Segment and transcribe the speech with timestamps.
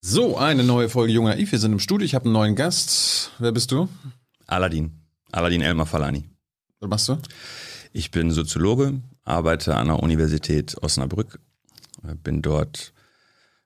[0.00, 1.50] So, eine neue Folge Junger Naiv.
[1.50, 2.04] Wir sind im Studio.
[2.04, 3.32] Ich habe einen neuen Gast.
[3.40, 3.88] Wer bist du?
[4.46, 4.92] Aladdin.
[5.32, 6.24] Aladdin Elmar Falani.
[6.78, 7.18] Was machst du?
[7.92, 11.40] Ich bin Soziologe, arbeite an der Universität Osnabrück,
[12.22, 12.92] bin dort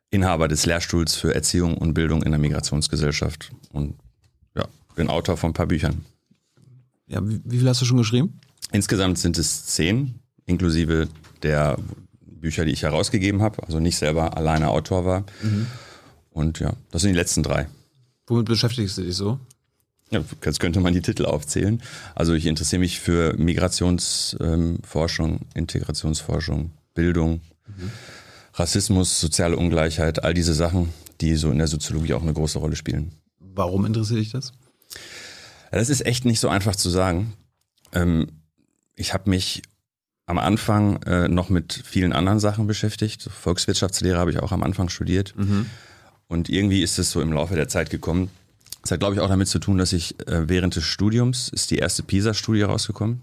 [0.09, 3.97] Inhaber des Lehrstuhls für Erziehung und Bildung in der Migrationsgesellschaft und
[4.57, 6.07] ja, bin Autor von ein paar Büchern.
[7.09, 8.41] Ja, wie, wie viel hast du schon geschrieben?
[8.71, 11.09] Insgesamt sind es zehn, inklusive
[11.43, 11.77] der
[12.25, 15.25] Bücher, die ich herausgegeben habe, also nicht selber alleine Autor war.
[15.43, 15.67] Mhm.
[16.33, 17.69] Und ja, das sind die letzten drei.
[18.27, 19.39] Womit beschäftigst du dich so?
[20.11, 21.83] Ja, jetzt könnte man die Titel aufzählen.
[22.15, 27.91] Also ich interessiere mich für Migrationsforschung, ähm, Integrationsforschung, Bildung, mhm.
[28.55, 32.77] Rassismus, soziale Ungleichheit, all diese Sachen, die so in der Soziologie auch eine große Rolle
[32.77, 33.13] spielen.
[33.39, 34.53] Warum interessiert dich das?
[35.71, 37.33] Ja, das ist echt nicht so einfach zu sagen.
[37.93, 38.29] Ähm,
[38.95, 39.63] ich habe mich
[40.27, 43.23] am Anfang äh, noch mit vielen anderen Sachen beschäftigt.
[43.23, 45.35] Volkswirtschaftslehre habe ich auch am Anfang studiert.
[45.37, 45.67] Mhm.
[46.33, 48.31] Und irgendwie ist es so im Laufe der Zeit gekommen.
[48.81, 51.71] Das hat, glaube ich, auch damit zu tun, dass ich äh, während des Studiums ist
[51.71, 53.21] die erste PISA-Studie rausgekommen.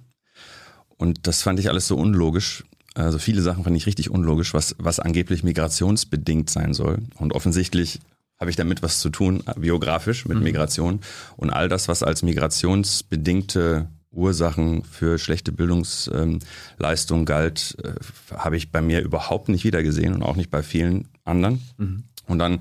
[0.96, 2.66] Und das fand ich alles so unlogisch.
[2.94, 7.00] Also viele Sachen fand ich richtig unlogisch, was, was angeblich migrationsbedingt sein soll.
[7.18, 8.00] Und offensichtlich
[8.40, 10.44] habe ich damit was zu tun, biografisch mit mhm.
[10.44, 11.00] Migration.
[11.36, 18.82] Und all das, was als migrationsbedingte Ursachen für schlechte Bildungsleistung galt, äh, habe ich bei
[18.82, 21.62] mir überhaupt nicht wiedergesehen und auch nicht bei vielen anderen.
[21.78, 22.04] Mhm.
[22.30, 22.60] Und dann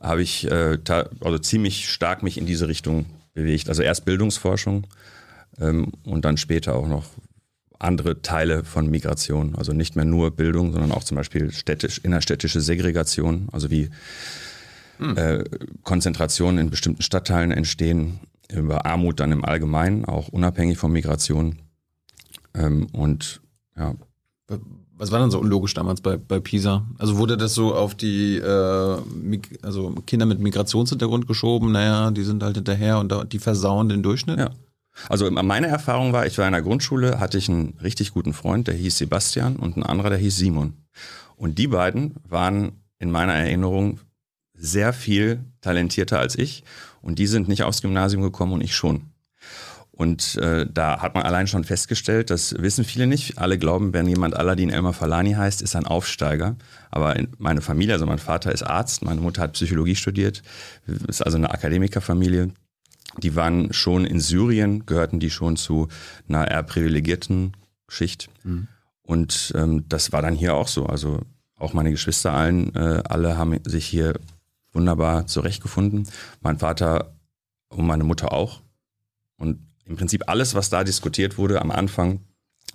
[0.00, 0.78] habe ich äh,
[1.20, 3.68] also ziemlich stark mich in diese Richtung bewegt.
[3.68, 4.86] Also erst Bildungsforschung
[5.60, 7.04] ähm, und dann später auch noch
[7.78, 9.54] andere Teile von Migration.
[9.54, 13.90] Also nicht mehr nur Bildung, sondern auch zum Beispiel städtisch, innerstädtische Segregation, also wie
[14.98, 15.16] hm.
[15.16, 15.44] äh,
[15.82, 18.20] Konzentrationen in bestimmten Stadtteilen entstehen,
[18.52, 21.58] über Armut dann im Allgemeinen, auch unabhängig von Migration.
[22.54, 23.40] Ähm, und
[23.76, 23.94] ja.
[25.00, 26.86] Was war dann so unlogisch damals bei, bei Pisa?
[26.98, 28.98] Also wurde das so auf die äh,
[29.62, 31.72] also Kinder mit Migrationshintergrund geschoben?
[31.72, 34.38] Naja, die sind halt hinterher und die versauen den Durchschnitt?
[34.38, 34.50] Ja.
[35.08, 38.68] Also meine Erfahrung war, ich war in der Grundschule, hatte ich einen richtig guten Freund,
[38.68, 40.74] der hieß Sebastian und ein anderer, der hieß Simon.
[41.34, 44.00] Und die beiden waren in meiner Erinnerung
[44.52, 46.62] sehr viel talentierter als ich
[47.00, 49.09] und die sind nicht aufs Gymnasium gekommen und ich schon.
[50.00, 53.36] Und äh, da hat man allein schon festgestellt, das wissen viele nicht.
[53.36, 56.56] Alle glauben, wenn jemand Aladdin Elmar Falani heißt, ist ein Aufsteiger.
[56.90, 60.42] Aber meine Familie, also mein Vater ist Arzt, meine Mutter hat Psychologie studiert,
[61.06, 62.50] ist also eine Akademikerfamilie.
[63.18, 65.88] Die waren schon in Syrien, gehörten die schon zu
[66.30, 67.54] einer eher privilegierten
[67.86, 68.30] Schicht.
[68.42, 68.68] Mhm.
[69.02, 70.86] Und ähm, das war dann hier auch so.
[70.86, 71.20] Also
[71.58, 74.14] auch meine Geschwister allen, äh, alle haben sich hier
[74.72, 76.08] wunderbar zurechtgefunden.
[76.40, 77.12] Mein Vater
[77.68, 78.62] und meine Mutter auch.
[79.36, 82.20] Und im Prinzip alles, was da diskutiert wurde am Anfang,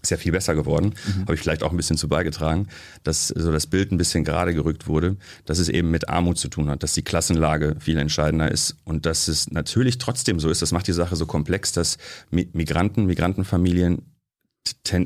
[0.02, 0.94] ist ja viel besser geworden.
[1.08, 1.22] Mhm.
[1.22, 2.68] Habe ich vielleicht auch ein bisschen zu beigetragen,
[3.04, 6.50] dass so das Bild ein bisschen gerade gerückt wurde, dass es eben mit Armut zu
[6.50, 10.62] tun hat, dass die Klassenlage viel entscheidender ist und dass es natürlich trotzdem so ist,
[10.62, 11.98] das macht die Sache so komplex, dass
[12.30, 14.14] Migranten, Migrantenfamilien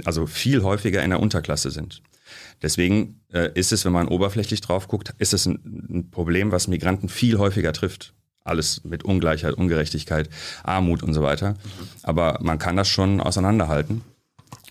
[0.06, 2.02] also viel häufiger in der Unterklasse sind.
[2.62, 6.68] Deswegen äh, ist es, wenn man oberflächlich drauf guckt, ist es ein, ein Problem, was
[6.68, 8.14] Migranten viel häufiger trifft
[8.50, 10.30] alles mit Ungleichheit, Ungerechtigkeit,
[10.64, 11.56] Armut und so weiter.
[12.04, 14.02] Aber man kann das schon auseinanderhalten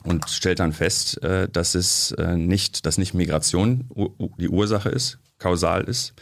[0.04, 3.88] und stellt dann fest, äh, dass es äh, nicht, dass nicht Migration
[4.38, 6.14] die Ursache ist, kausal ist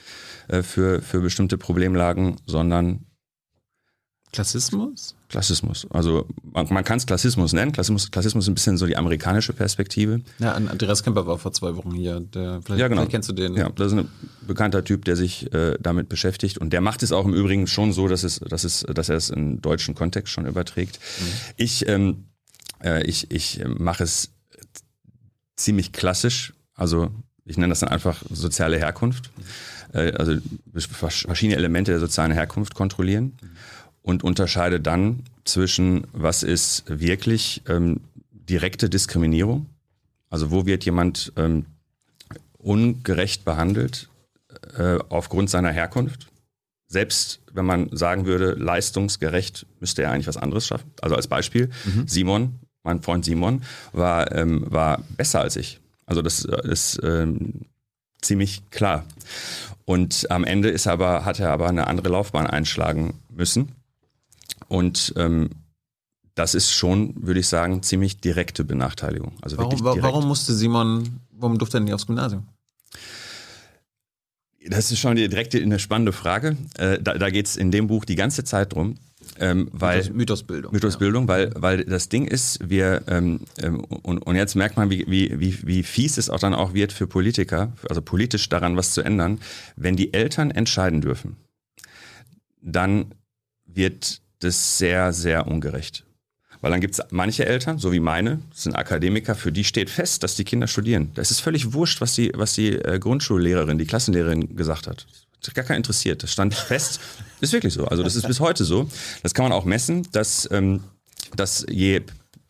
[0.48, 3.06] äh, für, für bestimmte Problemlagen, sondern
[4.32, 5.15] Klassismus?
[5.28, 5.86] Klassismus.
[5.90, 7.72] Also man, man kann es Klassismus nennen.
[7.72, 10.20] Klassismus, Klassismus ist ein bisschen so die amerikanische Perspektive.
[10.38, 12.20] Ja, Andreas Kemper war vor zwei Wochen hier.
[12.20, 13.00] Der, vielleicht, ja, genau.
[13.00, 13.54] vielleicht kennst du den.
[13.54, 14.08] Ja, das ist ein
[14.46, 16.58] bekannter Typ, der sich äh, damit beschäftigt.
[16.58, 19.16] Und der macht es auch im Übrigen schon so, dass, es, dass, es, dass er
[19.16, 21.00] es in deutschen Kontext schon überträgt.
[21.20, 21.24] Mhm.
[21.56, 22.26] Ich, ähm,
[22.84, 24.30] äh, ich, ich mache es
[25.56, 26.54] ziemlich klassisch.
[26.74, 27.10] Also
[27.44, 29.30] ich nenne das dann einfach soziale Herkunft.
[29.36, 29.98] Mhm.
[29.98, 30.36] Äh, also
[30.76, 33.36] verschiedene Elemente der sozialen Herkunft kontrollieren.
[33.42, 33.56] Mhm
[34.06, 39.66] und unterscheide dann zwischen, was ist wirklich ähm, direkte Diskriminierung,
[40.30, 41.66] also wo wird jemand ähm,
[42.56, 44.08] ungerecht behandelt
[44.78, 46.28] äh, aufgrund seiner Herkunft.
[46.86, 50.92] Selbst wenn man sagen würde, leistungsgerecht, müsste er eigentlich was anderes schaffen.
[51.02, 52.06] Also als Beispiel, mhm.
[52.06, 55.80] Simon, mein Freund Simon, war, ähm, war besser als ich.
[56.06, 57.62] Also das äh, ist ähm,
[58.22, 59.04] ziemlich klar.
[59.84, 63.72] Und am Ende ist aber, hat er aber eine andere Laufbahn einschlagen müssen.
[64.68, 65.50] Und ähm,
[66.34, 69.32] das ist schon, würde ich sagen, ziemlich direkte Benachteiligung.
[69.40, 72.46] Also warum, wirklich warum musste Simon, warum durfte er nicht aufs Gymnasium?
[74.68, 76.56] Das ist schon direkt eine spannende Frage.
[76.76, 78.96] Äh, da da geht es in dem Buch die ganze Zeit drum,
[79.38, 80.72] Ähm, weil, Mythos, Mythosbildung.
[80.72, 81.28] Mythosbildung, ja.
[81.28, 85.38] weil, weil das Ding ist, wir, ähm, ähm, und, und jetzt merkt man, wie, wie,
[85.38, 89.02] wie, wie fies es auch dann auch wird für Politiker, also politisch daran was zu
[89.02, 89.40] ändern,
[89.76, 91.36] wenn die Eltern entscheiden dürfen,
[92.60, 93.14] dann
[93.64, 96.04] wird das sehr, sehr ungerecht.
[96.60, 100.22] Weil dann gibt es manche Eltern, so wie meine, sind Akademiker, für die steht fest,
[100.22, 101.10] dass die Kinder studieren.
[101.14, 105.06] Das ist völlig wurscht, was die, was die äh, Grundschullehrerin, die Klassenlehrerin gesagt hat.
[105.40, 106.22] Das hat gar keinen interessiert.
[106.22, 107.00] Das stand fest.
[107.40, 107.86] ist wirklich so.
[107.86, 108.88] Also das ist bis heute so.
[109.22, 110.82] Das kann man auch messen, dass, ähm,
[111.34, 112.02] dass je,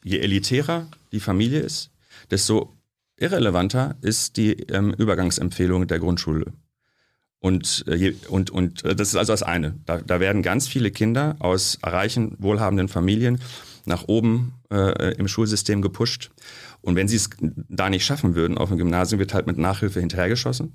[0.04, 1.90] je elitärer die Familie ist,
[2.30, 2.72] desto
[3.18, 6.52] irrelevanter ist die ähm, Übergangsempfehlung der Grundschule.
[7.40, 9.74] Und, äh, und, und äh, das ist also das eine.
[9.84, 13.40] Da, da werden ganz viele Kinder aus reichen, wohlhabenden Familien
[13.84, 16.30] nach oben äh, im Schulsystem gepusht.
[16.80, 17.30] Und wenn sie es
[17.68, 20.72] da nicht schaffen würden, auf dem Gymnasium wird halt mit Nachhilfe hinterhergeschossen.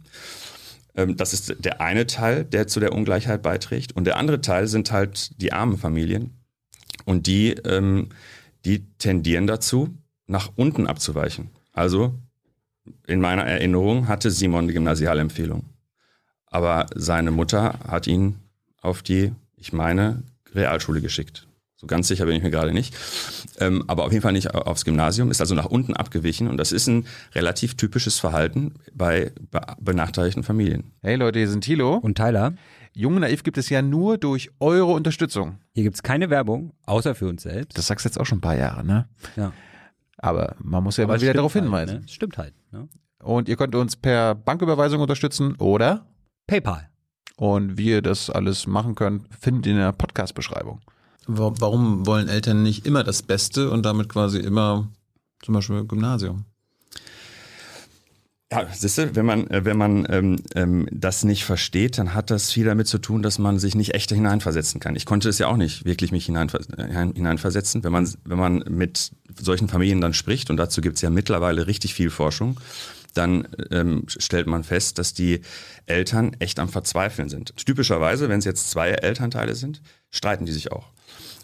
[0.95, 3.93] Ähm, das ist der eine Teil, der zu der Ungleichheit beiträgt.
[3.93, 6.37] Und der andere Teil sind halt die armen Familien.
[7.05, 8.09] Und die, ähm,
[8.65, 9.89] die tendieren dazu,
[10.27, 11.49] nach unten abzuweichen.
[11.73, 12.13] Also
[13.07, 15.65] in meiner Erinnerung hatte Simon die Gymnasialempfehlung.
[16.51, 18.35] Aber seine Mutter hat ihn
[18.81, 21.47] auf die, ich meine, Realschule geschickt.
[21.75, 22.95] So ganz sicher bin ich mir gerade nicht.
[23.59, 26.71] Ähm, aber auf jeden Fall nicht aufs Gymnasium, ist also nach unten abgewichen und das
[26.71, 29.31] ist ein relativ typisches Verhalten bei
[29.79, 30.91] benachteiligten Familien.
[31.01, 32.53] Hey Leute, hier sind Thilo und Tyler.
[32.93, 35.57] Jung Naiv gibt es ja nur durch eure Unterstützung.
[35.73, 37.77] Hier gibt es keine Werbung, außer für uns selbst.
[37.77, 39.07] Das sagst du jetzt auch schon ein paar Jahre, ne?
[39.35, 39.53] Ja.
[40.17, 42.01] Aber man muss ja Aber mal wieder darauf halt, hinweisen.
[42.01, 42.07] Ne?
[42.07, 42.53] Stimmt halt.
[42.71, 42.89] Ne?
[43.23, 46.05] Und ihr könnt uns per Banküberweisung unterstützen oder
[46.47, 46.89] PayPal.
[47.37, 50.81] Und wie ihr das alles machen könnt, findet ihr in der Podcast-Beschreibung.
[51.27, 54.89] Warum wollen Eltern nicht immer das Beste und damit quasi immer
[55.41, 56.45] zum Beispiel Gymnasium?
[58.51, 62.29] Ja, siehst du, wenn man, äh, wenn man ähm, ähm, das nicht versteht, dann hat
[62.31, 64.97] das viel damit zu tun, dass man sich nicht echt hineinversetzen kann.
[64.97, 67.81] Ich konnte es ja auch nicht wirklich mich hineinver hineinversetzen.
[67.85, 71.65] Wenn man, wenn man mit solchen Familien dann spricht, und dazu gibt es ja mittlerweile
[71.65, 72.59] richtig viel Forschung,
[73.13, 75.41] dann ähm, stellt man fest, dass die
[75.85, 77.55] Eltern echt am Verzweifeln sind.
[77.57, 80.87] Typischerweise, wenn es jetzt zwei Elternteile sind, streiten die sich auch.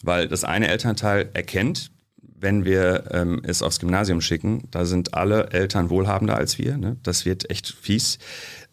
[0.03, 1.91] Weil das eine Elternteil erkennt,
[2.39, 6.77] wenn wir ähm, es aufs Gymnasium schicken, da sind alle Eltern wohlhabender als wir.
[6.77, 6.97] Ne?
[7.01, 8.19] Das wird echt fies.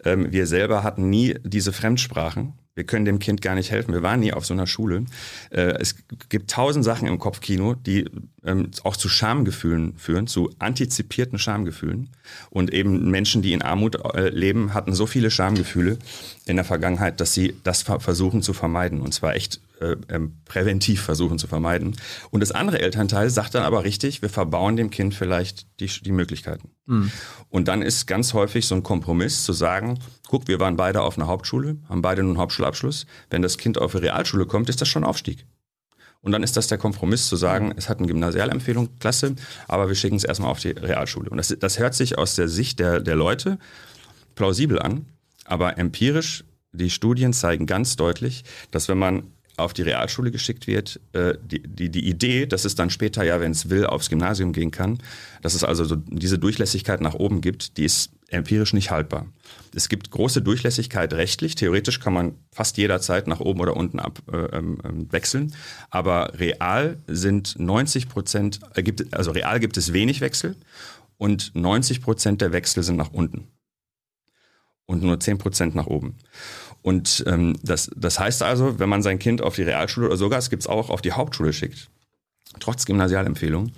[0.05, 2.53] Ähm, wir selber hatten nie diese Fremdsprachen.
[2.75, 3.95] Wir können dem Kind gar nicht helfen.
[3.95, 5.05] Wir waren nie auf so einer Schule.
[5.51, 5.95] Äh, es
[6.29, 8.11] gibt tausend Sachen im Kopfkino, die
[8.45, 12.11] ähm, auch zu Schamgefühlen führen, zu antizipierten Schamgefühlen.
[12.51, 15.99] Und eben Menschen, die in Armut äh, leben, hatten so viele Schamgefühle
[16.47, 19.01] in der Vergangenheit, dass sie das versuchen zu vermeiden.
[19.01, 21.97] Und zwar echt äh, ähm, präventiv versuchen zu vermeiden.
[22.31, 26.13] Und das andere Elternteil sagt dann aber richtig, wir verbauen dem Kind vielleicht die, die
[26.13, 26.71] Möglichkeiten.
[26.87, 27.11] Mhm.
[27.51, 29.99] Und dann ist ganz häufig so ein Kompromiss zu sagen,
[30.35, 33.07] guck, wir waren beide auf einer Hauptschule, haben beide einen Hauptschulabschluss.
[33.31, 35.47] Wenn das Kind auf eine Realschule kommt, ist das schon Aufstieg.
[36.23, 39.37] Und dann ist das der Kompromiss zu sagen, es hat eine Gymnasialempfehlung, klasse,
[39.69, 41.31] aber wir schicken es erstmal auf die Realschule.
[41.31, 43.61] Und das, das hört sich aus der Sicht der, der Leute
[44.35, 45.07] plausibel an,
[45.45, 46.43] aber empirisch,
[46.73, 48.43] die Studien zeigen ganz deutlich,
[48.73, 49.23] dass wenn man
[49.57, 53.41] auf die Realschule geschickt wird, äh, die, die, die Idee, dass es dann später ja,
[53.41, 54.99] wenn es will, aufs Gymnasium gehen kann,
[55.43, 59.27] dass es also so diese Durchlässigkeit nach oben gibt, die ist empirisch nicht haltbar.
[59.75, 61.55] Es gibt große Durchlässigkeit rechtlich.
[61.55, 65.55] Theoretisch kann man fast jederzeit nach oben oder unten ab, äh, ähm, ähm wechseln.
[65.91, 70.57] Aber real sind 90 Prozent, äh, gibt, also real gibt es wenig Wechsel
[71.17, 73.49] und 90 Prozent der Wechsel sind nach unten.
[74.87, 76.17] Und nur 10 Prozent nach oben.
[76.83, 80.39] Und ähm, das, das heißt also, wenn man sein Kind auf die Realschule oder sogar,
[80.39, 81.89] es gibt es auch, auf die Hauptschule schickt,
[82.61, 83.73] trotz Gymnasialempfehlung,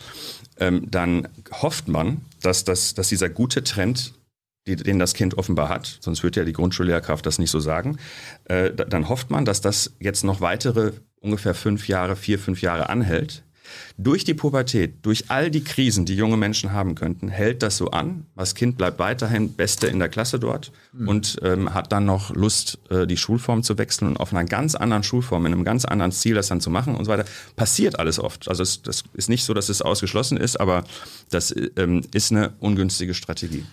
[0.59, 4.15] ähm, dann hofft man, dass, das, dass dieser gute Trend,
[4.67, 7.99] die, den das Kind offenbar hat, sonst würde ja die Grundschullehrkraft das nicht so sagen,
[8.45, 12.89] äh, dann hofft man, dass das jetzt noch weitere ungefähr fünf Jahre, vier, fünf Jahre
[12.89, 13.43] anhält
[13.99, 17.91] durch die Pubertät, durch all die Krisen, die junge Menschen haben könnten, hält das so
[17.91, 18.27] an.
[18.37, 21.09] Das Kind bleibt weiterhin Beste in der Klasse dort mhm.
[21.09, 24.75] und ähm, hat dann noch Lust, äh, die Schulform zu wechseln und auf einer ganz
[24.75, 27.25] anderen Schulform, in einem ganz anderen Ziel das dann zu machen und so weiter.
[27.57, 28.49] Passiert alles oft.
[28.49, 30.85] Also es, das ist nicht so, dass es ausgeschlossen ist, aber
[31.31, 33.65] das ähm, ist eine ungünstige Strategie.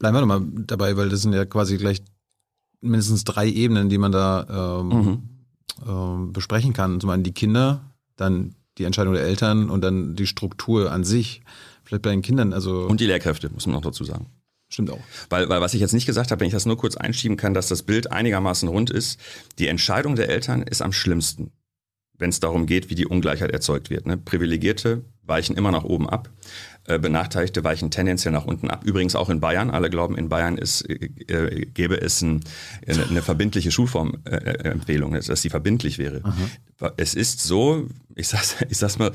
[0.00, 2.02] Bleiben wir nochmal dabei, weil das sind ja quasi gleich
[2.80, 5.22] mindestens drei Ebenen, die man da ähm, mhm.
[5.86, 7.00] ähm, besprechen kann.
[7.00, 7.82] Zum einen die Kinder,
[8.16, 11.42] dann die Entscheidung der Eltern und dann die Struktur an sich.
[11.84, 12.86] Vielleicht bei den Kindern, also.
[12.86, 14.26] Und die Lehrkräfte, muss man noch dazu sagen.
[14.70, 15.00] Stimmt auch.
[15.28, 17.52] Weil, weil was ich jetzt nicht gesagt habe, wenn ich das nur kurz einschieben kann,
[17.52, 19.20] dass das Bild einigermaßen rund ist,
[19.58, 21.50] die Entscheidung der Eltern ist am schlimmsten.
[22.20, 24.06] Wenn es darum geht, wie die Ungleichheit erzeugt wird.
[24.06, 24.16] Ne?
[24.16, 26.30] Privilegierte weichen immer nach oben ab,
[26.84, 28.84] äh, Benachteiligte weichen tendenziell nach unten ab.
[28.84, 29.70] Übrigens auch in Bayern.
[29.70, 32.40] Alle glauben, in Bayern ist, äh, äh gäbe es ein,
[32.86, 36.20] eine, eine, verbindliche Schulformempfehlung, äh, dass sie verbindlich wäre.
[36.24, 36.92] Aha.
[36.96, 39.12] Es ist so, ich sag's, ich sag's mal,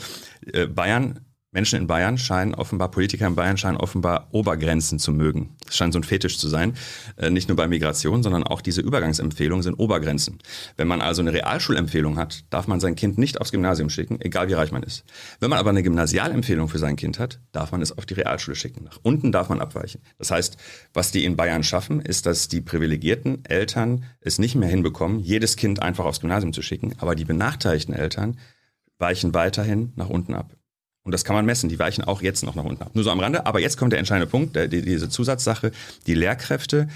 [0.53, 1.19] äh, Bayern
[1.55, 5.55] Menschen in Bayern scheinen offenbar, Politiker in Bayern scheinen offenbar Obergrenzen zu mögen.
[5.65, 6.73] Das scheint so ein Fetisch zu sein.
[7.15, 10.39] Äh, nicht nur bei Migration, sondern auch diese Übergangsempfehlungen sind Obergrenzen.
[10.75, 14.49] Wenn man also eine Realschulempfehlung hat, darf man sein Kind nicht aufs Gymnasium schicken, egal
[14.49, 15.05] wie reich man ist.
[15.39, 18.57] Wenn man aber eine Gymnasialempfehlung für sein Kind hat, darf man es auf die Realschule
[18.57, 18.83] schicken.
[18.83, 20.01] Nach unten darf man abweichen.
[20.17, 20.57] Das heißt,
[20.93, 25.55] was die in Bayern schaffen, ist, dass die privilegierten Eltern es nicht mehr hinbekommen, jedes
[25.55, 28.39] Kind einfach aufs Gymnasium zu schicken, aber die benachteiligten Eltern
[28.97, 30.53] weichen weiterhin nach unten ab.
[31.05, 31.69] Und das kann man messen.
[31.69, 32.91] Die weichen auch jetzt noch nach unten ab.
[32.93, 33.45] Nur so am Rande.
[33.45, 35.71] Aber jetzt kommt der entscheidende Punkt, der, die, diese Zusatzsache.
[36.07, 36.89] Die Lehrkräfte,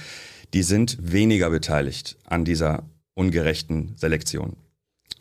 [0.54, 4.58] die sind weniger beteiligt an dieser ungerechten Selektion.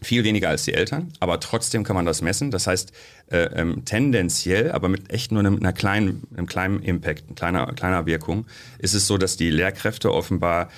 [0.01, 2.51] Viel weniger als die Eltern, aber trotzdem kann man das messen.
[2.51, 2.93] Das heißt,
[3.31, 8.07] äh, ähm, tendenziell, aber mit echt nur einem, einer kleinen, einem kleinen Impact, kleiner, kleiner
[8.07, 8.47] Wirkung,
[8.79, 10.71] ist es so, dass die Lehrkräfte offenbar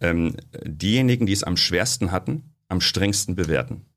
[0.00, 3.87] ähm, diejenigen, die es am schwersten hatten, am strengsten bewerten.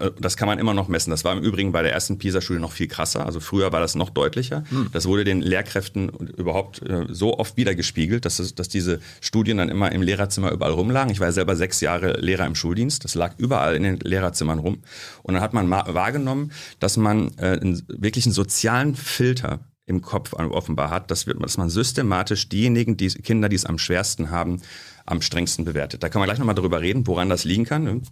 [0.00, 1.10] Äh, das kann man immer noch messen.
[1.10, 3.26] Das war im Übrigen bei der ersten PISA-Schule noch viel krasser.
[3.26, 4.64] Also früher war das noch deutlicher.
[4.68, 4.88] Hm.
[4.92, 9.68] Das wurde den Lehrkräften überhaupt äh, so oft wiedergespiegelt, dass, es, dass diese Studien dann
[9.68, 11.10] immer im Lehrerzimmer überall rumlagen.
[11.10, 13.04] Ich war ja selber sechs Jahre Lehrer im Schuldienst.
[13.04, 14.82] Das lag überall in den Lehrerzimmern rum.
[15.22, 20.32] Und dann hat man wahrgenommen, dass man äh, einen, wirklich einen sozialen Filter im Kopf
[20.32, 24.62] offenbar hat, dass, wir, dass man systematisch diejenigen, die Kinder, die es am schwersten haben,
[25.04, 26.02] am strengsten bewertet.
[26.02, 28.02] Da kann man gleich nochmal darüber reden, woran das liegen kann.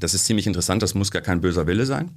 [0.00, 2.10] Das ist ziemlich interessant, das muss gar kein böser Wille sein.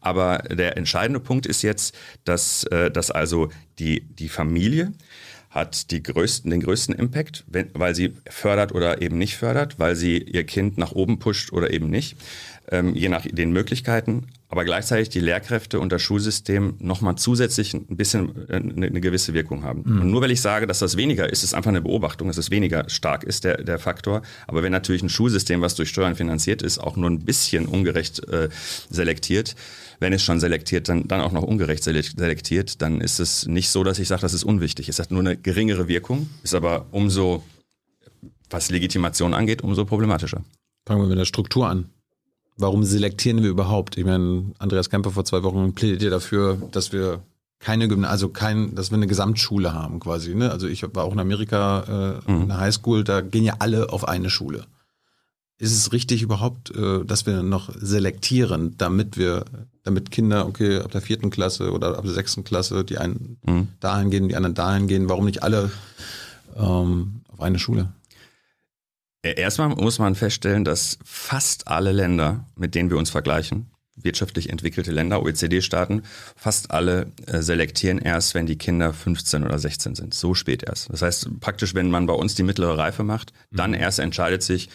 [0.00, 4.92] Aber der entscheidende Punkt ist jetzt, dass, äh, dass also die, die Familie
[5.50, 9.94] hat die größten, den größten Impact, wenn, weil sie fördert oder eben nicht fördert, weil
[9.94, 12.16] sie ihr Kind nach oben pusht oder eben nicht,
[12.70, 17.96] ähm, je nach den Möglichkeiten aber gleichzeitig die Lehrkräfte und das Schulsystem nochmal zusätzlich ein
[17.96, 19.82] bisschen eine, äh, eine gewisse Wirkung haben.
[19.84, 20.02] Mhm.
[20.02, 22.52] Und nur weil ich sage, dass das weniger ist, ist einfach eine Beobachtung, dass es
[22.52, 24.22] weniger stark ist, der, der Faktor.
[24.46, 28.28] Aber wenn natürlich ein Schulsystem, was durch Steuern finanziert ist, auch nur ein bisschen ungerecht
[28.28, 28.48] äh,
[28.88, 29.56] selektiert,
[29.98, 33.82] wenn es schon selektiert, dann, dann auch noch ungerecht selektiert, dann ist es nicht so,
[33.82, 34.88] dass ich sage, das ist unwichtig.
[34.88, 37.42] Es hat nur eine geringere Wirkung, ist aber umso,
[38.50, 40.44] was Legitimation angeht, umso problematischer.
[40.86, 41.90] Fangen wir mit der Struktur an
[42.56, 43.96] warum selektieren wir überhaupt?
[43.96, 47.22] Ich meine, Andreas Kemper vor zwei Wochen plädiert ja dafür, dass wir
[47.58, 50.34] keine Gymnasium, also kein, dass wir eine Gesamtschule haben quasi.
[50.34, 50.50] Ne?
[50.50, 52.42] Also ich war auch in Amerika äh, mhm.
[52.42, 54.66] in der Highschool, da gehen ja alle auf eine Schule.
[55.56, 59.44] Ist es richtig überhaupt, äh, dass wir noch selektieren, damit wir,
[59.82, 63.68] damit Kinder, okay, ab der vierten Klasse oder ab der sechsten Klasse, die einen mhm.
[63.80, 65.70] dahin gehen, die anderen dahin gehen, warum nicht alle
[66.56, 67.92] ähm, auf eine Schule?
[69.24, 74.92] Erstmal muss man feststellen, dass fast alle Länder, mit denen wir uns vergleichen, wirtschaftlich entwickelte
[74.92, 76.02] Länder, OECD-Staaten,
[76.36, 80.14] fast alle äh, selektieren erst, wenn die Kinder 15 oder 16 sind.
[80.14, 80.92] So spät erst.
[80.92, 83.78] Das heißt, praktisch, wenn man bei uns die mittlere Reife macht, dann mhm.
[83.78, 84.68] erst entscheidet sich,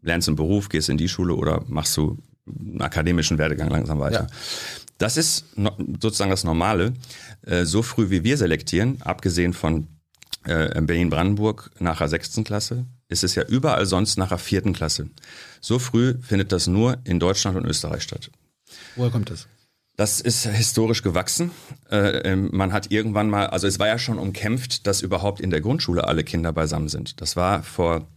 [0.00, 4.26] lernst einen Beruf, gehst in die Schule oder machst du einen akademischen Werdegang langsam weiter.
[4.28, 4.36] Ja.
[4.98, 5.46] Das ist
[6.00, 6.94] sozusagen das Normale.
[7.46, 9.86] Äh, so früh wie wir selektieren, abgesehen von
[10.44, 15.08] äh, Berlin-Brandenburg nach der sechsten Klasse, ist es ja überall sonst nach der vierten Klasse.
[15.60, 18.30] So früh findet das nur in Deutschland und Österreich statt.
[18.96, 19.46] Woher kommt das?
[19.96, 21.50] Das ist historisch gewachsen.
[21.90, 25.50] Äh, ähm, man hat irgendwann mal, also es war ja schon umkämpft, dass überhaupt in
[25.50, 27.20] der Grundschule alle Kinder beisammen sind.
[27.20, 28.08] Das war vor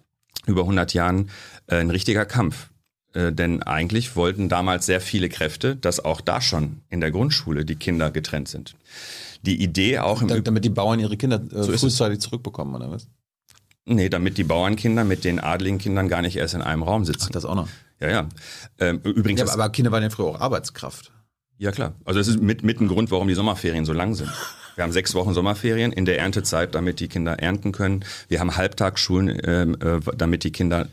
[0.48, 1.30] über 100 Jahren
[1.68, 2.70] äh, ein richtiger Kampf.
[3.14, 7.66] Äh, denn eigentlich wollten damals sehr viele Kräfte, dass auch da schon in der Grundschule
[7.66, 8.76] die Kinder getrennt sind.
[9.42, 13.08] Die Idee auch im da, Damit die Bauern ihre Kinder so frühzeitig zurückbekommen, oder was?
[13.86, 17.28] Nee, damit die Bauernkinder mit den adligen Kindern gar nicht erst in einem Raum sitzen.
[17.28, 17.70] Ach, das auch noch.
[18.00, 18.30] Ja, ja.
[18.80, 19.42] Ähm, übrigens.
[19.42, 21.12] Ja, aber Kinder waren ja früher auch Arbeitskraft.
[21.58, 21.94] Ja, klar.
[22.04, 24.30] Also das ist mit, mit ein Grund, warum die Sommerferien so lang sind.
[24.76, 28.04] Wir haben sechs Wochen Sommerferien in der Erntezeit, damit die Kinder ernten können.
[28.28, 30.90] Wir haben Halbtagsschulen, ähm, äh, damit die Kinder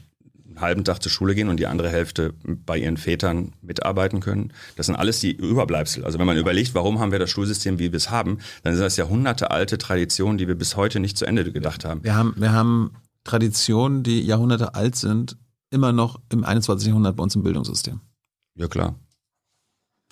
[0.60, 4.52] halben Tag zur Schule gehen und die andere Hälfte bei ihren Vätern mitarbeiten können.
[4.76, 6.04] Das sind alles die Überbleibsel.
[6.04, 8.82] Also wenn man überlegt, warum haben wir das Schulsystem, wie wir es haben, dann sind
[8.82, 12.04] das jahrhundertealte Traditionen, die wir bis heute nicht zu Ende gedacht haben.
[12.04, 12.92] Wir haben, wir haben
[13.24, 15.36] Traditionen, die Jahrhunderte alt sind,
[15.70, 16.88] immer noch im 21.
[16.88, 18.00] Jahrhundert bei uns im Bildungssystem.
[18.56, 18.96] Ja, klar.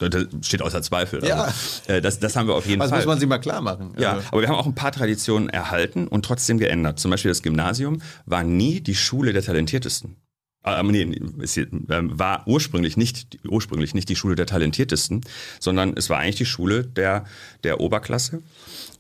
[0.09, 1.23] Das steht außer Zweifel.
[1.25, 1.45] Ja.
[1.45, 1.55] Also,
[1.89, 3.01] äh, das, das haben wir auf jeden Was Fall.
[3.01, 3.93] Das muss man sich mal klar machen.
[3.99, 6.99] Ja, also aber wir haben auch ein paar Traditionen erhalten und trotzdem geändert.
[6.99, 10.17] Zum Beispiel das Gymnasium war nie die Schule der Talentiertesten.
[10.65, 15.23] Äh, nee, ähm, war ursprünglich nicht, ursprünglich nicht die Schule der Talentiertesten,
[15.59, 17.25] sondern es war eigentlich die Schule der,
[17.65, 18.43] der Oberklasse.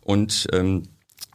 [0.01, 0.85] Und ähm,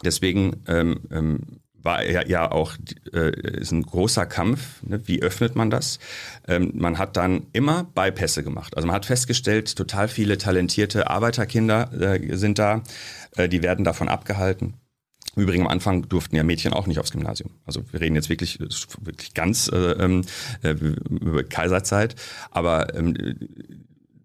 [0.03, 1.39] deswegen ähm, ähm,
[1.85, 2.73] war ja, ja auch
[3.13, 3.29] äh,
[3.59, 4.81] ist ein großer Kampf.
[4.83, 5.07] Ne?
[5.07, 5.99] Wie öffnet man das?
[6.47, 8.75] Ähm, man hat dann immer Bypässe gemacht.
[8.75, 12.81] Also man hat festgestellt, total viele talentierte Arbeiterkinder äh, sind da.
[13.37, 14.73] Äh, die werden davon abgehalten.
[15.35, 17.51] Im Übrigen am Anfang durften ja Mädchen auch nicht aufs Gymnasium.
[17.65, 20.21] Also wir reden jetzt wirklich, wirklich ganz äh, ähm,
[20.61, 22.15] äh, über Kaiserzeit.
[22.51, 23.35] Aber ähm,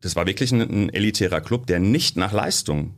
[0.00, 2.94] das war wirklich ein, ein elitärer Club, der nicht nach Leistung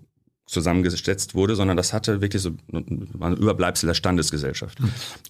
[0.46, 4.78] zusammengesetzt wurde, sondern das hatte wirklich so ein Überbleibsel der Standesgesellschaft.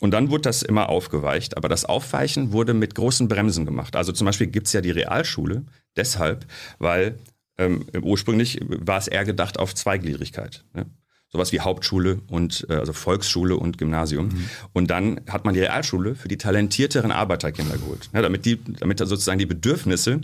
[0.00, 3.94] Und dann wurde das immer aufgeweicht, aber das Aufweichen wurde mit großen Bremsen gemacht.
[3.94, 5.64] Also zum Beispiel gibt's ja die Realschule
[5.96, 6.46] deshalb,
[6.78, 7.18] weil
[7.58, 10.64] ähm, ursprünglich war es eher gedacht auf Zweigliedrigkeit.
[10.74, 10.86] Ne?
[11.32, 14.26] Sowas wie Hauptschule und äh, also Volksschule und Gymnasium.
[14.26, 14.50] Mhm.
[14.74, 18.98] Und dann hat man die Realschule für die talentierteren Arbeiterkinder geholt, ja, damit die, damit
[18.98, 20.20] sozusagen die Bedürfnisse,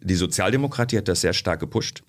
[0.00, 2.04] die Sozialdemokratie hat das sehr stark gepusht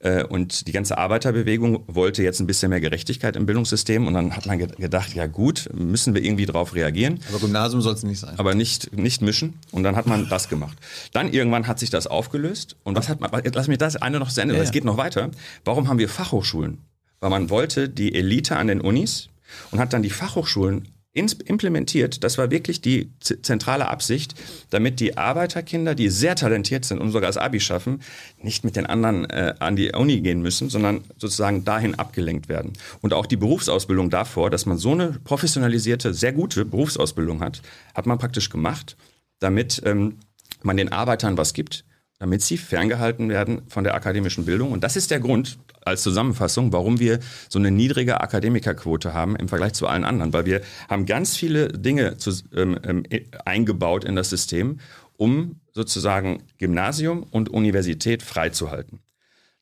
[0.00, 4.36] äh, und die ganze Arbeiterbewegung wollte jetzt ein bisschen mehr Gerechtigkeit im Bildungssystem und dann
[4.36, 7.20] hat man gedacht, ja gut, müssen wir irgendwie darauf reagieren.
[7.30, 8.38] Aber Gymnasium soll es nicht sein.
[8.38, 10.76] Aber nicht nicht mischen und dann hat man das gemacht.
[11.12, 13.30] Dann irgendwann hat sich das aufgelöst und was hat man?
[13.54, 15.30] Lass mich das eine noch zu Ende, ja, es geht noch weiter.
[15.64, 16.78] Warum haben wir Fachhochschulen?
[17.20, 19.28] Weil man wollte die Elite an den Unis
[19.70, 22.22] und hat dann die Fachhochschulen implementiert.
[22.24, 24.34] Das war wirklich die zentrale Absicht,
[24.68, 28.02] damit die Arbeiterkinder, die sehr talentiert sind und sogar das Abi schaffen,
[28.42, 32.74] nicht mit den anderen äh, an die Uni gehen müssen, sondern sozusagen dahin abgelenkt werden.
[33.00, 37.62] Und auch die Berufsausbildung davor, dass man so eine professionalisierte, sehr gute Berufsausbildung hat,
[37.94, 38.96] hat man praktisch gemacht,
[39.38, 40.18] damit ähm,
[40.62, 41.84] man den Arbeitern was gibt,
[42.18, 44.72] damit sie ferngehalten werden von der akademischen Bildung.
[44.72, 49.48] Und das ist der Grund, als Zusammenfassung, warum wir so eine niedrige Akademikerquote haben im
[49.48, 50.32] Vergleich zu allen anderen.
[50.32, 53.04] Weil wir haben ganz viele Dinge zu, ähm, ähm,
[53.44, 54.80] eingebaut in das System,
[55.16, 59.00] um sozusagen Gymnasium und Universität freizuhalten.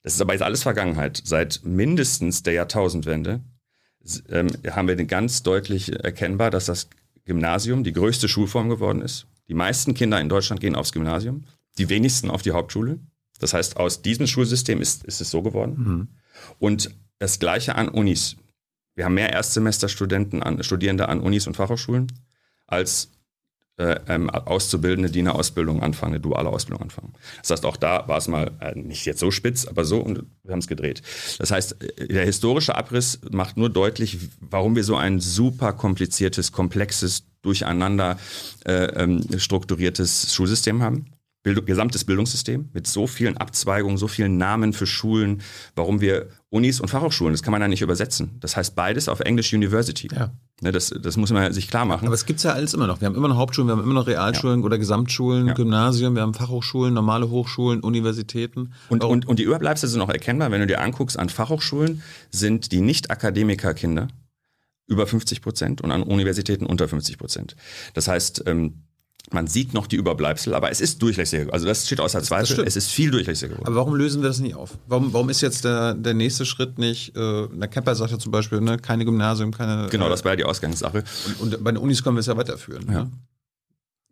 [0.03, 1.23] Das ist aber jetzt alles Vergangenheit.
[1.25, 3.41] Seit mindestens der Jahrtausendwende
[4.29, 6.89] ähm, haben wir ganz deutlich erkennbar, dass das
[7.25, 9.27] Gymnasium die größte Schulform geworden ist.
[9.49, 11.45] Die meisten Kinder in Deutschland gehen aufs Gymnasium,
[11.79, 12.99] die wenigsten auf die Hauptschule.
[13.41, 15.75] Das heißt, aus diesem Schulsystem ist, ist es so geworden.
[15.77, 16.09] Mhm.
[16.59, 18.37] Und das Gleiche an Unis.
[18.95, 22.13] Wir haben mehr Erstsemesterstudenten, an, Studierende an Unis und Fachhochschulen
[22.67, 23.11] als
[23.77, 27.13] äh, ähm, Auszubildende, die eine Ausbildung anfangen, eine duale Ausbildung anfangen.
[27.41, 30.25] Das heißt, auch da war es mal äh, nicht jetzt so spitz, aber so und
[30.45, 31.03] wir haben es gedreht.
[31.39, 36.53] Das heißt, äh, der historische Abriss macht nur deutlich, warum wir so ein super kompliziertes,
[36.53, 38.17] komplexes, durcheinander
[38.65, 41.07] äh, ähm, strukturiertes Schulsystem haben.
[41.45, 45.43] Bildung, gesamtes Bildungssystem mit so vielen Abzweigungen, so vielen Namen für Schulen,
[45.77, 48.39] warum wir Unis und Fachhochschulen, das kann man ja nicht übersetzen.
[48.41, 50.09] Das heißt beides auf Englisch University.
[50.13, 50.33] Ja.
[50.63, 52.07] Ne, das, das muss man sich klar machen.
[52.07, 53.03] Aber es gibt's ja alles immer noch.
[53.03, 54.65] Wir haben immer noch Hauptschulen, wir haben immer noch Realschulen ja.
[54.65, 55.53] oder Gesamtschulen, ja.
[55.53, 58.73] Gymnasien, wir haben Fachhochschulen, normale Hochschulen, Universitäten.
[58.89, 62.73] Und, und, und die Überbleibsel sind auch erkennbar, wenn du dir anguckst, an Fachhochschulen sind
[62.73, 64.09] die Nicht-Akademiker-Kinder
[64.87, 67.57] über 50 Prozent und an Universitäten unter 50 Prozent.
[67.93, 68.85] Das heißt, ähm,
[69.33, 71.53] man sieht noch die Überbleibsel, aber es ist durchlässiger.
[71.53, 72.65] Also das steht außer Zweifel.
[72.67, 73.67] Es ist viel durchlässiger geworden.
[73.67, 74.79] Aber warum lösen wir das nicht auf?
[74.87, 78.33] Warum, warum ist jetzt der, der nächste Schritt nicht, äh, der Kemper sagt ja zum
[78.33, 79.89] Beispiel, ne, keine Gymnasium, keine...
[79.91, 81.05] Genau, das war ja die Ausgangssache.
[81.41, 82.87] Und, und bei den Unis können wir es ja weiterführen.
[82.91, 83.05] Ja.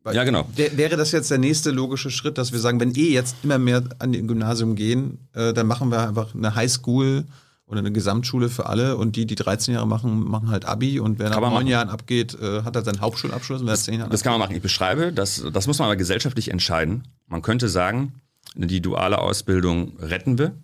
[0.04, 0.14] Ne?
[0.14, 0.48] ja, genau.
[0.56, 3.84] Wäre das jetzt der nächste logische Schritt, dass wir sagen, wenn eh jetzt immer mehr
[3.98, 7.24] an die Gymnasium gehen, äh, dann machen wir einfach eine Highschool
[7.72, 11.18] oder eine Gesamtschule für alle und die, die 13 Jahre machen, machen halt Abi und
[11.18, 14.10] wer nach neun Jahren abgeht, äh, hat er seinen Hauptschulabschluss und wer das, 10 Jahre
[14.10, 14.54] Das kann man machen.
[14.54, 17.08] Ich beschreibe, das, das muss man aber gesellschaftlich entscheiden.
[17.26, 18.20] Man könnte sagen,
[18.54, 20.54] die duale Ausbildung retten wir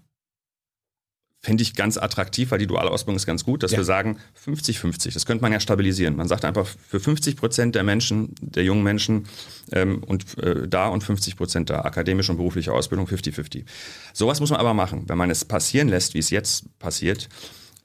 [1.40, 3.78] Fände ich ganz attraktiv, weil die duale Ausbildung ist ganz gut, dass ja.
[3.78, 5.14] wir sagen 50-50.
[5.14, 6.16] Das könnte man ja stabilisieren.
[6.16, 9.26] Man sagt einfach für 50 Prozent der Menschen, der jungen Menschen
[9.70, 13.64] ähm, und äh, da und 50 Prozent da, akademische und berufliche Ausbildung 50-50.
[14.12, 15.04] Sowas muss man aber machen.
[15.06, 17.28] Wenn man es passieren lässt, wie es jetzt passiert,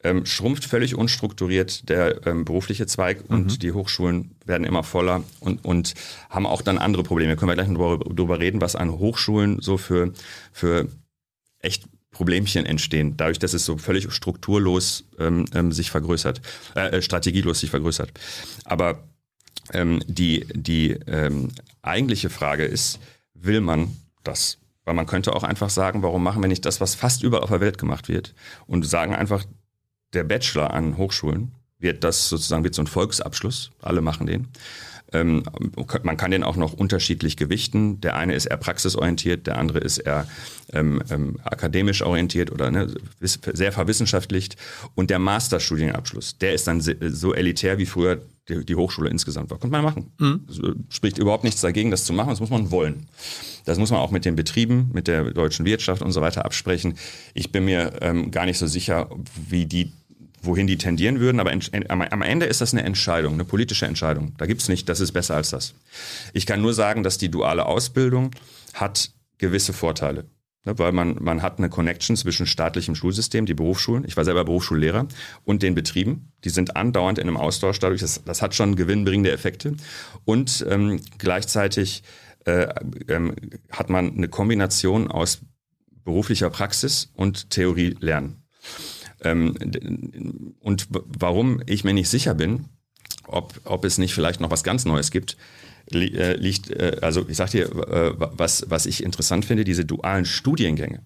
[0.03, 3.59] ähm, schrumpft völlig unstrukturiert der ähm, berufliche Zweig und mhm.
[3.59, 5.93] die Hochschulen werden immer voller und, und
[6.29, 7.35] haben auch dann andere Probleme.
[7.35, 10.11] Können wir gleich noch darüber reden, was an Hochschulen so für,
[10.51, 10.87] für
[11.59, 16.41] echt Problemchen entstehen, dadurch, dass es so völlig strukturlos ähm, ähm, sich vergrößert,
[16.75, 18.11] äh, äh, strategielos sich vergrößert.
[18.63, 19.03] Aber
[19.73, 21.49] ähm, die, die ähm,
[21.81, 22.99] eigentliche Frage ist,
[23.33, 24.59] will man das?
[24.85, 27.49] Weil man könnte auch einfach sagen, warum machen wir nicht das, was fast überall auf
[27.49, 28.33] der Welt gemacht wird
[28.67, 29.43] und sagen einfach,
[30.13, 34.47] der Bachelor an Hochschulen wird das sozusagen, wird so ein Volksabschluss, alle machen den.
[35.13, 35.43] Ähm,
[36.03, 38.01] man kann den auch noch unterschiedlich gewichten.
[38.01, 40.27] Der eine ist eher praxisorientiert, der andere ist eher
[40.73, 44.57] ähm, ähm, akademisch orientiert oder ne, sehr verwissenschaftlicht.
[44.95, 49.59] Und der Masterstudienabschluss, der ist dann so elitär wie früher die, die Hochschule insgesamt war.
[49.59, 50.11] Könnte man machen.
[50.19, 50.85] Mhm.
[50.89, 52.29] Spricht überhaupt nichts dagegen, das zu machen.
[52.29, 53.07] Das muss man wollen.
[53.65, 56.95] Das muss man auch mit den Betrieben, mit der deutschen Wirtschaft und so weiter absprechen.
[57.33, 59.09] Ich bin mir ähm, gar nicht so sicher,
[59.49, 59.93] wie die
[60.43, 61.51] wohin die tendieren würden, aber
[62.11, 64.33] am Ende ist das eine Entscheidung, eine politische Entscheidung.
[64.37, 65.73] Da gibt's nicht, das ist besser als das.
[66.33, 68.31] Ich kann nur sagen, dass die duale Ausbildung
[68.73, 70.25] hat gewisse Vorteile.
[70.65, 74.45] Ne, weil man, man hat eine Connection zwischen staatlichem Schulsystem, die Berufsschulen, ich war selber
[74.45, 75.07] Berufsschullehrer,
[75.43, 76.31] und den Betrieben.
[76.45, 79.75] Die sind andauernd in einem Austausch dadurch, das, das hat schon gewinnbringende Effekte.
[80.23, 82.03] Und ähm, gleichzeitig
[82.45, 82.67] äh,
[83.09, 83.35] ähm,
[83.71, 85.41] hat man eine Kombination aus
[86.05, 88.42] beruflicher Praxis und Theorie lernen.
[89.23, 92.65] Ähm, und warum ich mir nicht sicher bin,
[93.27, 95.37] ob, ob es nicht vielleicht noch was ganz Neues gibt,
[95.91, 100.25] äh, liegt, äh, also ich sag dir, äh, was, was ich interessant finde, diese dualen
[100.25, 101.05] Studiengänge,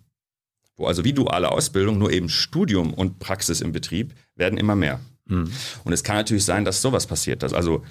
[0.76, 5.00] wo also wie duale Ausbildung, nur eben Studium und Praxis im Betrieb werden immer mehr.
[5.26, 5.52] Mhm.
[5.84, 7.84] Und es kann natürlich sein, dass sowas passiert, dass also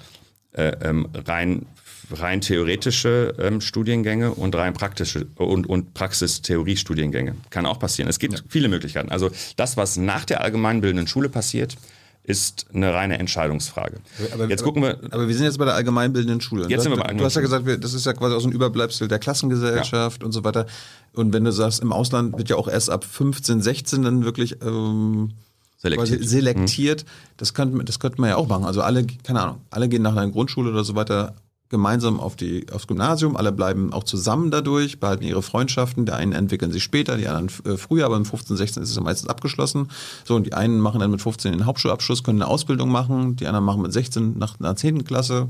[0.53, 1.65] äh, ähm, rein
[2.11, 7.35] rein theoretische ähm, Studiengänge und rein praktische und, und Praxis-Theorie-Studiengänge.
[7.49, 8.09] Kann auch passieren.
[8.09, 8.39] Es gibt ja.
[8.47, 9.09] viele Möglichkeiten.
[9.09, 11.77] Also das, was nach der allgemeinbildenden Schule passiert,
[12.23, 13.99] ist eine reine Entscheidungsfrage.
[14.33, 14.99] Aber, jetzt gucken wir.
[15.11, 16.63] Aber wir sind jetzt bei der allgemeinbildenden Schule.
[16.63, 18.51] Jetzt du, sind wir bei du hast ja gesagt, das ist ja quasi aus dem
[18.51, 20.25] Überbleibsel der Klassengesellschaft ja.
[20.25, 20.65] und so weiter.
[21.13, 24.61] Und wenn du sagst, im Ausland wird ja auch erst ab 15, 16 dann wirklich
[24.61, 25.31] ähm,
[25.77, 26.27] selektiert.
[26.27, 27.03] selektiert.
[27.03, 27.09] Mhm.
[27.37, 28.65] Das, könnte, das könnte man ja auch machen.
[28.65, 31.33] Also alle, keine Ahnung, alle gehen nach einer Grundschule oder so weiter
[31.69, 33.35] gemeinsam auf die, aufs Gymnasium.
[33.35, 36.05] Alle bleiben auch zusammen dadurch, behalten ihre Freundschaften.
[36.05, 38.95] Die einen entwickeln sich später, die anderen äh, früher, aber mit 15, 16 ist es
[38.95, 39.89] ja meistens abgeschlossen.
[40.25, 43.35] So, und die einen machen dann mit 15 den Hauptschulabschluss, können eine Ausbildung machen.
[43.35, 45.03] Die anderen machen mit 16 nach einer 10.
[45.03, 45.47] Klasse,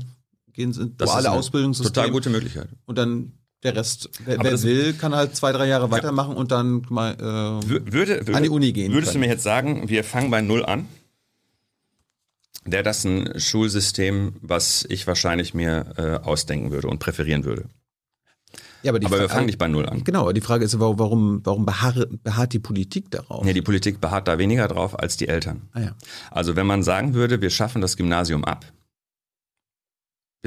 [0.52, 1.94] gehen in das duale Ausbildungssystem.
[1.94, 2.68] Total gute Möglichkeit.
[2.86, 6.82] Und dann der Rest, wer, wer will, kann halt zwei, drei Jahre weitermachen und dann
[6.90, 8.92] mal äh, würde, würde, an die Uni gehen.
[8.92, 9.22] Würdest können.
[9.22, 10.86] du mir jetzt sagen, wir fangen bei Null an?
[12.72, 17.64] Wäre das ein Schulsystem, was ich wahrscheinlich mir äh, ausdenken würde und präferieren würde.
[18.82, 20.04] Ja, aber, aber wir fangen nicht bei Null an.
[20.04, 23.44] Genau, die Frage ist, warum, warum beharrt, beharrt die Politik darauf?
[23.44, 25.62] Ja, die Politik beharrt da weniger drauf als die Eltern.
[25.72, 25.90] Ah, ja.
[26.30, 28.64] Also wenn man sagen würde, wir schaffen das Gymnasium ab,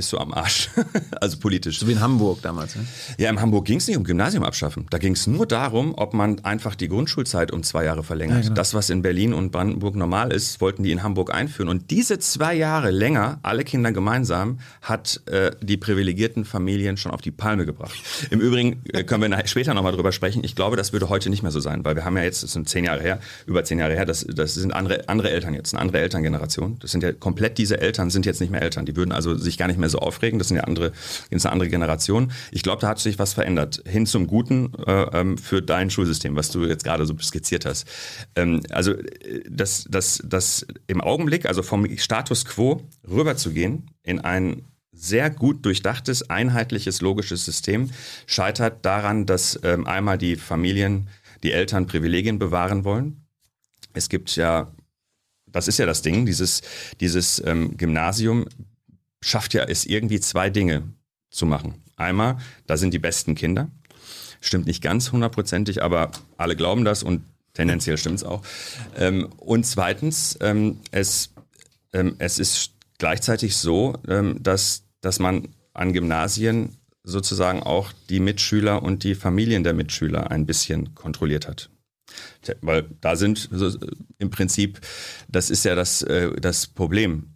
[0.01, 0.67] bist du am Arsch.
[1.21, 1.77] also politisch.
[1.77, 2.75] So wie in Hamburg damals.
[2.75, 2.87] Ne?
[3.19, 4.87] Ja, in Hamburg ging es nicht um Gymnasium abschaffen.
[4.89, 8.37] Da ging es nur darum, ob man einfach die Grundschulzeit um zwei Jahre verlängert.
[8.37, 8.55] Ja, genau.
[8.55, 11.69] Das, was in Berlin und Brandenburg normal ist, wollten die in Hamburg einführen.
[11.69, 17.21] Und diese zwei Jahre länger, alle Kinder gemeinsam, hat äh, die privilegierten Familien schon auf
[17.21, 17.93] die Palme gebracht.
[18.31, 20.43] Im Übrigen äh, können wir später nochmal drüber sprechen.
[20.43, 22.53] Ich glaube, das würde heute nicht mehr so sein, weil wir haben ja jetzt, das
[22.53, 25.75] sind zehn Jahre her, über zehn Jahre her, das, das sind andere, andere Eltern jetzt,
[25.75, 26.79] eine andere Elterngeneration.
[26.79, 28.87] Das sind ja komplett diese Eltern, sind jetzt nicht mehr Eltern.
[28.87, 30.39] Die würden also sich gar nicht mehr so aufregen.
[30.39, 30.91] Das sind ja andere,
[31.29, 32.31] ist eine andere Generation.
[32.51, 33.83] Ich glaube, da hat sich was verändert.
[33.85, 37.87] Hin zum Guten äh, ähm, für dein Schulsystem, was du jetzt gerade so skizziert hast.
[38.35, 38.95] Ähm, also
[39.49, 46.29] das, das, das im Augenblick, also vom Status quo rüberzugehen in ein sehr gut durchdachtes,
[46.29, 47.89] einheitliches, logisches System
[48.27, 51.07] scheitert daran, dass ähm, einmal die Familien,
[51.43, 53.25] die Eltern Privilegien bewahren wollen.
[53.93, 54.71] Es gibt ja
[55.51, 56.61] das ist ja das Ding, dieses,
[56.99, 58.45] dieses ähm, Gymnasium
[59.21, 60.83] schafft ja es irgendwie zwei Dinge
[61.29, 61.81] zu machen.
[61.95, 63.69] Einmal, da sind die besten Kinder.
[64.41, 68.41] Stimmt nicht ganz hundertprozentig, aber alle glauben das und tendenziell stimmt es auch.
[68.97, 71.33] Ähm, und zweitens, ähm, es,
[71.93, 78.83] ähm, es ist gleichzeitig so, ähm, dass, dass man an Gymnasien sozusagen auch die Mitschüler
[78.83, 81.69] und die Familien der Mitschüler ein bisschen kontrolliert hat.
[82.61, 83.77] Weil da sind so,
[84.17, 84.81] im Prinzip,
[85.29, 87.30] das ist ja das, äh, das Problem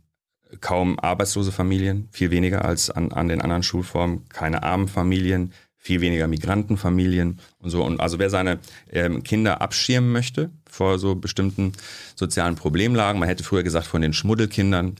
[0.62, 5.54] kaum arbeitslose Familien, viel weniger als an, an den anderen Schulformen, keine armen Familien,
[5.86, 7.84] viel weniger Migrantenfamilien und so.
[7.84, 8.58] Und also wer seine
[8.92, 11.74] ähm, Kinder abschirmen möchte vor so bestimmten
[12.16, 14.96] sozialen Problemlagen, man hätte früher gesagt von den Schmuddelkindern,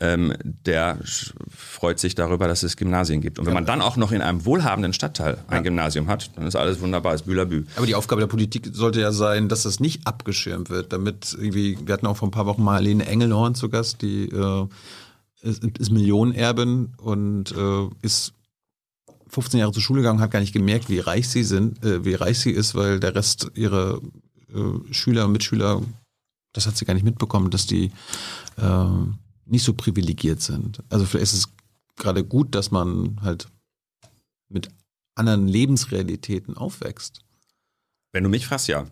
[0.00, 0.98] ähm, der
[1.48, 3.38] freut sich darüber, dass es Gymnasien gibt.
[3.38, 5.62] Und wenn man dann auch noch in einem wohlhabenden Stadtteil ein ja.
[5.62, 7.64] Gymnasium hat, dann ist alles wunderbar, ist Bülabü.
[7.76, 11.78] Aber die Aufgabe der Politik sollte ja sein, dass das nicht abgeschirmt wird, damit irgendwie,
[11.84, 14.66] wir hatten auch vor ein paar Wochen mal Marlene Engelhorn zu Gast, die äh,
[15.42, 18.34] ist, ist Millionenerbin und äh, ist
[19.28, 22.14] 15 Jahre zur Schule gegangen, hat gar nicht gemerkt, wie reich sie sind, äh, wie
[22.14, 24.00] reich sie ist, weil der Rest ihrer
[24.52, 25.82] äh, Schüler und Mitschüler,
[26.52, 27.92] das hat sie gar nicht mitbekommen, dass die
[28.56, 28.86] äh,
[29.46, 30.82] nicht so privilegiert sind.
[30.88, 31.48] Also vielleicht ist es
[31.96, 33.48] gerade gut, dass man halt
[34.48, 34.68] mit
[35.14, 37.20] anderen Lebensrealitäten aufwächst.
[38.12, 38.86] Wenn du mich fragst, ja.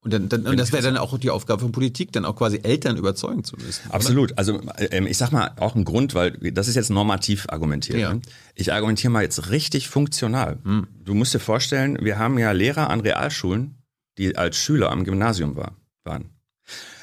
[0.00, 2.60] Und, dann, dann, und das wäre dann auch die Aufgabe von Politik, dann auch quasi
[2.62, 3.90] Eltern überzeugen zu müssen.
[3.90, 4.30] Absolut.
[4.30, 4.38] Oder?
[4.38, 7.98] Also ähm, ich sag mal auch ein Grund, weil das ist jetzt normativ argumentiert.
[7.98, 8.14] Ja.
[8.14, 8.22] Ne?
[8.54, 10.58] Ich argumentiere mal jetzt richtig funktional.
[10.62, 10.86] Hm.
[11.04, 13.74] Du musst dir vorstellen, wir haben ja Lehrer an Realschulen,
[14.18, 15.72] die als Schüler am Gymnasium war,
[16.04, 16.30] waren.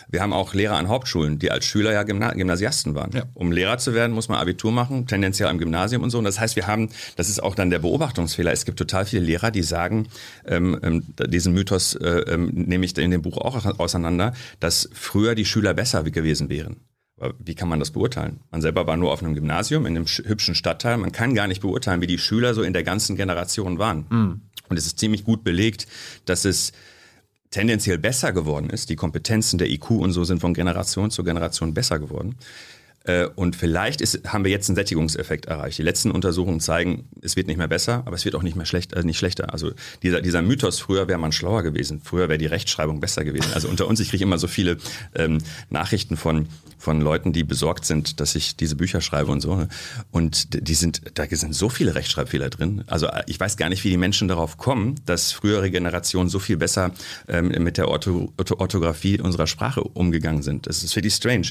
[0.10, 3.12] Wir haben auch Lehrer an Hauptschulen, die als Schüler ja Gymna Gymnasiasten waren.
[3.14, 3.24] Ja.
[3.34, 6.18] Um Lehrer zu werden, muss man Abitur machen, tendenziell am Gymnasium und so.
[6.18, 8.52] Und das heißt, wir haben, das ist auch dann der Beobachtungsfehler.
[8.52, 10.08] Es gibt total viele Lehrer, die sagen,
[10.46, 15.36] ähm, ähm, diesen Mythos äh, ähm, nehme ich in dem Buch auch auseinander, dass früher
[15.36, 16.78] die Schüler besser gewesen wären.
[17.40, 18.42] Wie kann man das beurteilen?
[18.52, 20.98] Man selber war nur auf einem Gymnasium in einem hübschen Stadtteil.
[20.98, 24.06] Man kann gar nicht beurteilen, wie die Schüler so in der ganzen Generation waren.
[24.10, 24.42] Mhm.
[24.68, 25.88] Und es ist ziemlich gut belegt,
[26.26, 26.74] dass es
[27.56, 28.90] tendenziell besser geworden ist.
[28.90, 32.36] Die Kompetenzen der IQ und so sind von Generation zu Generation besser geworden.
[33.06, 35.78] Äh, und vielleicht ist, haben wir jetzt einen Sättigungseffekt erreicht.
[35.78, 38.66] Die letzten Untersuchungen zeigen, es wird nicht mehr besser, aber es wird auch nicht mehr
[38.66, 39.54] schlecht, äh, nicht schlechter.
[39.54, 39.72] Also
[40.04, 43.54] dieser, dieser Mythos, früher wäre man schlauer gewesen, früher wäre die Rechtschreibung besser gewesen.
[43.54, 44.78] Also unter uns, ich kriege immer so viele
[45.16, 45.38] ähm,
[45.70, 49.68] Nachrichten von, von Leuten, die besorgt sind, dass ich diese Bücher schreibe und so.
[50.12, 52.84] Und die sind, da sind so viele Rechtschreibfehler drin.
[52.88, 56.40] Also äh, ich weiß gar nicht, wie die Menschen darauf kommen, dass frühere Generationen so
[56.40, 56.92] viel besser
[57.28, 60.68] ähm, mit der Ortho Orthographie unserer Sprache umgegangen sind.
[60.68, 61.48] Das ist wirklich strange.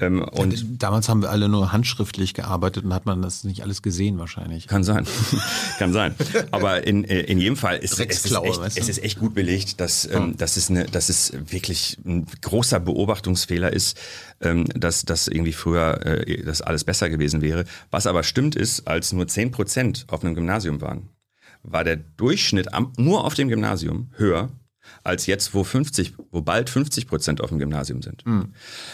[0.00, 3.82] Ähm, und damals haben wir alle nur handschriftlich gearbeitet und hat man das nicht alles
[3.82, 4.66] gesehen wahrscheinlich.
[4.66, 5.06] Kann sein.
[5.78, 6.14] Kann sein.
[6.50, 8.80] Aber in, äh, in jedem Fall ist, es, ist echt, weißt du?
[8.80, 12.80] es ist echt gut belegt, dass, ähm, dass, es eine, dass es wirklich ein großer
[12.80, 13.98] Beobachtungsfehler ist,
[14.74, 17.64] dass, dass irgendwie früher äh, das alles besser gewesen wäre.
[17.90, 21.08] Was aber stimmt ist, als nur 10 Prozent auf einem Gymnasium waren,
[21.62, 24.50] war der Durchschnitt am, nur auf dem Gymnasium höher
[25.02, 28.24] als jetzt, wo 50, wo bald 50 Prozent auf dem Gymnasium sind.
[28.26, 28.52] Mhm.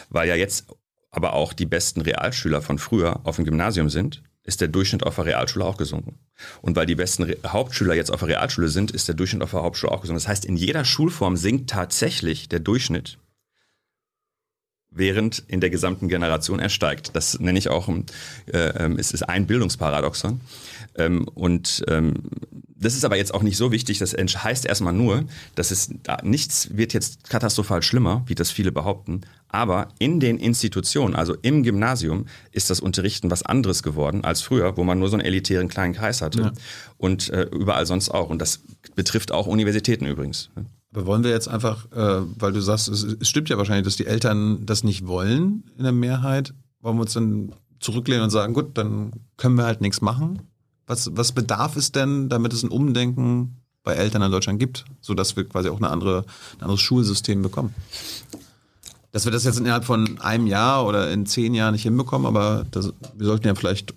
[0.09, 0.67] Weil ja jetzt
[1.11, 5.17] aber auch die besten Realschüler von früher auf dem Gymnasium sind, ist der Durchschnitt auf
[5.17, 6.19] der Realschule auch gesunken.
[6.63, 9.51] Und weil die besten Re Hauptschüler jetzt auf der Realschule sind, ist der Durchschnitt auf
[9.51, 10.21] der Hauptschule auch gesunken.
[10.21, 13.19] Das heißt, in jeder Schulform sinkt tatsächlich der Durchschnitt,
[14.91, 17.15] während in der gesamten Generation er steigt.
[17.15, 18.03] Das nenne ich auch, äh,
[18.53, 20.41] äh, es ist ein Bildungsparadoxon.
[20.97, 22.15] Ähm, und ähm,
[22.81, 23.99] das ist aber jetzt auch nicht so wichtig.
[23.99, 25.25] Das heißt erstmal nur,
[25.55, 29.21] dass es da, nichts wird jetzt katastrophal schlimmer, wie das viele behaupten.
[29.49, 34.77] Aber in den Institutionen, also im Gymnasium, ist das Unterrichten was anderes geworden als früher,
[34.77, 36.41] wo man nur so einen elitären kleinen Kreis hatte.
[36.41, 36.53] Ja.
[36.97, 38.31] Und äh, überall sonst auch.
[38.31, 38.63] Und das
[38.95, 40.51] betrifft auch Universitäten übrigens.
[40.93, 43.97] Aber wollen wir jetzt einfach, äh, weil du sagst, es, es stimmt ja wahrscheinlich, dass
[43.97, 48.55] die Eltern das nicht wollen in der Mehrheit, wollen wir uns dann zurücklehnen und sagen,
[48.55, 50.43] gut, dann können wir halt nichts machen?
[50.87, 55.37] Was, was bedarf es denn, damit es ein Umdenken bei Eltern in Deutschland gibt, sodass
[55.37, 56.25] wir quasi auch eine andere,
[56.57, 57.75] ein anderes Schulsystem bekommen?
[59.13, 62.67] Dass wir das jetzt innerhalb von einem Jahr oder in zehn Jahren nicht hinbekommen, aber
[62.71, 63.95] das, wir sollten ja vielleicht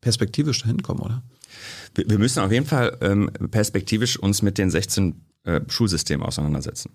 [0.00, 1.22] perspektivisch dahin kommen, oder?
[1.94, 6.90] Wir, müssen auf jeden Fall ähm, perspektivisch uns mit den 16 äh, Schulsystemen auseinandersetzen.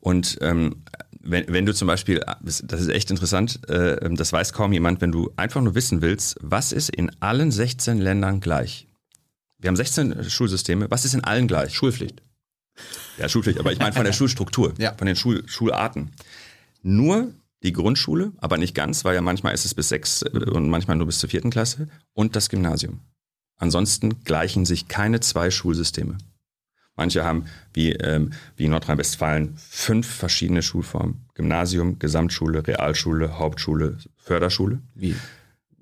[0.00, 0.84] Und ähm,
[1.20, 5.12] wenn, wenn du zum Beispiel, das ist echt interessant, äh, das weiß kaum jemand, wenn
[5.12, 8.86] du einfach nur wissen willst, was ist in allen 16 Ländern gleich?
[9.58, 11.74] Wir haben 16 Schulsysteme, was ist in allen gleich?
[11.74, 12.22] Schulpflicht.
[13.18, 14.94] Ja, Schulpflicht, aber ich meine von der Schulstruktur, ja.
[14.96, 16.12] von den Schul Schularten.
[16.82, 17.32] Nur
[17.64, 20.96] die Grundschule, aber nicht ganz, weil ja manchmal ist es bis sechs äh, und manchmal
[20.96, 23.00] nur bis zur vierten Klasse und das Gymnasium.
[23.56, 26.18] Ansonsten gleichen sich keine zwei Schulsysteme.
[26.98, 31.24] Manche haben, wie, ähm, wie in Nordrhein-Westfalen, fünf verschiedene Schulformen.
[31.34, 34.80] Gymnasium, Gesamtschule, Realschule, Hauptschule, Förderschule.
[34.96, 35.14] Wie?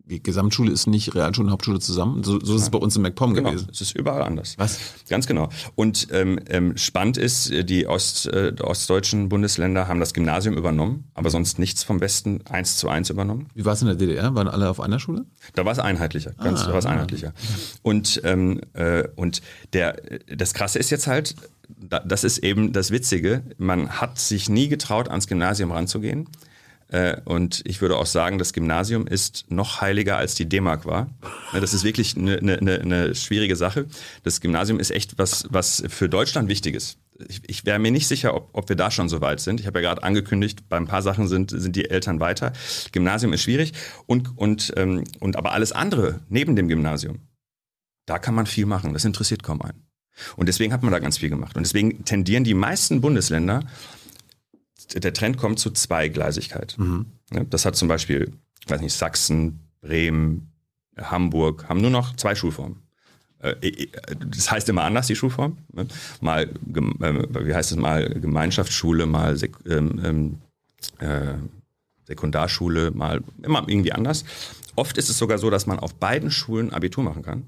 [0.08, 2.22] Wie Gesamtschule ist nicht Realschule und Hauptschule zusammen.
[2.22, 3.68] So, so ist es bei uns in MacPom genau, gewesen.
[3.72, 4.54] Es ist überall anders.
[4.56, 4.78] Was?
[5.08, 5.48] Ganz genau.
[5.74, 11.30] Und ähm, ähm, spannend ist, die Ost, äh, ostdeutschen Bundesländer haben das Gymnasium übernommen, aber
[11.30, 13.48] sonst nichts vom Westen eins zu eins übernommen.
[13.54, 14.32] Wie war es in der DDR?
[14.36, 15.24] Waren alle auf einer Schule?
[15.56, 16.34] Da war es einheitlicher.
[16.38, 17.32] Ganz, ah, da war es einheitlicher.
[17.82, 19.42] Und, ähm, äh, und
[19.72, 20.00] der,
[20.32, 21.34] das Krasse ist jetzt halt,
[21.68, 26.28] das ist eben das Witzige, man hat sich nie getraut, ans Gymnasium ranzugehen.
[26.88, 31.11] Äh, und ich würde auch sagen, das Gymnasium ist noch heiliger als die D-Mark war.
[31.53, 33.87] Das ist wirklich eine, eine, eine schwierige Sache.
[34.22, 36.99] Das Gymnasium ist echt was, was für Deutschland wichtig ist.
[37.29, 39.59] Ich, ich wäre mir nicht sicher, ob, ob wir da schon so weit sind.
[39.59, 42.53] Ich habe ja gerade angekündigt, bei ein paar Sachen sind, sind die Eltern weiter.
[42.92, 43.72] Gymnasium ist schwierig
[44.07, 47.20] und, und, ähm, und aber alles andere neben dem Gymnasium,
[48.05, 48.92] da kann man viel machen.
[48.92, 49.87] Das interessiert kaum einen.
[50.37, 51.57] Und deswegen hat man da ganz viel gemacht.
[51.57, 53.64] Und deswegen tendieren die meisten Bundesländer
[54.94, 56.77] der Trend kommt zu Zweigleisigkeit.
[56.79, 57.07] Mhm.
[57.51, 58.33] Das hat zum Beispiel,
[58.66, 60.53] weiß nicht, Sachsen, Bremen,
[60.96, 62.83] Hamburg, haben nur noch zwei Schulformen.
[63.40, 63.88] Äh,
[64.31, 65.59] das heißt immer anders, die Schulform.
[65.72, 65.87] Ne?
[66.20, 70.38] Mal, äh, wie heißt es mal, Gemeinschaftsschule, mal ähm, ähm,
[70.99, 71.35] äh,
[72.05, 74.25] Sekundarschule, mal immer irgendwie anders.
[74.77, 77.44] Oft ist es sogar so, dass man auf beiden Schulen Abitur machen kann.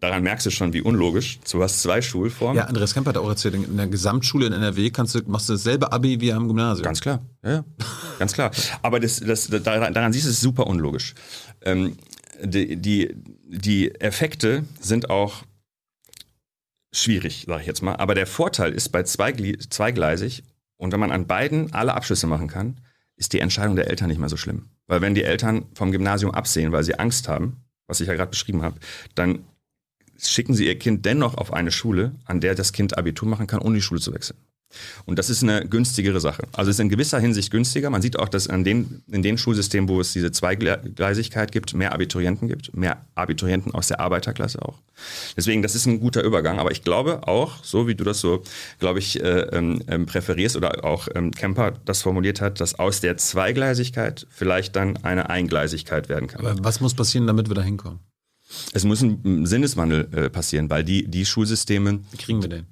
[0.00, 1.38] Daran merkst du schon, wie unlogisch.
[1.50, 2.58] Du hast zwei Schulformen.
[2.58, 5.54] Ja, Andreas Kemper hat auch erzählt, in der Gesamtschule in NRW kannst du, machst du
[5.54, 6.84] dasselbe Abi wie am Gymnasium.
[6.84, 7.64] Ganz klar, ja, ja.
[8.18, 8.50] ganz klar.
[8.82, 11.14] Aber das, das, daran, daran siehst du, es ist super unlogisch.
[11.62, 11.96] Ähm,
[12.42, 13.14] die, die,
[13.46, 15.44] die Effekte sind auch
[16.92, 17.96] schwierig, sage ich jetzt mal.
[17.96, 20.42] Aber der Vorteil ist bei zweigleisig,
[20.76, 22.80] und wenn man an beiden alle Abschlüsse machen kann,
[23.16, 24.70] ist die Entscheidung der Eltern nicht mehr so schlimm.
[24.86, 28.30] Weil wenn die Eltern vom Gymnasium absehen, weil sie Angst haben, was ich ja gerade
[28.30, 28.78] beschrieben habe,
[29.14, 29.44] dann
[30.30, 33.60] schicken sie ihr Kind dennoch auf eine Schule, an der das Kind Abitur machen kann,
[33.60, 34.38] ohne die Schule zu wechseln.
[35.06, 36.44] Und das ist eine günstigere Sache.
[36.52, 37.90] Also es ist in gewisser Hinsicht günstiger.
[37.90, 41.92] Man sieht auch, dass an den, in den Schulsystemen, wo es diese Zweigleisigkeit gibt, mehr
[41.92, 44.78] Abiturienten gibt, mehr Abiturienten aus der Arbeiterklasse auch.
[45.36, 46.58] Deswegen, das ist ein guter Übergang.
[46.58, 48.42] Aber ich glaube auch, so wie du das so,
[48.78, 53.00] glaube ich, äh, ähm, ähm, präferierst oder auch ähm, Kemper das formuliert hat, dass aus
[53.00, 56.44] der Zweigleisigkeit vielleicht dann eine Eingleisigkeit werden kann.
[56.44, 58.00] Aber was muss passieren, damit wir da hinkommen?
[58.72, 62.00] Es muss ein Sinneswandel äh, passieren, weil die, die Schulsysteme.
[62.10, 62.66] Wie kriegen wir den?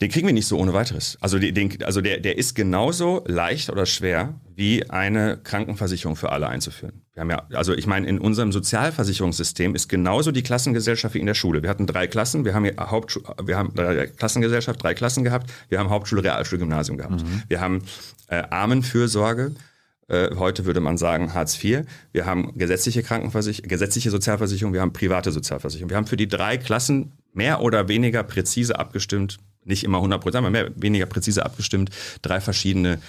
[0.00, 1.16] Den kriegen wir nicht so ohne weiteres.
[1.20, 6.48] Also, den, also der, der ist genauso leicht oder schwer wie eine Krankenversicherung für alle
[6.48, 7.02] einzuführen.
[7.14, 11.26] Wir haben ja, also ich meine, in unserem Sozialversicherungssystem ist genauso die Klassengesellschaft wie in
[11.26, 11.62] der Schule.
[11.62, 15.52] Wir hatten drei Klassen, wir haben hier Hauptschule, wir haben drei Klassengesellschaft, drei Klassen gehabt,
[15.68, 17.22] wir haben Hauptschule, Realschule, Gymnasium gehabt.
[17.22, 17.42] Mhm.
[17.48, 17.82] Wir haben
[18.28, 19.73] äh, Armenfürsorge, äh,
[20.10, 21.82] heute würde man sagen Hartz IV.
[22.12, 25.90] Wir haben gesetzliche Krankenversicherung, gesetzliche Sozialversicherung, wir haben private Sozialversicherung.
[25.90, 30.44] Wir haben für die drei Klassen mehr oder weniger präzise abgestimmt, nicht immer 100 Prozent,
[30.44, 31.90] aber mehr, weniger präzise abgestimmt,
[32.22, 33.00] drei verschiedene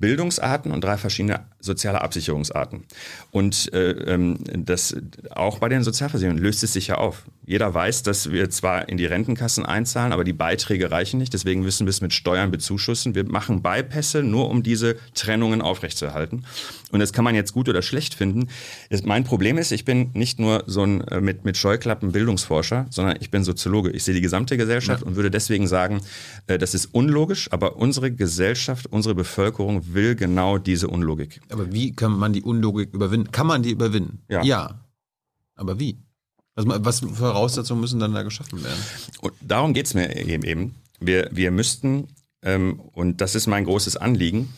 [0.00, 2.84] Bildungsarten und drei verschiedene soziale Absicherungsarten.
[3.30, 4.96] Und äh, ähm, das
[5.30, 7.24] auch bei den Sozialversicherungen löst es sich ja auf.
[7.50, 11.34] Jeder weiß, dass wir zwar in die Rentenkassen einzahlen, aber die Beiträge reichen nicht.
[11.34, 13.16] Deswegen müssen wir es mit Steuern bezuschussen.
[13.16, 16.44] Wir machen Beipässe nur, um diese Trennungen aufrechtzuerhalten.
[16.92, 18.46] Und das kann man jetzt gut oder schlecht finden.
[19.02, 23.16] Mein Problem ist, ich bin nicht nur so ein äh, mit, mit Scheuklappen Bildungsforscher, sondern
[23.18, 23.90] ich bin Soziologe.
[23.90, 25.08] Ich sehe die gesamte Gesellschaft ja.
[25.08, 26.02] und würde deswegen sagen,
[26.46, 31.40] äh, das ist unlogisch, aber unsere Gesellschaft, unsere Bevölkerung will genau diese Unlogik.
[31.50, 33.32] Aber wie kann man die Unlogik überwinden?
[33.32, 34.22] Kann man die überwinden?
[34.28, 34.44] Ja.
[34.44, 34.84] ja.
[35.56, 35.98] Aber wie?
[36.56, 38.80] Also was für Voraussetzungen müssen dann da geschaffen werden?
[39.20, 40.74] Und darum geht es mir eben.
[40.98, 42.08] Wir, wir müssten,
[42.42, 44.52] ähm, und das ist mein großes Anliegen,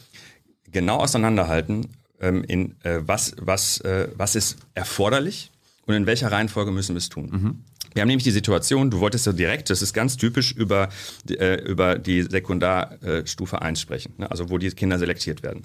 [0.71, 1.89] genau auseinanderhalten,
[2.21, 5.51] ähm, in äh, was, was, äh, was ist erforderlich
[5.87, 7.31] und in welcher Reihenfolge müssen wir es tun.
[7.31, 7.65] Mhm.
[7.95, 10.89] Wir haben nämlich die Situation, du wolltest ja direkt, das ist ganz typisch, über,
[11.29, 14.31] äh, über die Sekundarstufe 1 sprechen, ne?
[14.31, 15.63] also wo die Kinder selektiert werden.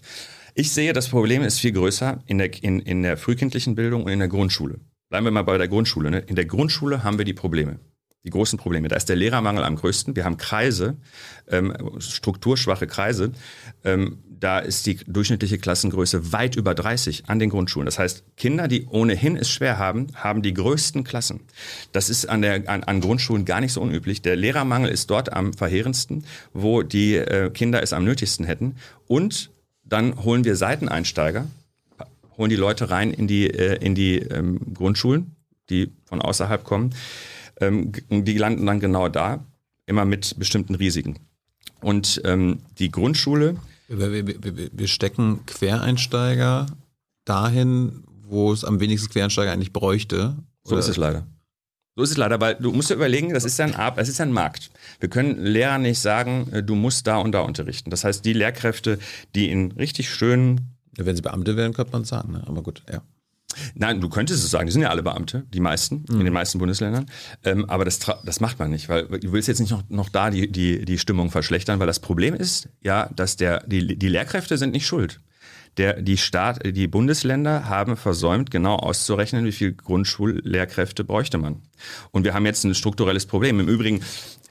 [0.53, 4.11] Ich sehe, das Problem ist viel größer in der, in, in der frühkindlichen Bildung und
[4.11, 4.79] in der Grundschule.
[5.09, 6.11] Bleiben wir mal bei der Grundschule.
[6.11, 6.19] Ne?
[6.19, 7.79] In der Grundschule haben wir die Probleme
[8.27, 8.89] die großen Probleme.
[8.89, 10.15] Da ist der Lehrermangel am größten.
[10.15, 10.97] Wir haben Kreise,
[11.47, 13.31] ähm, strukturschwache Kreise.
[13.83, 17.85] Ähm, da ist die durchschnittliche Klassengröße weit über 30 an den Grundschulen.
[17.85, 21.39] Das heißt, Kinder, die ohnehin es schwer haben, haben die größten Klassen.
[21.93, 24.21] Das ist an, der, an, an Grundschulen gar nicht so unüblich.
[24.21, 28.75] Der Lehrermangel ist dort am verheerendsten, wo die äh, Kinder es am nötigsten hätten.
[29.07, 29.51] Und
[29.83, 31.47] dann holen wir Seiteneinsteiger,
[32.37, 35.35] holen die Leute rein in die, äh, in die ähm, Grundschulen,
[35.69, 36.91] die von außerhalb kommen
[37.59, 39.45] ähm, die landen dann genau da,
[39.85, 41.19] immer mit bestimmten Risiken.
[41.81, 43.57] Und ähm, die Grundschule.
[43.87, 46.65] Wir, wir, wir, stecken Quereinsteiger
[47.23, 50.35] dahin, wo es am wenigsten Quereinsteiger eigentlich bräuchte.
[50.63, 51.25] So ist es leider.
[51.95, 54.17] So ist es leider, weil du musst dir überlegen, das ist ja ein, das ist
[54.17, 54.69] ja ein Markt.
[54.99, 57.89] Wir können Lehrern nicht sagen, äh, du musst da und da unterrichten.
[57.89, 58.99] Das heißt, die Lehrkräfte,
[59.35, 60.76] die in richtig schönen.
[60.97, 62.43] Wenn sie Beamte wären, könnte man es sagen, ne?
[62.45, 63.01] aber gut, ja.
[63.75, 66.19] Nein, du könntest es sagen, die sind ja alle Beamte, die meisten, mhm.
[66.19, 67.07] in den meisten Bundesländern.
[67.43, 70.29] Ähm, aber das, das macht man nicht, weil du willst jetzt nicht noch, noch da
[70.29, 74.57] die, die, die Stimmung verschlechtern, weil das Problem ist ja, dass der, die, die Lehrkräfte
[74.57, 75.21] sind nicht schuld.
[75.77, 81.61] Der, die, Staat, die Bundesländer haben versäumt, genau auszurechnen, wie viel Grundschullehrkräfte bräuchte man.
[82.09, 83.59] Und wir haben jetzt ein strukturelles Problem.
[83.59, 84.01] Im Übrigen,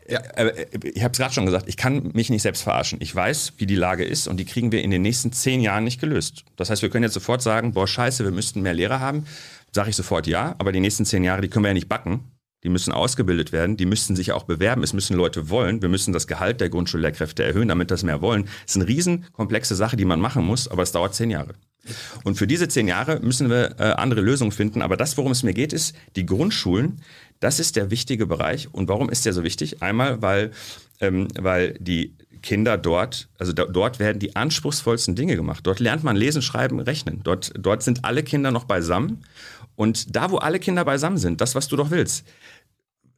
[0.08, 2.98] ja, äh, ich habe es gerade schon gesagt, ich kann mich nicht selbst verarschen.
[3.00, 5.84] Ich weiß, wie die Lage ist und die kriegen wir in den nächsten zehn Jahren
[5.84, 6.44] nicht gelöst.
[6.56, 9.26] Das heißt, wir können jetzt sofort sagen, boah, scheiße, wir müssten mehr Lehrer haben.
[9.72, 12.32] Sage ich sofort ja, aber die nächsten zehn Jahre, die können wir ja nicht backen.
[12.64, 16.12] Die müssen ausgebildet werden, die müssten sich auch bewerben, es müssen Leute wollen, wir müssen
[16.12, 18.44] das Gehalt der Grundschullehrkräfte erhöhen, damit das mehr wollen.
[18.44, 21.54] Das ist eine riesen komplexe Sache, die man machen muss, aber es dauert zehn Jahre.
[22.24, 24.82] Und für diese zehn Jahre müssen wir äh, andere Lösungen finden.
[24.82, 27.00] Aber das, worum es mir geht, ist, die Grundschulen,
[27.40, 28.72] das ist der wichtige Bereich.
[28.72, 29.82] Und warum ist der so wichtig?
[29.82, 30.50] Einmal, weil,
[31.00, 35.66] ähm, weil die Kinder dort, also da, dort werden die anspruchsvollsten Dinge gemacht.
[35.66, 37.20] Dort lernt man lesen, schreiben, rechnen.
[37.24, 39.24] Dort, dort sind alle Kinder noch beisammen.
[39.74, 42.24] Und da, wo alle Kinder beisammen sind, das, was du doch willst,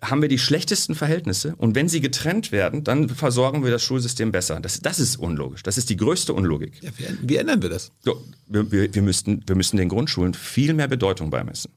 [0.03, 1.55] haben wir die schlechtesten Verhältnisse.
[1.57, 4.61] Und wenn sie getrennt werden, dann versorgen wir das Schulsystem besser.
[4.61, 5.63] Das, das ist unlogisch.
[5.63, 6.83] Das ist die größte Unlogik.
[6.83, 7.93] Ja, wie, wie, ändern wir das?
[8.05, 11.73] So, wir, wir, wir, müssten, wir müssten den Grundschulen viel mehr Bedeutung beimessen.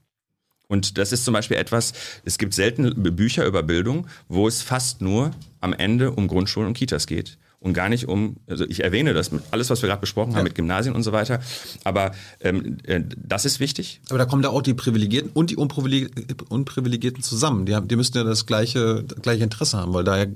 [0.71, 1.91] Und das ist zum Beispiel etwas,
[2.23, 6.75] es gibt selten Bücher über Bildung, wo es fast nur am Ende um Grundschulen und
[6.75, 9.99] Kitas geht und gar nicht um, also ich erwähne das, mit alles, was wir gerade
[9.99, 10.37] besprochen ja.
[10.37, 11.41] haben mit Gymnasien und so weiter,
[11.83, 13.99] aber ähm, äh, das ist wichtig.
[14.07, 17.65] Aber da kommen da auch die Privilegierten und die Unprivilegierten zusammen.
[17.65, 20.27] Die, haben, die müssten ja das gleiche, das gleiche Interesse haben, weil daher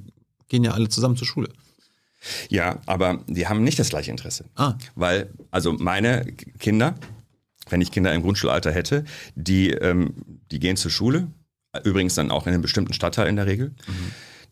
[0.50, 1.48] gehen ja alle zusammen zur Schule.
[2.50, 4.43] Ja, aber die haben nicht das gleiche Interesse.
[4.56, 4.74] Ah.
[4.95, 6.26] Weil, also meine
[6.60, 6.95] Kinder,
[7.70, 9.05] wenn ich Kinder im Grundschulalter hätte,
[9.36, 10.13] die, ähm,
[10.51, 11.28] die gehen zur Schule,
[11.84, 13.74] übrigens dann auch in einem bestimmten Stadtteil in der Regel.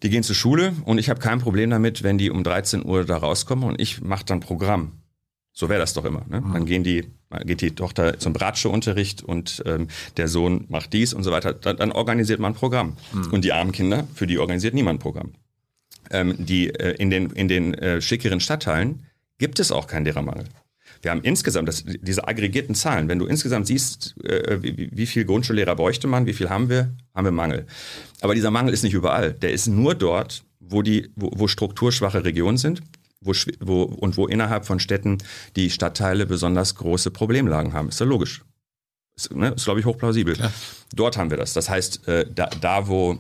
[0.02, 3.06] Die gehen zur Schule und ich habe kein Problem damit, wenn die um 13 Uhr
[3.06, 4.92] da rauskommen und ich mache dann Programm.
[5.54, 6.26] So wäre das doch immer.
[6.28, 6.44] Ne?
[6.52, 7.06] Dann gehen die,
[7.46, 9.88] geht die Tochter zum Bratsche-Unterricht und ähm,
[10.18, 11.54] der Sohn macht dies und so weiter.
[11.54, 12.98] Dann, dann organisiert man ein Programm.
[13.32, 15.34] Und die armen Kinder, für die organisiert niemand ein Programm.
[16.10, 19.06] Ähm, die, äh, in den, in den äh, schickeren Stadtteilen
[19.38, 20.46] gibt es auch keinen Lehrermangel.
[21.04, 23.10] Wir haben insgesamt das, diese aggregierten Zahlen.
[23.10, 26.96] Wenn du insgesamt siehst, äh, wie, wie viel Grundschullehrer bräuchte man, wie viel haben wir,
[27.14, 27.68] haben wir Mangel.
[28.22, 29.34] Aber dieser Mangel ist nicht überall.
[29.34, 32.82] Der ist nur dort, wo die, wo, wo strukturschwache Regionen sind,
[33.20, 35.18] wo, wo, und wo innerhalb von Städten
[35.58, 37.90] die Stadtteile besonders große Problemlagen haben.
[37.90, 38.42] Ist ja logisch.
[39.18, 40.38] Ist, ne, ist glaube ich, hochplausibel.
[40.96, 41.52] Dort haben wir das.
[41.52, 43.20] Das heißt, äh, da, da wo,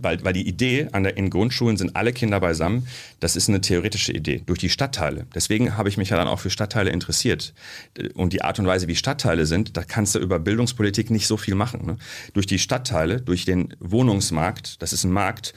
[0.00, 2.86] weil, weil die Idee an der, in Grundschulen sind alle Kinder beisammen,
[3.20, 5.26] das ist eine theoretische Idee durch die Stadtteile.
[5.34, 7.54] Deswegen habe ich mich ja dann auch für Stadtteile interessiert.
[7.96, 11.26] Äh, Und die Art und Weise, wie Stadtteile sind, da kannst du über Bildungspolitik nicht
[11.26, 11.86] so viel machen.
[11.86, 11.96] Ne?
[12.34, 15.54] Durch die Stadtteile, durch den Wohnungsmarkt, das ist ein Markt,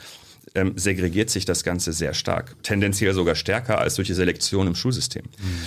[0.54, 2.56] ähm, segregiert sich das Ganze sehr stark.
[2.62, 5.24] Tendenziell sogar stärker als durch die Selektion im Schulsystem.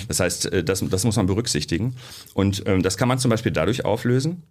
[0.08, 1.95] Das heißt, äh, das, das muss man berücksichtigen.
[2.34, 4.43] Und ähm, das kann man zum Beispiel dadurch auflösen,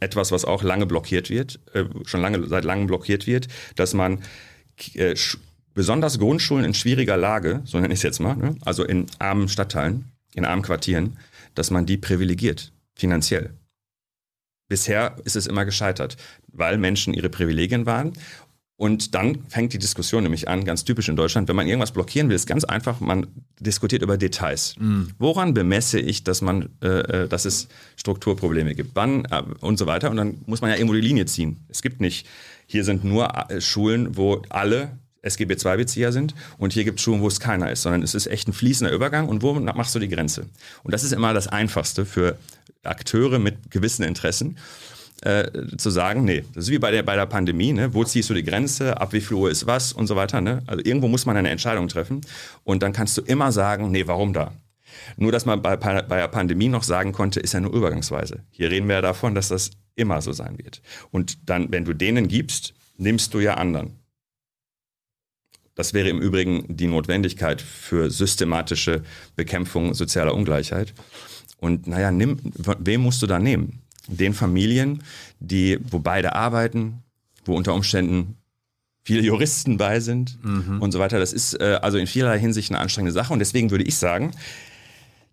[0.00, 4.22] etwas, was auch lange blockiert wird, äh, schon lange seit langem blockiert wird, dass man
[4.94, 5.14] äh,
[5.74, 8.56] besonders Grundschulen in schwieriger Lage, so nenne ich es jetzt mal, ne?
[8.62, 11.16] also in armen Stadtteilen, in armen Quartieren,
[11.54, 13.50] dass man die privilegiert, finanziell.
[14.68, 16.16] Bisher ist es immer gescheitert,
[16.48, 18.12] weil Menschen ihre Privilegien waren.
[18.78, 22.28] Und dann fängt die Diskussion nämlich an, ganz typisch in Deutschland, wenn man irgendwas blockieren
[22.28, 23.26] will, ist ganz einfach, man
[23.58, 24.76] diskutiert über Details.
[25.18, 26.86] Woran bemesse ich, dass man, äh,
[27.24, 27.66] äh, dass es
[27.96, 28.92] Strukturprobleme gibt?
[28.94, 30.12] Wann äh, und so weiter.
[30.12, 31.56] Und dann muss man ja irgendwo die Linie ziehen.
[31.68, 32.28] Es gibt nicht,
[32.66, 37.20] hier sind nur äh, Schulen, wo alle SGB II-Bezieher sind und hier gibt es Schulen,
[37.20, 39.98] wo es keiner ist, sondern es ist echt ein fließender Übergang und wo machst du
[39.98, 40.46] die Grenze?
[40.84, 42.38] Und das ist immer das Einfachste für
[42.84, 44.56] Akteure mit gewissen Interessen
[45.22, 47.92] äh, zu sagen, nee, das ist wie bei der, bei der Pandemie, ne?
[47.92, 50.40] wo ziehst du die Grenze, ab wie viel Uhr ist was und so weiter.
[50.40, 50.62] Ne?
[50.66, 52.20] Also irgendwo muss man eine Entscheidung treffen
[52.64, 54.52] und dann kannst du immer sagen, nee, warum da?
[55.16, 58.42] Nur, dass man bei, bei der Pandemie noch sagen konnte, ist ja nur übergangsweise.
[58.50, 60.82] Hier reden wir ja davon, dass das immer so sein wird.
[61.10, 63.92] Und dann, wenn du denen gibst, nimmst du ja anderen.
[65.74, 69.02] Das wäre im Übrigen die Notwendigkeit für systematische
[69.36, 70.92] Bekämpfung sozialer Ungleichheit.
[71.58, 72.38] Und naja, nimm,
[72.78, 73.82] wem musst du da nehmen?
[74.08, 75.02] Den Familien,
[75.38, 77.02] die, wo beide arbeiten,
[77.44, 78.36] wo unter Umständen
[79.04, 80.38] viele Juristen bei sind
[80.80, 81.18] und so weiter.
[81.18, 83.32] Das ist äh, also in vielerlei Hinsicht eine anstrengende Sache.
[83.32, 84.32] Und deswegen würde ich sagen,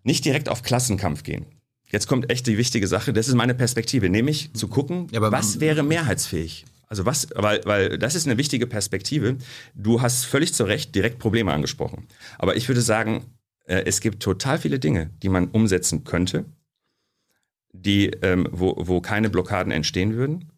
[0.02, 1.44] nicht direkt auf Klassenkampf gehen.
[1.90, 5.60] Jetzt kommt echt die wichtige Sache, das ist meine Perspektive, nämlich zu gucken, Ja, was
[5.60, 6.64] wäre mehrheitsfähig.
[6.88, 9.36] Also was, weil, weil das ist eine wichtige Perspektive.
[9.74, 12.06] Du hast völlig zu Recht direkt Probleme angesprochen.
[12.38, 13.24] Aber ich würde sagen,
[13.66, 16.44] äh, es gibt total viele Dinge, die man umsetzen könnte,
[17.84, 20.52] die, ähm, wo, wo keine Blockaden entstehen würden,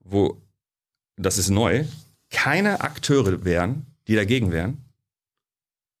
[0.00, 0.42] wo,
[1.16, 1.84] das ist neu,
[2.30, 4.84] keine Akteure wären, die dagegen wären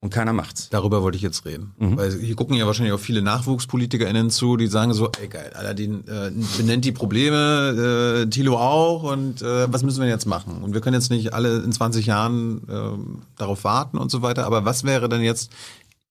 [0.04, 0.68] und keiner macht's.
[0.68, 1.72] Darüber wollte ich jetzt reden.
[1.78, 1.96] Mhm.
[1.96, 6.06] Weil hier gucken ja wahrscheinlich auch viele NachwuchspolitikerInnen zu, die sagen so, ey geil, Aladdin
[6.06, 10.62] äh, benennt die Probleme, äh, Thilo auch und äh, was müssen wir jetzt machen?
[10.62, 14.44] Und wir können jetzt nicht alle in 20 Jahren ähm, darauf warten und so weiter,
[14.44, 15.50] aber was wäre denn jetzt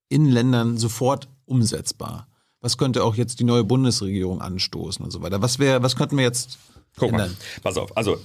[0.09, 2.27] in Ländern sofort umsetzbar?
[2.63, 5.41] Was könnte auch jetzt die neue Bundesregierung anstoßen und so weiter?
[5.41, 6.57] Was wäre, was könnten wir jetzt
[6.95, 7.37] Guck mal, ändern?
[7.61, 7.95] pass auf.
[7.97, 8.17] Also,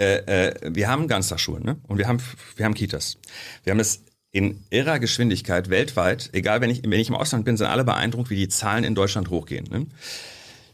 [0.00, 1.76] äh, äh, wir haben Ganztagsschulen ne?
[1.86, 2.18] und wir haben,
[2.56, 3.18] wir haben Kitas.
[3.62, 4.00] Wir haben das
[4.30, 8.30] in irrer Geschwindigkeit weltweit, egal wenn ich, wenn ich im Ausland bin, sind alle beeindruckt,
[8.30, 9.66] wie die Zahlen in Deutschland hochgehen.
[9.70, 9.86] Ne?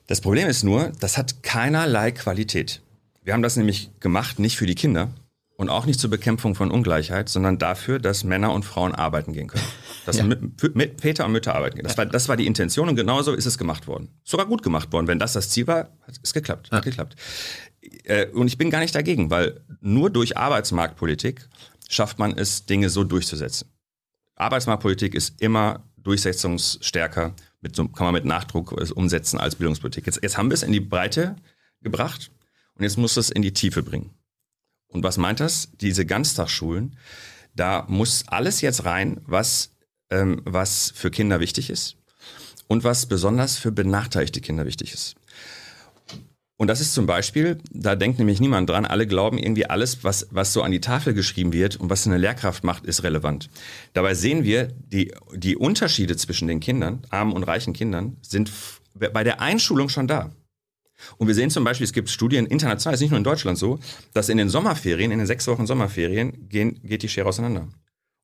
[0.06, 2.80] Das Problem ist nur, das hat keinerlei Qualität.
[3.24, 5.10] Wir haben das nämlich gemacht, nicht für die Kinder
[5.58, 9.48] und auch nicht zur Bekämpfung von Ungleichheit, sondern dafür, dass Männer und Frauen arbeiten gehen
[9.48, 9.64] können.
[10.06, 10.22] Dass Ja.
[10.24, 11.84] mit, mit Väter und Mütter arbeiten gehen.
[11.84, 14.08] Das war, das war die Intention und genauso ist es gemacht worden.
[14.22, 15.08] Sogar gut gemacht worden.
[15.08, 16.70] Wenn das das Ziel war, hat es geklappt.
[16.70, 17.16] Hat geklappt.
[18.04, 21.48] Äh, und ich bin gar nicht dagegen, weil nur durch Arbeitsmarktpolitik
[21.88, 23.68] schafft man es, Dinge so durchzusetzen.
[24.36, 30.06] Arbeitsmarktpolitik ist immer durchsetzungsstärker, mit kann man mit Nachdruck umsetzen als Bildungspolitik.
[30.06, 31.34] Jetzt, jetzt haben wir es in die Breite
[31.80, 32.30] gebracht
[32.76, 34.14] und jetzt muss es in die Tiefe bringen.
[34.88, 35.68] Und was meint das?
[35.80, 36.96] Diese Ganztagsschulen,
[37.54, 39.70] da muss alles jetzt rein, was,
[40.10, 41.96] ähm, was für Kinder wichtig ist
[42.68, 45.16] und was besonders für benachteiligte Kinder wichtig ist.
[46.60, 50.26] Und das ist zum Beispiel, da denkt nämlich niemand dran, alle glauben irgendwie alles, was,
[50.32, 53.48] was so an die Tafel geschrieben wird und was eine Lehrkraft macht, ist relevant.
[53.92, 58.50] Dabei sehen wir, die, die Unterschiede zwischen den Kindern, armen und reichen Kindern, sind
[58.92, 60.32] bei der Einschulung schon da.
[61.16, 63.78] Und wir sehen zum Beispiel, es gibt Studien international, ist nicht nur in Deutschland so,
[64.14, 67.68] dass in den Sommerferien, in den sechs Wochen Sommerferien, gehen, geht die Schere auseinander.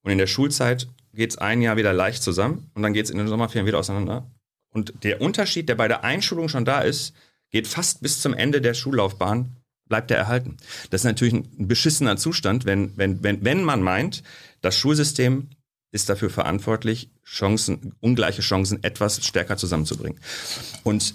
[0.03, 3.11] Und in der Schulzeit geht es ein Jahr wieder leicht zusammen und dann geht es
[3.11, 4.31] in den Sommerferien wieder auseinander.
[4.71, 7.15] Und der Unterschied, der bei der Einschulung schon da ist,
[7.51, 9.57] geht fast bis zum Ende der Schullaufbahn,
[9.89, 10.57] bleibt er erhalten.
[10.91, 14.23] Das ist natürlich ein beschissener Zustand, wenn, wenn, wenn, wenn man meint,
[14.61, 15.51] das Schulsystem
[15.93, 20.19] ist dafür verantwortlich, Chancen, ungleiche Chancen etwas stärker zusammenzubringen.
[20.83, 21.15] Und,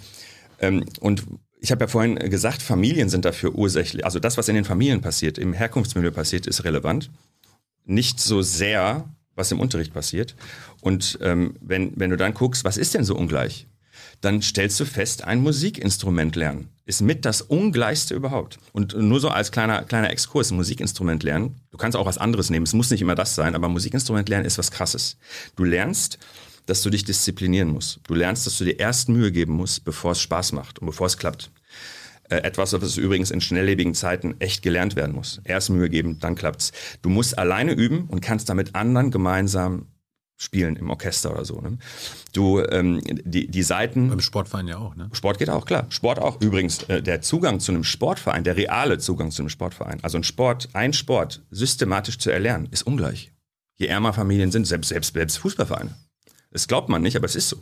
[0.60, 1.26] ähm, und
[1.60, 4.05] ich habe ja vorhin gesagt, Familien sind dafür ursächlich.
[4.05, 7.12] Also das, was in den Familien passiert, im Herkunftsmilieu passiert, ist relevant.
[7.86, 10.36] Nicht so sehr, was im Unterricht passiert.
[10.82, 13.68] Und ähm, wenn, wenn du dann guckst, was ist denn so ungleich?
[14.22, 18.57] Dann stellst du fest, ein Musikinstrument lernen ist mit das Ungleichste überhaupt.
[18.74, 22.64] Und nur so als kleiner, kleiner Exkurs, Musikinstrument lernen, du kannst auch was anderes nehmen,
[22.64, 25.18] es muss nicht immer das sein, aber Musikinstrument lernen ist was Krasses.
[25.55, 26.18] Du lernst,
[26.70, 27.99] dass du dich disziplinieren musst.
[28.07, 31.07] Du lernst, dass du dir erst Mühe geben musst, bevor es Spaß macht und bevor
[31.07, 31.51] es klappt.
[32.30, 35.41] Äh, etwas, was übrigens in schnelllebigen Zeiten echt gelernt werden muss.
[35.43, 36.72] Erst Mühe geben, dann klappt's.
[37.01, 39.88] Du musst alleine üben und kannst damit anderen gemeinsam
[40.38, 41.59] spielen im Orchester oder so.
[41.59, 41.80] Ne?
[42.32, 44.95] Du ähm, die die Seiten beim Sportverein ja auch.
[44.95, 45.09] Ne?
[45.11, 45.88] Sport geht auch klar.
[45.89, 46.39] Sport auch.
[46.39, 50.24] Übrigens äh, der Zugang zu einem Sportverein, der reale Zugang zu einem Sportverein, also ein
[50.24, 53.34] Sport, ein Sport systematisch zu erlernen, ist ungleich.
[53.76, 55.95] Je ärmer Familien sind, selbst selbst selbst Fußballvereine.
[56.52, 57.58] Das glaubt man nicht, aber es ist so.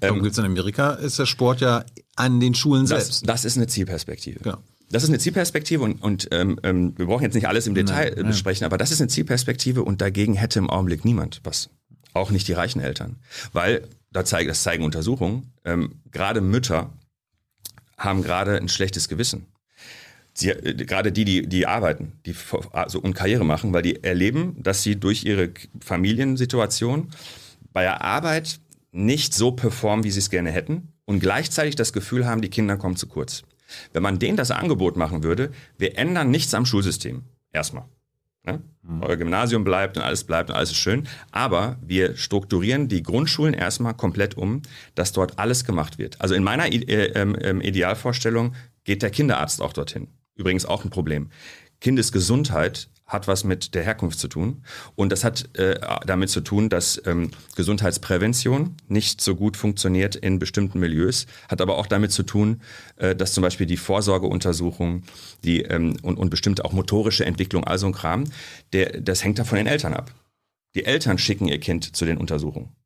[0.00, 1.84] Darum ähm, gibt's in Amerika ist der Sport ja
[2.16, 3.28] an den Schulen das, selbst.
[3.28, 4.40] Das ist eine Zielperspektive.
[4.40, 4.58] Genau.
[4.90, 8.12] Das ist eine Zielperspektive und, und ähm, ähm wir brauchen jetzt nicht alles im Detail
[8.16, 8.66] nein, besprechen, nein.
[8.66, 11.70] aber das ist eine Zielperspektive und dagegen hätte im Augenblick niemand was.
[12.12, 13.16] Auch nicht die reichen Eltern.
[13.52, 16.92] Weil, da zeigen, das zeigen Untersuchungen, ähm, gerade Mütter
[17.96, 19.46] haben gerade ein schlechtes Gewissen.
[20.34, 22.34] Sie, äh, gerade die, die, die arbeiten die,
[22.72, 25.50] also, und Karriere machen, weil die erleben, dass sie durch ihre
[25.80, 27.10] Familiensituation
[27.72, 28.60] bei der Arbeit
[28.92, 32.76] nicht so performen, wie sie es gerne hätten und gleichzeitig das Gefühl haben, die Kinder
[32.76, 33.42] kommen zu kurz.
[33.92, 37.22] Wenn man denen das Angebot machen würde, wir ändern nichts am Schulsystem.
[37.52, 37.84] Erstmal.
[38.44, 38.62] Ne?
[38.82, 39.02] Mhm.
[39.02, 41.06] Euer Gymnasium bleibt und alles bleibt und alles ist schön.
[41.30, 44.62] Aber wir strukturieren die Grundschulen erstmal komplett um,
[44.94, 46.20] dass dort alles gemacht wird.
[46.20, 48.54] Also in meiner I äh, ähm, Idealvorstellung
[48.84, 50.08] geht der Kinderarzt auch dorthin.
[50.34, 51.28] Übrigens auch ein Problem.
[51.80, 54.62] Kindesgesundheit hat was mit der Herkunft zu tun.
[54.94, 60.38] Und das hat äh, damit zu tun, dass ähm, Gesundheitsprävention nicht so gut funktioniert in
[60.38, 62.62] bestimmten Milieus, hat aber auch damit zu tun,
[62.96, 65.02] äh, dass zum Beispiel die Vorsorgeuntersuchung
[65.44, 68.24] die, ähm, und, und bestimmte auch motorische Entwicklung, also ein Kram,
[68.72, 70.14] der, das hängt da von den Eltern ab.
[70.76, 72.76] Die Eltern schicken ihr Kind zu den Untersuchungen.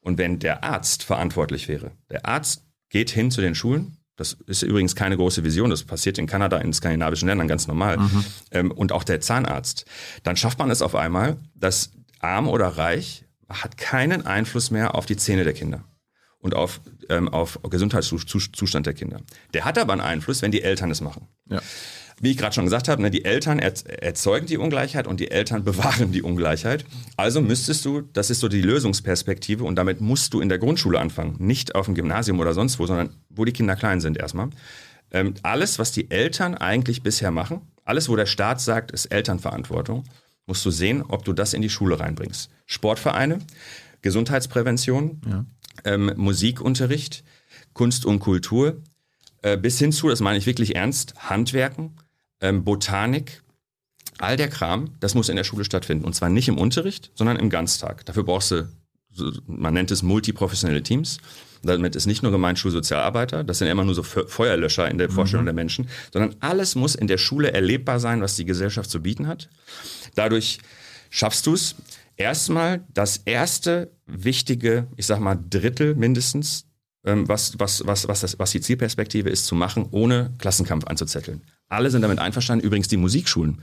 [0.00, 4.62] Und wenn der Arzt verantwortlich wäre, der Arzt geht hin zu den Schulen, das ist
[4.62, 7.98] übrigens keine große Vision, das passiert in Kanada, in skandinavischen Ländern ganz normal.
[7.98, 8.24] Mhm.
[8.50, 9.86] Ähm, und auch der Zahnarzt.
[10.24, 15.06] Dann schafft man es auf einmal, dass arm oder reich hat keinen Einfluss mehr auf
[15.06, 15.84] die Zähne der Kinder
[16.40, 19.20] und auf, ähm, auf Gesundheitszustand der Kinder.
[19.54, 21.28] Der hat aber einen Einfluss, wenn die Eltern es machen.
[21.48, 21.62] Ja
[22.20, 25.64] wie ich gerade schon gesagt habe, ne, die Eltern erzeugen die Ungleichheit und die Eltern
[25.64, 26.84] bewahren die Ungleichheit.
[27.16, 30.98] Also müsstest du, das ist so die Lösungsperspektive und damit musst du in der Grundschule
[30.98, 34.50] anfangen, nicht auf dem Gymnasium oder sonst wo, sondern wo die Kinder klein sind erstmal.
[35.10, 40.04] Ähm, alles, was die Eltern eigentlich bisher machen, alles, wo der Staat sagt, ist Elternverantwortung,
[40.46, 42.50] musst du sehen, ob du das in die Schule reinbringst.
[42.66, 43.38] Sportvereine,
[44.02, 45.44] Gesundheitsprävention, ja.
[45.84, 47.24] ähm, Musikunterricht,
[47.72, 48.82] Kunst und Kultur,
[49.42, 51.96] äh, bis hin zu, das meine ich wirklich ernst, Handwerken,
[52.40, 53.42] ähm, Botanik,
[54.18, 56.04] all der Kram, das muss in der Schule stattfinden.
[56.04, 58.04] Und zwar nicht im Unterricht, sondern im Ganztag.
[58.06, 58.68] Dafür brauchst du,
[59.46, 61.18] man nennt es multiprofessionelle Teams.
[61.62, 65.42] Damit ist nicht nur gemeint Schulsozialarbeiter, das sind immer nur so Feuerlöscher in der Vorstellung
[65.42, 65.48] mhm.
[65.48, 69.26] der Menschen, sondern alles muss in der Schule erlebbar sein, was die Gesellschaft zu bieten
[69.26, 69.48] hat.
[70.14, 70.60] Dadurch
[71.10, 71.74] schaffst du es,
[72.16, 76.67] erstmal das erste wichtige, ich sag mal Drittel mindestens
[77.28, 81.42] was, was, was, was, das, was die Zielperspektive ist, zu machen, ohne Klassenkampf anzuzetteln.
[81.68, 82.64] Alle sind damit einverstanden.
[82.64, 83.60] Übrigens die Musikschulen.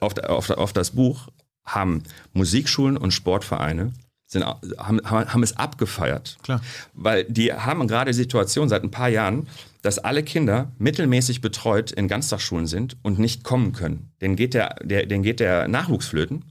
[0.00, 1.28] Auf, auf, auf das Buch
[1.64, 3.92] haben Musikschulen und Sportvereine
[4.26, 6.36] sind, haben, haben es abgefeiert.
[6.42, 6.60] Klar.
[6.94, 9.46] Weil die haben gerade die Situation seit ein paar Jahren,
[9.82, 14.10] dass alle Kinder mittelmäßig betreut in Ganztagsschulen sind und nicht kommen können.
[14.20, 16.44] Denen geht der, der, denen geht der Nachwuchs flöten.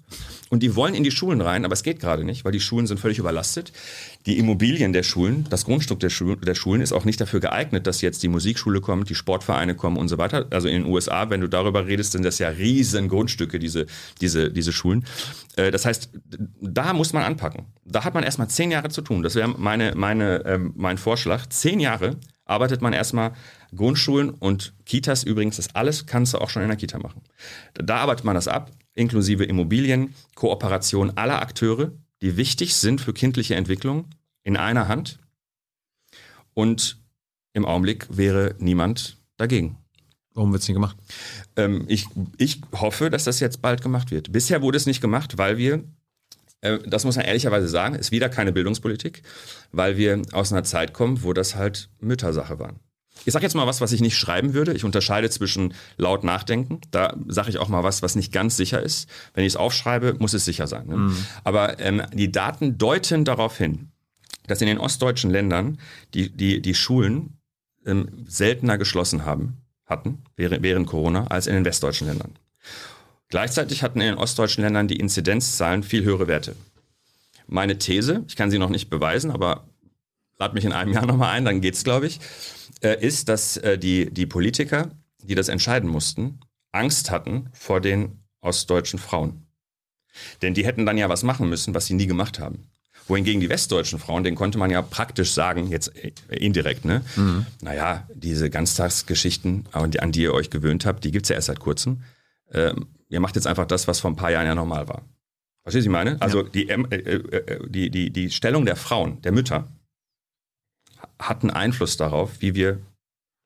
[0.50, 2.88] Und die wollen in die Schulen rein, aber es geht gerade nicht, weil die Schulen
[2.88, 3.74] sind völlig überlastet.
[4.26, 7.86] Die Immobilien der Schulen, das Grundstück der, Schu der Schulen ist auch nicht dafür geeignet,
[7.86, 10.48] dass jetzt die Musikschule kommt, die Sportvereine kommen und so weiter.
[10.50, 13.86] Also in den USA, wenn du darüber redest, sind das ja riesen Grundstücke, diese,
[14.22, 15.06] diese, diese Schulen.
[15.58, 16.10] Äh, das heißt,
[16.60, 17.66] da muss man anpacken.
[17.86, 19.22] Da hat man erstmal zehn Jahre zu tun.
[19.22, 21.46] Das wäre meine, meine, ähm, mein Vorschlag.
[21.50, 23.34] Zehn Jahre arbeitet man erstmal
[23.76, 27.22] Grundschulen und Kitas übrigens, das alles kannst du auch schon in der Kita machen.
[27.74, 31.92] Da arbeitet man das ab inklusive Immobilien, Kooperation aller Akteure,
[32.26, 34.06] die wichtig sind für kindliche Entwicklung,
[34.42, 35.20] in einer Hand.
[36.56, 36.98] Und
[37.54, 39.78] im Augenblick wäre niemand dagegen.
[40.34, 40.98] Warum wird es nicht gemacht?
[41.56, 42.08] Ähm, ich,
[42.38, 44.32] ich hoffe, dass das jetzt bald gemacht wird.
[44.32, 45.84] Bisher wurde es nicht gemacht, weil wir
[46.62, 49.22] äh, das muss man ehrlicherweise sagen, ist wieder keine Bildungspolitik,
[49.72, 52.74] weil wir aus einer Zeit kommen, wo das halt Müttersache war.
[53.24, 54.74] Ich sage jetzt mal was, was ich nicht schreiben würde.
[54.74, 56.82] Ich unterscheide zwischen laut nachdenken.
[56.92, 59.10] Da sage ich auch mal was, was nicht ganz sicher ist.
[59.34, 60.88] Wenn ich es aufschreibe, muss es sicher sein.
[60.88, 60.98] Ne?
[60.98, 61.26] Mhm.
[61.44, 63.90] Aber ähm, die Daten deuten darauf hin,
[64.48, 65.80] dass in den ostdeutschen Ländern
[66.14, 67.38] die, die, die Schulen
[67.86, 72.34] ähm, seltener geschlossen haben, hatten während, während Corona als in den westdeutschen Ländern.
[73.30, 76.56] Gleichzeitig hatten in den ostdeutschen Ländern die Inzidenzzahlen viel höhere Werte.
[77.48, 79.66] Meine These, ich kann sie noch nicht beweisen, aber
[80.38, 82.20] lad mich in einem Jahr nochmal ein, dann geht's, glaube ich,
[82.82, 84.92] äh, ist, dass äh, die, die Politiker,
[85.24, 86.40] die das entscheiden mussten,
[86.72, 89.48] Angst hatten vor den ostdeutschen Frauen.
[90.42, 92.68] Denn die hätten dann ja was machen müssen, was sie nie gemacht haben.
[93.08, 97.04] Wohingegen die westdeutschen Frauen, denen konnte man ja praktisch sagen, jetzt äh, indirekt, ne?
[97.16, 97.46] Mhm.
[97.62, 102.02] Naja, diese Ganztagsgeschichten, an die ihr euch gewöhnt habt, die gibt's ja erst seit kurzem.
[102.52, 105.04] Ähm, ihr macht jetzt einfach das, was vor ein paar Jahren ja normal war.
[105.64, 106.22] Verstehst du, was ich meine?
[106.22, 106.50] Also ja.
[106.50, 109.68] die, äh, äh, die, die, die Stellung der Frauen, der Mütter,
[111.20, 112.80] hat einen Einfluss darauf, wie wir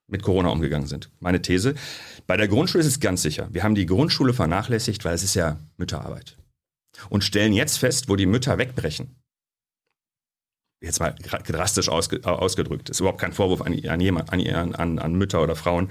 [0.08, 1.12] mit Corona umgegangen sind.
[1.20, 1.76] Meine These.
[2.28, 3.48] Bei der Grundschule ist es ganz sicher.
[3.52, 6.38] Wir haben die Grundschule vernachlässigt, weil es ist ja Mütterarbeit.
[7.10, 9.16] Und stellen jetzt fest, wo die Mütter wegbrechen,
[10.82, 15.14] jetzt mal drastisch ausge, ausgedrückt, ist überhaupt kein Vorwurf an, an jemand, an, an, an
[15.14, 15.90] Mütter oder Frauen,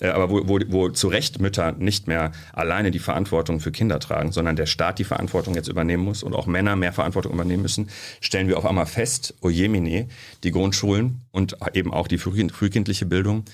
[0.00, 4.00] äh, aber wo, wo, wo zu Recht Mütter nicht mehr alleine die Verantwortung für Kinder
[4.00, 7.62] tragen, sondern der Staat die Verantwortung jetzt übernehmen muss und auch Männer mehr Verantwortung übernehmen
[7.62, 10.08] müssen, stellen wir auf einmal fest, ojemine,
[10.42, 13.44] die Grundschulen und eben auch die frühkindliche Bildung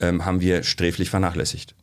[0.00, 1.74] ähm, haben wir sträflich vernachlässigt.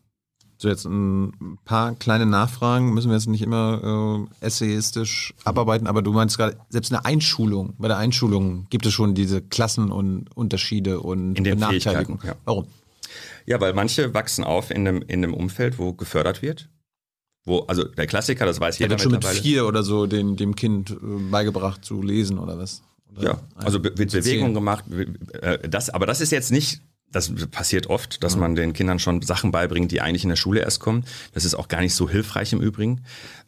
[0.62, 6.02] So, jetzt ein paar kleine Nachfragen, müssen wir jetzt nicht immer äh, essayistisch abarbeiten, aber
[6.02, 10.28] du meinst gerade, selbst eine Einschulung, bei der Einschulung gibt es schon diese Klassen und
[10.36, 12.20] Unterschiede und in den Benachteiligungen.
[12.26, 12.36] Ja.
[12.44, 12.68] Warum?
[13.46, 16.68] Ja, weil manche wachsen auf in einem, in einem Umfeld, wo gefördert wird.
[17.46, 18.90] Wo, also der Klassiker, das weiß jeder.
[18.90, 20.96] Da wird schon mit vier oder so den, dem Kind äh,
[21.32, 22.82] beigebracht zu lesen oder was?
[23.16, 24.84] Oder ja, also wird Bewegung gemacht.
[25.42, 26.82] Äh, das, aber das ist jetzt nicht
[27.12, 30.62] das passiert oft, dass man den Kindern schon Sachen beibringt, die eigentlich in der Schule
[30.62, 31.06] erst kommen.
[31.34, 33.02] Das ist auch gar nicht so hilfreich im Übrigen.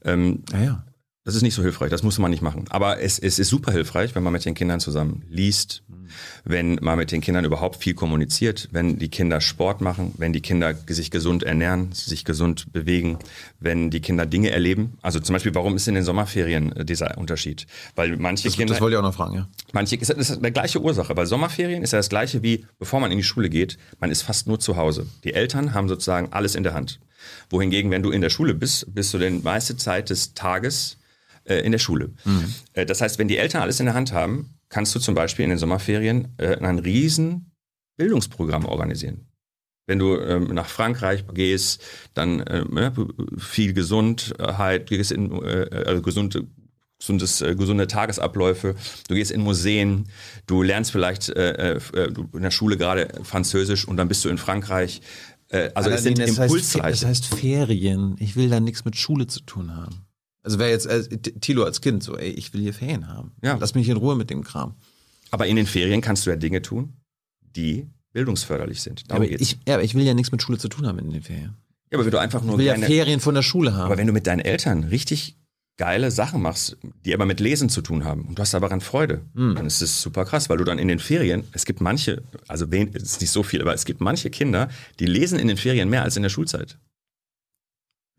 [0.03, 0.86] Ähm, ja, ja.
[1.24, 2.66] Das ist nicht so hilfreich, das muss man nicht machen.
[2.70, 5.84] Aber es, es ist super hilfreich, wenn man mit den Kindern zusammen liest,
[6.43, 10.41] wenn man mit den Kindern überhaupt viel kommuniziert, wenn die Kinder Sport machen, wenn die
[10.41, 13.20] Kinder sich gesund ernähren, sich gesund bewegen,
[13.59, 14.97] wenn die Kinder Dinge erleben.
[15.01, 17.68] Also zum Beispiel, warum ist in den Sommerferien äh, dieser Unterschied?
[17.95, 18.74] Weil manche das, Kinder.
[18.74, 19.47] Das wollte ich auch noch fragen, ja.
[19.74, 21.16] Manche, ist, das ist die gleiche Ursache.
[21.16, 24.22] Weil Sommerferien ist ja das gleiche wie, bevor man in die Schule geht, man ist
[24.22, 25.07] fast nur zu Hause.
[25.24, 26.99] Die Eltern haben sozusagen alles in der Hand.
[27.49, 30.97] Wohingegen, wenn du in der Schule bist, bist du die meiste Zeit des Tages
[31.43, 32.12] äh, in der Schule.
[32.26, 32.53] Mhm.
[32.74, 35.43] Äh, das heißt, wenn die Eltern alles in der Hand haben, kannst du zum Beispiel
[35.43, 37.51] in den Sommerferien äh, ein riesen
[37.97, 39.28] Bildungsprogramm organisieren.
[39.86, 42.91] Wenn du ähm, nach Frankreich gehst, dann äh,
[43.38, 46.47] viel Gesundheit, gehst in, äh, also gesunde,
[46.97, 48.76] gesundes, äh, gesunde Tagesabläufe,
[49.09, 50.07] du gehst in Museen,
[50.47, 54.38] du lernst vielleicht äh, äh, in der Schule gerade Französisch und dann bist du in
[54.38, 55.01] Frankreich.
[55.49, 56.84] Äh, also es sind Impulsreiche.
[56.84, 58.15] Heißt, das heißt Ferien.
[58.19, 60.05] Ich will da nichts mit Schule zu tun haben.
[60.43, 63.31] Also wäre jetzt äh, Tilo als Kind so, ey, ich will hier Ferien haben.
[63.43, 63.57] Ja.
[63.59, 64.75] Lass mich in Ruhe mit dem Kram.
[65.29, 66.93] Aber in den Ferien kannst du ja Dinge tun,
[67.55, 69.09] die bildungsförderlich sind.
[69.09, 71.11] Darum aber, ich, ja, aber ich will ja nichts mit Schule zu tun haben in
[71.11, 71.55] den Ferien.
[71.91, 72.53] Ja, aber wenn du einfach nur.
[72.53, 73.85] Ich will ja Ferien von der Schule haben.
[73.85, 75.37] Aber wenn du mit deinen Eltern richtig
[75.77, 79.21] geile Sachen machst, die aber mit Lesen zu tun haben und du hast daran Freude,
[79.33, 79.55] hm.
[79.55, 82.67] dann ist es super krass, weil du dann in den Ferien, es gibt manche, also
[82.69, 84.69] es ist nicht so viel, aber es gibt manche Kinder,
[84.99, 86.77] die lesen in den Ferien mehr als in der Schulzeit.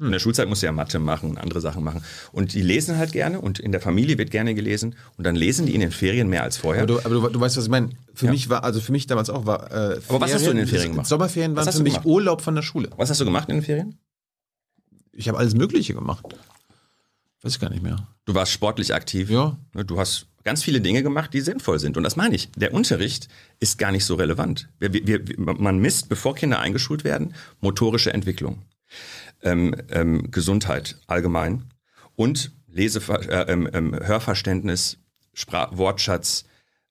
[0.07, 2.03] In der Schulzeit musst du ja Mathe machen und andere Sachen machen.
[2.33, 5.67] Und die lesen halt gerne und in der Familie wird gerne gelesen und dann lesen
[5.67, 6.83] die in den Ferien mehr als vorher.
[6.83, 7.91] Aber du, aber du, du weißt, was ich meine.
[8.15, 8.33] Für ja.
[8.33, 9.67] mich war, also für mich damals auch war.
[9.67, 11.07] Äh, Ferien, aber was hast du in den Ferien gemacht?
[11.07, 12.05] Sommerferien waren für mich?
[12.05, 12.91] Urlaub von der Schule.
[12.97, 13.99] Was hast du gemacht in den Ferien?
[15.13, 16.25] Ich habe alles Mögliche gemacht.
[17.43, 18.09] Weiß ich gar nicht mehr.
[18.25, 19.29] Du warst sportlich aktiv.
[19.31, 19.57] Ja.
[19.75, 21.97] Ne, du hast ganz viele Dinge gemacht, die sinnvoll sind.
[21.97, 22.51] Und das meine ich.
[22.53, 23.29] Der Unterricht
[23.61, 24.69] ist gar nicht so relevant.
[24.79, 28.63] Wir, wir, man misst, bevor Kinder eingeschult werden, motorische Entwicklung
[29.43, 31.65] ähm, ähm, Gesundheit allgemein
[32.17, 34.99] und Lesever äh, ähm, ähm, Hörverständnis,
[35.35, 36.45] Sprach Wortschatz,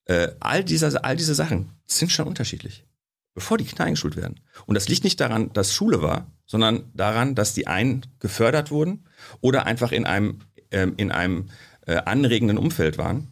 [0.05, 2.85] äh, all, dieser, all diese Sachen sind schon unterschiedlich,
[3.33, 4.39] bevor die Kinder eingeschult werden.
[4.65, 9.05] Und das liegt nicht daran, dass Schule war, sondern daran, dass die einen gefördert wurden
[9.41, 10.39] oder einfach in einem,
[10.71, 11.49] ähm, in einem
[11.85, 13.27] äh, anregenden Umfeld waren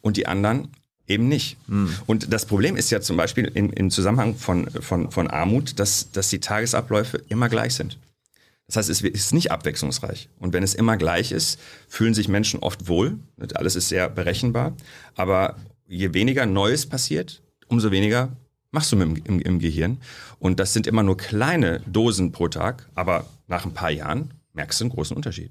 [0.00, 0.68] und die anderen
[1.06, 1.56] eben nicht.
[1.68, 1.94] Mhm.
[2.06, 6.10] Und das Problem ist ja zum Beispiel im, im Zusammenhang von, von, von Armut, dass,
[6.12, 7.98] dass die Tagesabläufe immer gleich sind.
[8.72, 10.30] Das heißt, es ist nicht abwechslungsreich.
[10.38, 13.18] Und wenn es immer gleich ist, fühlen sich Menschen oft wohl.
[13.52, 14.74] Alles ist sehr berechenbar.
[15.14, 15.56] Aber
[15.86, 18.30] je weniger Neues passiert, umso weniger
[18.70, 19.98] machst du im, im, im Gehirn.
[20.38, 22.88] Und das sind immer nur kleine Dosen pro Tag.
[22.94, 25.50] Aber nach ein paar Jahren merkst du einen großen Unterschied.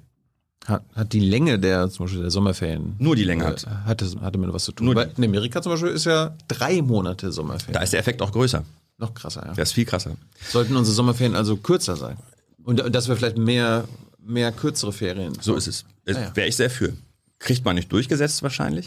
[0.66, 2.96] Hat, hat die Länge der, zum Beispiel der Sommerferien.
[2.98, 3.66] Nur die Länge hat.
[3.66, 4.88] äh, hatte, hatte mit was zu tun.
[4.88, 7.74] Nur in Amerika zum Beispiel ist ja drei Monate Sommerferien.
[7.74, 8.64] Da ist der Effekt auch größer.
[8.98, 9.54] Noch krasser, ja.
[9.54, 10.16] Der ist viel krasser.
[10.50, 12.18] Sollten unsere Sommerferien also kürzer sein.
[12.64, 13.86] Und, und dass wir vielleicht mehr,
[14.20, 15.34] mehr kürzere Ferien.
[15.42, 15.86] So ist es.
[16.08, 16.36] Ah, ja.
[16.36, 16.94] Wäre ich sehr für.
[17.40, 18.86] Kriegt man nicht durchgesetzt wahrscheinlich,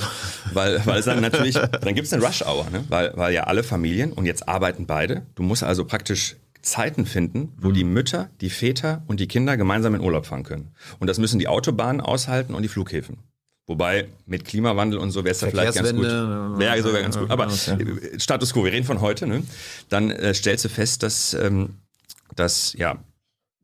[0.52, 2.84] weil, weil es dann natürlich, dann gibt es eine Rush-Hour, ne?
[2.88, 5.26] weil, weil ja alle Familien und jetzt arbeiten beide.
[5.34, 9.94] Du musst also praktisch Zeiten finden, wo die Mütter, die Väter und die Kinder gemeinsam
[9.96, 10.70] in Urlaub fahren können.
[11.00, 13.18] Und das müssen die Autobahnen aushalten und die Flughäfen.
[13.66, 16.04] Wobei mit Klimawandel und so wäre es ja vielleicht ganz gut.
[16.04, 17.30] Wäre sogar ganz gut.
[17.30, 17.78] Aber ja.
[17.78, 19.42] äh, Status quo, wir reden von heute, ne?
[19.88, 21.70] Dann äh, stellst du fest, dass, ähm,
[22.36, 22.98] dass ja,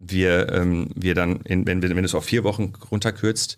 [0.00, 3.56] wir, ähm, wir dann, in, wenn, wenn du es auf vier Wochen runterkürzt,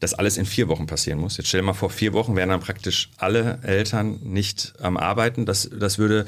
[0.00, 1.36] dass alles in vier Wochen passieren muss.
[1.36, 5.46] Jetzt stell dir mal vor, vier Wochen wären dann praktisch alle Eltern nicht am Arbeiten.
[5.46, 6.26] Das, das würde,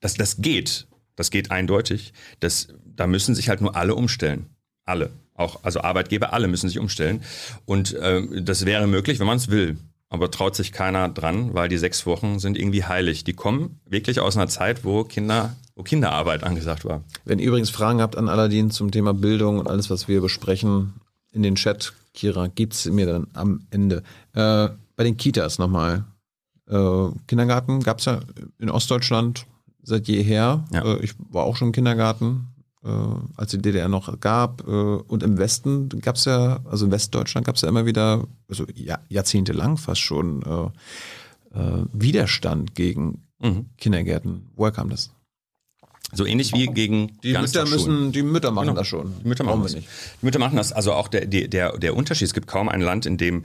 [0.00, 0.86] das, das geht.
[1.16, 2.12] Das geht eindeutig.
[2.40, 4.46] Das, da müssen sich halt nur alle umstellen.
[4.84, 5.10] Alle.
[5.34, 7.22] Auch, also Arbeitgeber, alle müssen sich umstellen.
[7.64, 9.78] Und ähm, das wäre möglich, wenn man es will.
[10.10, 13.24] Aber traut sich keiner dran, weil die sechs Wochen sind irgendwie heilig.
[13.24, 17.04] Die kommen wirklich aus einer Zeit, wo Kinder, wo Kinderarbeit angesagt war.
[17.24, 20.94] Wenn ihr übrigens Fragen habt an Aladdin zum Thema Bildung und alles, was wir besprechen,
[21.32, 24.02] in den Chat, Kira, gibt's mir dann am Ende.
[24.34, 26.04] Äh, bei den Kitas nochmal.
[26.68, 28.18] Äh, Kindergarten gab's ja
[28.58, 29.46] in Ostdeutschland
[29.82, 30.64] seit jeher.
[30.72, 30.82] Ja.
[30.84, 32.48] Äh, ich war auch schon im Kindergarten,
[32.82, 32.88] äh,
[33.36, 34.66] als die DDR noch gab.
[34.66, 38.98] Äh, und im Westen gab's ja, also in Westdeutschland gab's ja immer wieder, also ja,
[39.08, 40.70] jahrzehntelang fast schon, äh,
[41.92, 43.66] Widerstand gegen Mhm.
[43.76, 44.48] Kindergärten.
[44.56, 45.10] Woher kam das?
[46.12, 48.78] So ähnlich wie gegen Die Mütter müssen, die Mütter machen Genau.
[48.78, 49.12] das schon.
[49.22, 49.74] Die Mütter machen Brauchen das.
[49.74, 49.88] nicht.
[50.22, 50.72] Die Mütter machen das.
[50.72, 53.44] Also auch der, der, der, Unterschied, es gibt kaum ein Land, in dem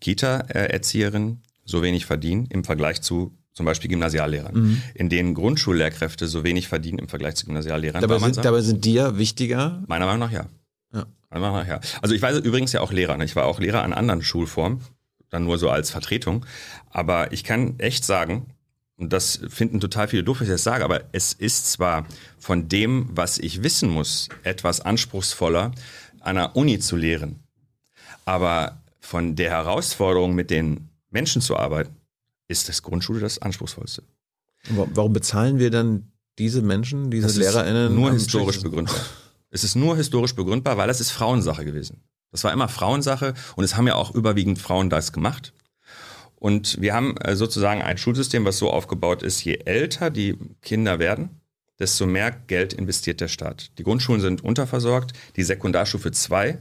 [0.00, 4.82] Kita-Erzieherinnen so wenig verdienen im Vergleich zu zum Beispiel Gymnasiallehrern, Mhm.
[4.94, 8.00] in denen Grundschullehrkräfte so wenig verdienen im Vergleich zu Gymnasiallehrern.
[8.00, 9.82] Dabei sind, sagt, dabei sind die ja wichtiger.
[9.88, 10.46] meiner Meinung nach ja.
[10.94, 11.04] Ja.
[11.30, 11.80] Meiner Meinung nach ja.
[12.00, 13.16] Also ich war übrigens ja auch Lehrer.
[13.18, 13.24] Ne?
[13.26, 14.80] Ich war auch Lehrer an anderen Schulformen,
[15.28, 16.46] dann nur so als Vertretung.
[16.90, 18.46] Aber ich kann echt sagen,
[19.02, 22.06] und das finden total viele doof, wenn ich das sage, aber es ist zwar
[22.38, 25.72] von dem, was ich wissen muss, etwas anspruchsvoller,
[26.20, 27.40] an einer Uni zu lehren.
[28.24, 31.96] Aber von der Herausforderung, mit den Menschen zu arbeiten,
[32.48, 34.02] ist das Grundschule das Anspruchsvollste.
[34.70, 37.94] Wa- Warum bezahlen wir dann diese Menschen, diese Das ist LehrerInnen?
[37.94, 38.96] nur historisch begründbar.
[39.50, 42.02] Es ist nur historisch begründbar, weil das ist Frauensache gewesen.
[42.30, 45.52] Das war immer Frauensache und es haben ja auch überwiegend Frauen das gemacht.
[46.42, 50.98] Und wir haben äh, sozusagen ein Schulsystem, was so aufgebaut ist, je älter die Kinder
[50.98, 51.40] werden,
[51.78, 53.70] desto mehr Geld investiert der Staat.
[53.78, 56.58] Die Grundschulen sind unterversorgt, die Sekundarstufe 2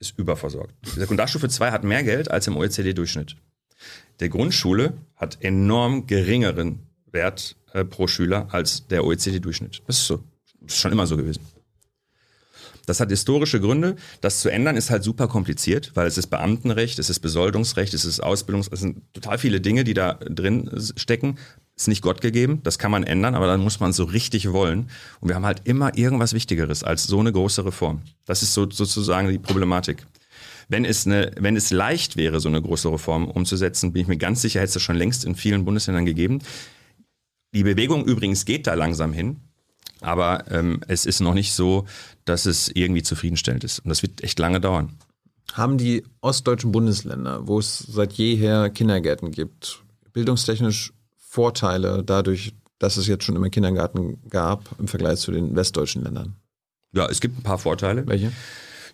[0.00, 0.74] ist überversorgt.
[0.96, 3.36] Die Sekundarstufe 2 hat mehr Geld als im OECD-Durchschnitt.
[4.18, 6.80] Der Grundschule hat enorm geringeren
[7.12, 9.80] Wert äh, pro Schüler als der OECD-Durchschnitt.
[9.86, 10.24] Das ist so.
[10.60, 11.40] Das ist schon immer so gewesen.
[12.90, 13.94] Das hat historische Gründe.
[14.20, 18.04] Das zu ändern ist halt super kompliziert, weil es ist Beamtenrecht, es ist Besoldungsrecht, es
[18.04, 21.38] ist Ausbildungs, es sind total viele Dinge, die da drin stecken.
[21.76, 24.90] Ist nicht Gott gegeben, das kann man ändern, aber dann muss man so richtig wollen.
[25.20, 28.02] Und wir haben halt immer irgendwas Wichtigeres als so eine große Reform.
[28.26, 30.04] Das ist so, sozusagen die Problematik.
[30.68, 34.18] Wenn es, eine, wenn es leicht wäre, so eine große Reform umzusetzen, bin ich mir
[34.18, 36.40] ganz sicher, hätte es das schon längst in vielen Bundesländern gegeben.
[37.54, 39.36] Die Bewegung übrigens geht da langsam hin,
[40.00, 41.86] aber ähm, es ist noch nicht so,
[42.24, 43.80] dass es irgendwie zufriedenstellend ist.
[43.80, 44.90] Und das wird echt lange dauern.
[45.52, 49.82] Haben die ostdeutschen Bundesländer, wo es seit jeher Kindergärten gibt,
[50.12, 56.02] bildungstechnisch Vorteile dadurch, dass es jetzt schon immer Kindergarten gab im Vergleich zu den westdeutschen
[56.02, 56.36] Ländern?
[56.92, 58.06] Ja, es gibt ein paar Vorteile.
[58.06, 58.32] Welche?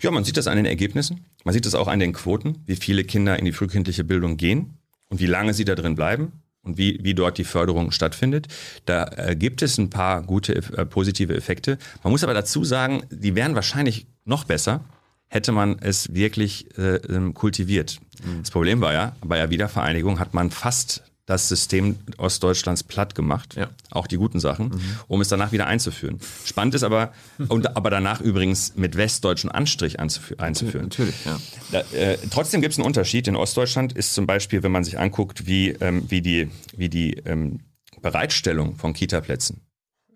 [0.02, 1.24] Ja, man sieht das an den Ergebnissen.
[1.44, 4.78] Man sieht das auch an den Quoten, wie viele Kinder in die frühkindliche Bildung gehen
[5.08, 6.32] und wie lange sie da drin bleiben
[6.66, 8.48] und wie, wie dort die Förderung stattfindet.
[8.84, 11.78] Da äh, gibt es ein paar gute, äh, positive Effekte.
[12.02, 14.84] Man muss aber dazu sagen, die wären wahrscheinlich noch besser,
[15.28, 18.00] hätte man es wirklich äh, ähm, kultiviert.
[18.40, 23.56] Das Problem war ja, bei der Wiedervereinigung hat man fast das System Ostdeutschlands platt gemacht,
[23.56, 23.68] Ja.
[23.90, 26.20] auch die guten Sachen, um es danach wieder einzuführen.
[26.44, 27.12] Spannend ist aber,
[27.48, 30.84] und, aber danach übrigens mit westdeutschen Anstrich einzuführen.
[30.84, 31.40] Natürlich, ja.
[31.72, 33.26] Da, äh, trotzdem gibt es einen Unterschied.
[33.26, 37.14] In Ostdeutschland ist zum Beispiel, wenn man sich anguckt, wie, ähm, wie die, wie die
[37.24, 37.58] ähm,
[38.00, 39.62] Bereitstellung von Kitaplätzen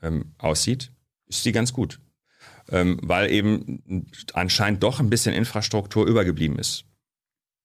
[0.02, 0.92] ähm, aussieht,
[1.26, 1.98] ist die ganz gut.
[2.70, 6.84] Ähm, weil eben anscheinend doch ein bisschen Infrastruktur übergeblieben ist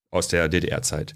[0.09, 1.13] aus der DDR-Zeit.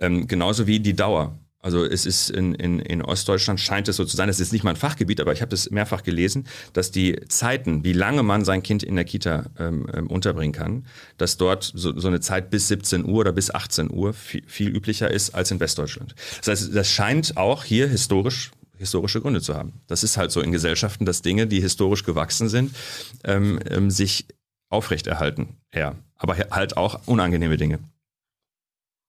[0.00, 1.38] Ähm, genauso wie die Dauer.
[1.60, 4.64] Also es ist in, in, in Ostdeutschland scheint es so zu sein, das ist nicht
[4.64, 8.62] mein Fachgebiet, aber ich habe das mehrfach gelesen, dass die Zeiten, wie lange man sein
[8.62, 10.86] Kind in der Kita ähm, ähm, unterbringen kann,
[11.16, 14.68] dass dort so, so eine Zeit bis 17 Uhr oder bis 18 Uhr viel, viel
[14.68, 16.14] üblicher ist als in Westdeutschland.
[16.38, 19.72] Das heißt, das scheint auch hier historisch historische Gründe zu haben.
[19.88, 22.76] Das ist halt so in Gesellschaften, dass Dinge, die historisch gewachsen sind,
[23.24, 24.26] ähm, ähm, sich
[24.68, 27.78] aufrechterhalten eher aber halt auch unangenehme Dinge.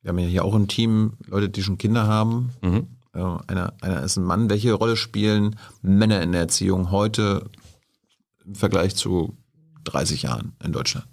[0.02, 2.52] Wir haben ja hier auch im Team Leute, die schon Kinder haben.
[2.62, 2.88] Mhm.
[3.14, 4.50] Äh, Einer, einer ist ein Mann.
[4.50, 7.50] Welche Rolle spielen Männer in der Erziehung heute
[8.46, 9.38] im Vergleich zu
[9.86, 11.08] 30 Jahren in Deutschland?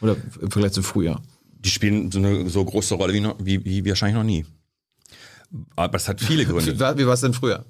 [0.00, 1.20] Oder im Vergleich zu früher?
[1.58, 4.44] Die spielen so eine so große Rolle wie, noch, wie, wie wahrscheinlich noch nie.
[5.76, 6.74] Aber es hat viele Gründe.
[6.98, 7.64] Wie war es denn früher?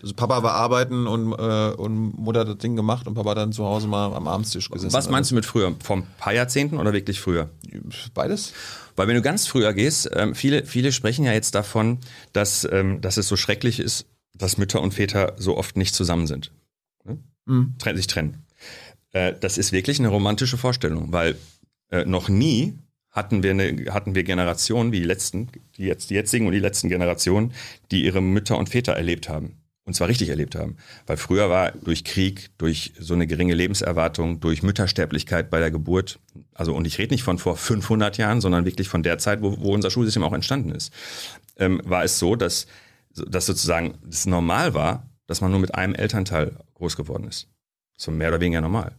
[0.00, 3.52] Also Papa war arbeiten und, äh, und Mutter hat das Ding gemacht und Papa dann
[3.52, 4.92] zu Hause mal am Abendstisch gesessen.
[4.92, 5.74] Was meinst du mit früher?
[5.82, 7.50] Vor ein paar Jahrzehnten oder wirklich früher?
[8.14, 8.52] Beides?
[8.96, 11.98] Weil wenn du ganz früher gehst, ähm, viele, viele sprechen ja jetzt davon,
[12.32, 16.26] dass, ähm, dass es so schrecklich ist, dass Mütter und Väter so oft nicht zusammen
[16.26, 16.52] sind.
[17.04, 17.18] Ne?
[17.46, 17.74] Mhm.
[17.78, 18.44] Tren- sich trennen.
[19.12, 21.36] Äh, das ist wirklich eine romantische Vorstellung, weil
[21.90, 22.78] äh, noch nie
[23.10, 26.60] hatten wir, eine, hatten wir Generationen wie die letzten, die, jetzt, die jetzigen und die
[26.60, 27.52] letzten Generationen,
[27.90, 29.56] die ihre Mütter und Väter erlebt haben.
[29.88, 30.76] Und zwar richtig erlebt haben.
[31.06, 36.20] Weil früher war durch Krieg, durch so eine geringe Lebenserwartung, durch Müttersterblichkeit bei der Geburt,
[36.52, 39.58] also und ich rede nicht von vor 500 Jahren, sondern wirklich von der Zeit, wo,
[39.62, 40.92] wo unser Schulsystem auch entstanden ist,
[41.56, 42.66] ähm, war es so, dass,
[43.14, 47.48] dass sozusagen es normal war, dass man nur mit einem Elternteil groß geworden ist.
[47.96, 48.94] So mehr oder weniger normal.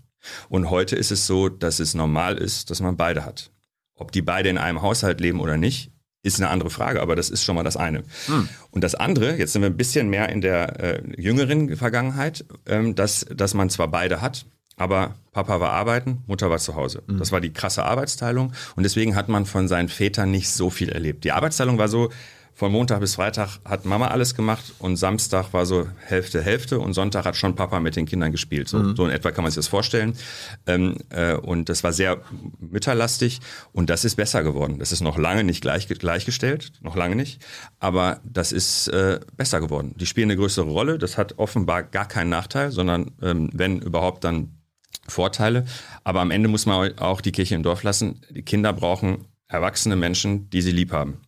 [0.50, 3.52] Und heute ist es so, dass es normal ist, dass man beide hat.
[3.94, 5.92] Ob die beide in einem Haushalt leben oder nicht,
[6.22, 8.04] ist eine andere Frage, aber das ist schon mal das eine.
[8.72, 12.96] Und das andere, jetzt sind wir ein bisschen mehr in der äh, jüngeren Vergangenheit, ähm,
[12.96, 14.46] dass, dass man zwar beide hat,
[14.76, 17.04] aber Papa war arbeiten, Mutter war zu Hause.
[17.20, 20.90] Das war die krasse Arbeitsteilung und deswegen hat man von seinen Vätern nicht so viel
[20.90, 21.24] erlebt.
[21.26, 22.10] Die Arbeitsteilung war so,
[22.60, 26.94] von Montag bis Freitag hat Mama alles gemacht und Samstag war so Hälfte, Hälfte und
[26.94, 28.68] Sonntag hat schon Papa mit den Kindern gespielt.
[28.68, 30.14] So, so in etwa kann man sich das vorstellen.
[30.68, 32.22] Ähm, äh, und das war sehr
[32.60, 33.40] mütterlastig
[33.72, 34.78] und das ist besser geworden.
[34.78, 37.42] Das ist noch lange nicht gleich, gleichgestellt, noch lange nicht,
[37.80, 39.96] aber das ist äh, besser geworden.
[39.98, 44.26] Die spielen eine größere Rolle, das hat offenbar gar keinen Nachteil, sondern ähm, wenn überhaupt
[44.26, 44.58] dann
[45.08, 45.64] Vorteile.
[46.04, 48.20] Aber am Ende muss man auch die Kirche im Dorf lassen.
[48.30, 51.22] Die Kinder brauchen erwachsene Menschen, die sie lieb haben.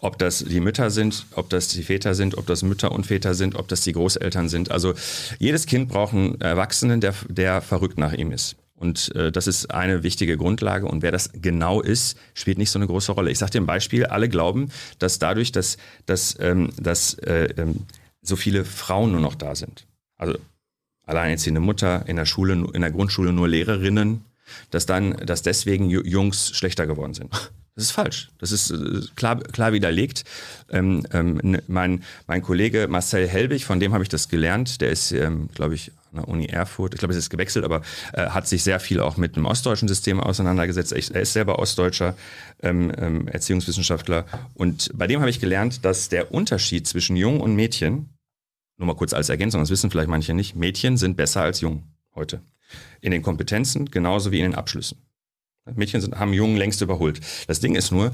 [0.00, 3.34] Ob das die Mütter sind, ob das die Väter sind, ob das Mütter und Väter
[3.34, 4.70] sind, ob das die Großeltern sind.
[4.70, 4.94] Also
[5.38, 8.56] jedes Kind braucht einen Erwachsenen, der, der verrückt nach ihm ist.
[8.76, 10.86] Und äh, das ist eine wichtige Grundlage.
[10.86, 13.30] Und wer das genau ist, spielt nicht so eine große Rolle.
[13.30, 14.04] Ich sage dir ein Beispiel.
[14.06, 17.86] Alle glauben, dass dadurch, dass, dass, ähm, dass äh, ähm,
[18.20, 19.86] so viele Frauen nur noch da sind.
[20.18, 20.36] Also
[21.06, 24.24] alleinerziehende Mutter, in der Schule, in der Grundschule nur Lehrerinnen,
[24.70, 27.30] dass dann, dass deswegen Ju- Jungs schlechter geworden sind.
[27.76, 28.28] Das ist falsch.
[28.38, 30.24] Das ist äh, klar, klar widerlegt.
[30.70, 34.90] Ähm, ähm, n- mein, mein Kollege Marcel Helbig, von dem habe ich das gelernt, der
[34.90, 38.28] ist, ähm, glaube ich, an der Uni Erfurt, ich glaube, es ist gewechselt, aber äh,
[38.28, 40.92] hat sich sehr viel auch mit dem ostdeutschen System auseinandergesetzt.
[40.92, 42.16] Er ist selber Ostdeutscher
[42.62, 44.24] ähm, ähm, Erziehungswissenschaftler.
[44.54, 48.10] Und bei dem habe ich gelernt, dass der Unterschied zwischen Jungen und Mädchen,
[48.76, 51.92] nur mal kurz als Ergänzung, das wissen vielleicht manche nicht, Mädchen sind besser als Jungen
[52.14, 52.40] heute.
[53.00, 54.98] In den Kompetenzen genauso wie in den Abschlüssen.
[55.74, 57.20] Mädchen sind, haben Jungen längst überholt.
[57.46, 58.12] Das Ding ist nur,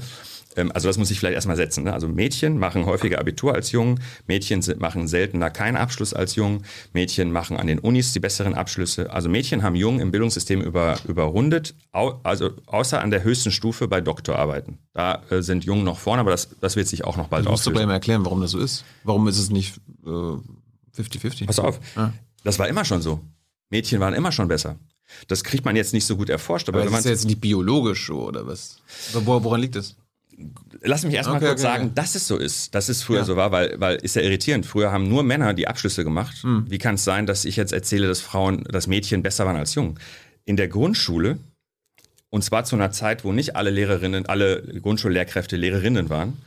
[0.55, 1.83] ähm, also das muss ich vielleicht erstmal setzen.
[1.83, 1.93] Ne?
[1.93, 6.63] Also Mädchen machen häufiger Abitur als Jungen, Mädchen sind, machen seltener keinen Abschluss als Jungen,
[6.93, 9.11] Mädchen machen an den Unis die besseren Abschlüsse.
[9.11, 13.87] Also Mädchen haben Jungen im Bildungssystem über, überrundet, au, also außer an der höchsten Stufe
[13.89, 14.77] bei Doktorarbeiten.
[14.93, 17.51] Da äh, sind Jungen noch vorne, aber das, das wird sich auch noch bald Du
[17.51, 17.79] musst du auflösen.
[17.79, 18.85] gleich mal erklären, warum das so ist.
[19.03, 19.75] Warum ist es nicht
[20.05, 20.09] äh,
[20.97, 21.45] 50-50?
[21.47, 22.13] Pass auf, Ja.
[22.45, 23.19] das war immer schon so.
[23.69, 24.77] Mädchen waren immer schon besser.
[25.27, 27.25] Das kriegt man jetzt nicht so gut erforscht, aber, Aber wenn man ist ja jetzt
[27.25, 28.77] nicht biologisch so, oder was?
[29.13, 29.95] Woran liegt das?
[30.81, 31.91] Lass mich erstmal Okay, kurz okay, sagen, okay.
[31.95, 33.25] dass es so ist, dass es früher Ja.
[33.25, 34.65] so war, weil, weil ist ja irritierend.
[34.65, 36.37] Früher haben nur Männer die Abschlüsse gemacht.
[36.41, 36.65] Hm.
[36.67, 39.75] Wie kann es sein, dass ich jetzt erzähle, dass Frauen, dass Mädchen besser waren als
[39.75, 39.99] Jungen?
[40.45, 41.37] In der Grundschule,
[42.31, 46.37] und zwar zu einer Zeit, wo nicht alle Lehrerinnen, alle Grundschullehrkräfte Lehrerinnen waren,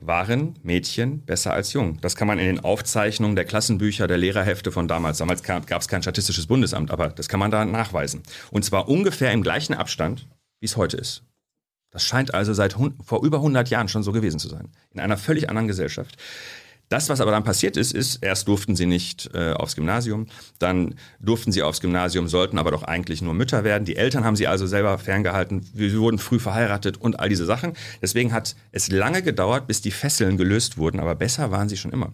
[0.00, 1.98] waren Mädchen besser als Jungen.
[2.00, 5.88] Das kann man in den Aufzeichnungen der Klassenbücher, der Lehrerhefte von damals, damals gab es
[5.88, 8.22] kein statistisches Bundesamt, aber das kann man da nachweisen.
[8.50, 10.26] Und zwar ungefähr im gleichen Abstand,
[10.60, 11.24] wie es heute ist.
[11.90, 14.68] Das scheint also seit vor über 100 Jahren schon so gewesen zu sein.
[14.92, 16.16] In einer völlig anderen Gesellschaft.
[16.90, 20.26] Das, was aber dann passiert ist, ist, erst durften sie nicht äh, aufs Gymnasium,
[20.58, 23.84] dann durften sie aufs Gymnasium, sollten aber doch eigentlich nur Mütter werden.
[23.84, 27.74] Die Eltern haben sie also selber ferngehalten, sie wurden früh verheiratet und all diese Sachen.
[28.02, 31.92] Deswegen hat es lange gedauert, bis die Fesseln gelöst wurden, aber besser waren sie schon
[31.92, 32.12] immer.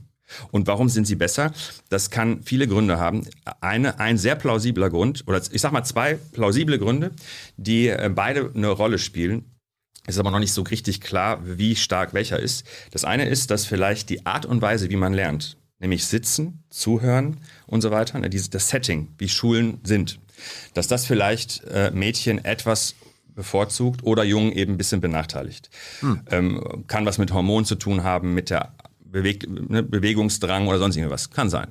[0.50, 1.52] Und warum sind sie besser?
[1.88, 3.26] Das kann viele Gründe haben.
[3.62, 7.12] Eine, ein sehr plausibler Grund, oder ich sag mal zwei plausible Gründe,
[7.56, 9.55] die äh, beide eine Rolle spielen,
[10.06, 12.64] ist aber noch nicht so richtig klar, wie stark welcher ist.
[12.90, 17.38] Das eine ist, dass vielleicht die Art und Weise, wie man lernt, nämlich sitzen, zuhören
[17.66, 20.18] und so weiter, ne, das Setting, wie Schulen sind,
[20.74, 22.94] dass das vielleicht äh, Mädchen etwas
[23.34, 25.70] bevorzugt oder Jungen eben ein bisschen benachteiligt.
[26.30, 28.72] Ähm, kann was mit Hormonen zu tun haben, mit der
[29.04, 31.30] Beweg, ne, Bewegungsdrang oder sonst irgendwas.
[31.30, 31.68] Kann sein.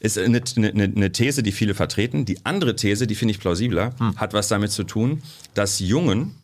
[0.00, 2.24] Ist eine, eine, eine These, die viele vertreten.
[2.24, 4.16] Die andere These, die finde ich plausibler, hm.
[4.16, 5.22] hat was damit zu tun,
[5.54, 6.34] dass Jungen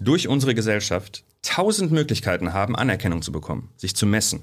[0.00, 4.40] durch unsere Gesellschaft tausend Möglichkeiten haben, Anerkennung zu bekommen, sich zu messen.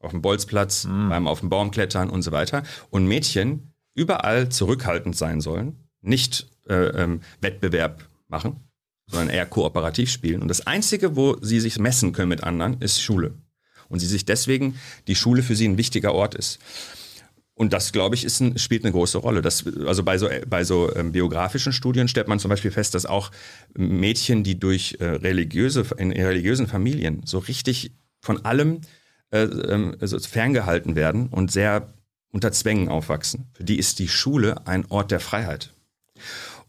[0.00, 1.08] Auf dem Bolzplatz, hm.
[1.08, 2.62] beim auf dem Baum klettern und so weiter.
[2.90, 8.56] Und Mädchen überall zurückhaltend sein sollen, nicht äh, ähm, Wettbewerb machen,
[9.06, 10.42] sondern eher kooperativ spielen.
[10.42, 13.34] Und das Einzige, wo sie sich messen können mit anderen, ist Schule.
[13.88, 16.58] Und sie sich deswegen die Schule für sie ein wichtiger Ort ist.
[17.58, 19.40] Und das, glaube ich, ist ein, spielt eine große Rolle.
[19.40, 23.06] Das, also bei so, bei so ähm, biografischen Studien stellt man zum Beispiel fest, dass
[23.06, 23.30] auch
[23.74, 28.82] Mädchen, die durch äh, religiöse, in religiösen Familien so richtig von allem
[29.32, 31.94] äh, äh, also ferngehalten werden und sehr
[32.30, 35.72] unter Zwängen aufwachsen, für die ist die Schule ein Ort der Freiheit.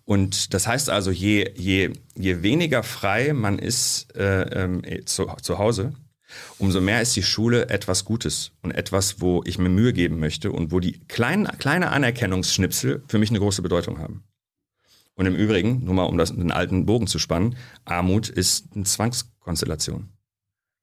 [0.06, 5.58] Und das heißt also, je, je, je weniger frei man ist äh, ähm, zu, zu
[5.58, 5.92] Hause,
[6.57, 10.51] umso mehr ist die Schule etwas Gutes und etwas, wo ich mir Mühe geben möchte
[10.51, 14.23] und wo die kleinen, kleine Anerkennungsschnipsel für mich eine große Bedeutung haben.
[15.15, 18.84] Und im Übrigen, nur mal um das, den alten Bogen zu spannen, Armut ist eine
[18.84, 20.09] Zwangskonstellation.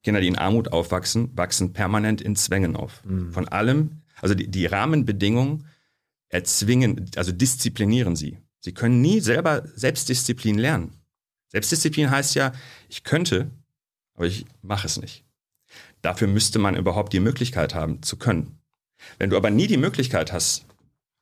[0.03, 3.03] Kinder, die in Armut aufwachsen, wachsen permanent in Zwängen auf.
[3.05, 3.33] Mhm.
[3.33, 5.67] Von allem, also die, die Rahmenbedingungen
[6.29, 8.39] erzwingen, also disziplinieren sie.
[8.61, 10.97] Sie können nie selber Selbstdisziplin lernen.
[11.49, 12.53] Selbstdisziplin heißt ja,
[12.89, 13.51] ich könnte,
[14.15, 15.24] aber ich mache es nicht.
[16.05, 18.59] Dafür müsste man überhaupt die Möglichkeit haben zu können.
[19.19, 20.67] Wenn du aber nie die Möglichkeit hast,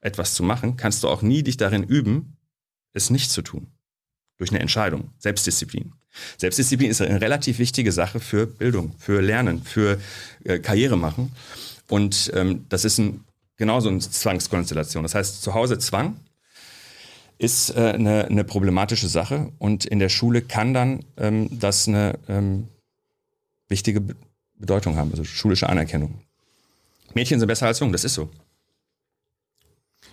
[0.01, 2.37] etwas zu machen, kannst du auch nie dich darin üben,
[2.93, 3.69] es nicht zu tun.
[4.39, 5.13] Durch eine Entscheidung.
[5.19, 5.93] Selbstdisziplin.
[6.37, 10.01] Selbstdisziplin ist eine relativ wichtige Sache für Bildung, für Lernen, für
[10.43, 11.31] äh, Karriere machen.
[11.89, 13.23] Und ähm, das ist ein,
[13.57, 15.05] genauso eine Zwangskonstellation.
[15.05, 16.17] Das heißt, zu Hause Zwang,
[17.39, 22.19] ist äh, eine, eine problematische Sache und in der Schule kann dann ähm, das eine
[22.29, 22.69] ähm,
[23.69, 24.03] wichtige
[24.63, 26.23] Bedeutung haben, also schulische Anerkennung.
[27.15, 28.31] Mädchen sind besser als Jungen, das ist so.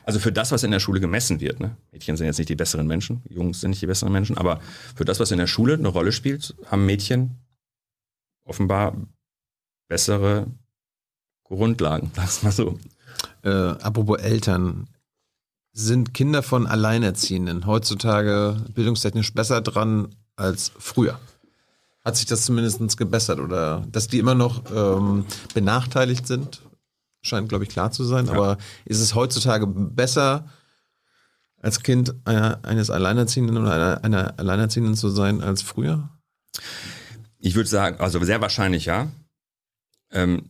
[0.04, 1.78] Also für das, was in der Schule gemessen wird, ne?
[1.91, 4.60] Mädchen sind jetzt nicht die besseren Menschen, Jungs sind nicht die besseren Menschen, aber
[4.95, 7.38] für das, was in der Schule eine Rolle spielt, haben Mädchen
[8.43, 8.97] offenbar
[9.88, 10.47] bessere
[11.43, 12.80] Grundlagen, sag's mal so.
[13.43, 14.88] Äh, apropos Eltern,
[15.74, 21.20] sind Kinder von Alleinerziehenden heutzutage bildungstechnisch besser dran als früher?
[22.10, 26.64] Hat sich das zumindest gebessert oder dass die immer noch ähm, benachteiligt sind?
[27.22, 28.26] Scheint, glaube ich, klar zu sein.
[28.26, 28.32] Ja.
[28.32, 30.49] Aber ist es heutzutage besser,
[31.62, 36.10] als Kind einer, eines Alleinerziehenden oder einer, einer Alleinerziehenden zu sein als früher?
[37.38, 39.12] Ich würde sagen, also sehr wahrscheinlich ja.
[40.10, 40.49] Ähm,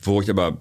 [0.00, 0.56] wo ich aber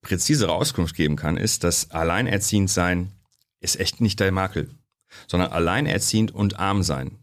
[0.00, 3.10] präzisere Auskunft geben kann, ist, dass alleinerziehend sein
[3.58, 4.70] ist echt nicht der Makel,
[5.26, 7.19] sondern alleinerziehend und arm sein.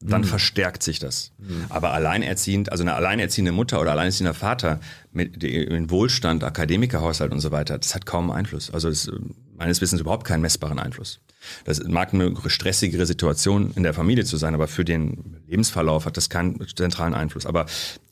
[0.00, 0.26] Dann mhm.
[0.26, 1.32] verstärkt sich das.
[1.38, 1.66] Mhm.
[1.70, 4.80] Aber alleinerziehend, also eine alleinerziehende Mutter oder alleinerziehender Vater
[5.12, 8.70] mit in Wohlstand, Akademikerhaushalt und so weiter, das hat kaum Einfluss.
[8.70, 9.10] Also das,
[9.56, 11.20] meines Wissens überhaupt keinen messbaren Einfluss.
[11.64, 16.16] Das mag eine stressigere Situation in der Familie zu sein, aber für den Lebensverlauf hat
[16.18, 17.46] das keinen zentralen Einfluss.
[17.46, 17.66] Aber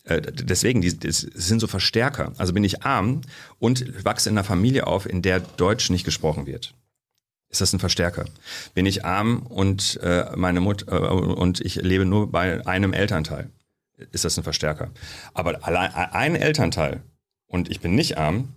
[0.05, 2.33] äh, deswegen, die, die sind so Verstärker.
[2.39, 3.21] Also bin ich arm
[3.59, 6.75] und wachse in einer Familie auf, in der Deutsch nicht gesprochen wird.
[7.55, 8.25] Ist das ein Verstärker?
[8.75, 13.49] Bin ich arm und äh, meine Mutter äh, und ich lebe nur bei einem Elternteil?
[14.11, 14.91] Ist das ein Verstärker?
[15.35, 17.05] Aber allein ein Elternteil
[17.47, 18.49] und ich bin nicht arm,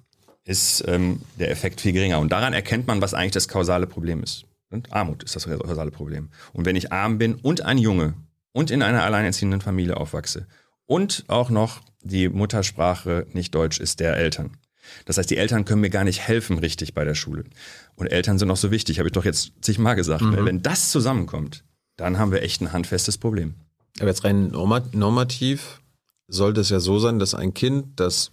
[0.46, 2.18] ist ähm, der Effekt viel geringer.
[2.18, 4.46] Und daran erkennt man, was eigentlich das kausale Problem ist.
[4.72, 6.30] Und Armut ist das kausale Problem.
[6.54, 8.16] Und wenn ich arm bin und ein Junge
[8.52, 10.48] und in einer alleinerziehenden Familie aufwachse
[10.88, 14.58] und auch noch die Muttersprache nicht Deutsch ist der Eltern.
[15.06, 17.44] Das heißt, die Eltern können mir gar nicht helfen richtig bei der Schule.
[17.96, 20.22] Und Eltern sind auch so wichtig, habe ich doch jetzt zigmal gesagt.
[20.22, 20.46] Mhm.
[20.46, 21.64] Wenn das zusammenkommt,
[21.96, 23.56] dann haben wir echt ein handfestes Problem.
[24.00, 25.82] Aber jetzt rein normativ
[26.28, 28.32] sollte es ja so sein, dass ein Kind, das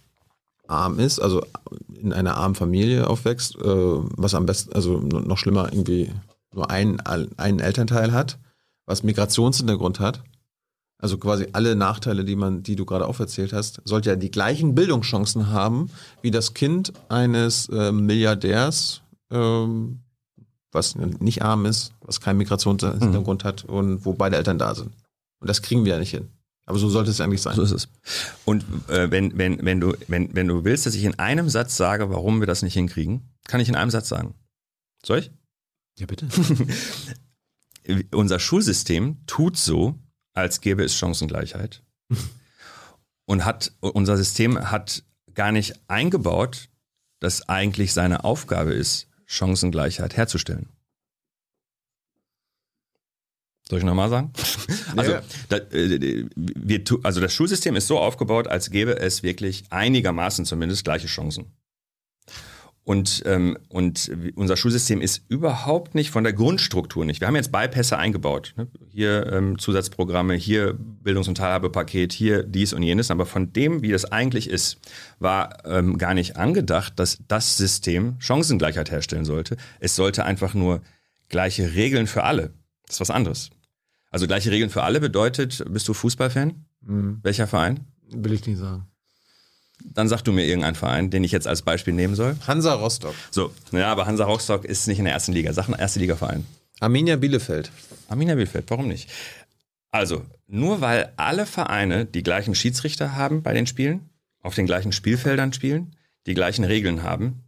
[0.67, 1.45] arm ist, also
[1.93, 6.11] in einer armen Familie aufwächst, äh, was am besten, also noch schlimmer irgendwie
[6.53, 8.39] nur einen, einen Elternteil hat,
[8.85, 10.23] was Migrationshintergrund hat,
[10.97, 14.75] also quasi alle Nachteile, die man, die du gerade auferzählt hast, sollte ja die gleichen
[14.75, 15.89] Bildungschancen haben
[16.21, 19.99] wie das Kind eines äh, Milliardärs, ähm,
[20.71, 23.47] was nicht arm ist, was keinen Migrationshintergrund mhm.
[23.47, 24.91] hat und wo beide Eltern da sind.
[25.39, 26.29] Und das kriegen wir ja nicht hin.
[26.65, 27.55] Aber so sollte es eigentlich sein.
[27.55, 27.87] So ist es.
[28.43, 31.77] Und äh, wenn, wenn, wenn, du, wenn, wenn du willst, dass ich in einem Satz
[31.77, 34.33] sage, warum wir das nicht hinkriegen, kann ich in einem Satz sagen.
[35.05, 35.31] Soll ich?
[35.99, 36.27] Ja, bitte.
[38.11, 39.99] Unser Schulsystem tut so,
[40.35, 41.81] als gäbe es Chancengleichheit.
[43.25, 46.69] Und hat, unser System hat gar nicht eingebaut,
[47.19, 50.69] dass eigentlich seine Aufgabe ist, Chancengleichheit herzustellen.
[53.67, 54.31] Soll ich nochmal sagen?
[54.95, 55.23] Also, Ja.
[55.49, 60.85] da, äh, wir, also das Schulsystem ist so aufgebaut, als gäbe es wirklich einigermaßen zumindest
[60.85, 61.51] gleiche Chancen.
[62.85, 67.19] Und, ähm, und unser Schulsystem ist überhaupt nicht von der Grundstruktur nicht.
[67.19, 68.53] Wir haben jetzt Beipässe eingebaut.
[68.57, 68.67] Ne?
[68.89, 73.09] Hier ähm, Zusatzprogramme, hier Bildungs- und Teilhabepaket, hier dies und jenes.
[73.09, 74.77] Aber von dem, wie das eigentlich ist,
[75.17, 79.57] war ähm, gar nicht angedacht, dass das System Chancengleichheit herstellen sollte.
[79.79, 80.81] Es sollte einfach nur
[81.27, 82.53] gleiche Regeln für alle.
[82.85, 83.49] Das ist was anderes.
[84.11, 86.65] Also gleiche Regeln für alle bedeutet, bist du Fußballfan?
[86.85, 87.79] Hm, Welcher Verein?
[88.11, 88.85] will ich nicht sagen.
[89.83, 92.35] Dann sag du mir irgendeinen Verein, den ich jetzt als Beispiel nehmen soll.
[92.47, 93.13] Hansa Rostock.
[93.31, 95.53] So, ja, aber Hansa Rostock ist nicht in der ersten Liga.
[95.53, 96.45] Sag einen erste Liga-Verein.
[96.79, 97.71] Arminia Bielefeld.
[98.07, 99.09] Arminia Bielefeld, warum nicht?
[99.91, 104.09] Also, nur weil alle Vereine die gleichen Schiedsrichter haben bei den Spielen,
[104.41, 105.95] auf den gleichen Spielfeldern spielen,
[106.27, 107.43] die gleichen Regeln haben,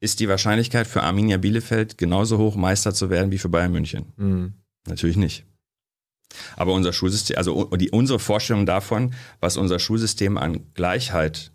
[0.00, 4.12] ist die Wahrscheinlichkeit für Arminia Bielefeld genauso hoch, Meister zu werden wie für Bayern München.
[4.18, 4.52] Hm.
[4.86, 5.44] Natürlich nicht.
[6.56, 11.50] Aber unser Schulsystem, also die, unsere Vorstellung davon, was unser Schulsystem an Gleichheit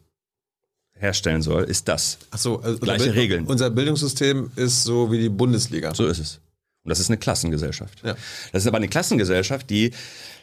[1.02, 2.18] herstellen soll, ist das.
[2.32, 3.46] Ach so, also unser Gleiche Bild- Regeln.
[3.48, 5.94] Unser Bildungssystem ist so wie die Bundesliga.
[5.96, 6.40] So ist es.
[6.84, 8.02] Und das ist eine Klassengesellschaft.
[8.04, 8.16] Ja.
[8.52, 9.92] Das ist aber eine Klassengesellschaft, die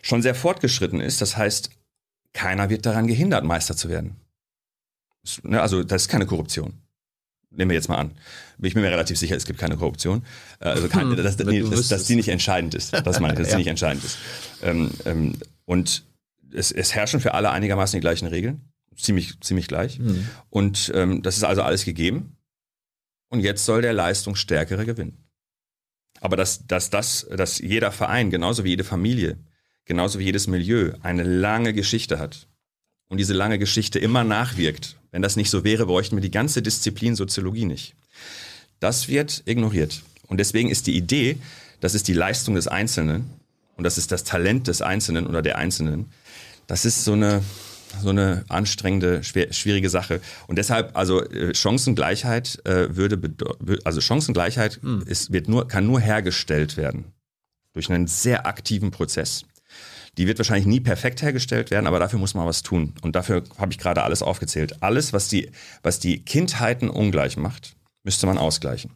[0.02, 1.20] schon sehr fortgeschritten ist.
[1.20, 1.70] Das heißt,
[2.32, 4.16] keiner wird daran gehindert, Meister zu werden.
[5.42, 6.74] Ne, Also das ist keine Korruption.
[7.50, 8.10] Nehmen wir jetzt mal an.
[8.60, 10.22] Ich bin mir relativ sicher, es gibt keine Korruption.
[10.60, 12.08] Äh, Also keine, dass, Wenn nee, du dass, dass wüsstest.
[12.10, 12.92] die nicht entscheidend ist.
[12.92, 13.54] Das meine ich, dass Ja.
[13.56, 14.18] die nicht entscheidend ist.
[14.62, 15.34] Ähm, ähm,
[15.64, 16.04] und
[16.52, 18.60] es, es herrschen für alle einigermaßen die gleichen Regeln.
[18.98, 19.98] Ziemlich, ziemlich gleich.
[19.98, 20.28] Hm.
[20.50, 22.36] Und ähm, das ist also alles gegeben.
[23.28, 25.24] Und jetzt soll der Leistungsstärkere gewinnen.
[26.20, 29.38] Aber dass, dass, das, dass jeder Verein, genauso wie jede Familie,
[29.84, 32.48] genauso wie jedes Milieu, eine lange Geschichte hat
[33.08, 34.96] und diese lange Geschichte immer nachwirkt.
[35.10, 37.94] Wenn das nicht so wäre, bräuchten wir die ganze Disziplin Soziologie nicht.
[38.80, 40.02] Das wird ignoriert.
[40.26, 41.38] Und deswegen ist die Idee,
[41.80, 43.30] das ist die Leistung des Einzelnen
[43.76, 46.06] und das ist das Talent des Einzelnen oder der Einzelnen,
[46.66, 47.42] das ist so eine,
[48.02, 50.20] so eine anstrengende, schwer, schwierige Sache.
[50.46, 53.18] Und deshalb, also äh, Chancengleichheit äh, würde,
[53.84, 57.06] also Chancengleichheit ist, wird nur, kann nur hergestellt werden
[57.72, 59.44] durch einen sehr aktiven Prozess.
[60.16, 62.94] Die wird wahrscheinlich nie perfekt hergestellt werden, aber dafür muss man was tun.
[63.02, 64.82] Und dafür habe ich gerade alles aufgezählt.
[64.82, 65.50] Alles, was die,
[65.82, 68.90] was die Kindheiten ungleich macht, müsste man ausgleichen.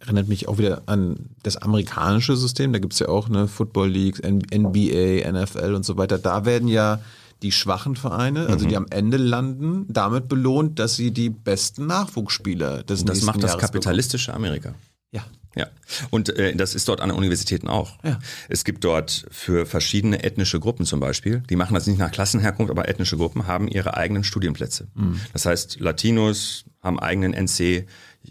[0.00, 2.72] Erinnert mich auch wieder an das amerikanische System.
[2.72, 6.18] Da gibt es ja auch eine Football Leagues, N- NBA, NFL und so weiter.
[6.18, 7.00] Da werden ja
[7.42, 8.68] die schwachen Vereine, also Mhm.
[8.70, 13.26] die am Ende landen, damit belohnt, dass sie die besten Nachwuchsspieler des Und das nächsten
[13.26, 14.70] macht das Jahres kapitalistische Amerika.
[14.70, 14.82] bekommen.
[15.12, 15.24] Ja.
[15.54, 15.66] Ja,
[16.08, 17.98] und äh, das ist dort an den Universitäten auch.
[18.02, 18.18] Ja.
[18.48, 22.70] Es gibt dort für verschiedene ethnische Gruppen zum Beispiel, die machen das nicht nach Klassenherkunft,
[22.70, 24.88] aber ethnische Gruppen haben ihre eigenen Studienplätze.
[24.94, 25.20] Mhm.
[25.34, 27.86] Das heißt, Latinos haben eigenen NC,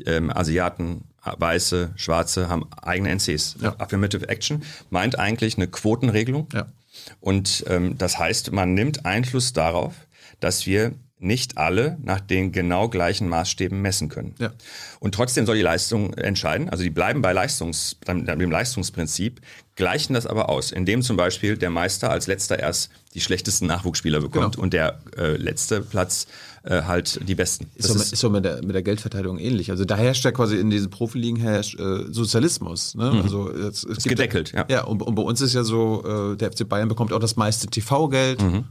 [0.08, 3.58] ähm, Asiaten, Weiße, Schwarze haben eigene NCs.
[3.62, 3.76] Ja.
[3.78, 6.48] Affirmative Action meint eigentlich eine Quotenregelung.
[6.52, 6.66] Ja.
[7.20, 9.94] Und ähm, das heißt, man nimmt Einfluss darauf,
[10.40, 14.34] dass wir nicht alle nach den genau gleichen Maßstäben messen können.
[14.40, 14.52] Ja.
[15.00, 16.68] Und trotzdem soll die Leistung entscheiden.
[16.68, 19.40] Also die bleiben bei Leistungs, dem Leistungsprinzip,
[19.76, 24.20] gleichen das aber aus, indem zum Beispiel der Meister als letzter erst die schlechtesten Nachwuchsspieler
[24.20, 24.64] bekommt Genau.
[24.64, 26.26] und der äh, letzte Platz
[26.64, 27.68] äh, halt die besten.
[27.76, 29.72] Ist so, ist so mit, der, mit der Geldverteilung ähnlich.
[29.72, 32.96] Also da herrscht ja quasi in diesen Profiligen herrscht äh, Sozialismus.
[32.96, 33.22] Ne?
[33.24, 34.66] Also es, es gibt- gedeckelt, ja.
[34.70, 36.04] Ja, und, und bei uns ist ja so,
[36.34, 38.66] äh, der FC Bayern bekommt auch das meiste TV-Geld, Mhm.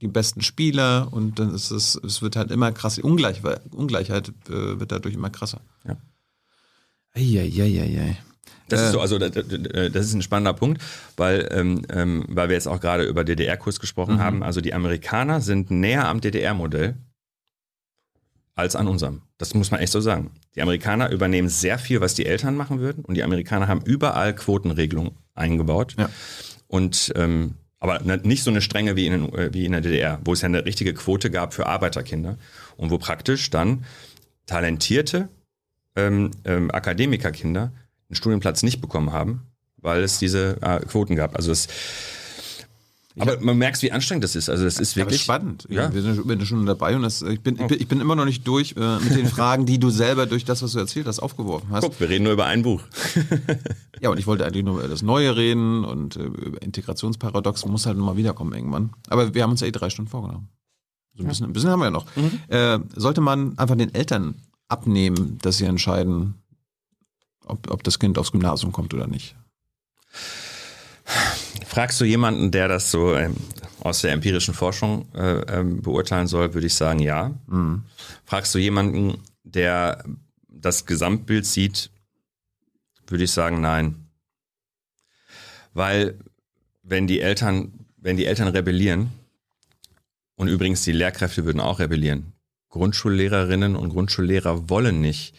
[0.00, 4.28] die besten Spieler und dann ist es, es wird halt immer krass, die Ungleich, Ungleichheit
[4.48, 5.60] äh, wird dadurch immer krasser.
[5.86, 5.96] Ja.
[7.14, 8.16] Eieieiei.
[8.68, 8.84] Das Äh.
[8.86, 10.82] ist so, also das, das ist ein spannender Punkt,
[11.16, 14.20] weil, ähm, ähm, weil wir jetzt auch gerade über DDR-Kurs gesprochen Mhm.
[14.20, 14.42] haben.
[14.42, 16.96] Also die Amerikaner sind näher am DDR-Modell
[18.56, 19.22] als an unserem.
[19.38, 20.32] Das muss man echt so sagen.
[20.56, 24.34] Die Amerikaner übernehmen sehr viel, was die Eltern machen würden, und die Amerikaner haben überall
[24.34, 25.94] Quotenregelungen eingebaut.
[25.98, 26.08] Ja.
[26.66, 30.18] Und ähm, aber ne- nicht so eine strenge wie in, äh, wie in der DDR,
[30.24, 32.38] wo es ja eine richtige Quote gab für Arbeiterkinder
[32.76, 33.84] und wo praktisch dann
[34.46, 35.28] talentierte
[35.94, 37.72] ähm, ähm, Akademikerkinder
[38.08, 39.42] einen Studienplatz nicht bekommen haben,
[39.76, 41.36] weil es diese äh, Quoten gab.
[41.36, 41.68] Also es,
[43.18, 44.50] aber man merkt, wie anstrengend das ist.
[44.50, 45.66] Also das ist wirklich spannend.
[45.70, 45.92] Ja.
[45.92, 48.14] Wir sind, wir sind schon dabei und das, ich, bin, ich, bin, ich bin immer
[48.14, 51.06] noch nicht durch äh, mit den Fragen, die du selber durch das, was du erzählt
[51.06, 51.82] hast, aufgeworfen hast.
[51.82, 52.82] Guck, wir reden nur über ein Buch.
[54.00, 57.86] Ja, und ich wollte eigentlich nur über das Neue reden und äh, über Integrationsparadox muss
[57.86, 58.90] halt nochmal wiederkommen irgendwann.
[59.08, 60.48] Aber wir haben uns ja eh drei Stunden vorgenommen.
[61.14, 62.06] So ein, bisschen, ein bisschen haben wir ja noch.
[62.48, 64.34] Äh, sollte man einfach den Eltern
[64.68, 66.34] abnehmen, dass sie entscheiden,
[67.46, 69.34] ob, ob das Kind aufs Gymnasium kommt oder nicht?
[71.64, 73.36] Fragst du jemanden, der das so ähm,
[73.80, 77.32] aus der empirischen Forschung äh, ähm, beurteilen soll, würde ich sagen, ja.
[78.24, 80.04] Fragst du jemanden, der
[80.48, 81.90] das Gesamtbild sieht,
[83.06, 84.08] würde ich sagen, nein.
[85.72, 86.18] Weil
[86.82, 89.10] wenn die Eltern, wenn die Eltern rebellieren,
[90.36, 92.32] und übrigens die Lehrkräfte würden auch rebellieren,
[92.70, 95.34] Grundschullehrerinnen und Grundschullehrer wollen nicht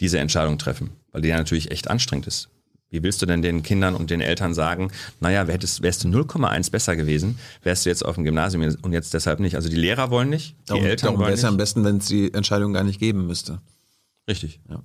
[0.00, 2.48] diese Entscheidung treffen, weil die ja natürlich echt anstrengend ist.
[2.94, 6.70] Wie willst du denn den Kindern und den Eltern sagen, naja, wärst, wärst du 0,1
[6.70, 9.56] besser gewesen, wärst du jetzt auf dem Gymnasium und jetzt deshalb nicht.
[9.56, 11.58] Also die Lehrer wollen nicht, die darum, Eltern darum wollen wäre es am nicht.
[11.58, 13.60] besten, wenn es die Entscheidung gar nicht geben müsste.
[14.28, 14.60] Richtig.
[14.70, 14.84] Ja.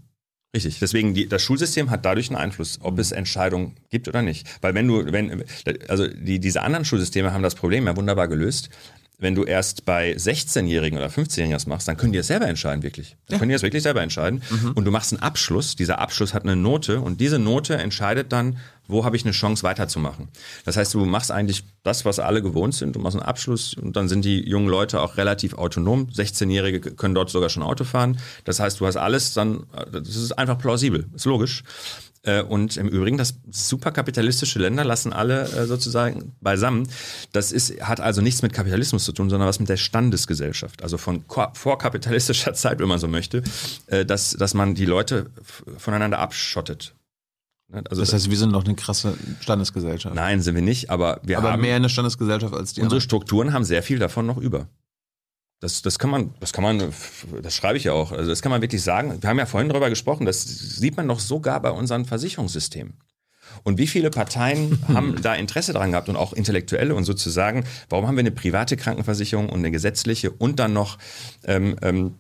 [0.56, 0.80] Richtig.
[0.80, 4.48] Deswegen, die, das Schulsystem hat dadurch einen Einfluss, ob es Entscheidungen gibt oder nicht.
[4.62, 5.44] Weil wenn du, wenn,
[5.88, 8.72] also die, diese anderen Schulsysteme haben das Problem ja wunderbar gelöst.
[9.22, 12.84] Wenn du erst bei 16-Jährigen oder 15-Jährigen das machst, dann können die das selber entscheiden,
[12.84, 13.18] wirklich.
[13.28, 14.42] Dann können die das wirklich selber entscheiden.
[14.76, 15.76] Und du machst einen Abschluss.
[15.76, 19.64] Dieser Abschluss hat eine Note und diese Note entscheidet dann, wo habe ich eine Chance
[19.64, 20.30] weiterzumachen.
[20.66, 22.96] Das heißt, du machst eigentlich das, was alle gewohnt sind.
[22.96, 26.08] Du machst einen Abschluss und dann sind die jungen Leute auch relativ autonom.
[26.08, 28.20] 16-Jährige können dort sogar schon Auto fahren.
[28.46, 31.64] Das heißt, du hast alles dann, das ist einfach plausibel, ist logisch.
[32.24, 36.88] Äh, Und im Übrigen, das superkapitalistische Länder lassen alle äh, sozusagen beisammen.
[37.32, 40.84] Das ist, hat also nichts mit Kapitalismus zu tun, sondern was mit der Standesgesellschaft.
[40.84, 41.24] Also von
[41.54, 43.42] vorkapitalistischer Zeit, wenn man so möchte,
[43.88, 45.28] äh, dass, dass man die Leute
[45.78, 46.94] voneinander abschottet.
[47.72, 47.84] Ne?
[47.90, 50.16] Also Das heißt, wir sind noch eine krasse Standesgesellschaft.
[50.16, 53.02] nein, sind wir nicht, aber wir aber haben mehr eine Standesgesellschaft als die unsere anderen.
[53.02, 54.68] Strukturen haben sehr viel davon noch über.
[55.60, 56.94] Das, das kann man, das kann man,
[57.42, 58.14] das schreibe ich ja auch.
[58.14, 59.22] Also das kann man wirklich sagen.
[59.22, 60.26] Wir haben ja vorhin darüber gesprochen.
[60.26, 62.94] Das sieht man doch sogar bei unseren Versicherungssystemen.
[63.64, 68.08] Und wie viele Parteien haben da Interesse daran gehabt und auch Intellektuelle und sozusagen, warum
[68.08, 70.98] haben wir eine private Krankenversicherung und eine gesetzliche und dann noch
[71.44, 72.16] ähm, ähm,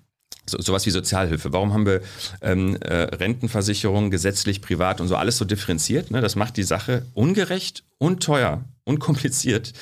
[0.46, 1.54] so, sowas wie Sozialhilfe.
[1.54, 2.02] Warum haben wir
[2.42, 6.12] ähm, äh, Rentenversicherung gesetzlich, privat und so alles so differenziert?
[6.12, 6.22] Ne?
[6.22, 9.74] Das macht die Sache ungerecht und teuer und kompliziert.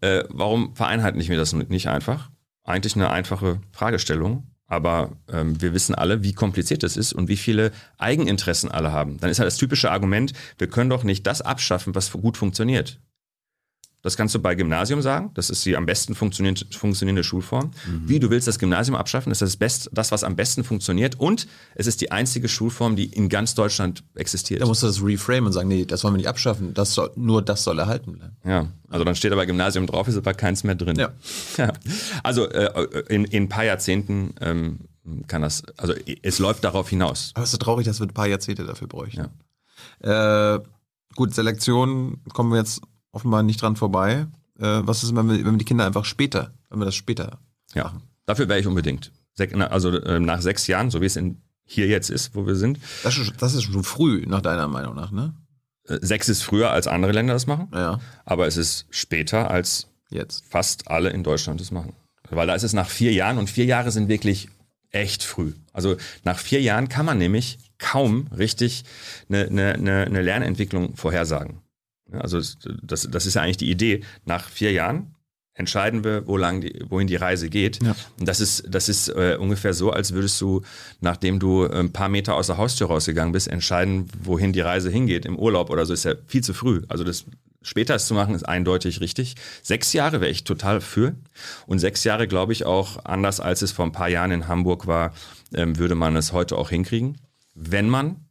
[0.00, 2.30] Äh, warum vereinheitlichen wir das nicht einfach?
[2.64, 4.50] Eigentlich eine einfache Fragestellung.
[4.66, 9.18] Aber ähm, wir wissen alle, wie kompliziert das ist und wie viele Eigeninteressen alle haben.
[9.18, 12.98] Dann ist halt das typische Argument, wir können doch nicht das abschaffen, was gut funktioniert.
[14.04, 15.30] Das kannst du bei Gymnasium sagen.
[15.32, 17.70] Das ist die am besten funktionierende, Schulform.
[18.04, 21.18] Wie du willst das Gymnasium abschaffen, das ist das, Best, das, was am besten funktioniert.
[21.18, 24.60] Und es ist die einzige Schulform, die in ganz Deutschland existiert.
[24.60, 26.74] Da musst du das reframe und sagen, nee, das wollen wir nicht abschaffen.
[26.74, 28.36] Das soll, nur das soll erhalten bleiben.
[28.44, 30.96] Ja, also dann steht aber Gymnasium drauf, ist aber keins mehr drin.
[30.98, 31.12] Ja.
[31.56, 31.72] ja.
[32.22, 34.80] Also äh, in, in ein paar Jahrzehnten ähm,
[35.28, 37.32] kann das, also es läuft darauf hinaus.
[37.34, 39.30] Aber es ist so traurig, dass wir ein paar Jahrzehnte dafür bräuchten.
[40.00, 40.58] Äh,
[41.16, 42.82] gut, Selektion kommen wir jetzt
[43.14, 44.26] offenbar nicht dran vorbei.
[44.58, 47.38] Äh, was ist, wenn wir, wenn wir die Kinder einfach später, wenn wir das später
[47.74, 47.92] Ja,
[48.26, 49.10] dafür wäre ich unbedingt.
[49.38, 52.54] Sek- Also äh, nach sechs Jahren, so wie es in, hier jetzt ist, wo wir
[52.56, 52.78] sind.
[53.02, 55.34] Das ist, das ist schon früh, nach deiner Meinung nach, ne?
[55.88, 59.88] Äh, Sechs ist früher, als andere Länder das machen, Ja, aber es ist später, als
[60.10, 60.44] jetzt.
[60.48, 61.94] fast alle in Deutschland das machen.
[62.30, 64.48] Weil da ist es nach vier Jahren und vier Jahre sind wirklich
[64.90, 65.52] echt früh.
[65.72, 68.84] Also nach vier Jahren kann man nämlich kaum richtig
[69.28, 71.60] eine, eine, eine Lernentwicklung vorhersagen.
[72.12, 72.40] Ja, Also
[72.82, 74.02] das, das ist ja eigentlich die Idee.
[74.24, 75.14] Nach vier Jahren
[75.54, 77.82] entscheiden wir, wo lang die, wohin die Reise geht.
[77.82, 77.94] Ja.
[78.18, 80.62] Und das ist, das ist äh, ungefähr so, als würdest du,
[81.00, 84.90] nachdem du äh, ein paar Meter aus der Haustür rausgegangen bist, entscheiden, wohin die Reise
[84.90, 85.92] hingeht im Urlaub oder so.
[85.92, 86.82] Ist ja viel zu früh.
[86.88, 87.24] Also das
[87.62, 89.36] später es zu machen, ist eindeutig richtig.
[89.62, 91.14] Sechs Jahre wäre ich total für.
[91.66, 94.86] Und sechs Jahre, glaube ich, auch anders als es vor ein paar Jahren in Hamburg
[94.86, 95.14] war,
[95.54, 97.18] ähm, würde man es heute auch hinkriegen.
[97.54, 98.23] Wenn man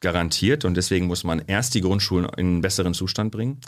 [0.00, 3.60] garantiert, und deswegen muss man erst die Grundschulen in einen besseren Zustand bringen,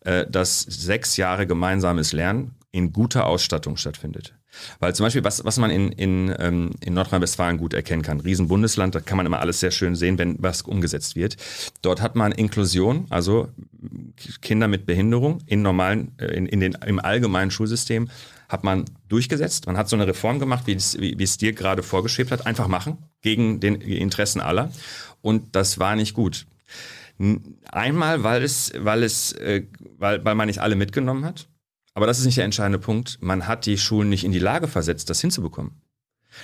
[0.00, 4.34] äh, dass sechs Jahre gemeinsames Lernen in guter Ausstattung stattfindet.
[4.80, 8.94] Weil zum Beispiel, was, was man in, in, ähm, in Nordrhein-Westfalen gut erkennen kann, Riesenbundesland,
[8.94, 11.36] da kann man immer alles sehr schön sehen, wenn was umgesetzt wird.
[11.80, 13.48] Dort hat man Inklusion, also
[14.42, 18.08] Kinder mit Behinderung in normalen, äh, in, in den, im allgemeinen Schulsystem
[18.52, 19.66] hat man durchgesetzt.
[19.66, 22.46] Man hat so eine Reform gemacht, wie es, wie, wie es dir gerade vorgeschwebt hat.
[22.46, 24.70] Einfach machen, gegen den Interessen aller.
[25.22, 26.46] Und das war nicht gut.
[27.70, 29.64] Einmal, weil es, weil es, äh,
[29.96, 31.48] weil, weil man nicht alle mitgenommen hat.
[31.94, 33.18] Aber das ist nicht der entscheidende Punkt.
[33.20, 35.80] Man hat die Schulen nicht in die Lage versetzt, das hinzubekommen.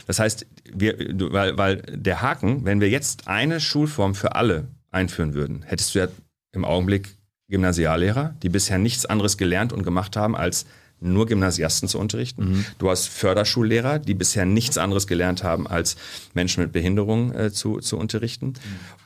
[0.06, 0.96] Das heißt, wir,
[1.32, 6.00] weil, weil der Haken, wenn wir jetzt eine Schulform für alle einführen würden, hättest du
[6.00, 6.08] ja
[6.52, 7.16] im Augenblick
[7.48, 10.66] Gymnasiallehrer, die bisher nichts anderes gelernt und gemacht haben, als
[11.00, 12.66] nur Gymnasiasten zu unterrichten.
[12.78, 15.96] Du hast Förderschullehrer, die bisher nichts anderes gelernt haben, als
[16.34, 18.54] Menschen mit Behinderung äh, zu, zu unterrichten.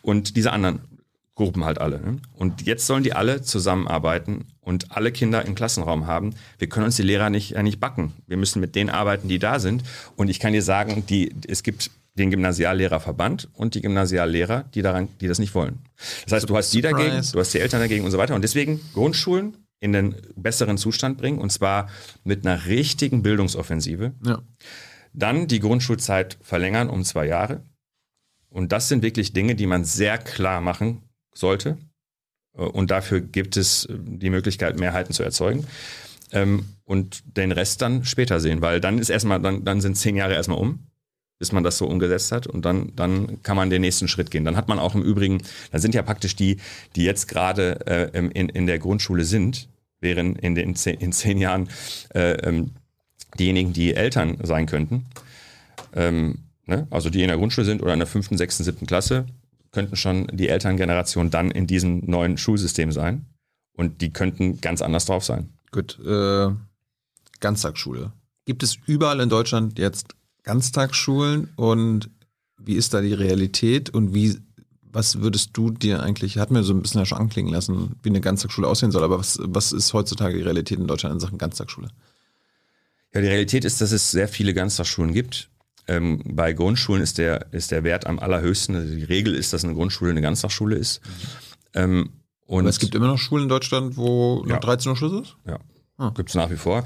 [0.01, 0.81] Und diese anderen
[1.35, 2.01] Gruppen halt alle.
[2.01, 2.19] Ne?
[2.35, 6.35] Und jetzt sollen die alle zusammenarbeiten und alle Kinder im Klassenraum haben.
[6.59, 8.13] Wir können uns die Lehrer nicht, äh, nicht backen.
[8.27, 9.83] Wir müssen mit denen arbeiten, die da sind.
[10.17, 15.09] Und ich kann dir sagen, die, es gibt den Gymnasiallehrerverband und die Gymnasiallehrer, die daran,
[15.21, 15.79] die das nicht wollen.
[16.25, 18.35] Das heißt, du hast die dagegen, du hast die Eltern dagegen und so weiter.
[18.35, 21.91] Und deswegen Grundschulen in den besseren Zustand bringen und zwar
[22.23, 24.13] mit einer richtigen Bildungsoffensive.
[24.25, 24.41] Ja.
[25.13, 27.63] Dann die Grundschulzeit verlängern um zwei Jahre.
[28.49, 31.03] Und das sind wirklich Dinge, die man sehr klar machen
[31.35, 31.79] sollte.
[32.57, 35.67] Äh, Und dafür gibt es äh, die Möglichkeit, Mehrheiten zu erzeugen.
[36.31, 40.15] Ähm, und den Rest dann später sehen, weil dann ist erstmal, dann, dann sind zehn
[40.15, 40.87] Jahre erstmal um,
[41.43, 44.45] bis man das so umgesetzt hat und dann, dann kann man den nächsten Schritt gehen.
[44.45, 45.43] Dann hat man auch im Übrigen,
[45.73, 46.59] dann sind ja praktisch die,
[46.95, 51.39] die jetzt gerade äh, in, in der Grundschule sind, wären in den zehn, in zehn
[51.39, 51.69] Jahren
[52.15, 52.71] äh, ähm,
[53.41, 55.07] diejenigen, die Eltern sein könnten.
[55.97, 56.87] Ähm, ne?
[56.91, 59.27] Also die in der Grundschule sind oder in der fünften, sechsten, siebten Klasse,
[59.73, 63.27] könnten schon die Elterngeneration dann in diesem neuen Schulsystem sein.
[63.77, 65.49] Und die könnten ganz anders drauf sein.
[65.73, 66.51] Gut, äh,
[67.41, 68.13] Ganztagsschule.
[68.45, 72.11] Gibt es überall in Deutschland jetzt Ganztagsschulen und
[72.59, 74.39] wie ist da die Realität und wie,
[74.91, 78.09] was würdest du dir eigentlich, hat mir so ein bisschen ja schon anklingen lassen, wie
[78.09, 81.39] eine Ganztagsschule aussehen soll, aber was, was ist heutzutage die Realität in Deutschland in Sachen
[81.39, 81.89] Ganztagsschule?
[83.15, 85.49] Ja, die Realität ist, dass es sehr viele Ganztagsschulen gibt.
[85.89, 88.77] Ähm, bei Grundschulen ist der, ist der Wert am allerhöchsten.
[88.77, 91.01] Also die Regel ist, dass eine Grundschule eine Ganztagsschule ist.
[91.75, 92.11] Ähm,
[92.47, 94.55] und Aber es gibt immer noch Schulen in Deutschland, wo Ja.
[94.55, 95.37] noch 13 Uhr Schluss ist?
[95.47, 95.59] Ja.
[96.03, 96.13] Ah.
[96.17, 96.83] Gibt es nach wie vor.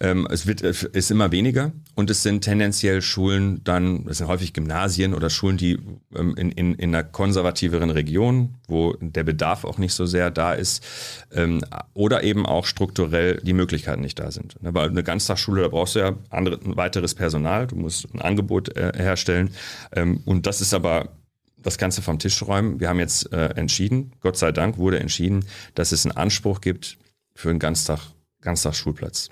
[0.00, 4.26] Ähm, es wird, es ist immer weniger und es sind tendenziell Schulen dann, es sind
[4.26, 5.78] häufig Gymnasien oder Schulen, die
[6.16, 10.52] ähm, in, in, in einer konservativeren Region, wo der Bedarf auch nicht so sehr da
[10.52, 10.84] ist,
[11.32, 11.62] ähm,
[11.94, 14.56] oder eben auch strukturell die Möglichkeiten nicht da sind.
[14.60, 18.76] Weil eine Ganztagsschule, da brauchst du ja andere, ein weiteres Personal, du musst ein Angebot
[18.76, 19.50] äh, herstellen
[19.92, 21.10] ähm, und das ist aber
[21.56, 22.80] das Ganze vom Tisch räumen.
[22.80, 25.44] Wir haben jetzt äh, entschieden, Gott sei Dank wurde entschieden,
[25.76, 26.98] dass es einen Anspruch gibt
[27.34, 28.00] für einen Ganztag,
[28.46, 29.28] Ganztagsschulplatz.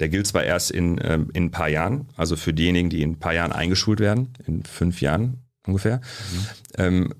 [0.00, 3.12] Der gilt zwar erst in, ähm, in ein paar Jahren, also für diejenigen, die in
[3.12, 6.00] ein paar Jahren eingeschult werden, in fünf Jahren ungefähr.
[6.78, 7.12] Ähm,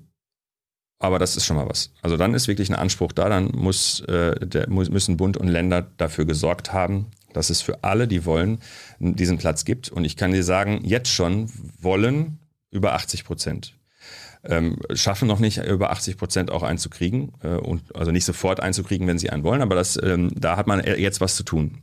[0.99, 1.91] aber das ist schon mal was.
[2.01, 5.49] Also dann ist wirklich ein Anspruch da, dann muss, äh, der, muss, müssen Bund und
[5.49, 8.59] Länder dafür gesorgt haben, dass es für alle, die wollen,
[8.99, 9.89] diesen Platz gibt.
[9.89, 12.39] Und ich kann dir sagen, jetzt schon wollen
[12.71, 13.75] über 80 Prozent
[14.45, 19.07] ähm, schaffen noch nicht über 80 Prozent auch einzukriegen äh, und also nicht sofort einzukriegen,
[19.07, 21.79] wenn sie einen wollen, aber das, ähm, da hat man jetzt was zu tun.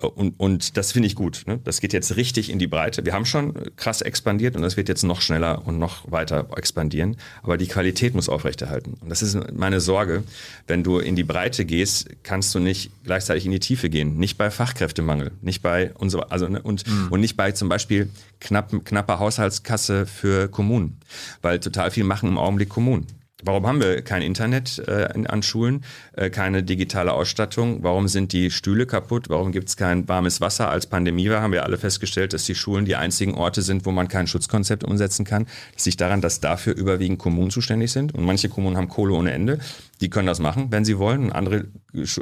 [0.00, 1.44] Und, und das finde ich gut.
[1.46, 1.60] Ne?
[1.64, 3.04] Das geht jetzt richtig in die Breite.
[3.04, 7.16] Wir haben schon krass expandiert und das wird jetzt noch schneller und noch weiter expandieren.
[7.42, 8.94] Aber die Qualität muss aufrechterhalten.
[9.00, 10.24] Und das ist meine Sorge.
[10.66, 14.16] Wenn du in die Breite gehst, kannst du nicht gleichzeitig in die Tiefe gehen.
[14.16, 18.10] Nicht bei Fachkräftemangel, nicht bei und so, also ne, und und nicht bei zum Beispiel
[18.40, 20.98] knapp, knapper Haushaltskasse für Kommunen,
[21.42, 23.06] weil total viel machen im Augenblick Kommunen.
[23.44, 27.82] Warum haben wir kein Internet äh, an Schulen, äh, keine digitale Ausstattung?
[27.82, 29.28] Warum sind die Stühle kaputt?
[29.28, 30.70] Warum gibt es kein warmes Wasser?
[30.70, 33.92] Als Pandemie war, haben wir alle festgestellt, dass die Schulen die einzigen Orte sind, wo
[33.92, 35.46] man kein Schutzkonzept umsetzen kann.
[35.74, 38.14] Das liegt daran, dass dafür überwiegend Kommunen zuständig sind.
[38.14, 39.58] Und manche Kommunen haben Kohle ohne Ende.
[40.00, 41.24] Die können das machen, wenn sie wollen.
[41.24, 41.66] Und andere,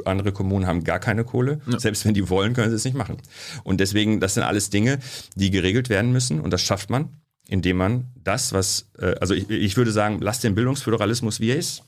[0.05, 1.61] andere Kommunen haben gar keine Kohle.
[1.77, 3.17] Selbst wenn die wollen, können sie es nicht machen.
[3.63, 4.99] Und deswegen, das sind alles Dinge,
[5.35, 6.39] die geregelt werden müssen.
[6.39, 7.09] Und das schafft man
[7.49, 11.57] indem man das, was, äh, also ich, ich würde sagen, lass den Bildungsföderalismus wie er
[11.57, 11.83] ist.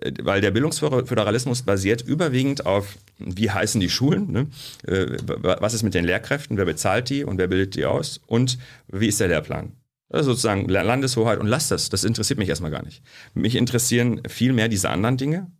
[0.00, 4.46] Äh, Weil der Bildungsföderalismus basiert überwiegend auf, wie heißen die Schulen, ne?
[4.86, 8.58] Äh, was ist mit den Lehrkräften, wer bezahlt die und wer bildet die aus und
[8.88, 9.72] wie ist der Lehrplan.
[10.08, 13.02] Das ist sozusagen Landeshoheit und lass das, das interessiert mich erstmal gar nicht.
[13.34, 15.52] Mich interessieren viel mehr diese anderen Dinge,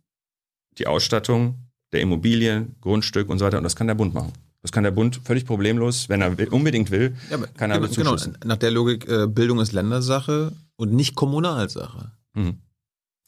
[0.77, 1.55] die Ausstattung
[1.93, 4.33] der Immobilien, Grundstück und so weiter und das kann der Bund machen.
[4.61, 7.79] Das kann der Bund völlig problemlos, wenn er will, unbedingt will, Ja, aber kann er
[7.79, 12.11] genau, genau, nach der Logik, äh, Bildung ist Ländersache und nicht Kommunalsache.
[12.33, 12.57] Mhm.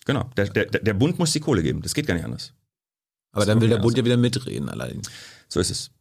[0.05, 0.29] Genau.
[0.35, 1.81] Der, der, der Bund muss die Kohle geben.
[1.81, 2.53] Das geht gar nicht anders.
[3.31, 5.09] Aber Das dann will der Bund ja wieder mitreden allerdings.
[5.47, 5.91] So ist es.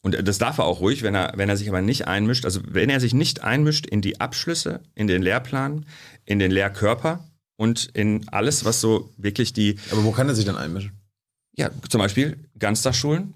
[0.00, 2.60] Und das darf er auch ruhig, wenn er, wenn er sich aber nicht einmischt, also
[2.68, 5.86] wenn er sich nicht einmischt in die Abschlüsse, in den Lehrplan,
[6.24, 7.24] in den Lehrkörper
[7.56, 10.92] und in alles, was so wirklich die, Aber wo kann er sich dann einmischen?
[11.56, 13.34] ja, zum Beispiel Ganztagsschulen,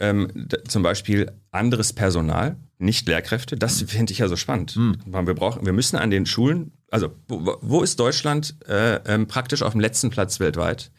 [0.00, 4.74] ähm, zum Beispiel anderes Personal, nicht Lehrkräfte, das finde ich ja so spannend.
[5.06, 9.26] Weil Wir, brauchen, wir müssen an den Schulen, also wo, wo ist Deutschland äh, ähm,
[9.26, 10.90] praktisch auf dem letzten Platz weltweit?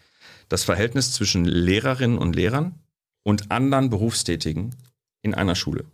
[0.50, 2.76] Das Verhältnis zwischen Lehrerinnen und Lehrern
[3.24, 4.76] und anderen Berufstätigen
[5.22, 5.86] in einer Schule.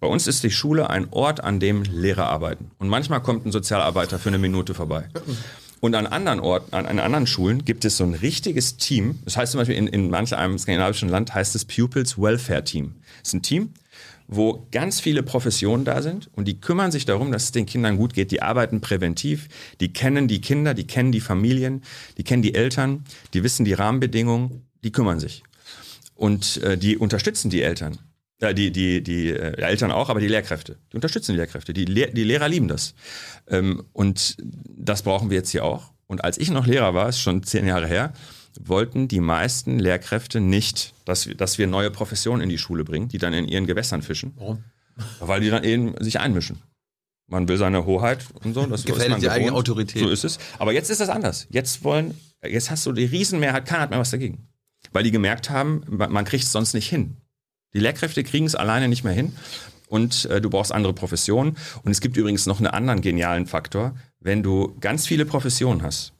[0.00, 2.70] Bei uns ist die Schule ein Ort, an dem Lehrer arbeiten.
[2.78, 5.08] Und manchmal kommt ein Sozialarbeiter für eine Minute vorbei.
[5.80, 9.18] Und an anderen Orten, an, an anderen Schulen gibt es so ein richtiges Team.
[9.24, 12.96] Das heißt zum Beispiel in, in manch einem skandinavischen Land heißt es Pupils Welfare Team.
[13.20, 13.70] Das ist ein Team,
[14.28, 17.96] wo ganz viele Professionen da sind und die kümmern sich darum, dass es den Kindern
[17.96, 18.30] gut geht.
[18.30, 19.48] Die arbeiten präventiv,
[19.80, 21.82] die kennen die Kinder, die kennen die Familien,
[22.18, 25.42] die kennen die Eltern, die wissen die Rahmenbedingungen, die kümmern sich.
[26.14, 27.98] Und äh, die unterstützen die Eltern.
[28.42, 30.78] Ja, die, die, die äh, Eltern auch, aber die Lehrkräfte.
[30.92, 31.72] Die unterstützen die Lehrkräfte.
[31.74, 32.94] Die, Lehr die Lehrer lieben das.
[33.48, 34.36] Ähm, und
[34.76, 35.92] das brauchen wir jetzt hier auch.
[36.06, 38.12] Und als ich noch Lehrer war, ist schon zehn Jahre her,
[38.58, 43.08] wollten die meisten Lehrkräfte nicht, dass, wir- dass wir neue Professionen in die Schule bringen,
[43.08, 44.64] die dann in ihren Gewässern fischen, Warum?
[45.20, 46.60] weil die dann eben sich einmischen.
[47.28, 48.66] Man will seine Hoheit und so.
[48.66, 49.58] Das Gefährdet ist man die eigene gewohnt.
[49.68, 50.02] Autorität.
[50.02, 50.38] So ist es.
[50.58, 51.46] Aber jetzt ist das anders.
[51.50, 54.48] Jetzt wollen Jetzt hast du die Riesenmehrheit, keiner hat mehr was dagegen.
[54.92, 57.18] Weil die gemerkt haben, man kriegt es sonst nicht hin.
[57.74, 59.34] Die Lehrkräfte kriegen es alleine nicht mehr hin
[59.88, 61.56] und äh, du brauchst andere Professionen.
[61.82, 63.94] Und es gibt übrigens noch einen anderen genialen Faktor.
[64.20, 66.12] Wenn du ganz viele Professionen hast,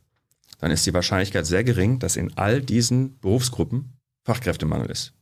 [0.58, 5.12] dann ist die Wahrscheinlichkeit sehr gering, dass in all diesen Berufsgruppen Fachkräftemangel ist.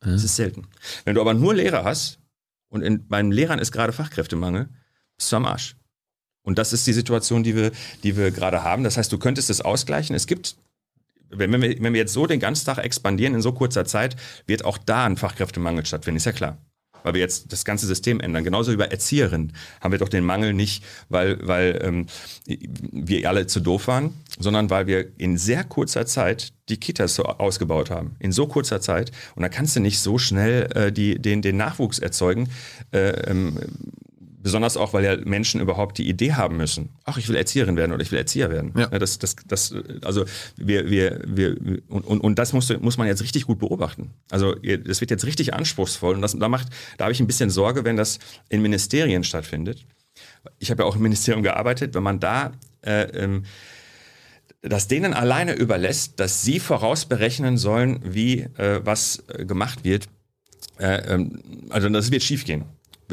[0.00, 0.66] Das ist selten.
[1.04, 2.18] Wenn du aber nur Lehrer hast
[2.68, 4.68] und in, bei den Lehrern ist gerade Fachkräftemangel,
[5.16, 5.76] bist du am Arsch.
[6.42, 7.72] Und das ist die Situation, die wir,
[8.02, 8.82] die wir gerade haben.
[8.82, 10.16] Das heißt, du könntest es ausgleichen.
[10.16, 10.56] Es gibt,
[11.30, 14.16] wenn wir, wenn wir jetzt so den ganzen Tag expandieren in so kurzer Zeit,
[14.46, 16.58] wird auch da ein Fachkräftemangel stattfinden, ist ja klar.
[17.02, 18.44] Weil wir jetzt das ganze System ändern.
[18.44, 22.06] Genauso wie bei Erzieherinnen haben wir doch den Mangel nicht, weil, weil ähm,
[22.46, 27.24] wir alle zu doof waren, sondern weil wir in sehr kurzer Zeit die Kitas so
[27.24, 28.16] ausgebaut haben.
[28.18, 29.12] In so kurzer Zeit.
[29.34, 32.50] Und da kannst du nicht so schnell äh, die, den, den Nachwuchs erzeugen.
[32.92, 33.58] Äh, ähm,
[34.42, 36.88] Besonders auch, weil ja Menschen überhaupt die Idee haben müssen.
[37.04, 38.72] Ach, ich will Erzieherin werden oder ich will Erzieher werden.
[38.74, 38.86] Ja.
[38.86, 40.24] Das, das, das, also
[40.56, 41.58] wir, wir, wir
[41.88, 44.14] und, und, und das muss, muss man jetzt richtig gut beobachten.
[44.30, 47.50] Also das wird jetzt richtig anspruchsvoll und das, da macht, da habe ich ein bisschen
[47.50, 48.18] Sorge, wenn das
[48.48, 49.84] in Ministerien stattfindet.
[50.58, 53.44] Ich habe ja auch im Ministerium gearbeitet, wenn man da äh, ähm,
[54.62, 60.06] das denen alleine überlässt, dass sie vorausberechnen sollen, wie äh, was äh, gemacht wird.
[60.78, 62.64] Äh, ähm, also das wird schiefgehen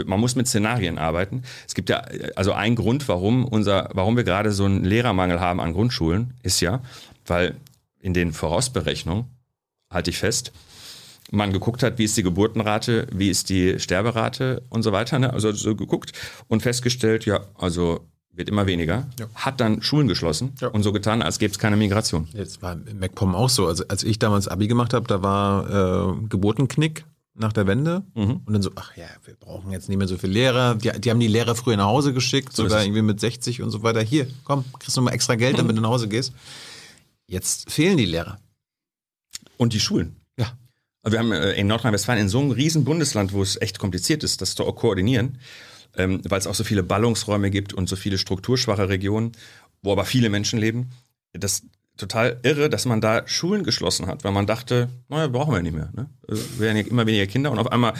[0.05, 1.43] man muss mit Szenarien arbeiten.
[1.67, 2.03] Es gibt ja,
[2.35, 6.59] also ein Grund, warum unser, warum wir gerade so einen Lehrermangel haben an Grundschulen, ist
[6.61, 6.81] ja,
[7.25, 7.55] weil
[7.99, 9.25] in den Vorausberechnungen,
[9.91, 10.51] halte ich fest,
[11.31, 15.19] man geguckt hat, wie ist die Geburtenrate, wie ist die Sterberate und so weiter.
[15.19, 15.33] Ne?
[15.33, 16.13] Also so geguckt
[16.47, 18.01] und festgestellt, ja, also
[18.31, 19.25] wird immer weniger, Ja.
[19.35, 20.67] hat dann Schulen geschlossen Ja.
[20.67, 22.27] und so getan, als gäbe es keine Migration.
[22.33, 23.65] Jetzt war MacPom auch so.
[23.67, 27.03] Also als ich damals Abi gemacht habe, da war äh, Geburtenknick
[27.37, 28.03] nach der Wende.
[28.15, 28.41] Mhm.
[28.45, 30.75] Und dann so, ach ja, wir brauchen jetzt nicht mehr so viele Lehrer.
[30.75, 33.69] Die, die haben die Lehrer früher nach Hause geschickt, So sogar irgendwie mit 60 und
[33.69, 34.01] so weiter.
[34.01, 36.33] Hier, komm, kriegst du mal extra Geld, damit du nach Hause gehst.
[37.27, 38.39] Jetzt fehlen die Lehrer.
[39.57, 40.15] Und die Schulen.
[40.37, 40.57] Ja.
[41.03, 44.23] Also wir haben äh, in Nordrhein-Westfalen in so einem riesen Bundesland, wo es echt kompliziert
[44.23, 45.39] ist, das zu koordinieren,
[45.95, 49.31] ähm, weil es auch so viele Ballungsräume gibt und so viele strukturschwache Regionen,
[49.81, 50.91] wo aber viele Menschen leben.
[51.33, 51.65] Das ist
[51.97, 55.75] total irre, dass man da Schulen geschlossen hat, weil man dachte, naja, brauchen wir nicht
[55.75, 55.89] mehr.
[55.95, 56.09] Ne?
[56.27, 57.93] Also, Wir werden ja immer weniger Kinder und auf einmal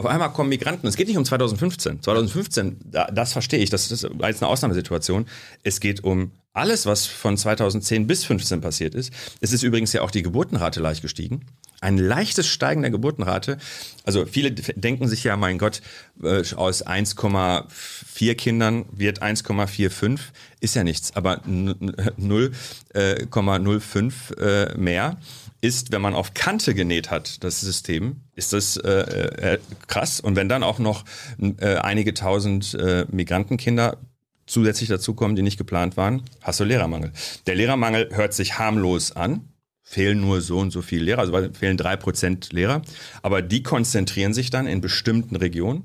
[0.00, 0.86] auf einmal kommen Migranten.
[0.86, 2.02] Es geht nicht um 2015.
[2.02, 5.26] 2015, da, das verstehe ich, das ist als eine Ausnahmesituation.
[5.62, 9.12] Es geht um alles, was von 2010 bis 15 passiert ist.
[9.40, 11.42] Es ist übrigens ja auch die Geburtenrate leicht gestiegen.
[11.82, 13.58] Ein leichtes Steigen der Geburtenrate.
[14.04, 15.82] Also viele denken sich ja, mein Gott,
[16.22, 20.18] äh, aus 1,4 Kindern wird 1,45.
[20.60, 25.18] Ist ja nichts, aber n- n- 0,05 äh, mehr
[25.60, 29.58] ist, wenn man auf Kante genäht hat, das System, ist das äh, äh,
[29.88, 30.20] krass.
[30.20, 31.04] Und wenn dann auch noch
[31.38, 33.98] äh, einige tausend äh, Migrantenkinder
[34.46, 37.12] zusätzlich dazukommen, die nicht geplant waren, hast du Lehrermangel.
[37.46, 39.46] Der Lehrermangel hört sich harmlos an.
[39.82, 42.82] Fehlen nur so und so viele Lehrer, also fehlen drei Prozent Lehrer.
[43.22, 45.84] Aber die konzentrieren sich dann in bestimmten Regionen.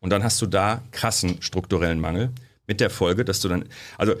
[0.00, 2.30] Und dann hast du da krassen strukturellen Mangel.
[2.68, 3.64] Mit der Folge, dass du dann,
[3.98, 4.14] also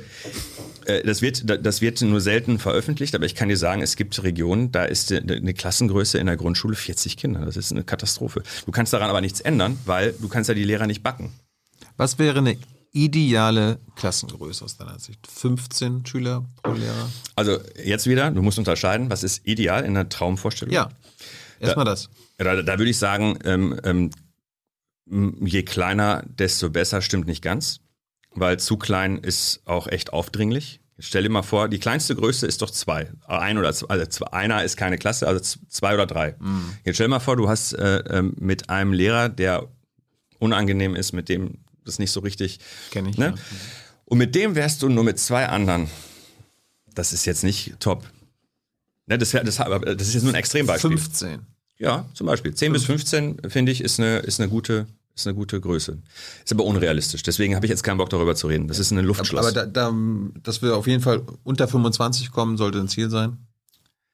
[0.86, 3.94] äh, das wird, da- das wird nur selten veröffentlicht, aber ich kann dir sagen, es
[3.94, 7.44] gibt Regionen, da ist die- eine Klassengröße in der Grundschule 40 Kinder.
[7.44, 8.42] Das ist eine Katastrophe.
[8.66, 11.32] Du kannst daran aber nichts ändern, weil du kannst ja die Lehrer nicht backen.
[11.96, 12.56] Was wäre eine
[12.90, 15.24] ideale Klassengröße aus deiner Sicht?
[15.28, 17.10] 15 Schüler pro Lehrer?
[17.36, 20.74] Also jetzt wieder, du musst unterscheiden, was ist ideal in einer Traumvorstellung.
[20.74, 20.90] Ja,
[21.60, 22.10] erstmal das.
[22.38, 24.10] Da, da würde ich sagen, ähm, ähm,
[25.46, 27.78] je kleiner, desto besser, stimmt nicht ganz.
[28.34, 30.80] Weil zu klein ist auch echt aufdringlich.
[30.96, 33.10] Jetzt stell dir mal vor, die kleinste Größe ist doch zwei.
[33.26, 36.36] Ein oder zwei, also zwei, einer ist keine Klasse, also zwei oder drei.
[36.84, 39.68] Jetzt stell dir mal vor, du hast äh, ähm, mit einem Lehrer, der
[40.38, 42.60] unangenehm ist, mit dem das nicht so richtig.
[42.90, 43.26] Kenn ich, Ne?
[43.26, 43.34] ja.
[44.04, 45.88] Und mit dem wärst du nur mit zwei anderen.
[46.94, 48.06] Das ist jetzt nicht top.
[49.06, 50.98] Ne, das, wär, das, das ist jetzt nur ein Extrembeispiel.
[50.98, 51.46] 15.
[51.78, 52.54] Ja, zum Beispiel.
[52.54, 55.98] 10 bis 15 finde ich ist eine, ist eine gute, ist eine gute Größe.
[56.44, 57.22] Ist aber unrealistisch.
[57.22, 58.68] Deswegen habe ich jetzt keinen Bock darüber zu reden.
[58.68, 59.46] Das ist eine Luftschloss.
[59.46, 59.94] Aber da, da,
[60.42, 63.38] dass wir auf jeden Fall unter 25 kommen, sollte ein Ziel sein.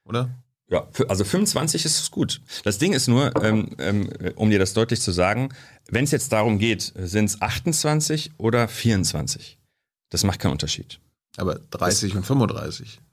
[0.05, 0.31] Oder?
[0.71, 2.41] ja, also 25 ist gut.
[2.65, 5.49] Das Ding ist nur, ähm, ähm, um dir das deutlich zu sagen,
[5.91, 9.59] wenn es jetzt darum geht, sind es 28 oder 24?
[10.11, 11.01] Das macht keinen Unterschied.
[11.37, 13.08] Aber 30 und 35 ist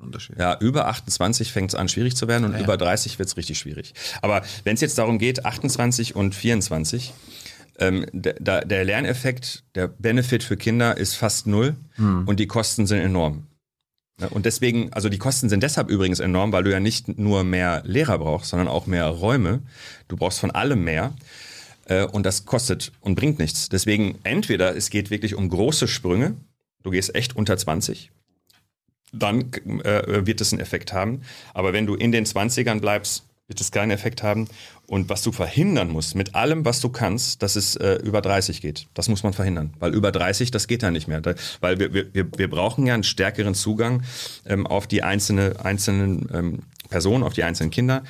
[0.00, 0.38] ein Unterschied.
[0.38, 2.60] Ja, über 28 fängt es an, schwierig zu werden und Ja.
[2.60, 3.94] über 30 wird es richtig schwierig.
[4.22, 7.12] Aber wenn es jetzt darum geht, 28 und 24,
[7.78, 11.76] ähm, der, der Lerneffekt, der Benefit für Kinder ist fast null
[12.26, 13.46] und die Kosten sind enorm.
[14.30, 17.82] Und deswegen, also die Kosten sind deshalb übrigens enorm, weil du ja nicht nur mehr
[17.86, 19.62] Lehrer brauchst, sondern auch mehr Räume.
[20.08, 21.14] Du brauchst von allem mehr.
[21.86, 23.70] Äh, Und das kostet und bringt nichts.
[23.70, 26.34] Deswegen entweder es geht wirklich um große Sprünge,
[26.82, 28.10] du gehst echt unter 20,
[29.12, 29.52] dann
[29.84, 31.22] äh, wird es einen Effekt haben.
[31.54, 34.48] Aber wenn du in den 20ern bleibst, wird es keinen Effekt haben.
[34.86, 38.60] Und was du verhindern musst, mit allem, was du kannst, dass es äh, über 30
[38.60, 38.86] geht.
[38.94, 39.74] Das muss man verhindern.
[39.78, 41.20] Weil über 30, das geht dann nicht mehr.
[41.20, 44.02] Da, weil wir, wir, wir brauchen ja einen stärkeren Zugang
[44.46, 46.58] ähm, auf die einzelne, einzelnen ähm,
[46.88, 48.04] Personen, auf die einzelnen Kinder.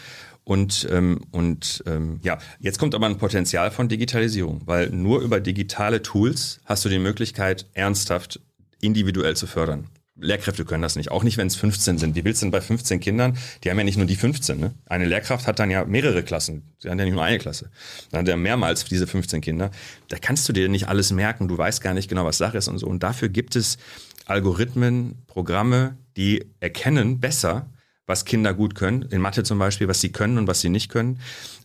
[0.44, 5.40] Und, ähm, und ähm, ja, jetzt kommt aber ein Potenzial von Digitalisierung, weil nur über
[5.40, 8.40] digitale Tools hast du die Möglichkeit, ernsthaft
[8.80, 9.86] individuell zu fördern.
[10.20, 11.10] Lehrkräfte können das nicht.
[11.10, 12.14] Auch nicht, wenn es 15 sind.
[12.14, 13.36] Wie willst du denn bei 15 Kindern?
[13.64, 14.58] Die haben ja nicht nur die 15.
[14.58, 14.74] Ne?
[14.86, 16.62] Eine Lehrkraft hat dann ja mehrere Klassen.
[16.78, 17.70] Sie haben ja nicht nur eine Klasse.
[18.10, 19.70] Dann hat er mehrmals diese 15 Kinder.
[20.08, 21.48] Da kannst du dir nicht alles merken.
[21.48, 22.86] Du weißt gar nicht genau, was Sache ist und so.
[22.86, 23.78] Und dafür gibt es
[24.26, 27.70] Algorithmen, Programme, die erkennen besser,
[28.06, 29.02] was Kinder gut können.
[29.02, 31.20] In Mathe zum Beispiel, was sie können und was sie nicht können.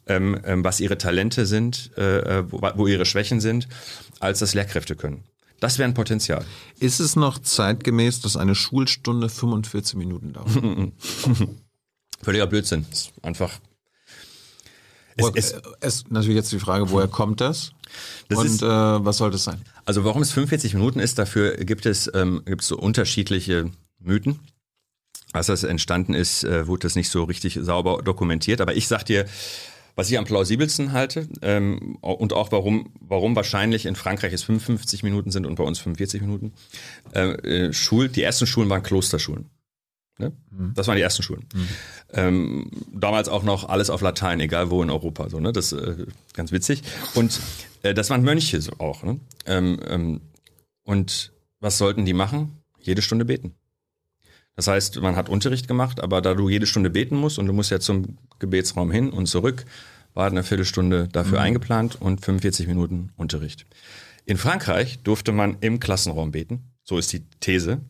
[0.08, 3.68] Ähm, ähm, was ihre Talente sind, äh, äh wo, wo ihre Schwächen sind,
[4.20, 5.24] als das Lehrkräfte können.
[5.66, 6.46] Das wäre ein Potenzial.
[6.80, 10.52] Ist es noch zeitgemäß, dass eine Schulstunde 45 Minuten dauert?
[12.22, 12.86] Völliger Blödsinn.
[12.92, 13.52] Ist einfach.
[15.16, 17.72] Es, es, es, natürlich jetzt die Frage, woher kommt das?
[18.28, 19.60] das und ist, äh, was soll das sein?
[19.86, 24.42] Also warum es 45 Minuten ist, dafür gibt es, ähm, gibt es so unterschiedliche Mythen.
[25.34, 28.62] Als das entstanden ist, äh, wurde das nicht so richtig sauber dokumentiert.
[28.62, 29.26] Aber ich sag dir,
[29.96, 35.04] was ich am plausibelsten halte ähm, und auch warum, warum wahrscheinlich in Frankreich es 55
[35.04, 36.54] Minuten sind und bei uns 45 Minuten.
[37.14, 39.50] Äh, äh, Schul, die ersten Schulen waren Klosterschulen.
[40.18, 40.32] Ne?
[40.52, 40.74] Mhm.
[40.76, 41.46] Das waren die ersten Schulen.
[41.54, 41.68] Mhm.
[42.14, 45.30] Ähm, damals auch noch alles auf Latein, egal wo in Europa.
[45.30, 45.52] So, ne?
[45.52, 46.84] Das äh, ganz witzig.
[47.16, 47.40] Und
[47.84, 49.04] äh, das waren Mönche auch.
[49.04, 49.20] Ne?
[49.46, 50.22] Ähm, ähm,
[50.84, 52.62] und was sollten die machen?
[52.80, 53.56] Jede Stunde beten.
[54.56, 57.54] Das heißt, man hat Unterricht gemacht, aber da du jede Stunde beten musst und du
[57.54, 59.66] musst ja zum Gebetsraum hin und zurück,
[60.14, 61.46] war eine Viertelstunde dafür mhm.
[61.46, 63.66] eingeplant und 45 Minuten Unterricht.
[64.26, 66.72] In Frankreich durfte man im Klassenraum beten.
[66.84, 67.82] So ist die These.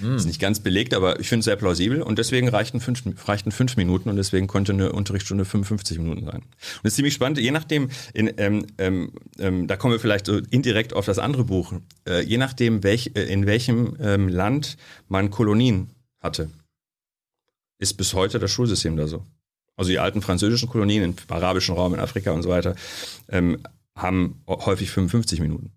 [0.00, 0.16] Mhm.
[0.16, 3.52] Ist nicht ganz belegt, aber ich finde es sehr plausibel und deswegen reichten fünf, reichten
[3.52, 6.36] fünf Minuten und deswegen konnte eine Unterrichtsstunde 55 Minuten sein.
[6.36, 6.44] Und
[6.82, 10.38] das ist ziemlich spannend, je nachdem, in, ähm, ähm, ähm, da kommen wir vielleicht so
[10.50, 11.74] indirekt auf das andere Buch,
[12.08, 14.76] äh, je nachdem, welch, äh, in welchem ähm, Land
[15.08, 15.90] man Kolonien
[16.22, 16.50] hatte,
[17.78, 19.24] ist bis heute das Schulsystem da so.
[19.76, 22.76] Also die alten französischen Kolonien im arabischen Raum, in Afrika und so weiter,
[23.28, 23.62] ähm,
[23.96, 25.72] haben häufig 55 Minuten.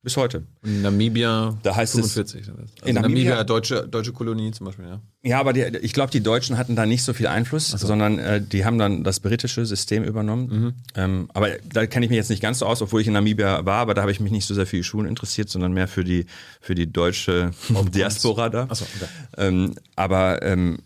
[0.00, 0.44] Bis heute.
[0.64, 2.42] In Namibia da heißt 45.
[2.42, 5.00] Es, also in Namibia, Namibia deutsche, deutsche Kolonie zum Beispiel, ja.
[5.22, 7.78] Ja, aber die, ich glaube, die Deutschen hatten da nicht so viel Einfluss, so.
[7.78, 10.48] sondern äh, die haben dann das britische System übernommen.
[10.48, 10.74] Mhm.
[10.94, 13.64] Ähm, aber da kenne ich mich jetzt nicht ganz so aus, obwohl ich in Namibia
[13.66, 15.88] war, aber da habe ich mich nicht so sehr für die Schulen interessiert, sondern mehr
[15.88, 16.26] für die,
[16.60, 17.50] für die deutsche
[17.92, 18.68] Diaspora da.
[18.72, 19.10] So, okay.
[19.36, 20.78] ähm, aber ähm,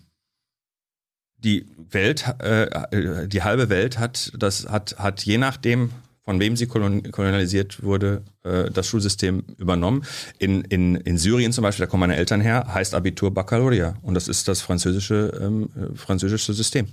[1.37, 5.91] die Welt, äh, äh, die halbe Welt hat das hat hat je nachdem
[6.25, 10.05] von wem sie kolonialisiert wurde, äh, das Schulsystem übernommen.
[10.39, 13.97] In, in, in Syrien zum Beispiel, da kommen meine Eltern her, heißt Abitur Baccalaureat.
[14.03, 16.89] Und das ist das französische, ähm, äh, französische System.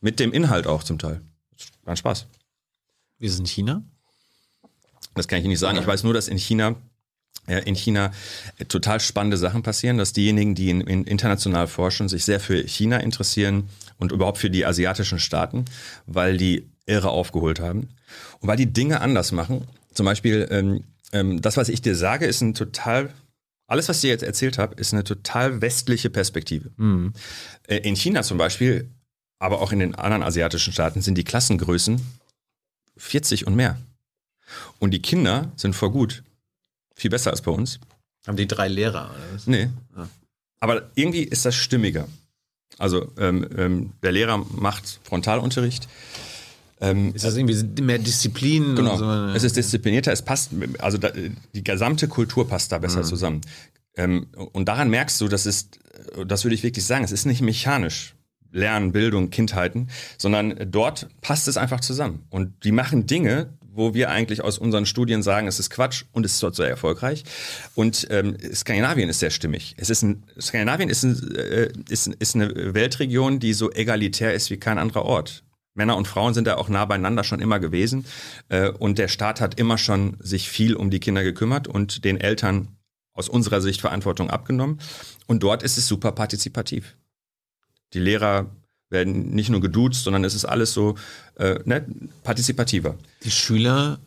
[0.00, 1.22] Mit dem Inhalt auch zum Teil.
[1.84, 2.26] War Spaß.
[3.18, 3.82] Wie ist es in China?
[5.14, 5.78] Das kann ich nicht sagen.
[5.78, 6.76] Ich weiß nur, dass in China
[7.64, 8.10] in China
[8.66, 12.96] total spannende Sachen passieren, dass diejenigen, die in, in international forschen, sich sehr für China
[12.96, 13.68] interessieren
[13.98, 15.64] und überhaupt für die asiatischen Staaten,
[16.06, 17.88] weil die irre aufgeholt haben
[18.40, 19.66] und weil die Dinge anders machen.
[19.92, 23.12] Zum Beispiel, ähm, ähm, das, was ich dir sage, ist ein total,
[23.66, 26.70] alles, was ich dir jetzt erzählt habe, ist eine total westliche Perspektive.
[26.76, 27.12] Mhm.
[27.66, 28.90] Äh, in China zum Beispiel,
[29.38, 32.00] aber auch in den anderen asiatischen Staaten sind die Klassengrößen
[32.96, 33.78] 40 und mehr.
[34.78, 36.22] Und die Kinder sind vor gut.
[36.94, 37.78] Viel besser als bei uns.
[38.26, 39.10] Haben die drei Lehrer?
[39.10, 39.46] Oder was?
[39.46, 39.68] Nee.
[39.94, 40.06] Ah.
[40.60, 42.08] Aber irgendwie ist das stimmiger.
[42.78, 45.88] Also ähm, ähm, der Lehrer macht Frontalunterricht.
[46.80, 48.76] Ähm, ist das irgendwie mehr Disziplin?
[48.76, 48.96] Genau.
[48.96, 49.10] So?
[49.34, 51.10] Es ist disziplinierter, es passt, also da,
[51.54, 53.04] die gesamte Kultur passt da besser mhm.
[53.04, 53.40] zusammen.
[53.96, 55.78] Ähm, und daran merkst du, das ist,
[56.26, 58.14] das würde ich wirklich sagen, es ist nicht mechanisch.
[58.52, 62.24] Lernen, Bildung, Kindheiten, sondern dort passt es einfach zusammen.
[62.30, 66.24] Und die machen Dinge, wo wir eigentlich aus unseren Studien sagen, es ist Quatsch und
[66.24, 67.24] es ist dort sehr erfolgreich.
[67.74, 69.74] Und ähm, Skandinavien ist sehr stimmig.
[69.76, 74.50] Es ist ein, Skandinavien ist, ein, äh, ist, ist eine Weltregion, die so egalitär ist
[74.50, 75.44] wie kein anderer Ort.
[75.76, 78.06] Männer und Frauen sind da auch nah beieinander schon immer gewesen.
[78.48, 82.20] Äh, und der Staat hat immer schon sich viel um die Kinder gekümmert und den
[82.20, 82.68] Eltern
[83.12, 84.78] aus unserer Sicht Verantwortung abgenommen.
[85.26, 86.96] Und dort ist es super partizipativ.
[87.92, 88.50] Die Lehrer
[88.90, 90.96] werden nicht nur geduzt, sondern es ist alles so
[91.36, 91.84] äh, ne,
[92.22, 92.96] partizipativer.
[93.24, 93.98] Die Schüler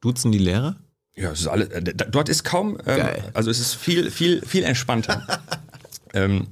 [0.00, 0.76] duzen die Lehrer?
[1.14, 4.64] Ja, es ist alles, äh, dort ist kaum, ähm, also es ist viel, viel, viel
[4.64, 5.26] entspannter.
[6.14, 6.48] ähm,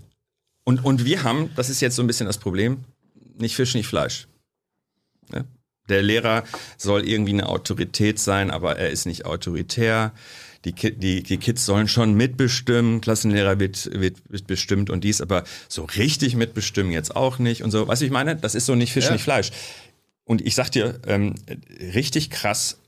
[0.65, 2.85] und, und wir haben, das ist jetzt so ein bisschen das Problem,
[3.39, 4.29] nicht Fisch, nicht Fleisch.
[5.33, 5.45] Ne?
[5.89, 6.45] Der Lehrer
[6.77, 10.13] soll irgendwie eine Autorität sein, aber er ist nicht autoritär.
[10.65, 15.85] die, die, die Kids sollen schon mitbestimmen, Klassenlehrer wird, wird, bestimmt und dies, aber so
[15.85, 17.89] richtig mitbestimmen jetzt auch nicht und so.
[17.89, 19.13] Weißt du, ich meine, das ist so nicht Fisch, Ja.
[19.13, 19.51] nicht Fleisch.
[20.25, 21.35] Und ich sag dir, ähm,
[21.95, 22.79] richtig krass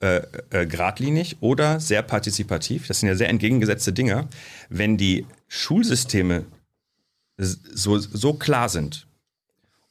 [0.00, 4.28] äh, äh, geradlinig oder sehr partizipativ, das sind ja sehr entgegengesetzte Dinge,
[4.68, 6.44] wenn die Schulsysteme
[7.38, 9.06] so, so klar sind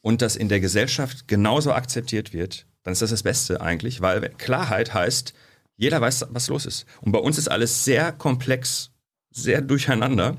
[0.03, 4.30] und das in der Gesellschaft genauso akzeptiert wird, dann ist das das Beste eigentlich, weil
[4.38, 5.34] Klarheit heißt,
[5.77, 6.85] jeder weiß, was los ist.
[7.01, 8.91] Und bei uns ist alles sehr komplex,
[9.31, 10.38] sehr durcheinander.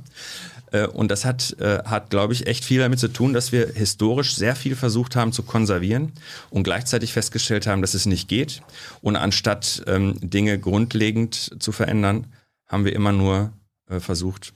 [0.70, 3.68] Äh, Und das hat, äh, hat glaube ich, echt viel damit zu tun, dass wir
[3.68, 6.12] historisch sehr viel versucht haben zu konservieren
[6.50, 8.60] und gleichzeitig festgestellt haben, dass es nicht geht.
[9.00, 12.26] Und anstatt ähm, Dinge grundlegend zu verändern,
[12.66, 13.52] haben wir immer nur
[13.88, 14.52] äh, versucht,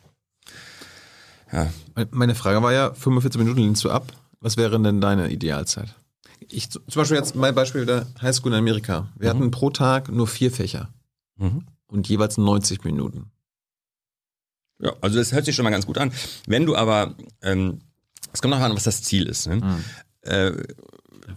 [1.50, 1.72] ja,
[2.10, 4.12] Meine Frage war ja, 45 Minuten lehnst du ab.
[4.40, 5.94] Was wäre denn deine Idealzeit?
[6.48, 9.08] Ich, zum Beispiel jetzt mein Beispiel der Highschool in Amerika.
[9.18, 10.88] Wir hatten pro Tag nur vier Fächer
[11.36, 11.64] Mhm.
[11.88, 13.30] und jeweils 90 Minuten.
[14.80, 16.12] Ja, also das hört sich schon mal ganz gut an.
[16.46, 17.80] Wenn du aber, ähm,
[18.32, 19.46] es kommt noch an, was das Ziel ist.
[19.48, 19.82] Ne?
[20.22, 20.52] Äh,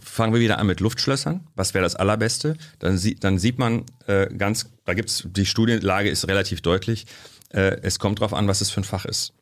[0.00, 1.46] fangen wir wieder an mit Luftschlössern.
[1.56, 2.56] Was wäre das Allerbeste?
[2.78, 7.06] Dann, sie, dann sieht man äh, ganz, da gibt's die Studienlage ist relativ deutlich.
[7.50, 9.32] Äh, es kommt drauf an, was es für ein Fach ist.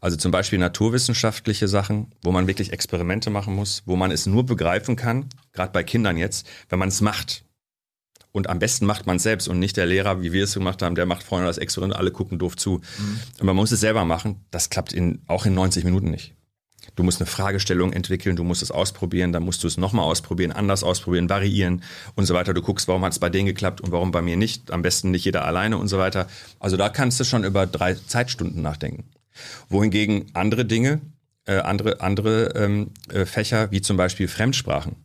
[0.00, 4.46] Also zum Beispiel naturwissenschaftliche Sachen, wo man wirklich Experimente machen muss, wo man es nur
[4.46, 7.44] begreifen kann, gerade bei Kindern jetzt, wenn man es macht.
[8.30, 10.82] Und am besten macht man es selbst und nicht der Lehrer, wie wir es gemacht
[10.82, 12.80] haben, der macht vorne das Experiment, alle gucken doof zu.
[13.40, 14.44] Und man muss es selber machen.
[14.50, 16.34] Das klappt in, auch in 90 Minuten nicht.
[16.94, 20.52] Du musst eine Fragestellung entwickeln, du musst es ausprobieren, dann musst du es nochmal ausprobieren,
[20.52, 21.82] anders ausprobieren, variieren
[22.14, 22.54] und so weiter.
[22.54, 24.70] Du guckst, warum hat es bei denen geklappt und warum bei mir nicht.
[24.70, 26.28] Am besten nicht jeder alleine und so weiter.
[26.58, 29.04] Also da kannst du schon über drei Zeitstunden nachdenken.
[29.68, 31.00] Wohingegen andere Dinge,
[31.46, 34.96] äh, andere, andere ähm, äh, Fächer, wie zum Beispiel Fremdsprachen,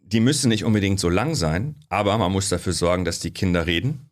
[0.00, 3.66] die müssen nicht unbedingt so lang sein, aber man muss dafür sorgen, dass die Kinder
[3.66, 4.05] reden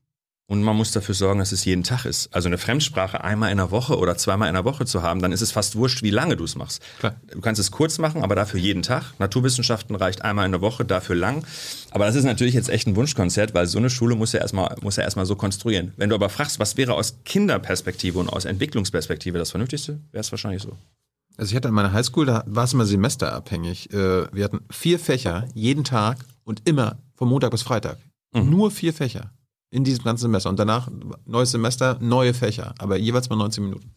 [0.47, 2.35] und man muss dafür sorgen, dass es jeden Tag ist.
[2.35, 5.33] Also eine Fremdsprache einmal in der Woche oder zweimal in der Woche zu haben, dann
[5.33, 6.83] ist es fast wurscht, wie lange du es machst.
[6.99, 7.15] Klar.
[7.33, 9.15] Du kannst es kurz machen, aber dafür jeden Tag.
[9.19, 11.45] Naturwissenschaften reicht einmal in der Woche, dafür lang.
[11.93, 14.77] Aber das ist natürlich jetzt echt ein Wunschkonzert, weil so eine Schule muss ja erstmal,
[14.83, 15.95] muss ja erstmal so konstruieren.
[15.97, 20.31] Wenn du aber fragst, was wäre aus Kinderperspektive und aus Entwicklungsperspektive das Vernünftigste, wäre es
[20.31, 20.77] wahrscheinlich so.
[21.37, 23.93] Also ich hatte an meiner Highschool, da war es immer semesterabhängig.
[23.93, 27.97] Äh, Wir hatten vier Fächer jeden Tag und immer von Montag bis Freitag.
[28.35, 29.31] Nur vier Fächer
[29.75, 30.49] in diesem ganzen Semester.
[30.49, 30.89] Und danach
[31.27, 33.91] neues Semester, neue Fächer, aber jeweils mal 19 Minuten.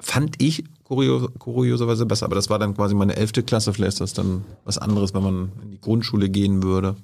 [0.00, 3.72] Fand ich kurios, kurioserweise besser, aber das war dann quasi meine elfte Klasse.
[3.72, 6.96] Vielleicht ist das dann was anderes, wenn man in die Grundschule gehen würde.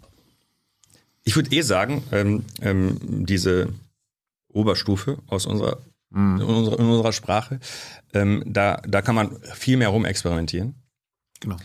[1.23, 3.69] Ich würde eh sagen, ähm, ähm, diese
[4.49, 5.79] Oberstufe aus unserer,
[6.13, 7.61] in unserer, in unserer Sprache,
[8.13, 10.75] ähm, da, da kann man viel mehr rumexperimentieren.
[11.39, 11.57] Genau.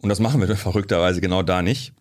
[0.00, 1.92] Und das machen wir verrückterweise genau da nicht.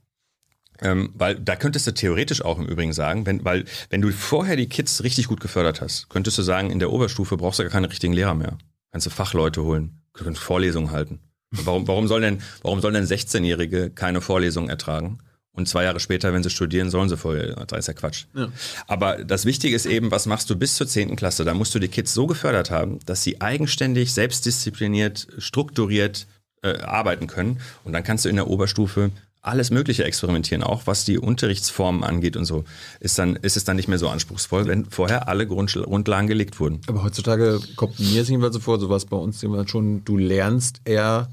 [0.82, 4.56] Ähm, weil da könntest du theoretisch auch im Übrigen sagen, wenn, weil wenn du vorher
[4.56, 7.72] die Kids richtig gut gefördert hast, könntest du sagen, in der Oberstufe brauchst du gar
[7.72, 8.58] keine richtigen Lehrer mehr.
[8.92, 11.20] Kannst du Fachleute holen, kannst Vorlesungen halten.
[11.52, 15.20] Warum, warum sollen denn, warum sollen denn 16-Jährige keine Vorlesungen ertragen?
[15.58, 18.26] Und zwei Jahre später, wenn sie studieren, sollen sie voll, das ist ja Quatsch.
[18.36, 18.50] Ja.
[18.86, 21.16] Aber das Wichtige ist eben, was machst du bis zur 10.
[21.16, 21.46] Klasse?
[21.46, 26.28] Da musst du die Kids so gefördert haben, dass sie eigenständig, selbstdiszipliniert, strukturiert
[26.62, 27.60] äh, arbeiten können.
[27.84, 29.10] Und dann kannst du in der Oberstufe
[29.48, 32.64] alles Mögliche experimentieren, auch was die Unterrichtsformen angeht und so.
[33.00, 36.82] Ist, dann, ist es dann nicht mehr so anspruchsvoll, wenn vorher alle Grundlagen gelegt wurden.
[36.88, 40.82] Aber heutzutage kommt mir es jedenfalls so vor, sowas bei uns jedenfalls schon, du lernst
[40.86, 41.30] eher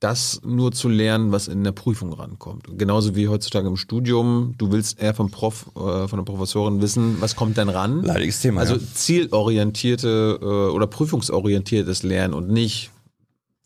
[0.00, 2.66] das nur zu lernen, was in der Prüfung rankommt.
[2.78, 7.16] Genauso wie heutzutage im Studium, du willst eher vom Prof, äh, von der Professorin wissen,
[7.20, 8.04] was kommt denn ran?
[8.04, 8.60] Leidiges Thema.
[8.60, 8.80] Also ja.
[8.94, 12.90] zielorientierte äh, oder prüfungsorientiertes Lernen und nicht,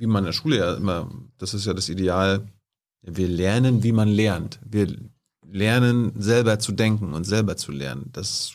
[0.03, 1.09] wie man in der Schule ja immer,
[1.39, 2.49] das ist ja das Ideal,
[3.03, 4.59] wir lernen, wie man lernt.
[4.69, 4.89] Wir
[5.49, 8.09] lernen selber zu denken und selber zu lernen.
[8.13, 8.55] Das,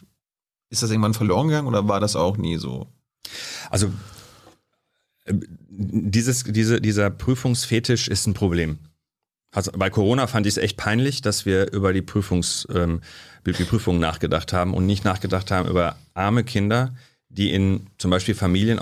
[0.70, 2.88] ist das irgendwann verloren gegangen oder war das auch nie so?
[3.70, 3.94] Also
[5.24, 5.36] äh,
[5.70, 8.80] dieses, diese, dieser Prüfungsfetisch ist ein Problem.
[9.54, 13.00] Also bei Corona fand ich es echt peinlich, dass wir über die, Prüfungs, ähm,
[13.46, 16.94] die Prüfungen nachgedacht haben und nicht nachgedacht haben über arme Kinder,
[17.30, 18.80] die in zum Beispiel Familien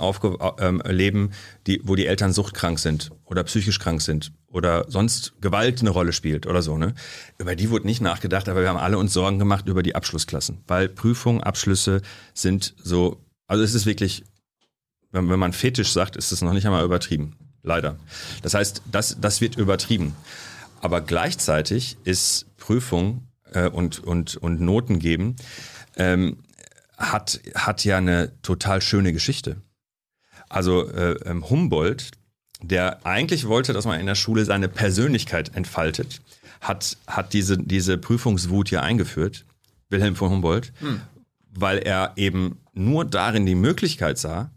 [0.58, 1.32] ähm, leben,
[1.66, 6.12] die, wo die Eltern suchtkrank sind oder psychisch krank sind oder sonst Gewalt eine Rolle
[6.12, 6.78] spielt oder so.
[6.78, 6.94] Ne?
[7.38, 10.62] Über die wurde nicht nachgedacht, aber wir haben alle uns Sorgen gemacht über die Abschlussklassen,
[10.66, 12.02] weil Prüfungen, Abschlüsse
[12.34, 14.24] sind so, also es ist wirklich
[15.16, 17.36] wenn, wenn man Fetisch sagt, ist es noch nicht einmal übertrieben.
[17.62, 17.96] Leider.
[18.42, 20.14] Das heißt, das, das wird übertrieben.
[20.80, 25.36] Aber gleichzeitig ist Prüfung äh, und, und, und Noten geben
[25.96, 26.36] ähm,
[26.96, 29.56] hat, hat ja eine total schöne Geschichte.
[30.48, 32.12] Also äh, ähm, Humboldt,
[32.62, 36.20] der eigentlich wollte, dass man in der Schule seine Persönlichkeit entfaltet,
[36.60, 39.44] hat, hat diese, diese Prüfungswut hier eingeführt,
[39.90, 40.72] Wilhelm von Humboldt,
[41.50, 44.50] weil er eben nur darin die Möglichkeit sah,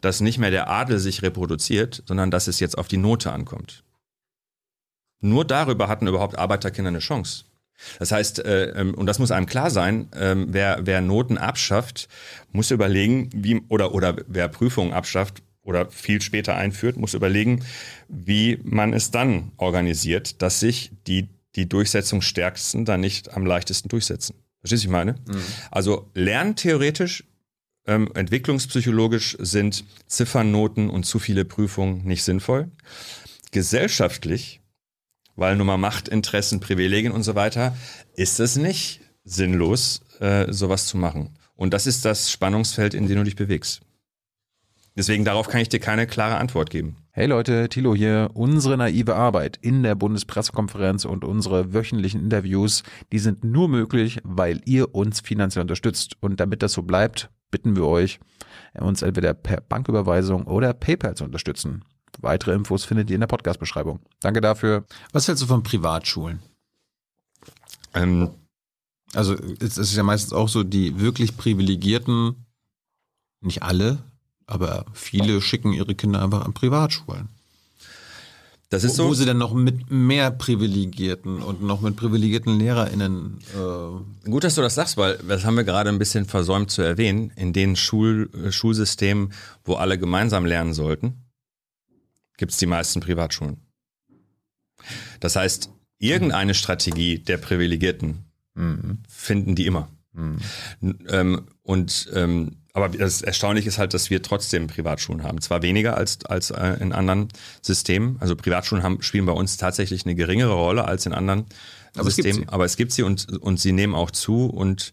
[0.00, 3.82] dass nicht mehr der Adel sich reproduziert, sondern dass es jetzt auf die Note ankommt.
[5.20, 7.44] Nur darüber hatten überhaupt Arbeiterkinder eine Chance.
[7.98, 12.08] Das heißt, äh, ähm, und das muss einem klar sein, ähm, wer, wer Noten abschafft,
[12.52, 17.64] muss überlegen, wie, oder, oder wer Prüfungen abschafft oder viel später einführt, muss überlegen,
[18.08, 24.36] wie man es dann organisiert, dass sich die, die Durchsetzungsstärksten dann nicht am leichtesten durchsetzen.
[24.60, 25.14] Verstehst du, was ich meine?
[25.70, 27.24] Also lerntheoretisch,
[27.86, 32.70] ähm, entwicklungspsychologisch sind Ziffernnoten und zu viele Prüfungen nicht sinnvoll.
[33.52, 34.60] Gesellschaftlich
[35.36, 37.76] weil Nummer Macht, Interessen, Privilegien und so weiter,
[38.14, 41.38] ist es nicht sinnlos, äh, sowas zu machen.
[41.54, 43.82] Und das ist das Spannungsfeld, in dem du dich bewegst.
[44.96, 46.96] Deswegen darauf kann ich dir keine klare Antwort geben.
[47.10, 48.30] Hey Leute, Thilo hier.
[48.32, 52.82] Unsere naive Arbeit in der Bundespressekonferenz und unsere wöchentlichen Interviews,
[53.12, 56.16] die sind nur möglich, weil ihr uns finanziell unterstützt.
[56.20, 58.20] Und damit das so bleibt, bitten wir euch,
[58.74, 61.84] uns entweder per Banküberweisung oder PayPal zu unterstützen.
[62.20, 64.00] Weitere Infos findet ihr in der Podcast-Beschreibung.
[64.20, 64.84] Danke dafür.
[65.12, 66.40] Was hältst du von Privatschulen?
[67.94, 68.30] Ähm,
[69.14, 72.46] Also es ist ja meistens auch so, die wirklich privilegierten,
[73.40, 73.98] nicht alle,
[74.46, 77.28] aber viele schicken ihre Kinder einfach an Privatschulen.
[78.68, 79.14] das ist wo, wo so.
[79.14, 84.62] sie dann noch mit mehr privilegierten und noch mit privilegierten LehrerInnen äh, Gut, dass du
[84.62, 87.30] das sagst, weil das haben wir gerade ein bisschen versäumt zu erwähnen.
[87.36, 89.32] In den Schul äh, Schulsystemen,
[89.64, 91.25] wo alle gemeinsam lernen sollten,
[92.36, 93.58] gibt es die meisten Privatschulen.
[95.20, 98.24] Das heißt, irgendeine Strategie der Privilegierten
[99.08, 99.88] finden die immer.
[100.14, 100.40] N-
[101.08, 105.40] Ähm, und ähm, aber das Erstaunliche ist halt, dass wir trotzdem Privatschulen haben.
[105.40, 107.28] Zwar weniger als, als äh, in anderen
[107.62, 108.16] Systemen.
[108.20, 111.44] Also Privatschulen haben, spielen bei uns tatsächlich eine geringere Rolle als in anderen
[111.96, 112.42] Aber es Systemen.
[112.42, 112.48] sie.
[112.48, 114.92] aber es gibt sie und, und sie nehmen auch zu und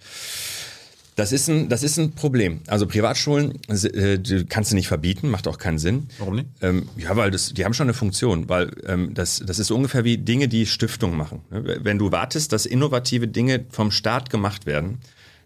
[1.16, 2.62] das ist ein, das ist ein Problem.
[2.68, 4.20] Also Privatschulen äh,
[4.50, 6.08] kannst du nicht verbieten, macht auch keinen Sinn.
[6.18, 6.48] Warum nicht?
[6.62, 10.04] Ähm, ja, weil das, die haben schon eine Funktion, weil ähm, das, das ist ungefähr
[10.04, 11.42] wie Dinge, die Stiftungen machen.
[11.52, 11.80] ne?
[11.82, 15.00] Wenn du wartest, dass innovative Dinge vom Staat gemacht werden,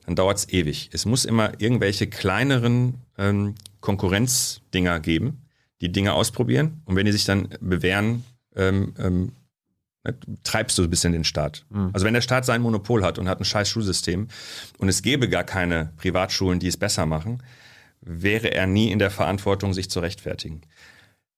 [0.06, 0.90] dann dauert es ewig.
[0.94, 5.42] Es muss immer irgendwelche kleineren ähm, Konkurrenzdinger geben,
[5.82, 8.24] die Dinge ausprobieren und wenn die sich dann bewähren,
[8.56, 9.32] ähm, ähm,
[10.44, 11.66] treibst du ein bisschen den Staat.
[11.94, 14.28] Also wenn der Staat sein Monopol hat und hat ein scheiß Schulsystem
[14.78, 17.44] und es gäbe gar keine Privatschulen, die es besser machen,
[18.02, 20.62] wäre er nie in der Verantwortung, sich zu rechtfertigen.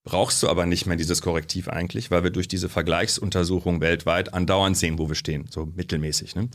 [0.03, 4.77] Brauchst du aber nicht mehr dieses Korrektiv eigentlich, weil wir durch diese Vergleichsuntersuchung weltweit andauernd
[4.77, 6.35] sehen, wo wir stehen, so mittelmäßig.
[6.35, 6.49] Ne?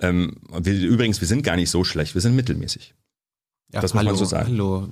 [0.00, 2.94] Ähm, wir, übrigens, wir sind gar nicht so schlecht, wir sind mittelmäßig.
[3.72, 4.46] Ja, Das muss man hallo, so sagen.
[4.48, 4.88] Hallo.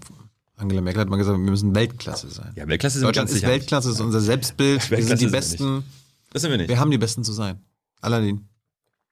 [0.57, 2.53] Angela Merkel hat mal gesagt, wir müssen Weltklasse sein.
[2.57, 3.49] Ja, Weltklasse sind wir Deutschland ganz ist.
[3.49, 4.83] Weltklasse, ist unser Selbstbild.
[4.91, 5.85] Wir Weltklasse sind die sind wir Besten.
[6.33, 6.69] Das sind wir nicht.
[6.69, 7.61] Wir haben die Besten zu sein.
[8.01, 8.49] Aladdin.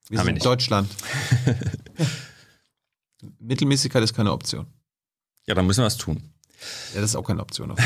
[0.08, 0.46] Wir Haben wir sind nicht.
[0.46, 0.88] Deutschland.
[3.38, 4.66] Mittelmäßigkeit ist keine Option.
[5.46, 6.22] Ja, dann müssen wir was tun.
[6.94, 7.74] Ja, das ist auch keine Option.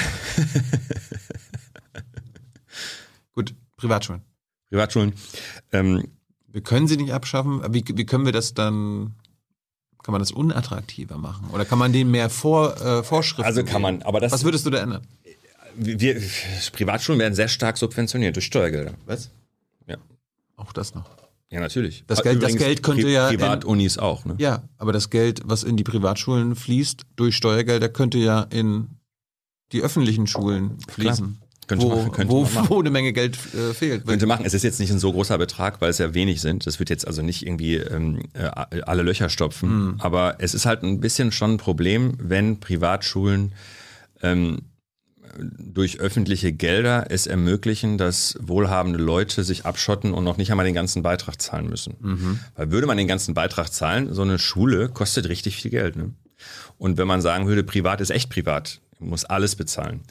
[3.33, 4.23] Gut, Privatschulen.
[4.71, 5.13] Privatschulen.
[5.73, 6.09] Ähm,
[6.49, 7.63] Wir können sie nicht abschaffen.
[7.75, 9.15] Wie, wie können wir das dann,
[10.03, 11.51] kann man das unattraktiver machen?
[11.51, 14.65] Oder kann man denen mehr Vor, äh, Vorschriften Also kann man, aber das- Was würdest
[14.67, 15.05] du da ändern?
[15.77, 16.21] Wir,
[16.73, 18.95] Privatschulen werden sehr stark subventioniert durch Steuergelder.
[19.07, 19.31] Was?
[19.87, 19.97] Ja.
[20.57, 21.09] Auch das noch.
[21.51, 22.05] Ja, natürlich.
[22.07, 24.35] Das Geld- das Geld könnte ja in- Privatunis auch, ne?
[24.39, 28.89] Ja, aber das Geld, was in die Privatschulen fließt, durch Steuergelder, könnte ja in
[29.73, 31.39] die öffentlichen Schulen fließen.
[31.67, 32.69] Könnte wo, machen, könnte wo, man machen.
[32.71, 34.07] wo eine Menge Geld äh, fehlt.
[34.07, 34.45] Könnte machen.
[34.45, 36.67] Es ist jetzt nicht ein so großer Betrag, weil es ja wenig sind.
[36.67, 38.51] Das wird jetzt also nicht irgendwie ähm, äh,
[38.83, 39.69] alle Löcher stopfen.
[39.71, 39.95] Hm.
[40.01, 43.53] Aber es ist halt ein bisschen schon ein Problem, wenn Privatschulen
[44.23, 44.63] ähm,
[45.39, 50.75] durch öffentliche Gelder es ermöglichen, dass wohlhabende Leute sich abschotten und noch nicht einmal den
[50.75, 51.97] ganzen Beitrag zahlen müssen.
[52.01, 52.41] Mhm.
[52.57, 55.97] Weil würde man den ganzen Beitrag zahlen, so eine Schule kostet richtig viel Geld.
[55.97, 56.13] Ne?
[56.79, 60.03] Und wenn man sagen würde, privat ist echt privat, muss alles bezahlen.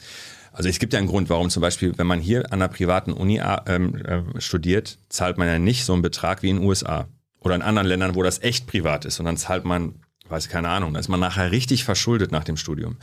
[0.52, 3.12] Also es gibt ja einen Grund, warum zum Beispiel, wenn man hier an einer privaten
[3.12, 7.08] Uni ähm, äh, studiert, zahlt man ja nicht so einen Betrag wie in den USA
[7.40, 9.18] oder in anderen Ländern, wo das echt privat ist.
[9.18, 9.96] Und dann zahlt man,
[10.28, 12.96] weiß keine Ahnung, da ist man nachher richtig verschuldet nach dem Studium.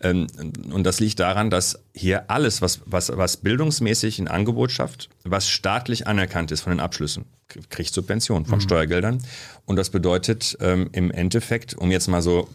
[0.00, 0.26] Ähm,
[0.70, 5.48] und das liegt daran, dass hier alles, was, was, was bildungsmäßig ein Angebot schafft, was
[5.48, 7.24] staatlich anerkannt ist von den Abschlüssen,
[7.70, 9.22] kriegt Subventionen von Steuergeldern.
[9.64, 12.48] Und das bedeutet ähm, im Endeffekt, um jetzt mal so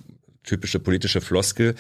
[0.44, 1.76] typische politische Floskel,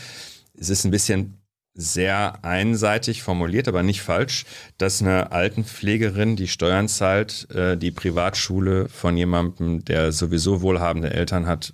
[0.58, 1.38] es ist ein bisschen
[1.74, 4.46] sehr einseitig formuliert, aber nicht falsch,
[4.78, 11.48] dass eine Altenpflegerin, die Steuern zahlt, äh, die Privatschule von jemandem, der sowieso wohlhabende Eltern
[11.48, 11.74] hat,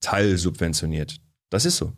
[0.00, 1.16] teilsubventioniert.
[1.50, 1.92] Das ist so.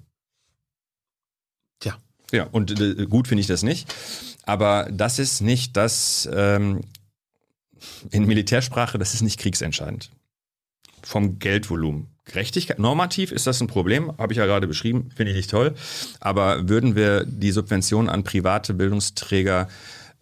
[2.37, 3.95] Ja, und äh, gut finde ich das nicht.
[4.43, 6.83] Aber das ist nicht das, ähm,
[8.11, 10.11] in Militärsprache, das ist nicht kriegsentscheidend.
[11.03, 12.09] Vom Geldvolumen.
[12.27, 15.75] Gerechtigkeit, normativ ist das ein Problem, habe ich ja gerade beschrieben, finde ich nicht toll.
[16.21, 19.69] Aber würden wir die Subventionen an private Bildungsträger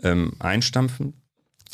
[0.03, 1.15] ähm, einstampfen,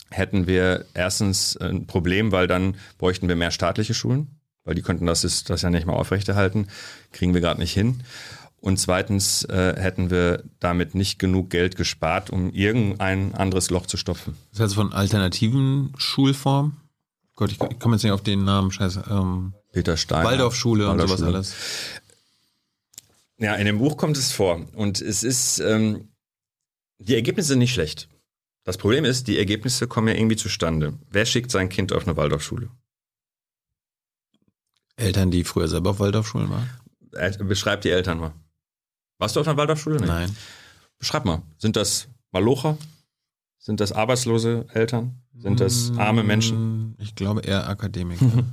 [0.09, 5.05] hätten wir erstens ein Problem, weil dann bräuchten wir mehr staatliche Schulen, weil die könnten
[5.05, 6.69] das, das ja nicht mal aufrechterhalten.
[7.13, 8.03] Kriegen wir gerade nicht hin.
[8.61, 13.97] Und zweitens äh, hätten wir damit nicht genug Geld gespart, um irgendein anderes Loch zu
[13.97, 14.37] stopfen.
[14.53, 16.77] Das heißt von alternativen Schulformen?
[17.37, 19.05] Gott, ich, ich komme jetzt nicht auf den Namen, scheiße.
[19.11, 20.29] Ähm, Peter Steiner.
[20.29, 21.55] Waldorfschule und sowas alles.
[23.39, 24.67] Ja, in dem Buch kommt es vor.
[24.75, 26.09] Und es ist, ähm,
[26.99, 28.09] die Ergebnisse sind nicht schlecht.
[28.65, 30.99] Das Problem ist, die Ergebnisse kommen ja irgendwie zustande.
[31.11, 32.69] Wer schickt sein Kind auf eine Waldorfschule?
[34.97, 36.69] Eltern, die früher selber auf Waldorfschulen waren?
[37.49, 38.35] Beschreib die Eltern mal.
[39.21, 40.01] Warst du auf einer Waldorfschule?
[40.01, 40.07] Nee.
[40.07, 40.37] Nein.
[40.99, 41.43] Beschreib mal.
[41.59, 42.77] Sind das Malocher?
[43.59, 45.21] Sind das arbeitslose Eltern?
[45.39, 46.89] Sind das arme Menschen?
[46.89, 48.27] Mm, Ich glaube eher Akademiker.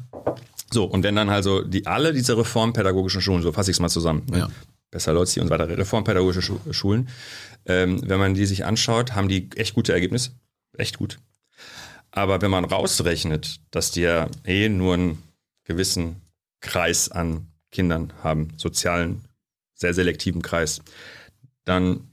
[0.69, 3.88] So, und wenn dann also die alle diese reformpädagogischen Schulen, so fasse ich es mal
[3.88, 4.39] zusammen, ne?
[4.39, 4.49] Ja.
[4.91, 7.07] Pestalozzi und so weiter, reformpädagogische Schu Schulen,
[7.65, 10.31] ähm, wenn man die sich anschaut, haben die echt gute Ergebnisse.
[10.77, 11.19] Echt gut.
[12.11, 15.23] Aber wenn man rausrechnet, dass die ja eh nur einen
[15.64, 16.18] gewissen
[16.60, 19.23] Kreis an Kindern haben, sozialen,
[19.78, 20.82] sehr selektiven Kreis,
[21.64, 22.12] dann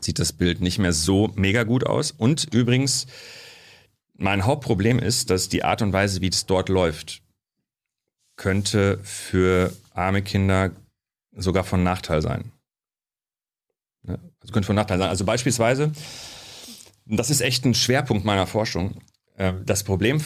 [0.00, 2.12] sieht das Bild nicht mehr so mega gut aus.
[2.12, 3.06] Und übrigens,
[4.16, 7.22] mein Hauptproblem ist, dass die Art und Weise, wie es dort läuft,
[8.36, 10.70] könnte für arme Kinder
[11.36, 12.52] sogar von Nachteil sein.
[14.06, 15.10] Also könnte von Nachteil sein.
[15.10, 15.92] Also beispielsweise,
[17.04, 19.02] das ist echt ein Schwerpunkt meiner Forschung.
[19.36, 20.22] ähm, Das Problem,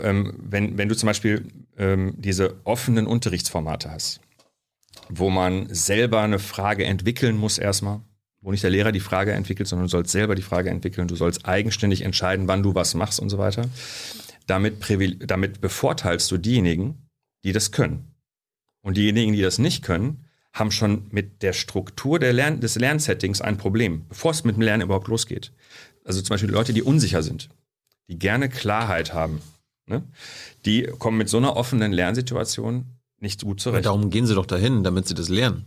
[0.00, 1.46] ähm, wenn, wenn du zum Beispiel
[1.76, 4.20] ähm, diese offenen Unterrichtsformate hast,
[5.14, 8.00] wo man selber eine Frage entwickeln muss erstmal,
[8.40, 11.16] wo nicht der Lehrer die Frage entwickelt, sondern du sollst selber die Frage entwickeln, du
[11.16, 13.68] sollst eigenständig entscheiden, wann du was machst und so weiter.
[14.46, 14.76] Damit,
[15.20, 17.08] damit bevorteilst du diejenigen,
[17.44, 18.14] die das können.
[18.80, 23.40] Und diejenigen, die das nicht können, haben schon mit der Struktur der Lern des Lernsettings
[23.40, 25.52] ein Problem, bevor es mit dem Lernen überhaupt losgeht.
[26.04, 27.48] Also zum Beispiel Leute, die unsicher sind,
[28.08, 29.40] die gerne Klarheit haben,
[29.86, 30.02] ne?
[30.64, 32.86] die kommen mit so einer offenen Lernsituation
[33.22, 33.86] nicht gut Aber zurecht.
[33.86, 35.64] darum gehen sie doch dahin, damit sie das lernen.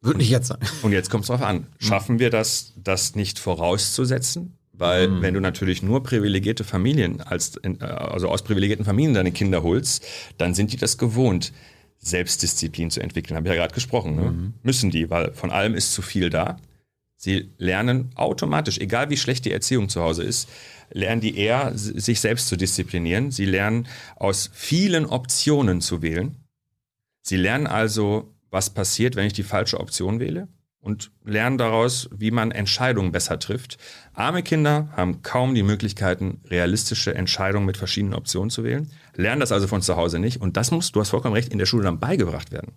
[0.00, 0.58] Würde nicht jetzt sein.
[0.82, 4.58] Und jetzt kommt es darauf an, schaffen wir das, das nicht vorauszusetzen?
[4.72, 9.62] Weil wenn du natürlich nur privilegierte Familien, als, äh, also aus privilegierten Familien deine Kinder
[9.62, 10.04] holst,
[10.38, 11.52] dann sind die das gewohnt,
[11.98, 13.36] Selbstdisziplin zu entwickeln.
[13.36, 14.16] Habe ich ja gerade gesprochen.
[14.16, 14.52] Ne?
[14.64, 16.56] Müssen die, weil von allem ist zu viel da.
[17.24, 20.48] Sie lernen automatisch, egal wie schlecht die Erziehung zu Hause ist,
[20.90, 23.30] lernen die eher, sich selbst zu disziplinieren.
[23.30, 23.86] Sie lernen
[24.16, 26.36] aus vielen Optionen zu wählen.
[27.22, 30.48] Sie lernen also, was passiert, wenn ich die falsche Option wähle
[30.80, 33.78] und lernen daraus, wie man Entscheidungen besser trifft.
[34.14, 39.52] Arme Kinder haben kaum die Möglichkeiten, realistische Entscheidungen mit verschiedenen Optionen zu wählen, lernen das
[39.52, 41.84] also von zu Hause nicht und das muss, du hast vollkommen recht, in der Schule
[41.84, 42.72] dann beigebracht werden.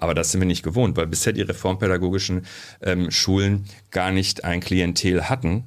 [0.00, 2.46] Aber das sind wir nicht gewohnt, weil bisher die reformpädagogischen
[2.80, 5.64] ähm, Schulen gar nicht ein Klientel hatten,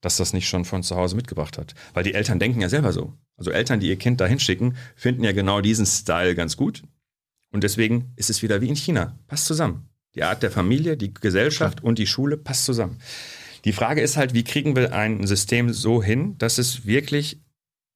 [0.00, 1.74] das das nicht schon von zu Hause mitgebracht hat.
[1.92, 3.14] Weil die Eltern denken ja selber so.
[3.36, 6.82] Also Eltern, die ihr Kind da hinschicken, finden ja genau diesen Style ganz gut.
[7.50, 9.18] Und deswegen ist es wieder wie in China.
[9.26, 9.88] Passt zusammen.
[10.14, 12.98] Die Art der Familie, die Gesellschaft und die Schule passt zusammen.
[13.64, 17.40] Die Frage ist halt, wie kriegen wir ein System so hin, dass es wirklich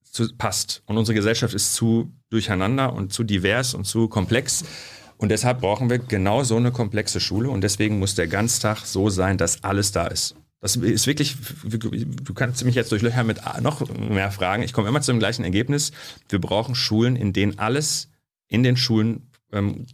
[0.02, 0.82] zu, passt.
[0.86, 4.64] Und unsere Gesellschaft ist zu durcheinander und zu divers und zu komplex.
[5.22, 7.48] Und deshalb brauchen wir genau so eine komplexe Schule.
[7.48, 10.34] Und deswegen muss der Ganztag so sein, dass alles da ist.
[10.60, 14.64] Das ist wirklich, du kannst mich jetzt durchlöchern mit noch mehr Fragen.
[14.64, 15.92] Ich komme immer zu dem gleichen Ergebnis.
[16.28, 18.08] Wir brauchen Schulen, in denen alles
[18.48, 19.86] in den Schulen ähm,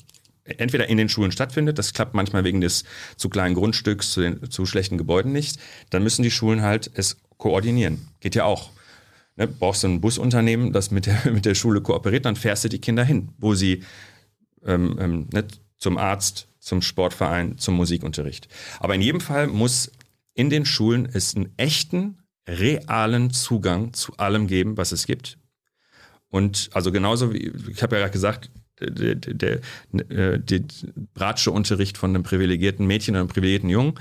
[0.44, 2.84] entweder in den Schulen stattfindet, das klappt manchmal wegen des
[3.18, 5.60] zu kleinen Grundstücks, zu, den, zu schlechten Gebäuden nicht,
[5.90, 8.08] dann müssen die Schulen halt es koordinieren.
[8.20, 8.70] Geht ja auch.
[9.36, 12.70] Ne, brauchst du ein Busunternehmen, das mit der, mit der Schule kooperiert, dann fährst du
[12.70, 13.84] die Kinder hin, wo sie
[14.64, 18.48] ähm, ähm, ne, zum Arzt, zum Sportverein, zum Musikunterricht.
[18.80, 19.92] Aber in jedem Fall muss
[20.34, 25.38] in den Schulen es einen echten, realen Zugang zu allem geben, was es gibt.
[26.30, 29.60] Und also genauso wie, ich habe ja gerade gesagt, der, der,
[29.92, 30.60] der, der
[31.14, 33.94] bratsche Unterricht von einem privilegierten Mädchen oder einem privilegierten Jungen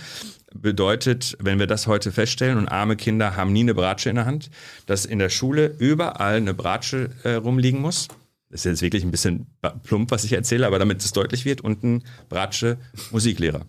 [0.53, 4.25] bedeutet, wenn wir das heute feststellen und arme Kinder haben nie eine Bratsche in der
[4.25, 4.49] Hand,
[4.85, 8.07] dass in der Schule überall eine Bratsche äh, rumliegen muss.
[8.49, 9.47] Das ist jetzt wirklich ein bisschen
[9.83, 12.77] plump, was ich erzähle, aber damit es deutlich wird und ein Bratsche
[13.11, 13.65] Musiklehrer.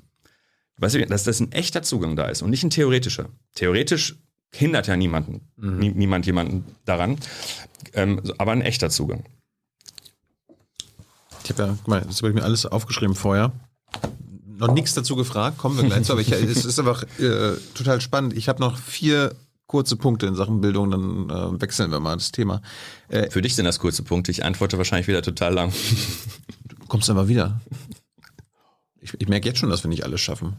[0.78, 3.28] Weißt du, dass das ein echter Zugang da ist und nicht ein theoretischer.
[3.54, 4.16] Theoretisch
[4.52, 7.18] hindert ja niemanden, nie, niemand jemanden daran,
[7.92, 9.24] ähm, aber ein echter Zugang.
[11.44, 13.52] Ich habe ja, guck mal, das habe ich mir alles aufgeschrieben vorher.
[14.46, 18.00] Noch nichts dazu gefragt, kommen wir gleich zu, aber ich, es ist einfach äh, total
[18.00, 18.36] spannend.
[18.36, 19.34] Ich habe noch vier
[19.68, 22.60] kurze Punkte in Sachen Bildung, dann äh, wechseln wir mal das Thema.
[23.08, 24.32] Äh, Für dich sind das kurze Punkte.
[24.32, 25.72] Ich antworte wahrscheinlich wieder total lang.
[26.68, 27.60] du kommst immer wieder.
[29.00, 30.56] Ich, ich merke jetzt schon, dass wir nicht alles schaffen.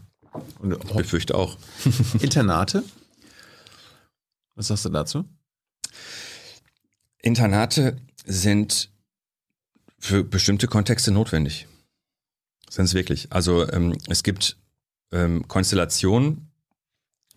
[0.60, 1.58] Und, Ich befürchte auch.
[2.20, 2.84] Internate?
[4.54, 5.24] Was sagst du dazu?
[7.20, 8.90] Internate sind
[9.98, 11.66] für bestimmte Kontexte notwendig.
[12.68, 13.32] Sind es wirklich.
[13.32, 14.56] Also ähm, es gibt
[15.10, 16.49] ähm, Konstellationen,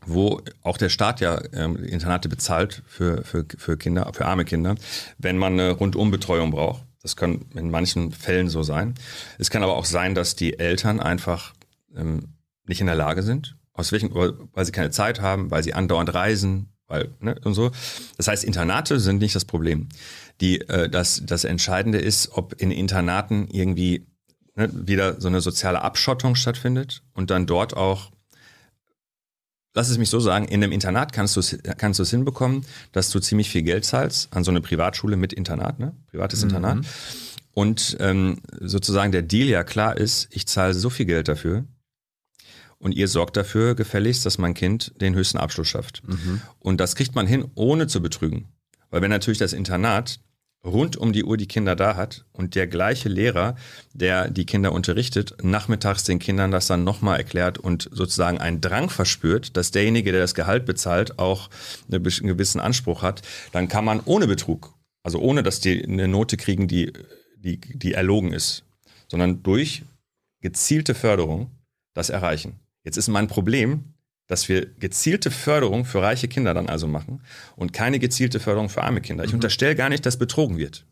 [0.06, 4.76] wo auch der Staat ja ähm, Internate bezahlt für, für, für Kinder, für arme Kinder,
[5.18, 6.84] wenn man eine Rundumbetreuung braucht.
[7.02, 8.96] Das kann in manchen Fällen so sein.
[9.38, 11.54] Es kann aber auch sein, dass die Eltern einfach
[11.96, 12.36] ähm,
[12.66, 16.14] nicht in der Lage sind, aus welchen, weil sie keine Zeit haben, weil sie andauernd
[16.14, 17.72] reisen, weil, ne, und so.
[18.18, 19.90] Das heißt, Internate sind nicht das Problem.
[20.40, 24.08] Die, äh, das, das Entscheidende ist, ob in Internaten irgendwie
[24.56, 28.12] ne, wieder so eine soziale Abschottung stattfindet und dann dort auch,
[29.74, 33.20] lass es mich so sagen, in einem Internat kannst du es kannst hinbekommen, dass du
[33.20, 35.96] ziemlich viel Geld zahlst an so eine Privatschule mit Internat, ne?
[36.12, 36.86] Privates Internat.
[37.54, 41.66] Und ähm, sozusagen der Deal ja klar ist, ich zahle so viel Geld dafür,
[42.84, 46.04] und ihr sorgt dafür gefälligst, dass mein Kind den höchsten Abschluss schafft.
[46.60, 48.50] Und das kriegt man hin, ohne zu betrügen.
[48.90, 50.20] Weil wenn natürlich das Internat
[50.66, 53.56] rund um die Uhr die Kinder da hat und der gleiche Lehrer,
[53.94, 58.90] der die Kinder unterrichtet, nachmittags den Kindern das dann nochmal erklärt und sozusagen einen Drang
[58.90, 61.50] verspürt, dass derjenige, der das Gehalt bezahlt, auch
[61.88, 63.22] eine, einen gewissen Anspruch hat,
[63.52, 64.74] dann kann man ohne Betrug,
[65.04, 66.94] also ohne dass die eine Note kriegen, die,
[67.38, 68.64] die, die erlogen ist,
[69.10, 69.84] sondern durch
[70.42, 71.52] gezielte Förderung
[71.94, 72.60] das erreichen.
[72.86, 73.93] Jetzt ist mein Problem,
[74.28, 77.22] dass wir gezielte Förderung für reiche Kinder dann also machen
[77.56, 79.24] und keine gezielte Förderung für arme Kinder.
[79.24, 80.86] Ich unterstelle gar nicht, dass betrogen wird.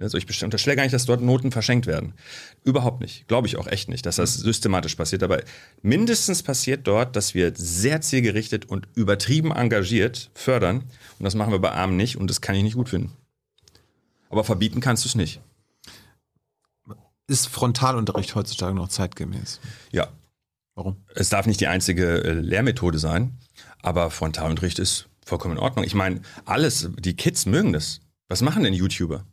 [0.00, 2.14] Also ich unterstelle gar nicht, dass dort Noten verschenkt werden.
[2.64, 3.28] Überhaupt nicht.
[3.28, 5.22] Glaube ich auch echt nicht, dass das systematisch passiert.
[5.22, 5.42] Aber
[5.82, 10.84] mindestens passiert dort, dass wir sehr zielgerichtet und übertrieben engagiert fördern.
[11.18, 13.12] Und das machen wir bei Armen nicht und das kann ich nicht gut finden.
[14.30, 15.40] Aber verbieten kannst du es nicht.
[17.26, 19.60] Ist Frontalunterricht heutzutage noch zeitgemäß?
[19.92, 20.08] Ja,
[20.74, 21.04] Warum?
[21.14, 23.38] es darf nicht die einzige äh, Lehrmethode sein,
[23.82, 25.84] aber Frontalunterricht ist vollkommen in Ordnung.
[25.84, 28.00] Ich meine, alles, die Kids mögen das.
[28.28, 29.26] Was machen denn YouTuber?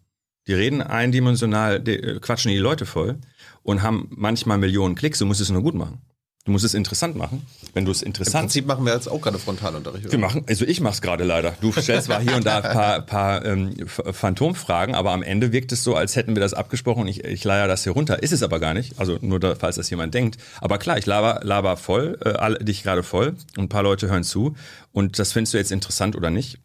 [0.47, 3.19] Die reden eindimensional, die, äh, quatschen die Leute voll
[3.63, 5.19] und haben manchmal Millionen Klicks.
[5.19, 6.01] Du musst es nur gut machen.
[6.47, 7.45] Du musst es interessant machen.
[7.73, 10.05] Wenn du es Im interessant Prinzip machen wir jetzt auch gerade Frontalunterricht.
[10.05, 10.17] wir Oder?
[10.19, 11.53] machen, also ich mach's gerade leider.
[11.59, 15.51] Du stellst zwar hier und da ein paar, paar ähm, Ph- Phantomfragen, aber am Ende
[15.51, 18.23] wirkt es so, als hätten wir das abgesprochen und ich, ich leier das hier runter.
[18.23, 18.97] Ist es aber gar nicht.
[18.97, 20.37] Also nur, da, falls das jemand denkt.
[20.61, 24.07] Aber klar, ich laber, laber voll, äh, alle, dich gerade voll und ein paar Leute
[24.09, 24.55] hören zu.
[24.93, 26.59] Und das findest du jetzt interessant oder nicht?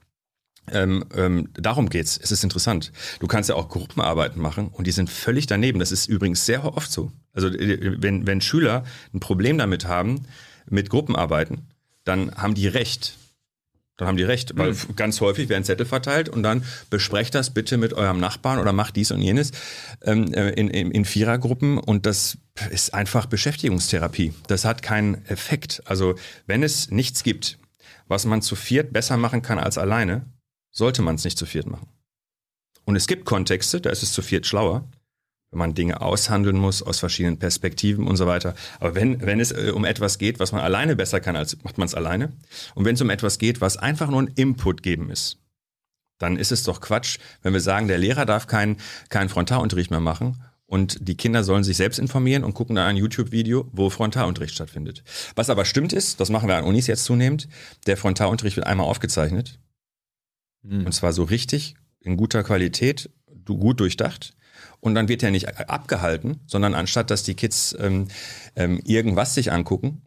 [0.71, 2.19] Ähm, ähm, darum geht's.
[2.23, 2.93] Es ist interessant.
[3.19, 5.81] Du kannst ja auch Gruppenarbeiten machen und die sind völlig daneben.
[5.81, 7.11] Das ist übrigens sehr oft so.
[7.33, 10.23] Also äh, wenn, wenn Schüler ein Problem damit haben
[10.71, 11.67] mit Gruppenarbeiten,
[12.05, 13.17] dann haben die recht.
[13.97, 17.51] Dann haben die recht, weil f- ganz häufig werden Zettel verteilt und dann besprecht das
[17.51, 19.51] bitte mit eurem Nachbarn oder macht dies und jenes
[20.03, 22.39] ähm, äh, in, in, in Vierergruppen und das
[22.71, 24.33] ist einfach Beschäftigungstherapie.
[24.47, 25.83] Das hat keinen Effekt.
[25.85, 26.15] Also
[26.47, 27.59] wenn es nichts gibt,
[28.09, 30.25] was man zu viert besser machen kann als alleine,
[30.73, 31.89] sollte man es nicht zu viert machen.
[32.85, 34.89] Und es gibt Kontexte, da ist es zu viert schlauer,
[35.51, 38.55] wenn man Dinge aushandeln muss aus verschiedenen Perspektiven und so weiter.
[38.81, 41.79] Aber wenn, wenn es äh, um etwas geht, was man alleine besser kann, als macht
[41.79, 42.33] man es alleine.
[42.75, 45.39] Und wenn es um etwas geht, was einfach nur ein Input geben ist,
[46.19, 48.79] dann ist es doch Quatsch, wenn wir sagen, der Lehrer darf keinen
[49.11, 52.97] keinen Frontalunterricht mehr machen und die Kinder sollen sich selbst informieren und gucken dann ein
[52.97, 55.03] YouTube-Video, wo Frontalunterricht stattfindet.
[55.35, 57.49] Was aber stimmt ist, das machen wir an Unis jetzt zunehmend,
[57.87, 59.59] der Frontalunterricht wird einmal aufgezeichnet
[60.65, 60.87] Hm.
[60.87, 63.11] und zwar so richtig, in guter Qualität,
[63.45, 64.37] gut durchdacht.
[64.81, 68.09] Und dann wird er nicht abgehalten, sondern anstatt dass die Kids ähm,
[68.57, 70.03] ähm, irgendwas sich angucken,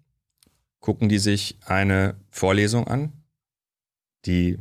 [0.80, 3.11] gucken die sich eine Vorlesung an,
[4.26, 4.57] die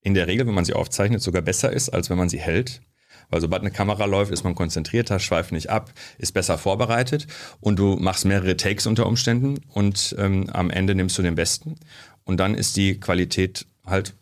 [0.00, 2.82] in der Regel, wenn man sie aufzeichnet, sogar besser ist, als wenn man sie hält.
[3.30, 7.26] Weil sobald eine Kamera läuft, ist man konzentrierter, schweift nicht ab, ist besser vorbereitet
[7.60, 11.76] und du machst mehrere Takes unter Umständen und ähm, am Ende nimmst du den besten
[12.24, 14.14] und dann ist die Qualität halt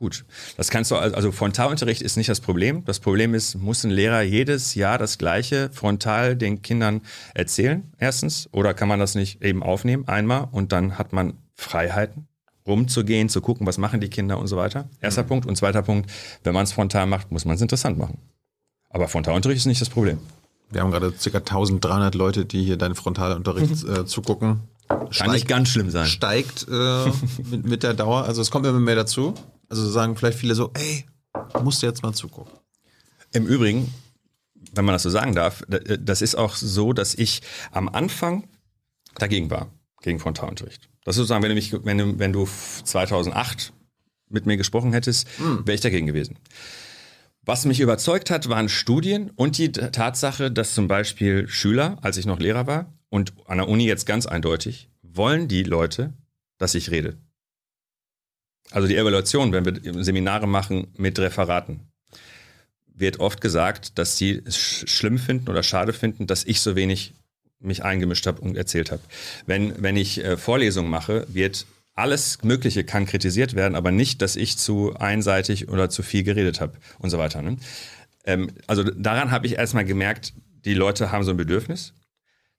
[0.00, 0.24] gut.
[0.56, 2.84] Das kannst du, al- also Frontalunterricht ist nicht das Problem.
[2.86, 7.02] Das Problem ist, muss ein Lehrer jedes Jahr das Gleiche frontal den Kindern
[7.34, 12.26] erzählen, erstens, oder kann man das nicht eben aufnehmen einmal und dann hat man Freiheiten
[12.66, 14.88] rumzugehen, zu gucken, was machen die Kinder und so weiter.
[15.00, 15.46] Erster Punkt.
[15.46, 16.10] Und zweiter Punkt,
[16.44, 18.18] wenn man es frontal macht, muss man es interessant machen.
[18.90, 20.18] Aber Frontalunterricht ist nicht das Problem.
[20.70, 21.38] Wir haben gerade ca.
[21.38, 24.60] 1300 Leute, die hier deinen Frontalunterricht äh, zugucken.
[25.16, 26.06] Kann nicht ganz schlimm sein.
[26.06, 27.04] steigt äh,
[27.50, 28.24] mit, mit der Dauer.
[28.24, 29.34] Also es kommt immer mehr dazu.
[29.70, 31.06] Also sagen vielleicht viele so, ey,
[31.62, 32.52] musst du jetzt mal zugucken.
[33.32, 33.94] Im Übrigen,
[34.72, 37.40] wenn man das so sagen darf, das ist auch so, dass ich
[37.70, 38.48] am Anfang
[39.14, 39.70] dagegen war,
[40.02, 40.88] gegen Frontalunterricht.
[41.04, 43.72] Das ist sozusagen, wenn du, mich, wenn du, wenn du 2008
[44.28, 46.36] mit mir gesprochen hättest, wäre ich dagegen gewesen.
[47.42, 52.26] Was mich überzeugt hat, waren Studien und die Tatsache, dass zum Beispiel Schüler, als ich
[52.26, 56.12] noch Lehrer war und an der Uni jetzt ganz eindeutig, wollen die Leute,
[56.58, 57.16] dass ich rede.
[58.70, 61.80] Also die Evaluation, wenn wir Seminare machen mit Referaten,
[62.94, 66.76] wird oft gesagt, dass sie es sch schlimm finden oder schade finden, dass ich so
[66.76, 67.14] wenig
[67.58, 69.02] mich eingemischt habe und erzählt habe.
[69.46, 74.36] Wenn, wenn ich äh, Vorlesungen mache, wird alles Mögliche kann kritisiert werden, aber nicht, dass
[74.36, 77.42] ich zu einseitig oder zu viel geredet habe und so weiter.
[77.42, 77.58] Ne?
[78.24, 80.32] Ähm, also daran habe ich erstmal gemerkt,
[80.64, 81.92] die Leute haben so ein Bedürfnis.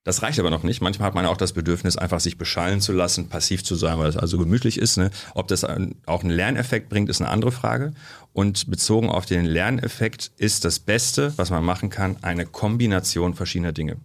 [0.04, 0.82] Das reicht aber noch nicht.
[0.82, 4.10] Manchmal hat man auch das Bedürfnis, einfach sich beschallen zu lassen, passiv zu sein, weil
[4.10, 4.98] es also gemütlich ist.
[4.98, 5.12] Ne?
[5.36, 7.94] Ob das auch einen Lerneffekt bringt, ist eine andere Frage.
[8.34, 13.74] Und bezogen auf den Lerneffekt ist das Beste, was man machen kann, eine Kombination verschiedener
[13.74, 13.98] Dinge.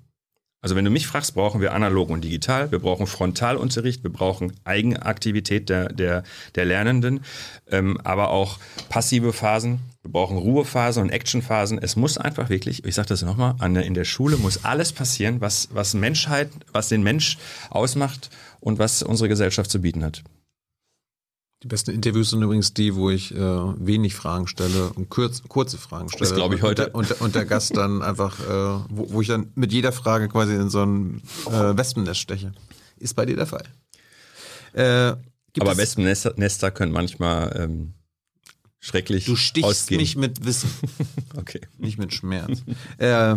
[0.61, 4.53] Also wenn du mich fragst, brauchen wir analog und digital, wir brauchen Frontalunterricht, wir brauchen
[4.65, 6.25] Eigenaktivität der, der,
[6.57, 7.21] der Lernenden,
[7.71, 8.59] ähm, aber auch
[8.89, 11.79] passive Phasen, wir brauchen Ruhephasen und Actionphasen.
[11.83, 15.69] Es muss einfach wirklich, ich sage das nochmal, in der Schule muss alles passieren, was,
[15.73, 17.39] was Menschheit, was den Mensch
[17.71, 18.31] ausmacht
[18.61, 20.23] und was unsere Gesellschaft zu bieten hat.
[21.65, 25.79] Die besten Interviews sind übrigens die, wo ich äh, wenig Fragen stelle und kurz, kurze
[25.79, 26.29] Fragen stelle.
[26.29, 26.91] Das glaube ich heute.
[26.91, 30.29] Und, und, und, der Gast dann einfach, äh, wo, wo ich dann mit jeder Frage
[30.29, 32.53] quasi in so ein äh, Wespennest steche.
[32.99, 33.65] Ist bei dir der Fall.
[34.75, 35.17] Äh,
[35.59, 37.95] Aber Wespennester können manchmal ähm,
[38.87, 40.01] schrecklich Du stichst ausgehen.
[40.01, 40.71] mich mit Wissen,
[41.37, 41.61] Okay.
[41.79, 42.63] nicht mit Schmerz.
[42.99, 43.37] äh,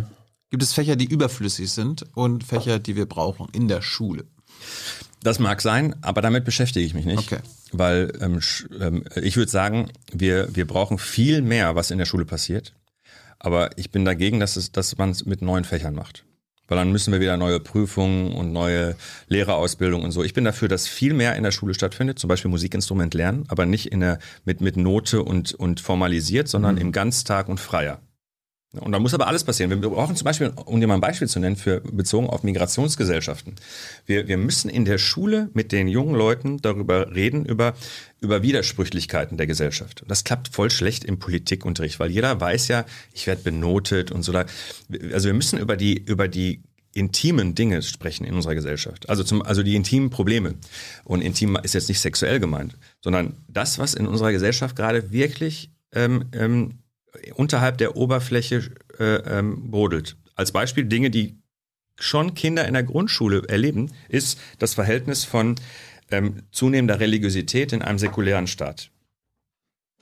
[0.50, 4.26] gibt es Fächer, die überflüssig sind und Fächer, die wir brauchen in der Schule?
[5.22, 7.20] Das mag sein, aber damit beschäftige ich mich nicht.
[7.20, 7.40] Okay.
[7.72, 8.40] Weil ähm,
[8.80, 12.74] ähm, ich würde sagen, wir, wir brauchen viel mehr, was in der Schule passiert.
[13.38, 16.26] Aber ich bin dagegen, dass, es, dass man es mit neuen Fächern macht.
[16.70, 18.96] Weil dann müssen wir wieder neue Prüfungen und neue
[19.28, 20.24] Lehrerausbildung und so.
[20.24, 23.66] Ich bin dafür, dass viel mehr in der Schule stattfindet, zum Beispiel Musikinstrument lernen, aber
[23.66, 28.00] nicht in der, mit, mit Note und, und formalisiert, sondern im Ganztag und freier.
[28.74, 29.72] Und da muss aber alles passieren.
[29.72, 33.56] Wir brauchen zum Beispiel, um dir mal ein Beispiel zu nennen, für bezogen auf Migrationsgesellschaften.
[34.06, 37.74] Wir, wir müssen in der Schule mit den jungen Leuten darüber reden, über,
[38.22, 40.04] über Widersprüchlichkeiten der Gesellschaft.
[40.04, 44.22] Und das klappt voll schlecht im Politikunterricht, weil jeder weiß ja, ich werde benotet und
[44.22, 44.34] so.
[44.34, 46.62] Also wir müssen über die, über die
[46.94, 49.10] intimen Dinge sprechen in unserer Gesellschaft.
[49.10, 50.56] Also zum, also die intimen Probleme.
[51.06, 55.72] Und intim ist jetzt nicht sexuell gemeint, sondern das, was in unserer Gesellschaft gerade wirklich
[55.92, 56.79] ähm, ähm,
[57.36, 60.18] unterhalb der Oberfläche äh, ähm, brodelt.
[60.36, 61.38] Als Beispiel Dinge, die
[61.98, 65.56] schon Kinder in der Grundschule erleben, ist das Verhältnis von
[66.12, 68.90] ähm, zunehmender Religiosität in einem säkulären Staat.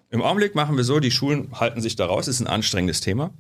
[0.10, 3.34] Im Augenblick machen wir so, die Schulen halten sich daraus, ist ein anstrengendes Thema.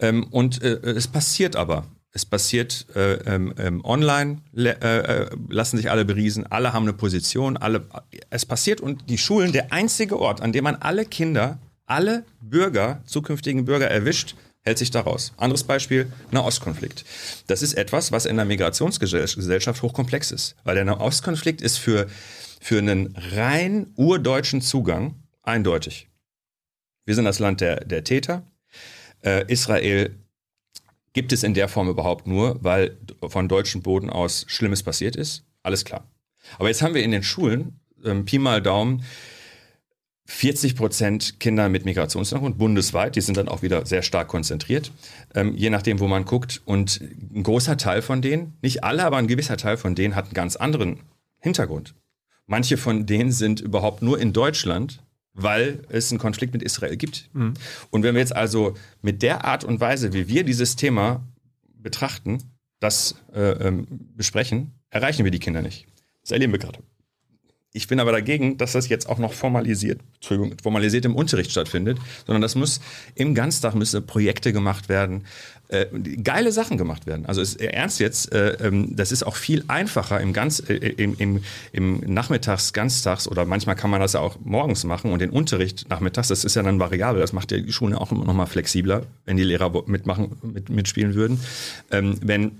[0.00, 1.86] Ähm, und äh, es passiert aber.
[2.12, 7.56] Es passiert äh, ähm, online, äh, äh, lassen sich alle beriesen, alle haben eine Position,
[7.56, 7.88] alle.
[8.30, 13.02] Es passiert und die Schulen, der einzige Ort, an dem man alle Kinder alle Bürger,
[13.06, 15.32] zukünftigen Bürger erwischt, hält sich daraus.
[15.36, 17.04] Anderes Beispiel, Nahostkonflikt.
[17.46, 20.56] Das ist etwas, was in der Migrationsgesellschaft hochkomplex ist.
[20.64, 22.06] Weil der Nahostkonflikt ist für,
[22.60, 26.08] für einen rein urdeutschen Zugang eindeutig.
[27.04, 28.50] Wir sind das Land der, der Täter.
[29.22, 30.18] Äh, Israel
[31.12, 32.96] gibt es in der Form überhaupt nur, weil
[33.26, 35.44] von deutschem Boden aus Schlimmes passiert ist.
[35.62, 36.10] Alles klar.
[36.58, 39.04] Aber jetzt haben wir in den Schulen, ähm, Pi mal Daumen,
[40.26, 44.90] 40 Prozent Kinder mit Migrationshintergrund bundesweit, die sind dann auch wieder sehr stark konzentriert,
[45.34, 46.62] ähm, je nachdem, wo man guckt.
[46.64, 47.00] Und
[47.34, 50.34] ein großer Teil von denen, nicht alle, aber ein gewisser Teil von denen hat einen
[50.34, 51.00] ganz anderen
[51.40, 51.94] Hintergrund.
[52.46, 55.02] Manche von denen sind überhaupt nur in Deutschland,
[55.34, 57.28] weil es einen Konflikt mit Israel gibt.
[57.34, 57.54] Mhm.
[57.90, 61.22] Und wenn wir jetzt also mit der Art und Weise, wie wir dieses Thema
[61.74, 62.38] betrachten,
[62.80, 65.86] das äh, ähm, besprechen, erreichen wir die Kinder nicht.
[66.22, 66.78] Das erleben wir gerade.
[67.76, 71.98] Ich bin aber dagegen, dass das jetzt auch noch formalisiert, Entschuldigung, formalisiert im Unterricht stattfindet,
[72.24, 72.80] sondern das muss
[73.16, 75.24] im Ganztag müssen Projekte gemacht werden,
[75.68, 75.86] äh,
[76.22, 77.26] geile Sachen gemacht werden.
[77.26, 81.16] Also ist ernst jetzt, äh, ähm, das ist auch viel einfacher im ganz äh, im,
[81.18, 81.42] im,
[81.72, 85.88] im Nachmittags, Ganztags oder manchmal kann man das ja auch morgens machen und den Unterricht
[85.90, 89.02] nachmittags, das ist ja dann variabel, das macht ja die Schule auch noch mal flexibler,
[89.24, 91.40] wenn die Lehrer mitmachen, mit, mitspielen würden.
[91.90, 92.52] Ähm, wenn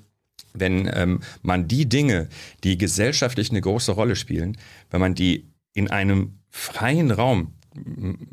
[0.55, 2.29] wenn ähm, man die Dinge,
[2.63, 4.57] die gesellschaftlich eine große Rolle spielen,
[4.91, 7.53] wenn man die in einem freien Raum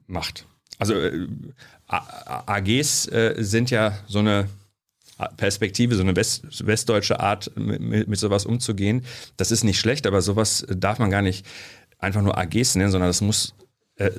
[0.08, 0.46] macht.
[0.78, 1.28] Also äh,
[1.88, 4.48] AGs äh, sind ja so eine
[5.38, 9.04] Perspektive, so eine West, westdeutsche Art, mit, mit sowas umzugehen.
[9.38, 11.46] Das ist nicht schlecht, aber sowas darf man gar nicht
[12.00, 13.54] einfach nur AGs nennen, sondern das muss,
[13.96, 14.10] äh,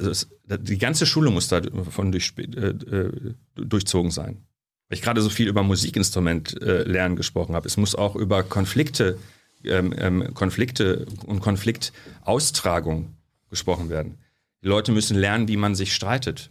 [0.58, 4.44] die ganze Schule muss davon durch, äh, äh, durchzogen sein
[4.93, 7.66] weil ich gerade so viel über Musikinstrument äh, lernen gesprochen habe.
[7.66, 9.16] Es muss auch über Konflikte,
[9.64, 13.14] ähm, ähm, Konflikte und Konfliktaustragung
[13.48, 14.19] gesprochen werden.
[14.62, 16.51] Die Leute müssen lernen, wie man sich streitet.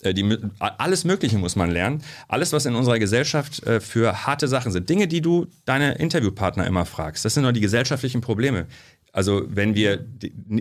[0.00, 2.02] Äh, Die, alles Mögliche muss man lernen.
[2.26, 4.88] Alles, was in unserer Gesellschaft äh, für harte Sachen sind.
[4.88, 7.26] Dinge, die du deine Interviewpartner immer fragst.
[7.26, 8.64] Das sind doch die gesellschaftlichen Probleme.
[9.14, 10.04] Also wenn wir,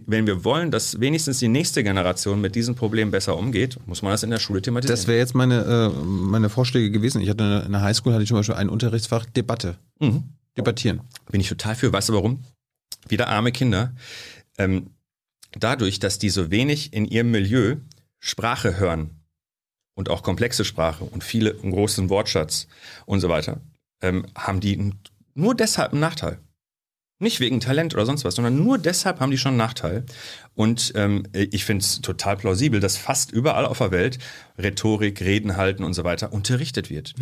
[0.05, 4.11] wenn wir wollen, dass wenigstens die nächste Generation mit diesen Problemen besser umgeht, muss man
[4.11, 4.95] das in der Schule thematisieren.
[4.95, 7.19] Das wäre jetzt meine, äh, meine Vorschläge gewesen.
[7.23, 9.79] Ich hatte in der Highschool hatte ich zum Beispiel ein Unterrichtsfach Debatte.
[10.55, 11.01] Debattieren.
[11.31, 11.91] Bin ich total für.
[11.91, 12.43] Weißt du warum?
[13.07, 13.95] Wieder arme Kinder.
[14.59, 14.91] Ähm,
[15.57, 17.77] dadurch, dass die so wenig in ihrem Milieu
[18.19, 19.21] Sprache hören
[19.95, 22.67] und auch komplexe Sprache und viele einen großen Wortschatz
[23.07, 23.61] und so weiter,
[24.03, 24.93] ähm, haben die
[25.33, 26.37] nur deshalb einen Nachteil.
[27.23, 30.03] Nicht wegen Talent oder sonst was, sondern nur deshalb haben die schon einen Nachteil.
[30.55, 34.19] Und ähm, ich finde es total plausibel, dass fast überall auf der Welt
[34.59, 37.15] Rhetorik, Reden halten und so weiter unterrichtet wird.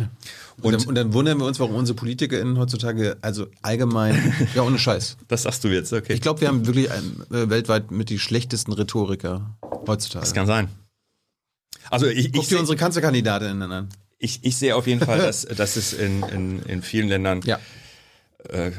[0.60, 4.78] Und, dann, und dann wundern wir uns, warum unsere PolitikerInnen heutzutage, also allgemein, ja ohne
[4.78, 5.16] Scheiß.
[5.28, 6.12] Das sagst du jetzt, okay.
[6.12, 9.56] Ich glaube, wir haben wirklich ein, äh, weltweit mit die schlechtesten Rhetoriker
[9.86, 10.24] heutzutage.
[10.24, 10.68] das kann sein.
[11.90, 13.88] Also ich, Guck ich, dir unsere Kanzlerkandidatinnen an.
[14.18, 17.58] ich, ich sehe auf jeden Fall, dass, dass es in, in, in vielen Ländern Ja.
[18.48, 18.72] Äh,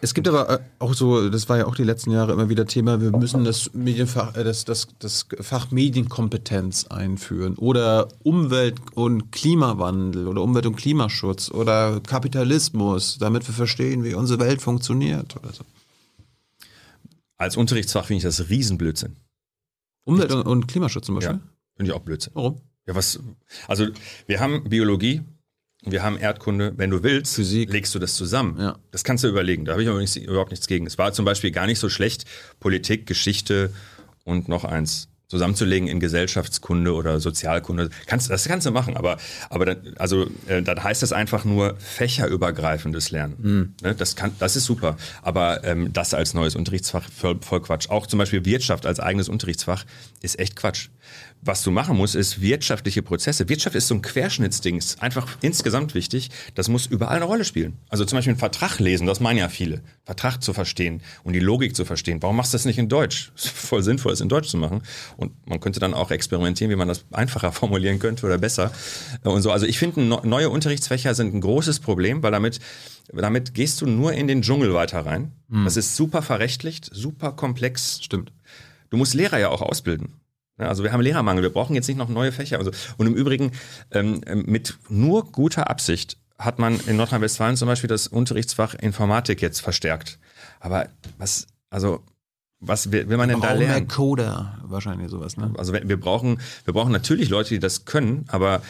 [0.00, 2.66] Es gibt aber äh, auch so, das war ja auch die letzten Jahre immer wieder
[2.66, 9.32] Thema, wir müssen das Medienfach, äh, das, das, das Fach Medienkompetenz einführen oder Umwelt- und
[9.32, 15.52] Klimawandel oder Umwelt- und Klimaschutz oder Kapitalismus, damit wir verstehen, wie unsere Welt funktioniert oder
[15.52, 15.64] so.
[17.36, 19.16] als Unterrichtsfach finde ich das Riesenblödsinn.
[20.04, 21.36] Umwelt- und, und Klimaschutz zum Beispiel?
[21.36, 21.40] Ja,
[21.76, 22.32] finde ich auch Blödsinn.
[22.34, 22.60] Warum?
[22.86, 23.20] Ja, was,
[23.68, 23.86] also
[24.26, 25.22] wir haben Biologie,
[25.82, 26.74] wir haben Erdkunde.
[26.76, 27.72] Wenn du willst, Physik.
[27.72, 28.58] legst du das zusammen.
[28.58, 28.76] Ja.
[28.90, 29.64] Das kannst du überlegen.
[29.64, 30.86] Da habe ich übrigens überhaupt nichts gegen.
[30.86, 32.24] Es war zum Beispiel gar nicht so schlecht,
[32.60, 33.72] Politik, Geschichte
[34.24, 37.90] und noch eins zusammenzulegen in Gesellschaftskunde oder Sozialkunde.
[38.06, 39.16] Kannst, das kannst du machen, aber,
[39.48, 43.76] aber dann, also, äh, dann heißt das einfach nur fächerübergreifendes Lernen.
[43.80, 44.96] Ne, das, kann, das ist super.
[45.22, 47.88] Aber ähm, das als neues Unterrichtsfach voll, voll Quatsch.
[47.90, 49.84] Auch zum Beispiel Wirtschaft als eigenes Unterrichtsfach
[50.20, 50.88] ist echt Quatsch.
[51.42, 53.48] Was du machen musst, ist wirtschaftliche Prozesse.
[53.48, 56.28] Wirtschaft ist so ein Querschnittsding, ist einfach insgesamt wichtig.
[56.54, 57.78] Das muss überall eine Rolle spielen.
[57.88, 59.80] Also zum Beispiel einen Vertrag lesen, das meinen ja viele.
[60.04, 62.20] Vertrag zu verstehen und die Logik zu verstehen.
[62.22, 63.32] Warum machst du das nicht in Deutsch?
[63.36, 64.82] Ist voll sinnvoll, es in Deutsch zu machen.
[65.16, 68.70] Und man könnte dann auch experimentieren, wie man das einfacher formulieren könnte oder besser.
[69.22, 69.50] Und so.
[69.50, 72.60] Also ich finde, no- neue Unterrichtsfächer sind ein großes Problem, weil damit,
[73.14, 75.32] damit gehst du nur in den Dschungel weiter rein.
[75.64, 78.00] Das ist super verrechtlicht, super komplex.
[78.02, 78.30] Stimmt.
[78.90, 80.14] Du musst Lehrer ja auch ausbilden.
[80.60, 82.58] Ja, Also wir haben Lehrermangel, wir brauchen jetzt nicht noch neue Fächer.
[82.58, 83.52] Also, und im Übrigen,
[83.90, 89.42] ähm, ähm, mit nur guter Absicht hat man in Nordrhein-Westfalen zum Beispiel das Unterrichtsfach Informatik
[89.42, 90.18] jetzt verstärkt.
[90.58, 90.88] Aber
[91.18, 92.02] was, also,
[92.60, 93.88] was will, man denn da Brauchen mehr lernen?
[93.88, 95.52] Coder, wahrscheinlich sowas, ne?
[95.56, 98.60] Also wir brauchen, wir brauchen natürlich Leute, die das können, aber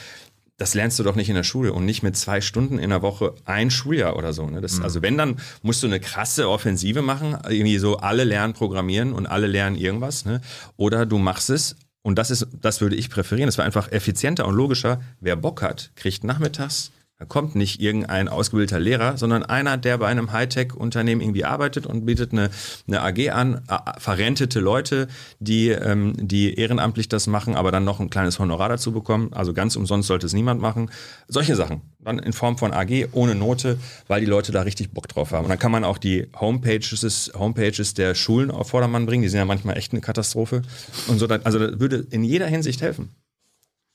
[0.61, 3.01] das lernst du doch nicht in der Schule und nicht mit zwei Stunden in der
[3.01, 4.47] Woche ein Schuljahr oder so.
[4.47, 4.61] Ne?
[4.61, 9.15] Das, Also wenn, dann musst du eine krasse Offensive machen, irgendwie so alle lernen programmieren
[9.15, 10.27] und alle lernen irgendwas.
[10.27, 10.43] Ne?
[10.77, 13.49] Oder du machst es und das ist, das würde ich präferieren.
[13.49, 15.01] Das war einfach effizienter und logischer.
[15.19, 20.07] Wer Bock hat, kriegt nachmittags da kommt nicht irgendein ausgebildeter Lehrer, sondern einer, der bei
[20.07, 22.49] einem Hightech-Unternehmen irgendwie arbeitet und bietet eine,
[22.89, 23.61] eine AG an,
[23.99, 25.07] verrentete Leute,
[25.39, 29.35] die, ähm, die ehrenamtlich das machen, aber dann noch ein kleines Honorar dazu bekommen.
[29.35, 30.91] Also ganz umsonst sollte es niemand machen.
[31.29, 31.83] Solche Sachen.
[31.99, 33.79] Dann in Form von AG ohne Note,
[34.09, 35.45] weil die Leute da richtig Bock drauf haben.
[35.45, 39.25] Und dann kann man auch die Homepages, Homepages der Schulen auf Vordermann bringen.
[39.25, 40.63] Die sind ja manchmal echt eine Katastrophe.
[41.07, 43.15] Und so, also das würde in jeder Hinsicht helfen.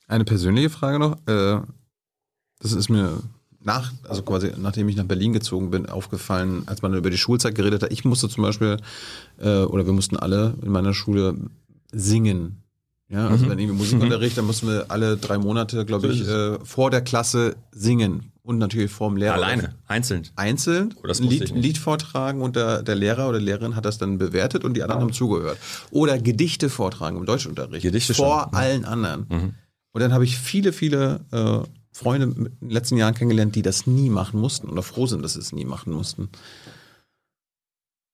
[0.07, 1.17] Eine persönliche Frage noch.
[1.25, 1.61] Äh,
[2.59, 3.21] das ist mir
[3.61, 7.55] nach, also quasi nachdem ich nach Berlin gezogen bin, aufgefallen, als man über die Schulzeit
[7.55, 7.91] geredet hat.
[7.91, 8.77] Ich musste zum Beispiel,
[9.39, 11.35] äh, oder wir mussten alle in meiner Schule
[11.91, 12.61] singen.
[13.07, 16.89] Ja, also wenn irgendwie Musikunterricht, dann mussten wir alle drei Monate, glaube ich, äh, vor
[16.89, 18.31] der Klasse singen.
[18.41, 19.33] Und natürlich vor dem Lehrer.
[19.35, 20.27] Alleine, einzeln.
[20.35, 21.49] Einzeln Oh, das ein Lied.
[21.49, 25.01] Lied vortragen und der, der Lehrer oder Lehrerin hat das dann bewertet und die anderen
[25.01, 25.57] haben zugehört.
[25.89, 27.81] Oder Gedichte vortragen im Deutschunterricht.
[27.81, 29.55] Gedichte vor schon, allen anderen.
[29.91, 31.59] Und dann habe ich viele, viele äh,
[31.95, 35.33] Freunde in den letzten Jahren kennengelernt, die das nie machen mussten oder froh sind, dass
[35.33, 36.29] sie es nie machen mussten.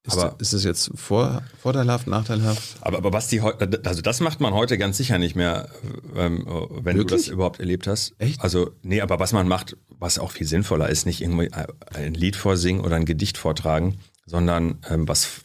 [0.03, 2.77] Ist, Aber- ist es jetzt vor, vorteilhaft, nachteilhaft?
[2.81, 5.69] Aber, aber was die heute, also das macht man heute ganz sicher nicht mehr,
[6.15, 7.21] ähm, wenn du Wirklich?
[7.25, 8.13] das überhaupt erlebt hast.
[8.17, 8.41] Echt?
[8.41, 12.35] Also, nee, aber was man macht, was auch viel sinnvoller ist, nicht irgendwie ein Lied
[12.35, 15.41] vorsingen oder ein Gedicht vortragen, sondern ähm, was,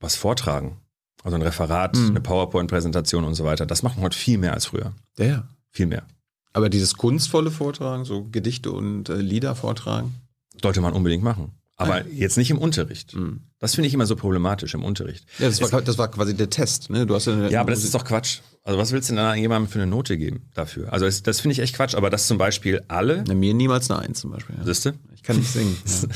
[0.00, 0.78] was vortragen.
[1.22, 2.08] Also ein Referat, Mhm.
[2.10, 3.66] eine PowerPoint-Präsentation und so weiter.
[3.66, 4.94] Das macht man heute viel mehr als früher.
[5.18, 5.48] Ja, ja.
[5.70, 6.06] Viel mehr.
[6.54, 10.14] Aber dieses kunstvolle Vortragen, so Gedichte und äh, Lieder vortragen,
[10.62, 11.52] Sollte man unbedingt machen.
[11.76, 13.14] Aber jetzt nicht im Unterricht.
[13.16, 13.40] Mhm.
[13.58, 15.26] Das finde ich immer so problematisch im Unterricht.
[15.40, 16.88] ja, das war, das war quasi der Test.
[16.88, 17.04] Ne?
[17.04, 18.40] Du hast ja, eine, Ja, aber das ist doch Quatsch.
[18.62, 20.92] Also was willst du denn dann jemandem für eine Note geben dafür?
[20.92, 21.96] Also das, das finde ich echt Quatsch.
[21.96, 24.54] Aber dass zum Beispiel alle, Na, mir niemals eine Eins zum Beispiel.
[24.56, 24.64] Ja.
[24.64, 24.92] siehst du?
[25.14, 25.76] Ich kann nicht singen.
[25.86, 26.08] Ja.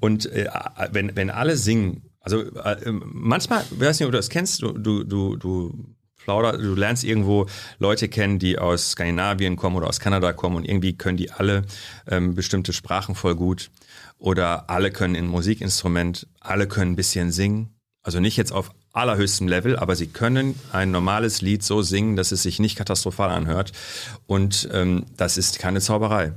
[0.00, 0.48] Und äh,
[0.92, 4.72] wenn, wenn alle singen, also äh, manchmal, ich weiß nicht, ob du das kennst, du,
[4.72, 5.94] du, du, du
[6.24, 7.46] Plauder, du lernst irgendwo
[7.78, 11.62] Leute kennen, die aus Skandinavien kommen oder aus Kanada kommen und irgendwie können die alle
[12.08, 13.70] ähm, bestimmte Sprachen voll gut
[14.18, 17.74] oder alle können ein Musikinstrument, alle können ein bisschen singen.
[18.02, 22.32] Also nicht jetzt auf allerhöchstem Level, aber sie können ein normales Lied so singen, dass
[22.32, 23.72] es sich nicht katastrophal anhört.
[24.26, 26.32] Und ähm, das ist keine Zauberei.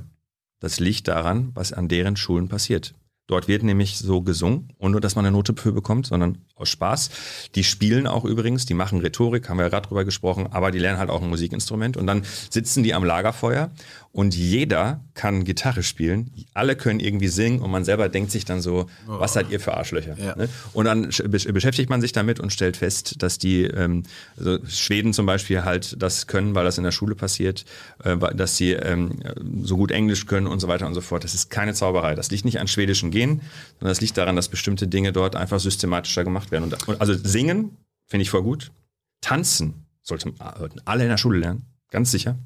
[0.60, 2.94] Das liegt daran, was an deren Schulen passiert.
[3.28, 7.10] Dort wird nämlich so gesungen, ohne dass man eine Note für bekommt, sondern aus Spaß.
[7.54, 10.78] Die spielen auch übrigens, die machen Rhetorik, haben wir ja gerade drüber gesprochen, aber die
[10.78, 13.70] lernen halt auch ein Musikinstrument und dann sitzen die am Lagerfeuer
[14.18, 18.60] und jeder kann Gitarre spielen, alle können irgendwie singen und man selber denkt sich dann
[18.60, 20.18] so, was seid ihr für Arschlöcher?
[20.18, 20.34] Ja.
[20.34, 20.48] Ne?
[20.72, 24.02] Und dann sch- besch- beschäftigt man sich damit und stellt fest, dass die ähm,
[24.36, 27.64] also Schweden zum Beispiel halt das können, weil das in der Schule passiert,
[28.02, 29.20] äh, dass sie ähm,
[29.62, 31.22] so gut Englisch können und so weiter und so fort.
[31.22, 32.16] Das ist keine Zauberei.
[32.16, 33.42] Das liegt nicht an schwedischen Genen,
[33.78, 36.64] sondern das liegt daran, dass bestimmte Dinge dort einfach systematischer gemacht werden.
[36.64, 37.76] Und, und also singen
[38.08, 38.72] finde ich voll gut.
[39.20, 42.36] Tanzen sollte, sollten alle in der Schule lernen, ganz sicher.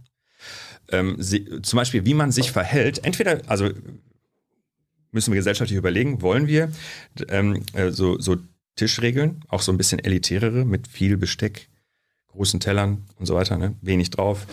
[0.92, 3.04] Ähm, sie, zum Beispiel, wie man sich verhält.
[3.04, 3.70] Entweder, also
[5.10, 6.70] müssen wir gesellschaftlich überlegen, wollen wir
[7.28, 8.36] ähm, äh, so, so
[8.76, 11.68] Tischregeln, auch so ein bisschen elitärere, mit viel Besteck,
[12.28, 13.74] großen Tellern und so weiter, ne?
[13.82, 14.46] wenig drauf.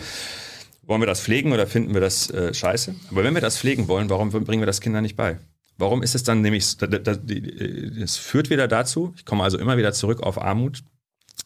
[0.82, 2.94] Wollen wir das pflegen oder finden wir das äh, scheiße?
[3.10, 5.38] Aber wenn wir das pflegen wollen, warum bringen wir das Kindern nicht bei?
[5.78, 9.92] Warum ist es dann nämlich, die- es führt wieder dazu, ich komme also immer wieder
[9.94, 10.82] zurück auf Armut,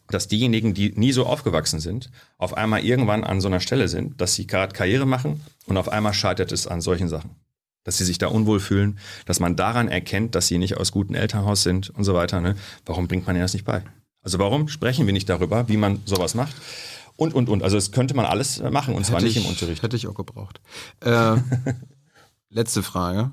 [0.09, 4.20] dass diejenigen, die nie so aufgewachsen sind, auf einmal irgendwann an so einer Stelle sind,
[4.20, 7.31] dass sie gerade Karriere machen und auf einmal scheitert es an solchen Sachen.
[7.85, 11.14] Dass sie sich da unwohl fühlen, dass man daran erkennt, dass sie nicht aus gutem
[11.14, 12.40] Elternhaus sind und so weiter.
[12.40, 12.56] Ne?
[12.86, 13.82] Warum bringt man ihnen das nicht bei?
[14.22, 16.55] Also warum sprechen wir nicht darüber, wie man sowas macht?
[17.16, 17.62] Und, und, und.
[17.62, 19.82] Also das könnte man alles machen und zwar Hätte nicht ich, im Unterricht.
[19.82, 20.60] Hätte ich auch gebraucht.
[21.01, 21.36] Äh,
[22.48, 23.32] letzte Frage,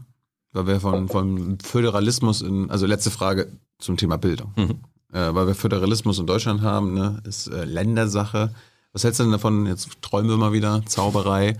[0.51, 4.53] weil wir von, von Föderalismus in, also letzte Frage zum Thema Bildung.
[4.55, 4.79] Mhm.
[5.11, 8.53] Äh, weil wir Föderalismus in Deutschland haben, ne, ist äh, Ländersache.
[8.93, 9.65] Was hältst du denn davon?
[9.65, 11.57] Jetzt träumen wir mal wieder, Zauberei.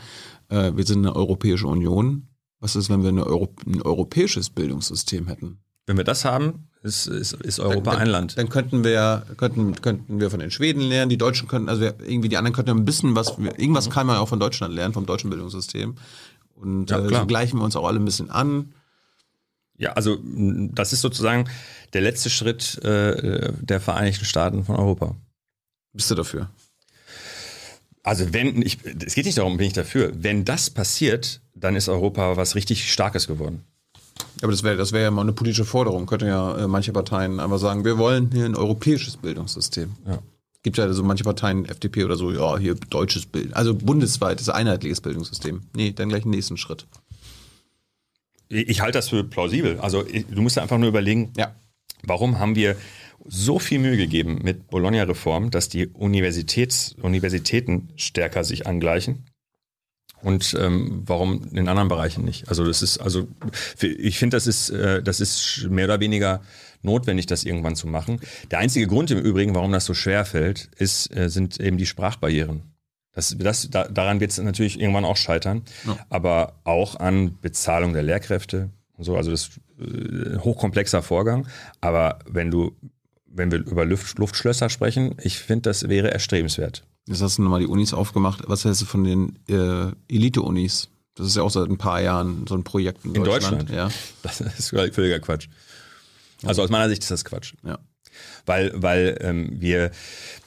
[0.50, 2.28] Äh, wir sind eine Europäische Union.
[2.60, 5.60] Was ist, wenn wir Euro ein europäisches Bildungssystem hätten?
[5.88, 8.38] Wenn wir das haben, ist, ist, ist Europa dann, ein Land.
[8.38, 12.30] Dann könnten wir, könnten, könnten wir von den Schweden lernen, die Deutschen könnten, also irgendwie
[12.30, 15.30] die anderen könnten ein bisschen was, irgendwas kann man auch von Deutschland lernen, vom deutschen
[15.30, 15.96] Bildungssystem.
[16.56, 18.74] Und Ja, äh, so gleichen wir uns auch alle ein bisschen an.
[19.78, 21.50] Ja, also das ist sozusagen
[21.94, 25.16] der letzte Schritt äh, der Vereinigten Staaten von Europa.
[25.94, 26.50] Bist du dafür?
[28.04, 30.12] Also wenn, ich, es geht nicht darum, bin ich dafür.
[30.16, 33.64] Wenn das passiert, dann ist Europa was richtig Starkes geworden.
[34.42, 36.06] Aber das wäre das wäre ja mal eine politische Forderung.
[36.06, 39.92] Könnte ja äh, manche Parteien einfach sagen, wir wollen hier ein europäisches Bildungssystem.
[40.08, 40.20] Ja.
[40.64, 45.02] Gibt ja so manche Parteien, FDP oder so, ja, hier deutsches Bild, also bundesweites, einheitliches
[45.02, 45.62] Bildungssystem.
[45.76, 46.86] Nee, dann gleich den nächsten Schritt.
[48.52, 49.80] Ich, halte das für plausibel.
[49.80, 51.56] Also ich, du musst einfach nur überlegen, Ja.
[52.04, 52.76] warum haben wir
[53.26, 59.26] so viel Mühe gegeben mit Bologna-Reform, dass die Universitäts, Universitäten stärker sich angleichen?
[60.22, 62.48] Und ähm, warum in anderen Bereichen nicht?
[62.48, 63.28] Also das ist, also
[63.82, 66.42] ich finde, das ist, äh, das ist mehr oder weniger
[66.84, 68.20] notwendig, das irgendwann zu machen.
[68.52, 71.88] Der einzige Grund im Übrigen, warum das so schwer fällt, ist, äh, sind eben die
[71.88, 72.71] Sprachbarrieren.
[73.14, 75.64] Das, das, da, daran wird es natürlich irgendwann auch scheitern,
[76.10, 79.18] aber auch an Bezahlung der Lehrkräfte und so.
[79.18, 81.48] Also das ist äh, ein hochkomplexer Vorgang.
[81.82, 82.72] Aber wenn du,
[83.26, 86.84] wenn wir über Luft, Luftschlösser sprechen, ich finde, das wäre erstrebenswert.
[87.08, 88.44] Jetzt hast du nochmal die Unis aufgemacht.
[88.48, 90.90] Was hältst du von den äh, Elite-Unis?
[91.16, 93.70] Das ist ja auch seit ein paar Jahren so ein Projekt in, In Deutschland.
[93.70, 93.94] Deutschland?
[93.94, 93.98] Ja.
[94.24, 95.50] Das ist völliger Quatsch.
[96.44, 97.54] Also aus meiner Sicht ist das Quatsch.
[97.66, 97.80] ja.
[98.46, 99.92] Weil, weil ähm, wir,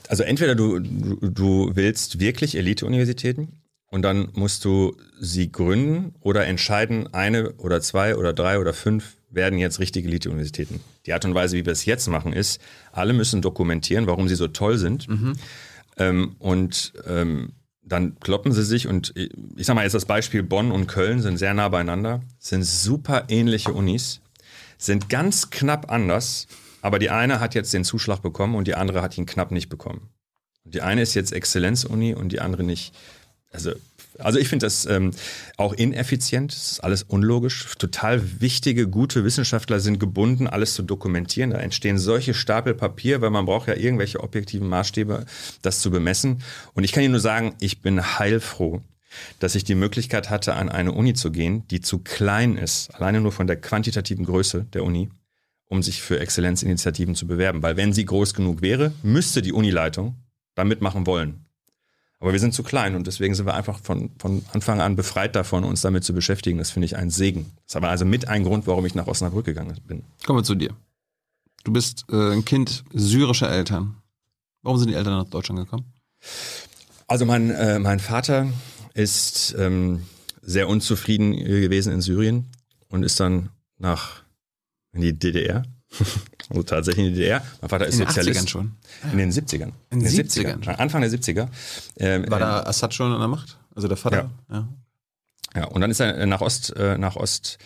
[0.09, 3.61] also entweder du, du, willst wirklich Elite-Universitäten
[3.91, 9.17] und dann musst du sie gründen oder entscheiden, eine oder zwei oder drei oder fünf
[9.31, 10.81] werden jetzt richtige Elite-Universitäten.
[11.07, 12.61] Die Art und Weise, wie wir es jetzt machen, ist,
[12.93, 15.07] alle müssen dokumentieren, warum sie so toll sind.
[15.97, 17.53] Ähm, und ähm,
[17.83, 21.21] dann kloppen sie sich und ich ich sag mal jetzt das Beispiel Bonn und Köln
[21.21, 24.21] sind sehr nah beieinander, sind super ähnliche Unis,
[24.79, 26.47] sind ganz knapp anders,
[26.85, 29.71] aber die eine hat jetzt den Zuschlag bekommen und die andere hat ihn knapp nicht
[29.71, 30.11] bekommen.
[30.65, 32.95] Die eine ist jetzt Exzellenzuni und die andere nicht.
[33.51, 33.73] Also,
[34.19, 35.13] also ich finde das ähm,
[35.57, 37.75] auch ineffizient, das ist alles unlogisch.
[37.79, 41.53] Total wichtige, gute Wissenschaftler sind gebunden, alles zu dokumentieren.
[41.53, 45.25] Da entstehen solche Stapel Papier, weil man braucht ja irgendwelche objektiven Maßstäbe,
[45.63, 46.43] das zu bemessen.
[46.75, 48.83] Und ich kann Ihnen nur sagen, ich bin heilfroh,
[49.39, 53.23] dass ich die Möglichkeit hatte, an eine Uni zu gehen, die zu klein ist, alleine
[53.23, 55.09] nur von der quantitativen Größe der Uni,
[55.69, 57.63] um sich für Exzellenzinitiativen zu bewerben.
[57.63, 60.17] Weil wenn sie groß genug wäre, müsste die Unileitung
[60.55, 61.45] da mitmachen wollen.
[62.21, 65.37] Aber wir sind zu klein und deswegen sind wir einfach von, von Anfang an befreit
[65.37, 66.59] davon, uns damit zu beschäftigen.
[66.59, 67.53] Das finde ich ein Segen.
[67.57, 70.05] Das ist aber also mit ein Grund, warum ich nach Osnabrück gegangen bin.
[70.25, 70.71] Kommen wir zu dir.
[71.65, 73.97] Du bist äh, ein Kind syrischer Eltern.
[74.63, 75.93] Warum sind die Eltern nach Deutschland gekommen?
[77.07, 78.49] Also mein, äh, mein Vater
[78.95, 80.05] ist ähm,
[80.41, 82.47] sehr unzufrieden gewesen in Syrien
[82.89, 84.24] und ist dann nach
[84.95, 85.63] in die DDR.
[86.49, 87.43] also tatsächlich in die DDR.
[87.61, 88.41] Mein Vater ist In den Sozialist.
[88.41, 88.73] 80ern schon.
[89.13, 89.73] In den 70ern.
[89.91, 90.75] In den 70ern schon.
[90.77, 91.49] Anfang der 70er.
[91.99, 93.59] Ähm, War da Assad schon an der Macht?
[93.75, 94.31] Also der Vater?
[94.51, 94.69] Ja.
[95.57, 97.59] Ja, und dann ist er nach Ost, äh, nach Ost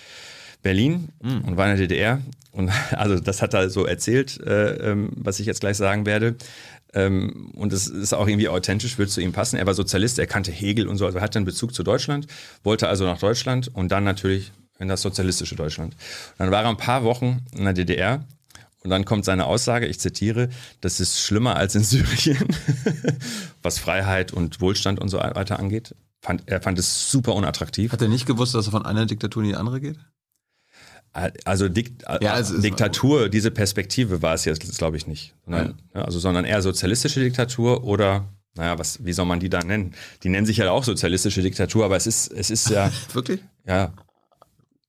[0.63, 1.41] Berlin Mhm.
[1.43, 2.21] und war in der DDR.
[2.53, 6.37] Und also das hat er so erzählt, äh, ähm, was ich jetzt gleich sagen werde.
[6.95, 9.57] Ähm, und es ist auch irgendwie authentisch, würde zu ihm passen.
[9.57, 12.27] Er war Sozialist, er kannte Hegel und so, also hatte einen Bezug zu Deutschland,
[12.65, 15.95] wollte also nach Deutschland und dann natürlich in das sozialistische Deutschland.
[15.95, 18.25] Und dann war er ein paar Wochen in der DDR
[18.83, 20.49] und dann kommt seine Aussage, ich zitiere,
[20.81, 22.47] das ist schlimmer als in Syrien,
[23.63, 25.95] was Freiheit und Wohlstand und so weiter angeht.
[26.21, 27.93] Fand, er fand es super unattraktiv.
[27.93, 29.99] Hat er nicht gewusst, dass er von einer Diktatur in die andere geht?
[31.45, 35.35] Also, Dik Ja, also Diktatur, diese Perspektive war es jetzt, glaube ich, nicht.
[35.45, 39.61] Sondern, ja, also, sondern eher sozialistische Diktatur oder, naja, was, wie soll man die da
[39.61, 39.95] nennen?
[40.23, 43.41] Die nennen sich ja auch sozialistische Diktatur, aber es ist, es ist ja, Wirklich?
[43.67, 43.93] ja,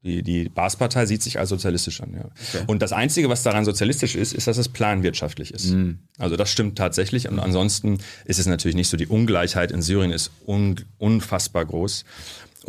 [0.01, 2.13] die, die Baas-Partei sieht sich als sozialistisch an.
[2.13, 2.61] Ja.
[2.67, 5.75] Und das Einzige, was daran sozialistisch ist, ist, dass es planwirtschaftlich ist.
[6.17, 7.27] Also das stimmt tatsächlich.
[7.27, 8.95] Und ansonsten ist es natürlich nicht so.
[8.95, 12.05] Die Ungleichheit in Syrien ist un unfassbar groß.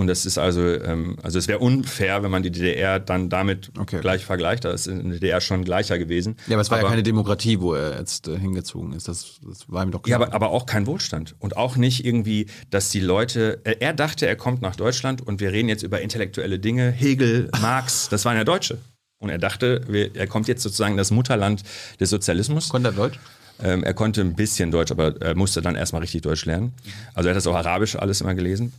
[0.01, 3.71] Und das ist also, ähm, also es wäre unfair, wenn man die DDR dann damit
[3.79, 4.01] Okay.
[4.01, 4.65] gleich vergleicht.
[4.65, 6.37] Da ist in der DDR schon gleicher gewesen.
[6.47, 9.09] Ja, aber es war ja keine Demokratie, wo er jetzt äh, hingezogen ist.
[9.09, 10.29] Das, das war ihm doch Ja, klar.
[10.29, 11.35] aber, aber auch kein Wohlstand.
[11.39, 13.61] Und auch nicht irgendwie, dass die Leute.
[13.65, 16.91] Er, er dachte, er kommt nach Deutschland und wir reden jetzt über intellektuelle Dinge.
[16.91, 18.79] Hegel, Marx, das waren ja Deutsche.
[19.19, 21.63] Und er dachte, wir, er kommt jetzt sozusagen in das Mutterland
[22.01, 22.71] des Sozialismus.
[22.71, 23.19] Konnte er Deutsch?
[23.63, 26.73] Ähm, er konnte ein bisschen Deutsch, aber er musste dann erstmal richtig Deutsch lernen.
[27.13, 28.73] Also er hat das auch Arabisch alles immer gelesen.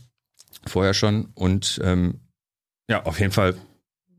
[0.66, 1.26] Vorher schon.
[1.34, 2.20] Und ähm,
[2.88, 3.54] ja, auf jeden Fall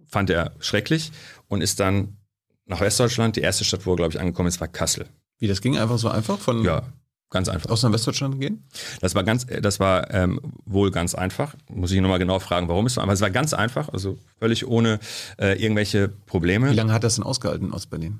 [0.07, 1.11] fand er schrecklich
[1.47, 2.17] und ist dann
[2.65, 3.35] nach Westdeutschland.
[3.35, 5.07] Die erste Stadt, wo er, glaube ich, angekommen ist, war Kassel.
[5.39, 6.83] Wie, das ging einfach so einfach von Ja,
[7.29, 7.69] ganz einfach.
[7.69, 8.63] aus nach Westdeutschland gehen?
[9.01, 11.55] Das war ganz, das war ähm, wohl ganz einfach.
[11.69, 14.67] Muss ich nochmal genau fragen, warum es so, aber es war ganz einfach, also völlig
[14.67, 14.99] ohne
[15.39, 16.69] äh, irgendwelche Probleme.
[16.69, 18.19] Wie lange hat das denn ausgehalten in Ostberlin?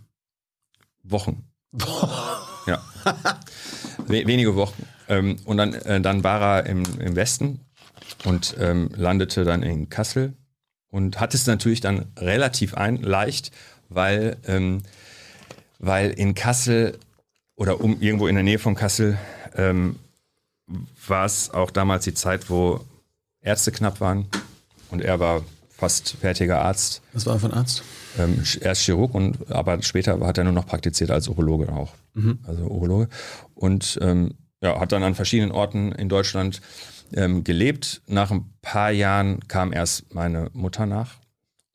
[1.03, 1.43] Wochen.
[2.65, 2.81] Ja.
[4.07, 4.85] We wenige Wochen.
[5.09, 7.59] Ähm, und dann, äh, dann war er im, im Westen
[8.25, 10.33] und ähm, landete dann in Kassel
[10.89, 13.51] und hat es natürlich dann relativ ein, leicht,
[13.89, 14.83] weil, ähm,
[15.79, 16.97] weil in Kassel
[17.55, 19.17] oder um irgendwo in der Nähe von Kassel
[19.55, 19.97] ähm,
[21.07, 22.81] war es auch damals die Zeit, wo
[23.41, 24.27] Ärzte knapp waren
[24.89, 27.01] und er war fast fertiger Arzt.
[27.11, 27.83] Was war er für ein Arzt?
[28.17, 31.93] Ähm, er ist Chirurg und aber später hat er nur noch praktiziert als Urologe auch.
[32.43, 33.09] Also Urologe.
[33.55, 36.61] Und ähm, ja, hat dann an verschiedenen Orten in Deutschland
[37.15, 38.01] ähm, gelebt.
[38.07, 41.15] Nach ein paar Jahren kam erst meine Mutter nach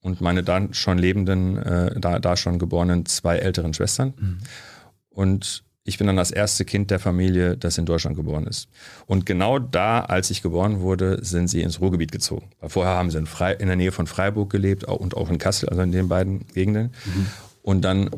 [0.01, 4.15] und meine dann schon lebenden, äh, da, da schon geborenen zwei älteren Schwestern.
[5.11, 8.69] Und ich bin dann das erste Kind der Familie, das in Deutschland geboren ist.
[9.07, 12.51] Und genau da, als ich geboren wurde, sind sie ins Ruhrgebiet gezogen.
[12.61, 15.39] Weil vorher haben sie in, Frei, in der Nähe von Freiburg gelebt und auch in
[15.39, 16.93] Kassel, also in den beiden Gegenden.
[17.63, 18.11] Und dann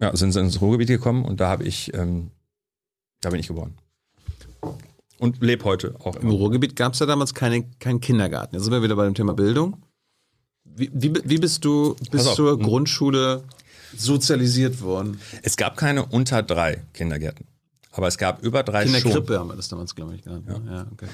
[0.00, 2.32] ja, sind sie ins Ruhrgebiet gekommen und da habe ich, ähm,
[3.20, 3.74] da bin ich geboren.
[5.18, 6.32] Und lebe heute auch Im immer.
[6.32, 8.54] Ruhrgebiet gab es ja damals keine, keinen Kindergarten.
[8.54, 9.82] Jetzt sind wir wieder bei dem Thema Bildung.
[10.64, 12.36] Wie, wie, wie bist du bis auf.
[12.36, 13.42] zur Grundschule
[13.96, 15.20] sozialisiert worden?
[15.42, 17.46] Es gab keine unter drei Kindergärten.
[17.90, 18.94] Aber es gab über drei schon.
[18.94, 20.46] Kinderkrippe haben wir das damals, glaube ich, genannt.
[20.46, 20.72] Ja.
[20.72, 21.08] Ja, okay.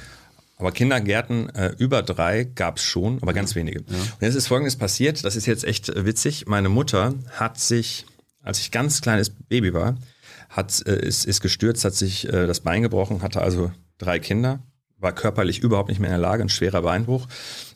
[0.57, 3.81] Aber Kindergärten äh, über drei gab es schon, aber ganz wenige.
[3.81, 6.47] Und jetzt ist Folgendes passiert, das ist jetzt echt äh, witzig.
[6.47, 8.07] Meine Mutter hat sich,
[8.43, 9.97] als ich ganz kleines Baby war,
[10.51, 14.61] hat, äh, ist, ist gestürzt, hat sich äh, das Bein gebrochen, hatte also drei Kinder,
[14.99, 17.27] war körperlich überhaupt nicht mehr in der Lage, ein schwerer Beinbruch.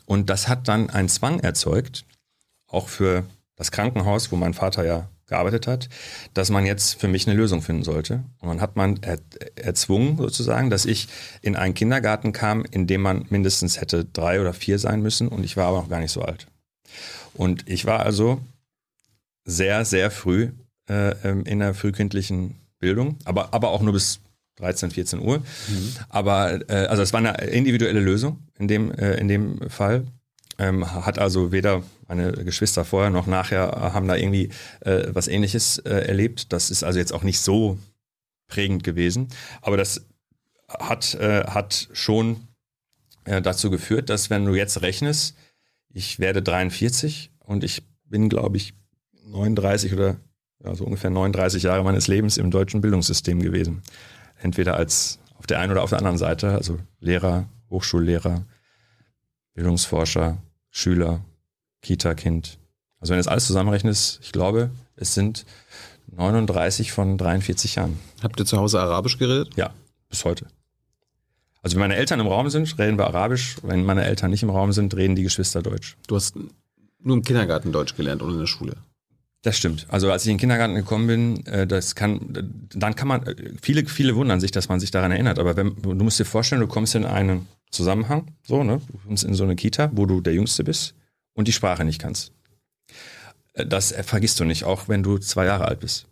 [0.06, 2.04] Und das hat dann einen Zwang erzeugt,
[2.66, 3.24] auch für
[3.56, 5.88] das Krankenhaus, wo mein Vater ja gearbeitet hat,
[6.34, 8.24] dass man jetzt für mich eine Lösung finden sollte.
[8.40, 9.18] Und dann hat man er,
[9.56, 11.08] erzwungen sozusagen, dass ich
[11.42, 15.44] in einen Kindergarten kam, in dem man mindestens hätte drei oder vier sein müssen und
[15.44, 16.46] ich war aber noch gar nicht so alt.
[17.34, 18.40] Und ich war also
[19.44, 20.50] sehr, sehr früh
[20.88, 24.20] äh, ähm, in der frühkindlichen Bildung, aber, aber auch nur bis
[24.58, 25.42] 13, 14 Uhr.
[26.08, 30.04] Aber äh, also es war eine individuelle Lösung in dem, äh, in dem Fall.
[30.58, 35.28] Ähm, hat also weder meine Geschwister vorher noch nachher äh, haben da irgendwie äh, was
[35.28, 36.52] ähnliches äh, erlebt.
[36.52, 37.78] Das ist also jetzt auch nicht so
[38.48, 39.28] prägend gewesen.
[39.62, 40.06] Aber das
[40.68, 42.48] hat, äh, hat schon
[43.24, 45.36] äh, dazu geführt, dass wenn du jetzt rechnest,
[45.90, 48.74] ich werde 43 und ich bin, glaube ich,
[49.26, 50.16] 39 oder
[50.72, 53.82] so ungefähr 39 Jahre meines Lebens im deutschen Bildungssystem gewesen.
[54.40, 58.44] Entweder als auf der einen oder auf der anderen Seite, also Lehrer, Hochschullehrer,
[59.54, 60.38] Bildungsforscher,
[60.70, 61.24] Schüler,
[61.82, 62.58] Kita-Kind.
[63.00, 65.44] Also wenn du das alles zusammenrechnest, ich glaube, es sind
[66.12, 67.98] 39 von 43 Jahren.
[68.22, 69.50] Habt ihr zu Hause Arabisch geredet?
[69.56, 69.72] Ja,
[70.08, 70.46] Bis heute.
[71.62, 73.56] Also wenn meine Eltern im Raum sind, reden wir Arabisch.
[73.62, 75.96] Wenn meine Eltern nicht im Raum sind, reden die Geschwister Deutsch.
[76.06, 76.36] Du hast
[77.00, 78.76] nur im Kindergarten Deutsch gelernt oder in der Schule.
[79.42, 79.86] Das stimmt.
[79.88, 82.20] Also als ich in den Kindergarten gekommen bin, äh, das kann,
[82.74, 85.38] dann kann man, äh, viele, viele wundern sich, dass man sich daran erinnert.
[85.38, 88.80] Aber wenn, du musst dir vorstellen, du kommst in einen Zusammenhang, so, ne?
[88.90, 90.94] Du kommst in so eine Kita, wo du der Jüngste bist
[91.34, 92.32] und die Sprache nicht kannst.
[93.54, 96.06] Äh, Das vergisst du nicht, auch wenn du zwei Jahre alt bist.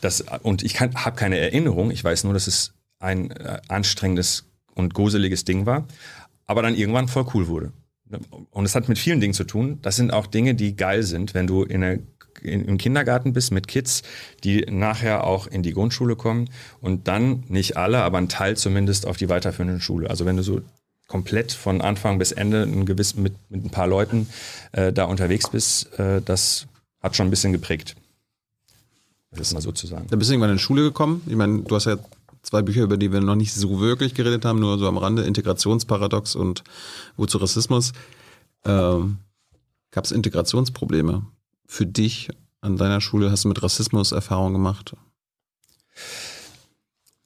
[0.00, 3.32] Das, und ich habe keine Erinnerung, ich weiß nur, dass es ein
[3.68, 4.44] anstrengendes
[4.74, 5.86] und gruseliges Ding war,
[6.46, 7.72] aber dann irgendwann voll cool wurde.
[8.50, 9.78] Und es hat mit vielen Dingen zu tun.
[9.80, 11.98] Das sind auch Dinge, die geil sind, wenn du in der,
[12.44, 14.02] im Kindergarten bist mit Kids,
[14.44, 16.50] die nachher auch in die Grundschule kommen
[16.80, 20.10] und dann nicht alle, aber ein Teil zumindest auf die weiterführende Schule.
[20.10, 20.60] Also wenn du so
[21.08, 24.28] komplett von Anfang bis Ende ein gewiss, mit, mit ein paar Leuten
[24.72, 26.66] äh, da unterwegs bist, äh, das
[27.02, 27.96] hat schon ein bisschen geprägt.
[29.30, 30.06] Das ist mal so zu sagen.
[30.10, 31.22] Da bist du irgendwann in die Schule gekommen.
[31.26, 31.96] Ich meine, du hast ja
[32.42, 35.24] zwei Bücher, über die wir noch nicht so wirklich geredet haben, nur so am Rande,
[35.24, 36.62] Integrationsparadox und
[37.16, 37.92] Wozu Rassismus.
[38.64, 39.18] Ähm,
[39.90, 41.22] Gab es Integrationsprobleme
[41.66, 42.28] für dich
[42.60, 43.30] an deiner Schule?
[43.30, 44.94] Hast du mit Rassismus Erfahrung gemacht?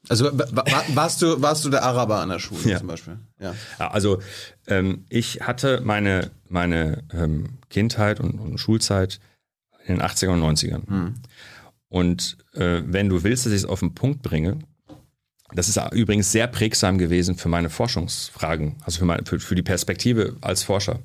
[0.08, 2.78] Also wa- wa- warst du, warst du der Araber an der Schule Ja.
[2.78, 3.18] zum Beispiel?
[3.40, 3.54] Ja.
[3.78, 4.22] Also
[4.66, 9.20] ähm, ich hatte meine, meine ähm, Kindheit und, und Schulzeit
[9.86, 11.12] in den 80er und 90ern.
[11.88, 14.58] Und äh, wenn du willst, dass ich es auf den Punkt bringe,
[15.54, 19.62] das ist übrigens sehr prägsam gewesen für meine Forschungsfragen, also für, meine, für, für die
[19.62, 21.00] Perspektive als Forscher.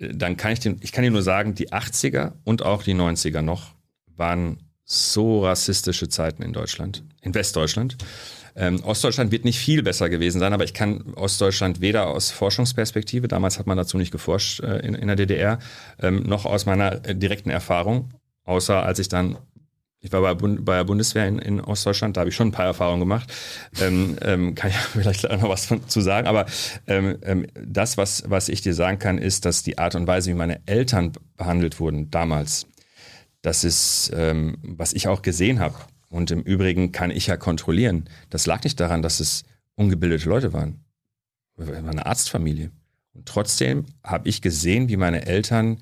[0.00, 3.42] Dann kann ich, den, ich kann dir nur sagen, die 80er und auch die 90er
[3.42, 3.74] noch
[4.16, 7.96] waren so rassistische Zeiten in Deutschland, in Westdeutschland.
[8.56, 13.28] Ähm, Ostdeutschland wird nicht viel besser gewesen sein, aber ich kann Ostdeutschland weder aus Forschungsperspektive,
[13.28, 15.58] damals hat man dazu nicht geforscht äh, in, in der DDR,
[16.00, 18.10] ähm, noch aus meiner äh, direkten Erfahrung,
[18.44, 19.38] außer als ich dann,
[20.00, 22.66] ich war bei, bei der Bundeswehr in, in Ostdeutschland, da habe ich schon ein paar
[22.66, 23.32] Erfahrungen gemacht,
[23.80, 26.46] ähm, ähm, kann ich vielleicht noch was von, zu sagen, aber
[26.86, 30.30] ähm, ähm, das, was, was ich dir sagen kann, ist, dass die Art und Weise,
[30.30, 32.66] wie meine Eltern behandelt wurden damals,
[33.42, 35.76] das ist, ähm, was ich auch gesehen habe.
[36.08, 38.08] Und im Übrigen kann ich ja kontrollieren.
[38.30, 39.44] Das lag nicht daran, dass es
[39.76, 40.84] ungebildete Leute waren.
[41.56, 42.70] Wir waren eine Arztfamilie.
[43.12, 45.78] Und trotzdem habe ich gesehen, wie meine Eltern,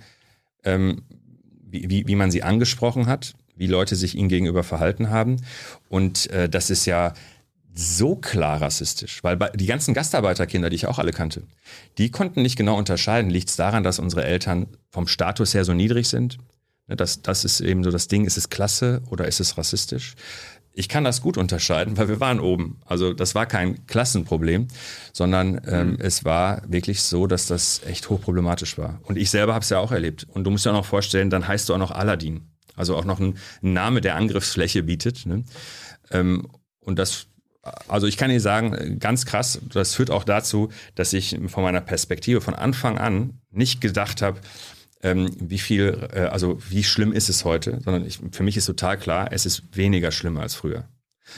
[0.65, 1.03] ähm,
[1.62, 5.36] wie, wie, wie man sie angesprochen hat, wie Leute sich ihnen gegenüber verhalten haben.
[5.89, 7.12] Und äh, das ist ja
[7.74, 11.44] so klar rassistisch, weil die ganzen Gastarbeiterkinder, die ich auch alle kannte,
[11.97, 15.74] die konnten nicht genau unterscheiden, liegt es daran, dass unsere Eltern vom Status her so
[15.74, 16.39] niedrig sind?
[16.89, 20.14] Ne, Das, das ist eben so das Ding, ist es klasse oder ist es rassistisch?
[20.72, 22.80] Ich kann das gut unterscheiden, weil wir waren oben.
[22.85, 24.68] Also das war kein Klassenproblem,
[25.12, 29.01] sondern ähm, es war wirklich so, dass das echt hochproblematisch war.
[29.05, 30.26] Und ich selber habe es ja auch erlebt.
[30.30, 32.48] Und du musst dir auch noch vorstellen, dann heißt du auch noch Aladdin.
[32.78, 35.26] Also auch noch ein, Name, der Angriffsfläche bietet.
[35.26, 35.44] Ne?
[36.10, 36.46] Ähm,
[36.80, 37.26] und das,
[37.88, 41.80] also ich kann dir sagen, ganz krass, das führt auch dazu, dass ich von meiner
[41.80, 44.40] Perspektive von Anfang an nicht gedacht habe,
[45.02, 48.66] ähm, wie viel, äh, also wie schlimm ist es heute, sondern ich, für mich ist
[48.66, 50.88] total klar, es ist weniger schlimm als früher.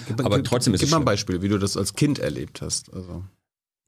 [0.07, 1.05] Gib, Aber gib- trotzdem ist Gib es mal ein.
[1.05, 2.93] Beispiel, wie du das als Kind erlebt hast.
[2.95, 3.25] Also.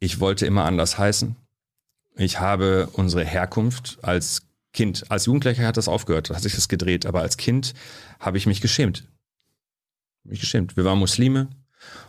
[0.00, 1.36] Ich wollte immer anders heißen.
[2.16, 4.42] Ich habe unsere Herkunft als
[4.72, 7.74] Kind, als Jugendlicher hat das aufgehört, hat sich das gedreht, aber als Kind
[8.18, 9.06] habe ich mich geschämt.
[10.24, 10.76] Mich geschämt.
[10.76, 11.48] Wir waren Muslime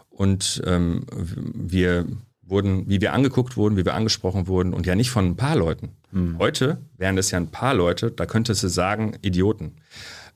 [0.10, 2.06] und ähm, wir
[2.42, 5.56] wurden, wie wir angeguckt wurden, wie wir angesprochen wurden und ja nicht von ein paar
[5.56, 5.92] Leuten.
[6.38, 9.78] Heute wären das ja ein paar Leute, da könntest du sagen, Idioten.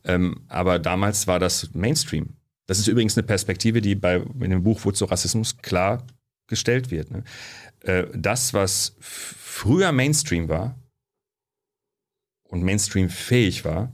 [0.04, 2.30] Ähm, aber damals war das Mainstream.
[2.66, 6.04] Das ist übrigens eine Perspektive, die bei in dem Buch Wozu Rassismus klar
[6.48, 7.12] gestellt wird.
[7.12, 7.24] Ne?
[7.82, 10.76] Äh, das, was früher Mainstream war
[12.48, 13.92] und Mainstream fähig war,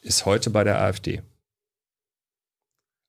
[0.00, 1.22] ist heute bei der AfD.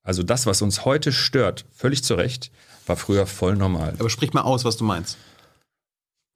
[0.02, 2.52] Also das, was uns heute stört, völlig zu Recht,
[2.86, 3.94] war früher voll normal.
[3.98, 5.18] Aber sprich mal aus, was du meinst.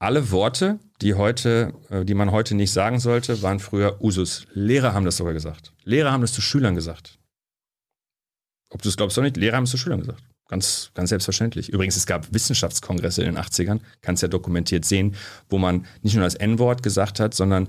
[0.01, 4.47] Alle Worte, die heute, äh, die man heute nicht sagen sollte, waren früher Usus.
[4.55, 5.73] Lehrer haben das sogar gesagt.
[5.85, 7.19] Lehrer haben das zu Schülern gesagt.
[8.71, 10.23] Ob du es glaubst oder nicht, Lehrer haben es zu Schülern gesagt.
[10.49, 11.69] Ganz, ganz selbstverständlich.
[11.69, 15.15] Übrigens, es gab Wissenschaftskongresse in den 80ern, kannst ja dokumentiert sehen,
[15.49, 17.69] wo man nicht nur das N-Wort gesagt hat, sondern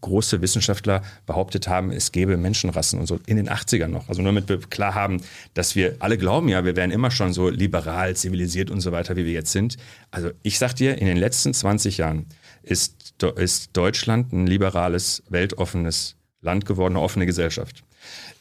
[0.00, 4.08] große Wissenschaftler behauptet haben, es gäbe Menschenrassen und so in den 80ern noch.
[4.08, 5.22] Also nur damit wir klar haben,
[5.54, 9.16] dass wir alle glauben ja, wir wären immer schon so liberal, zivilisiert und so weiter,
[9.16, 9.76] wie wir jetzt sind.
[10.10, 12.26] Also ich sag dir, in den letzten 20 Jahren
[12.62, 17.84] ist, ist Deutschland ein liberales, weltoffenes Land geworden, eine offene Gesellschaft.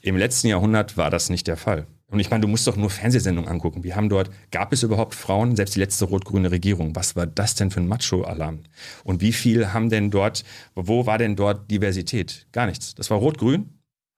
[0.02, 1.86] Im letzten Jahrhundert war das nicht der Fall.
[2.10, 3.84] Und ich meine, du musst doch nur Fernsehsendungen angucken.
[3.84, 5.56] Wir haben dort, gab es überhaupt Frauen?
[5.56, 6.96] Selbst die letzte rot-grüne Regierung.
[6.96, 8.62] Was war das denn für ein Macho-Alarm?
[9.04, 12.48] Und wie viel haben denn dort, wo war denn dort Diversität?
[12.52, 12.96] Gar nichts.
[12.96, 13.70] Das war rot-grün.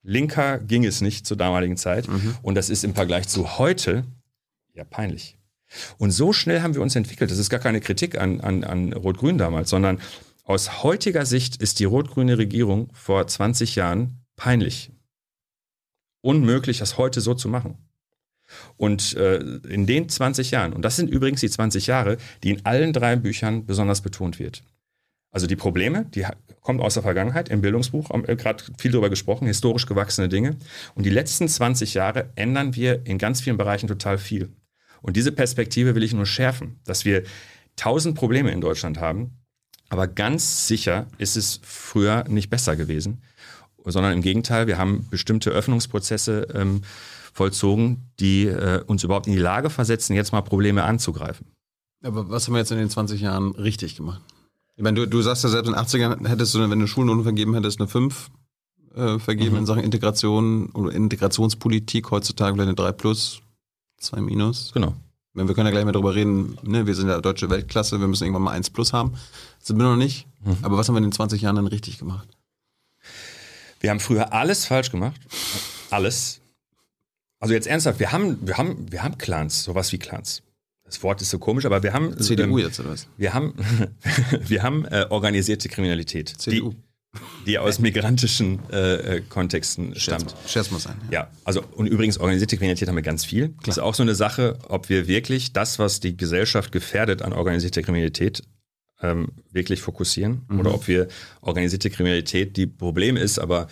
[0.04, 2.08] Linker ging es nicht zur damaligen Zeit.
[2.42, 4.06] Und das ist im Vergleich zu heute
[4.74, 5.38] Ja, peinlich.
[5.98, 7.30] Und so schnell haben wir uns entwickelt.
[7.30, 10.00] Das ist gar keine Kritik an, an, an Rot-Grün damals, sondern
[10.44, 14.92] aus heutiger Sicht ist die rot-grüne Regierung vor 20 Jahren peinlich.
[16.22, 17.78] Unmöglich, das heute so zu machen.
[18.78, 22.66] Und äh, in den 20 Jahren, und das sind übrigens die 20 Jahre, die in
[22.66, 24.64] allen drei Büchern besonders betont wird.
[25.32, 26.26] Also die Probleme, die
[26.60, 30.58] kommt aus der Vergangenheit, im Bildungsbuch, haben wir gerade viel darüber gesprochen, historisch gewachsene Dinge.
[30.94, 34.50] Und die letzten 20 Jahre ändern wir in ganz vielen Bereichen total viel.
[35.02, 37.24] Und diese Perspektive will ich nur schärfen, dass wir
[37.78, 39.38] tausend Probleme in Deutschland haben,
[39.90, 43.22] aber ganz sicher ist es früher nicht besser gewesen,
[43.86, 46.82] sondern im Gegenteil, wir haben bestimmte Öffnungsprozesse ähm,
[47.34, 51.48] vollzogen, die äh, uns überhaupt in die Lage versetzen, jetzt mal Probleme anzugreifen.
[52.04, 54.22] Aber was haben wir jetzt in den 20 Jahren richtig gemacht?
[54.76, 57.24] Ich meine, du, du sagst ja selbst in den 80ern hättest du, wenn du Schulnoten
[57.24, 58.30] vergeben hättest, eine 5
[58.96, 59.60] äh, vergeben mhm.
[59.60, 63.42] in Sachen Integration oder Integrationspolitik, heutzutage vielleicht eine 3 plus,
[63.98, 64.72] 2 minus.
[64.74, 64.96] Genau.
[65.34, 68.08] Wenn wir können ja gleich mal darüber reden, ne, wir sind ja deutsche Weltklasse, wir
[68.08, 69.14] müssen irgendwann mal 1 plus haben.
[69.60, 70.28] Das sind wir noch nicht.
[70.44, 70.58] Mhm.
[70.64, 72.28] Aber was haben wir in den 20 Jahren dann richtig gemacht?
[73.82, 75.20] Wir haben früher alles falsch gemacht.
[75.90, 76.40] Alles.
[77.40, 80.44] Also jetzt ernsthaft, wir haben, wir haben, wir haben Clans, sowas wie Clans.
[80.86, 82.18] Das Wort ist so komisch, aber wir haben.
[82.20, 83.08] CDU ähm, jetzt oder was?
[83.18, 83.56] Wir haben,
[84.42, 86.30] wir haben äh, organisierte Kriminalität.
[86.30, 86.72] CDU.
[86.72, 86.78] Die,
[87.46, 90.36] die aus migrantischen äh, äh Kontexten stammt.
[90.48, 90.96] Scherz muss sein.
[91.10, 91.22] Ja.
[91.22, 93.50] ja, also und übrigens organisierte Kriminalität haben wir ganz viel.
[93.50, 93.60] Klar.
[93.66, 97.34] Das ist auch so eine Sache, ob wir wirklich das, was die Gesellschaft gefährdet an
[97.34, 98.44] organisierter Kriminalität,
[99.02, 100.60] ähm, wirklich fokussieren mhm.
[100.60, 101.08] oder ob wir
[101.42, 103.68] organisierte Kriminalität, die Problem ist, aber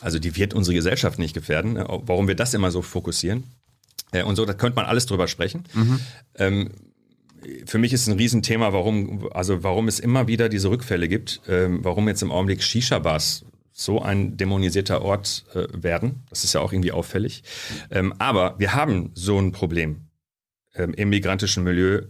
[0.00, 1.76] also die wird unsere Gesellschaft nicht gefährden.
[1.76, 3.44] Äh, warum wir das immer so fokussieren?
[4.12, 5.64] Äh, und so, da könnte man alles drüber sprechen.
[5.74, 6.00] Mhm.
[6.36, 6.70] Ähm,
[7.66, 11.84] für mich ist ein Riesenthema, warum, also warum es immer wieder diese Rückfälle gibt, ähm,
[11.84, 16.22] warum jetzt im Augenblick Shisha-Bars so ein dämonisierter Ort äh, werden.
[16.30, 17.44] Das ist ja auch irgendwie auffällig.
[17.90, 20.08] Ähm, aber wir haben so ein Problem
[20.74, 22.02] ähm, im migrantischen Milieu,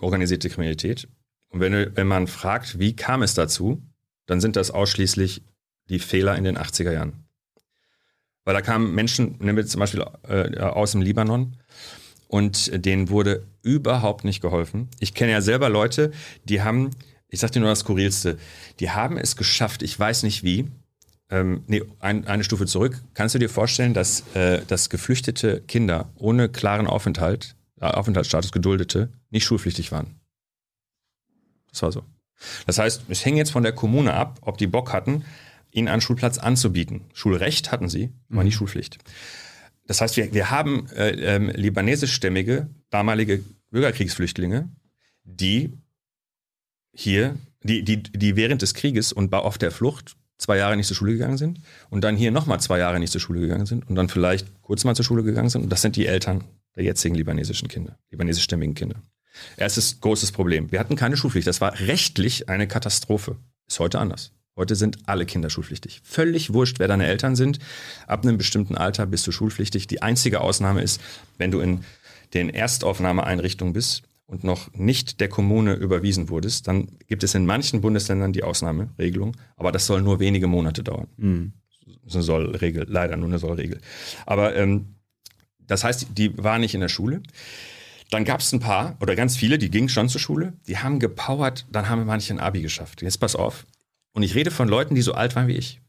[0.00, 1.06] organisierte Kriminalität.
[1.56, 3.82] Und wenn, wenn man fragt, wie kam es dazu,
[4.26, 5.42] dann sind das ausschließlich
[5.88, 7.24] die Fehler in den 80er Jahren.
[8.44, 11.56] Weil da kamen Menschen, nehmen wir zum Beispiel äh, aus dem Libanon,
[12.28, 14.90] und denen wurde überhaupt nicht geholfen.
[15.00, 16.12] Ich kenne ja selber Leute,
[16.44, 16.90] die haben,
[17.30, 18.36] ich sag dir nur das Skurrilste,
[18.78, 20.66] die haben es geschafft, ich weiß nicht wie,
[21.30, 23.02] ähm, nee, ein, eine Stufe zurück.
[23.14, 29.08] Kannst du dir vorstellen, dass, äh, dass geflüchtete Kinder ohne klaren Aufenthalt, äh, Aufenthaltsstatus geduldete,
[29.30, 30.20] nicht schulpflichtig waren?
[31.76, 32.02] Das war so.
[32.66, 35.24] Das heißt, es hängt jetzt von der Kommune ab, ob die Bock hatten,
[35.70, 37.02] ihnen einen Schulplatz anzubieten.
[37.12, 38.46] Schulrecht hatten sie, aber mhm.
[38.46, 38.98] nicht Schulpflicht.
[39.86, 44.70] Das heißt, wir, wir haben äh, ähm, libanesischstämmige, damalige Bürgerkriegsflüchtlinge,
[45.24, 45.72] die
[46.92, 50.96] hier, die, die, die während des Krieges und auf der Flucht zwei Jahre nicht zur
[50.96, 53.96] Schule gegangen sind und dann hier nochmal zwei Jahre nicht zur Schule gegangen sind und
[53.96, 55.62] dann vielleicht kurz mal zur Schule gegangen sind.
[55.64, 56.44] Und das sind die Eltern
[56.74, 59.02] der jetzigen libanesischen Kinder, libanesischstämmigen Kinder.
[59.56, 60.70] Erstes großes Problem.
[60.72, 61.46] Wir hatten keine Schulpflicht.
[61.46, 63.36] Das war rechtlich eine Katastrophe.
[63.66, 64.32] Ist heute anders.
[64.56, 66.00] Heute sind alle Kinder schulpflichtig.
[66.02, 67.58] Völlig wurscht, wer deine Eltern sind.
[68.06, 69.86] Ab einem bestimmten Alter bist du schulpflichtig.
[69.86, 71.00] Die einzige Ausnahme ist,
[71.36, 71.84] wenn du in
[72.32, 77.82] den Erstaufnahmeeinrichtungen bist und noch nicht der Kommune überwiesen wurdest, dann gibt es in manchen
[77.82, 81.06] Bundesländern die Ausnahmeregelung, aber das soll nur wenige Monate dauern.
[81.16, 81.52] Mhm.
[81.84, 83.80] Das ist eine Sollregel, leider nur eine Sollregel.
[84.24, 84.96] Aber ähm,
[85.66, 87.22] das heißt, die war nicht in der Schule.
[88.10, 91.00] Dann gab es ein paar oder ganz viele, die gingen schon zur Schule, die haben
[91.00, 93.02] gepowert, dann haben manche ein Abi geschafft.
[93.02, 93.66] Jetzt pass auf,
[94.12, 95.80] und ich rede von Leuten, die so alt waren wie ich.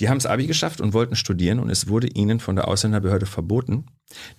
[0.00, 3.26] Die haben es Abi geschafft und wollten studieren und es wurde ihnen von der Ausländerbehörde
[3.26, 3.86] verboten,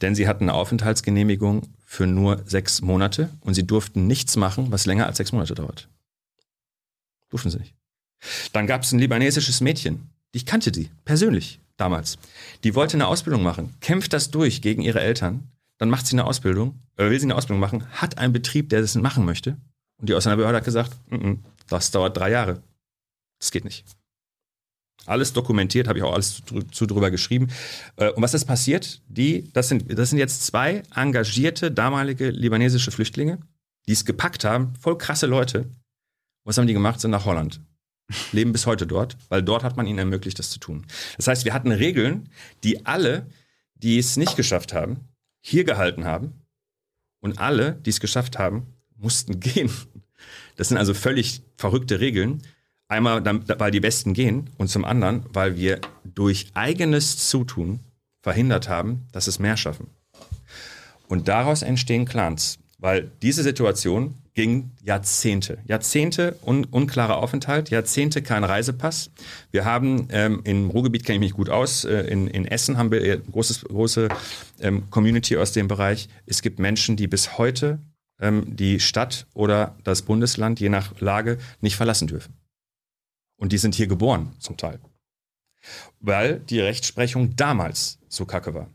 [0.02, 4.86] denn sie hatten eine Aufenthaltsgenehmigung für nur sechs Monate und sie durften nichts machen, was
[4.86, 5.90] länger als sechs Monate dauert.
[7.30, 7.74] Durften sie nicht.
[8.53, 12.19] Dann gab es ein libanesisches Mädchen, ich kannte die persönlich damals.
[12.64, 16.25] Die wollte eine Ausbildung machen, kämpft das durch gegen ihre Eltern, dann macht sie eine
[16.25, 19.58] Ausbildung, äh, will sie eine Ausbildung machen, hat einen Betrieb, der das machen möchte
[19.99, 22.64] und die Ausländerbehörde hat gesagt, N -n, das dauert drei Jahre.
[23.40, 23.85] Das geht nicht.
[25.06, 27.48] Alles dokumentiert, habe ich auch alles zu, zu drüber geschrieben.
[27.95, 29.01] Äh, und was ist passiert?
[29.08, 33.40] Die, das sind, das sind jetzt zwei engagierte damalige libanesische Flüchtlinge,
[33.88, 35.66] die es gepackt haben, voll krasse Leute.
[36.43, 36.99] Was haben die gemacht?
[36.99, 37.61] Sind nach Holland.
[38.32, 40.85] Leben bis heute dort, weil dort hat man ihnen ermöglicht, das zu tun.
[41.17, 42.30] Das heißt, wir hatten Regeln,
[42.64, 43.27] die alle,
[43.75, 45.09] die es nicht geschafft haben,
[45.42, 46.34] hier gehalten haben.
[47.19, 49.72] Und alle, die es geschafft haben, mussten gehen.
[50.56, 52.42] Das sind also völlig verrückte Regeln.
[52.88, 57.82] Einmal, weil die Besten gehen und zum anderen, weil wir durch eigenes Zutun
[58.22, 59.88] verhindert haben, dass es mehr schaffen.
[61.08, 65.58] Und daraus entstehen Clans, weil diese Situation ging Jahrzehnte.
[65.66, 69.11] Jahrzehnte un unklarer Aufenthalt, Jahrzehnte kein Reisepass.
[69.51, 71.84] Wir haben ähm, im Ruhrgebiet kenne ich mich gut aus.
[71.84, 74.08] Äh, in, in Essen haben wir eine großes, große
[74.61, 76.08] ähm, Community aus dem Bereich.
[76.26, 77.80] Es gibt Menschen, die bis heute
[78.22, 82.34] ähm, die Stadt oder das Bundesland, je nach Lage, nicht verlassen dürfen.
[83.35, 84.80] Und die sind hier geboren, zum Teil.
[86.00, 88.69] Weil die Rechtsprechung damals so kacke war.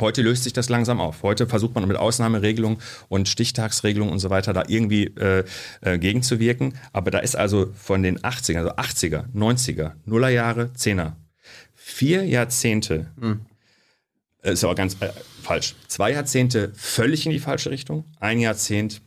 [0.00, 1.22] Heute löst sich das langsam auf.
[1.22, 5.44] Heute versucht man mit Ausnahmeregelungen und Stichtagsregelungen und so weiter da irgendwie äh,
[5.80, 6.74] äh, gegenzuwirken.
[6.92, 11.12] Aber da ist also von den 80er, also 80er, 90er, Nullerjahre, 10er,
[11.74, 13.40] vier Jahrzehnte, hm.
[14.42, 15.10] ist aber ganz äh,
[15.42, 19.00] falsch, zwei Jahrzehnte völlig in die falsche Richtung, ein Jahrzehnt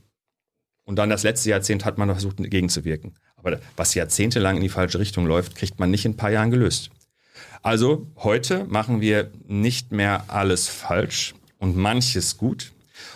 [0.89, 3.13] und dann das letzte Jahrzehnt hat man versucht gegenzuwirken.
[3.35, 6.49] Aber was jahrzehntelang in die falsche Richtung läuft, kriegt man nicht in ein paar Jahren
[6.49, 6.89] gelöst.
[7.61, 12.71] Also heute machen wir nicht mehr alles falsch und manches gut.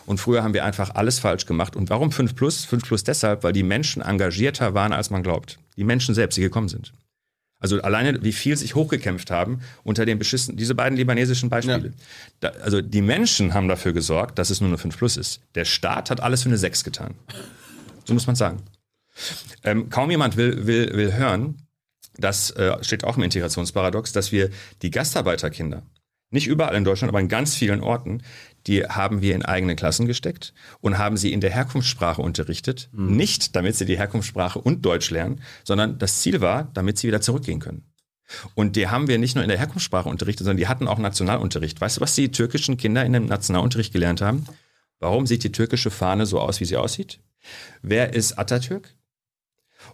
[0.06, 1.76] Und früher haben wir einfach alles falsch gemacht.
[1.76, 2.66] Und warum 5 Plus?
[2.66, 5.60] 5 Plus deshalb, weil die Menschen engagierter waren, als man glaubt.
[5.78, 6.94] Die Menschen selbst, die gekommen sind.
[7.60, 11.88] Also alleine, wie viel sich hochgekämpft haben unter den beschissen, diese beiden libanesischen Beispiele.
[11.88, 11.94] Ja.
[12.42, 15.40] Da, also die Menschen haben dafür gesorgt, dass es nur eine 5 Plus ist.
[15.56, 17.14] Der Staat hat alles für eine 6 getan.
[18.04, 18.62] So muss man sagen.
[19.64, 21.56] Ähm, kaum jemand will, will, will hören,
[22.18, 24.50] das äh, steht auch im Integrationsparadox, dass wir
[24.82, 25.84] die Gastarbeiterkinder,
[26.34, 28.24] nicht überall in Deutschland, aber in ganz vielen Orten,
[28.66, 32.90] die haben wir in eigene Klassen gesteckt und haben sie in der Herkunftssprache unterrichtet.
[32.92, 33.16] Mhm.
[33.16, 37.22] Nicht, damit sie die Herkunftssprache und Deutsch lernen, sondern das Ziel war, damit sie wieder
[37.22, 37.84] zurückgehen können.
[38.56, 41.80] Und die haben wir nicht nur in der Herkunftssprache unterrichtet, sondern die hatten auch Nationalunterricht.
[41.80, 44.46] Weißt du, was die türkischen Kinder in dem Nationalunterricht gelernt haben?
[45.00, 47.20] Warum sieht die türkische Fahne so aus, wie sie aussieht?
[47.84, 48.96] Wer ist Atatürk?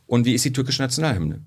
[0.06, 1.43] Und wie ist die türkische Nationalhymne?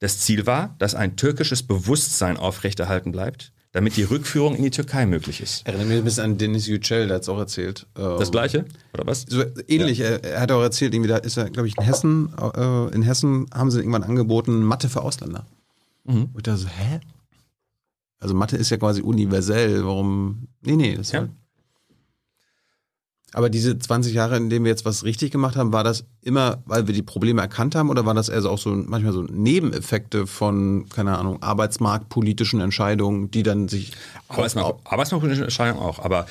[0.00, 5.06] Das Ziel war, dass ein türkisches Bewusstsein aufrechterhalten bleibt, damit die Rückführung in die Türkei
[5.06, 5.66] möglich ist.
[5.66, 7.86] Erinnere mich ein bisschen an Denis Yücel, der hat es auch erzählt.
[7.94, 8.64] Das ähm, gleiche,
[8.94, 9.26] oder was?
[9.28, 10.06] So ähnlich, ja.
[10.06, 13.46] er, hat auch erzählt, irgendwie da ist er, glaube ich, in Hessen, äh, in Hessen
[13.54, 15.46] haben sie irgendwann angeboten, Mathe für Ausländer.
[16.04, 16.30] Mhm.
[16.32, 17.00] Und ich dachte so, hä?
[18.18, 20.48] Also Mathe ist ja quasi universell, warum?
[20.62, 21.20] Nee, nee, das ja.
[21.20, 21.30] halt
[23.32, 26.62] aber diese 20 Jahre, in denen wir jetzt was richtig gemacht haben, war das immer,
[26.66, 29.22] weil wir die Probleme erkannt haben oder war das eher so auch so manchmal so
[29.22, 33.92] Nebeneffekte von, keine Ahnung, arbeitsmarktpolitischen Entscheidungen, die dann sich.
[34.28, 36.26] Arbeitsmarkt, Arbeitsmarktpolitische Entscheidungen auch, aber.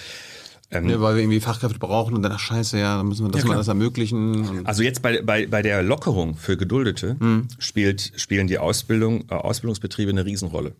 [0.71, 3.31] Ähm, ja, weil wir irgendwie Fachkräfte brauchen und dann, ach scheiße, ja, dann müssen wir
[3.31, 4.67] das ja, mal alles ermöglichen.
[4.67, 7.47] Also jetzt bei, bei, bei der Lockerung für Geduldete hm.
[7.57, 10.75] spielt, spielen die Ausbildung, äh, Ausbildungsbetriebe eine Riesenrolle.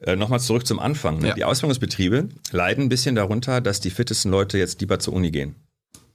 [0.00, 1.18] Äh, Nochmal zurück zum Anfang.
[1.18, 1.28] Ne?
[1.28, 1.34] Ja.
[1.34, 5.54] Die Ausbildungsbetriebe leiden ein bisschen darunter, dass die fittesten Leute jetzt lieber zur Uni gehen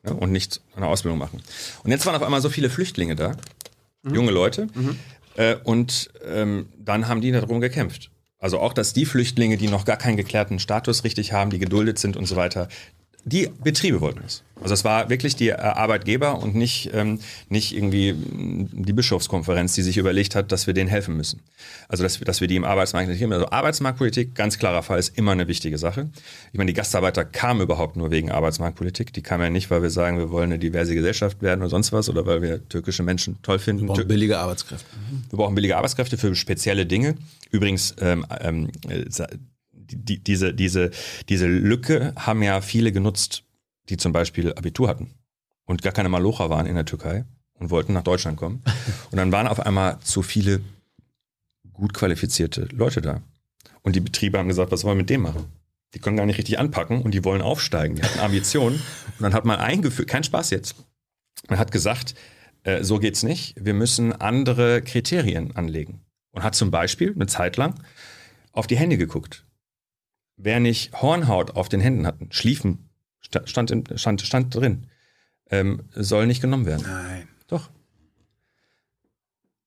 [0.06, 1.42] ja, und nicht eine Ausbildung machen.
[1.84, 3.36] Und jetzt waren auf einmal so viele Flüchtlinge da,
[4.04, 4.16] mhm.
[4.16, 4.98] junge Leute, mhm.
[5.36, 8.12] äh, und ähm, dann haben die darum gekämpft.
[8.40, 11.98] Also auch, dass die Flüchtlinge, die noch gar keinen geklärten Status richtig haben, die geduldet
[12.00, 12.68] sind und so weiter,
[13.28, 14.44] die Betriebe wollten es.
[14.62, 19.82] Also es war wirklich die äh, Arbeitgeber und nicht, ähm, nicht irgendwie die Bischofskonferenz, die
[19.82, 21.42] sich überlegt hat, dass wir denen helfen müssen.
[21.90, 25.32] Also dass, dass wir die im Arbeitsmarkt nicht Also Arbeitsmarktpolitik, ganz klarer Fall, ist immer
[25.32, 26.10] eine wichtige Sache.
[26.54, 29.12] Ich meine, die Gastarbeiter kamen überhaupt nur wegen Arbeitsmarktpolitik.
[29.12, 31.92] Die kamen ja nicht, weil wir sagen, wir wollen eine diverse Gesellschaft werden oder sonst
[31.92, 33.88] was oder weil wir türkische Menschen toll finden.
[33.88, 34.86] Wir brauchen billige Arbeitskräfte.
[35.32, 37.16] Wir brauchen billige Arbeitskräfte für spezielle Dinge.
[37.50, 38.70] Übrigens, ähm, ähm,
[39.88, 40.92] die, diese, diese,
[41.30, 43.44] diese Lücke haben ja viele genutzt,
[43.90, 45.14] die zum Beispiel Abitur hatten
[45.66, 48.62] und gar keine Malocher waren in der Türkei und wollten nach Deutschland kommen.
[49.12, 50.62] Und dann waren auf einmal zu viele
[51.72, 53.22] gut qualifizierte Leute da.
[53.82, 55.46] Und die Betriebe haben gesagt, was wollen wir mit dem machen?
[55.94, 57.96] Die können gar nicht richtig anpacken und die wollen aufsteigen.
[57.96, 58.76] Die hatten Ambitionen.
[58.76, 60.76] Und dann hat man eingeführt, kein Spaß jetzt.
[61.48, 62.16] Man hat gesagt,
[62.64, 63.56] äh, so geht's nicht.
[63.64, 66.02] Wir müssen andere Kriterien anlegen.
[66.32, 67.76] Und hat zum Beispiel eine Zeit lang
[68.52, 69.45] auf die Hände geguckt.
[70.38, 72.90] Wer nicht Hornhaut auf den Händen hat, Schliefen,
[73.20, 74.88] stand, in, stand, stand drin,
[75.50, 76.84] ähm, soll nicht genommen werden.
[76.86, 77.28] Nein.
[77.48, 77.70] Doch.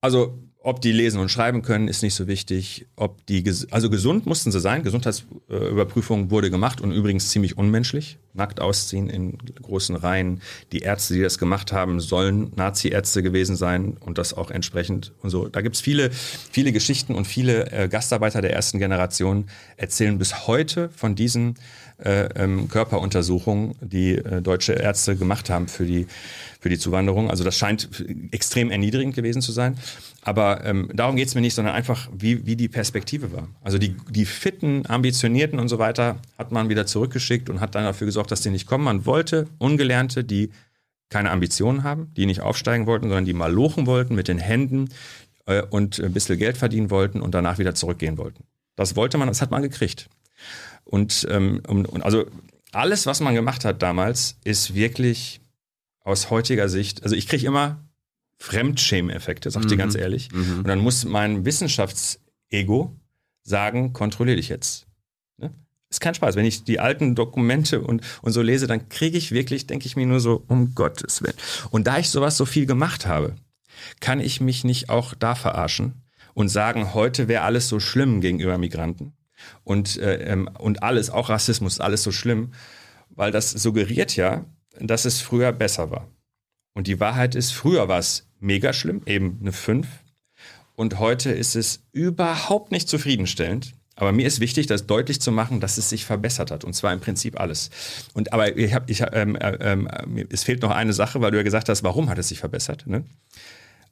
[0.00, 0.38] Also
[0.68, 2.86] ob die lesen und schreiben können, ist nicht so wichtig.
[2.94, 4.82] Ob die, also gesund mussten sie sein.
[4.82, 8.18] Gesundheitsüberprüfung wurde gemacht und übrigens ziemlich unmenschlich.
[8.34, 10.42] Nackt ausziehen in großen Reihen.
[10.72, 15.30] Die Ärzte, die das gemacht haben, sollen Nazi-Ärzte gewesen sein und das auch entsprechend und
[15.30, 15.48] so.
[15.48, 19.46] Da gibt's viele, viele Geschichten und viele äh, Gastarbeiter der ersten Generation
[19.78, 21.54] erzählen bis heute von diesen
[21.98, 26.06] Körperuntersuchungen, die äh, deutsche Ärzte gemacht haben für die,
[26.60, 27.28] für die Zuwanderung.
[27.28, 27.88] Also das scheint
[28.30, 29.76] extrem erniedrigend gewesen zu sein.
[30.22, 33.48] Aber ähm, darum geht es mir nicht, sondern einfach, wie, wie die Perspektive war.
[33.62, 37.84] Also die, die fitten, ambitionierten und so weiter hat man wieder zurückgeschickt und hat dann
[37.84, 38.84] dafür gesorgt, dass die nicht kommen.
[38.84, 40.50] Man wollte Ungelernte, die
[41.08, 44.90] keine Ambitionen haben, die nicht aufsteigen wollten, sondern die mal lochen wollten mit den Händen
[45.46, 48.44] äh, und ein bisschen Geld verdienen wollten und danach wieder zurückgehen wollten.
[48.76, 50.08] Das wollte man, das hat man gekriegt.
[50.88, 52.24] Und, ähm, und also
[52.72, 55.40] alles, was man gemacht hat damals, ist wirklich
[56.00, 57.84] aus heutiger Sicht, also ich kriege immer
[58.38, 59.78] Fremdschämen-Effekte, sag ich dir Mhm.
[59.78, 60.30] ganz ehrlich.
[60.32, 60.58] Mhm.
[60.58, 62.96] Und dann muss mein Wissenschaftsego
[63.42, 64.86] sagen, kontrolliere dich jetzt.
[65.38, 65.50] Ne?
[65.90, 66.36] Ist kein Spaß.
[66.36, 69.96] Wenn ich die alten Dokumente und, und so lese, dann kriege ich wirklich, denke ich
[69.96, 71.36] mir nur so, um Gottes Willen.
[71.70, 73.34] Und da ich sowas so viel gemacht habe,
[74.00, 75.94] kann ich mich nicht auch da verarschen
[76.34, 79.12] und sagen, heute wäre alles so schlimm gegenüber Migranten
[79.64, 82.52] und, äh, ähm, und alles, auch Rassismus, alles so schlimm,
[83.10, 84.44] weil das suggeriert ja,
[84.80, 86.08] dass es früher besser war.
[86.74, 89.86] Und die Wahrheit ist, früher war es mega schlimm, eben eine 5.
[90.74, 93.74] Und heute ist es überhaupt nicht zufriedenstellend.
[93.96, 96.62] Aber mir ist wichtig, das deutlich zu machen, dass es sich verbessert hat.
[96.62, 97.70] Und zwar im Prinzip alles.
[98.14, 99.88] Und aber ich hab, ich, ähm, äh, ähm,
[100.30, 102.86] es fehlt noch eine Sache, weil du ja gesagt hast, warum hat es sich verbessert?
[102.86, 103.04] Ne?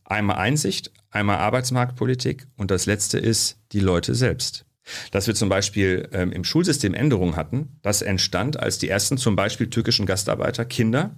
[0.04, 4.65] Einmal Einsicht, einmal Arbeitsmarktpolitik und das letzte ist die Leute selbst.
[5.10, 9.36] Dass wir zum Beispiel ähm, im Schulsystem Änderungen hatten, das entstand, als die ersten zum
[9.36, 11.14] Beispiel türkischen Gastarbeiter, Kinder,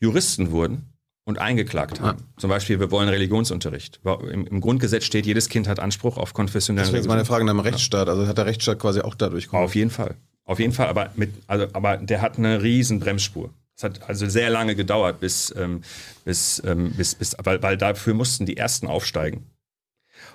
[0.00, 0.92] Juristen wurden
[1.24, 2.18] und eingeklagt haben.
[2.36, 4.00] Zum Beispiel, wir wollen Religionsunterricht.
[4.30, 7.52] Im, Im Grundgesetz steht, jedes Kind hat Anspruch auf konfessionellen Deswegen ist meine Frage nach
[7.52, 8.08] dem Rechtsstaat.
[8.08, 9.64] Also hat der Rechtsstaat quasi auch dadurch geholfen?
[9.64, 10.16] Auf jeden Fall.
[10.44, 13.50] Auf jeden Fall, aber, mit, also, aber der hat eine riesen Bremsspur.
[13.76, 15.82] Es hat also sehr lange gedauert, bis, ähm,
[16.24, 19.46] bis, ähm, bis, bis weil, weil dafür mussten die Ersten aufsteigen.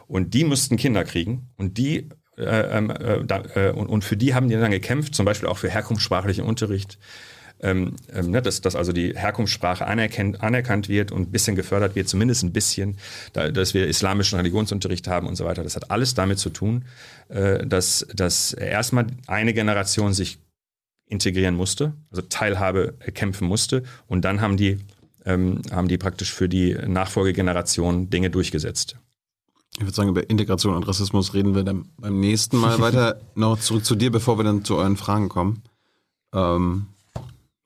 [0.08, 4.18] Und die mussten Kinder kriegen und die äh, ähm, äh, da, äh, und, und für
[4.18, 7.00] die haben die dann gekämpft, zum Beispiel auch für herkunftssprachlichen Unterricht,
[7.60, 11.96] ähm, ähm, ne, dass, dass also die Herkunftssprache anerkennt, anerkannt wird und ein bisschen gefördert
[11.96, 12.98] wird, zumindest ein bisschen,
[13.34, 15.64] da, dass wir islamischen Religionsunterricht haben und so weiter.
[15.64, 16.86] Das hat alles damit zu tun,
[17.30, 20.38] äh, dass, dass erstmal eine Generation sich
[21.08, 24.78] integrieren musste, also Teilhabe kämpfen musste und dann haben die,
[25.26, 28.98] ähm, haben die praktisch für die Nachfolgegeneration Dinge durchgesetzt.
[29.78, 33.22] Ich würde sagen, über Integration und Rassismus reden wir dann beim nächsten Mal weiter.
[33.36, 35.62] Noch zurück zu dir, bevor wir dann zu euren Fragen kommen.
[36.34, 36.88] Ähm,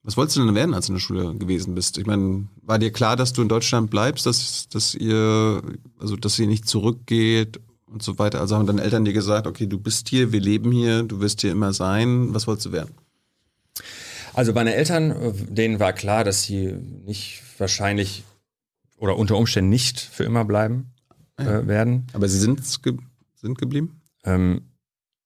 [0.03, 1.98] was wolltest du denn werden, als du in der Schule gewesen bist?
[1.98, 5.61] Ich meine, war dir klar, dass du in Deutschland bleibst, dass, dass ihr,
[5.99, 8.41] also dass ihr nicht zurückgeht und so weiter?
[8.41, 11.40] Also haben deine Eltern dir gesagt, okay, du bist hier, wir leben hier, du wirst
[11.40, 12.33] hier immer sein.
[12.33, 12.93] Was wolltest du werden?
[14.33, 15.15] Also meine Eltern,
[15.49, 16.73] denen war klar, dass sie
[17.06, 18.23] nicht wahrscheinlich
[18.98, 20.90] oder unter Umständen nicht für immer bleiben
[21.41, 22.07] äh, werden.
[22.13, 22.97] Aber sie sind, ge
[23.35, 24.01] sind geblieben?
[24.23, 24.61] Ähm,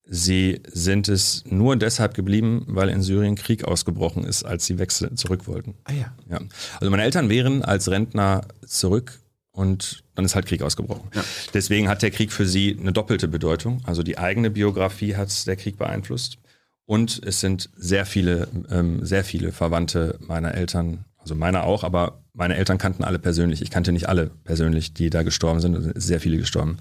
[0.05, 5.13] sie sind es nur deshalb geblieben, weil in Syrien Krieg ausgebrochen ist, als sie wechsel
[5.15, 5.75] zurück wollten.
[5.83, 6.13] Ah ja.
[6.29, 6.39] Ja.
[6.79, 9.19] Also meine Eltern wären als Rentner zurück
[9.51, 11.09] und dann ist halt Krieg ausgebrochen.
[11.13, 11.23] Ja.
[11.53, 13.81] Deswegen hat der Krieg für sie eine doppelte Bedeutung.
[13.85, 16.37] Also die eigene Biografie hat der Krieg beeinflusst.
[16.85, 22.24] Und es sind sehr viele, ähm, sehr viele Verwandte meiner Eltern, also meiner auch, aber
[22.35, 23.61] meine Eltern kannten alle persönlich.
[23.61, 25.75] Ich kannte nicht alle persönlich, die da gestorben sind.
[25.75, 26.77] Es sind sehr viele gestorben.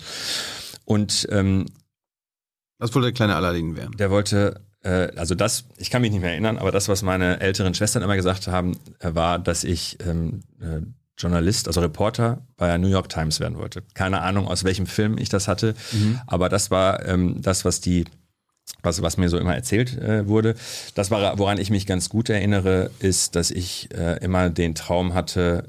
[0.85, 1.67] Und ähm,
[2.79, 3.97] Was wollte der kleine Aladdin werden?
[3.97, 7.41] der wollte, äh, also das, ich kann mich nicht mehr erinnern, aber das, was meine
[7.41, 10.81] älteren Schwestern immer gesagt haben, äh, war, dass ich ähm, äh,
[11.17, 13.83] Journalist, also Reporter bei der New York Times werden wollte.
[13.95, 15.77] Keine Ahnung, aus welchem Film ich das hatte,
[16.27, 18.05] aber das war ähm, das, was die
[18.83, 20.55] was, was mir so immer erzählt äh, wurde.
[20.95, 25.15] Das war, woran ich mich ganz gut erinnere, ist, dass ich äh, immer den Traum
[25.15, 25.65] hatte,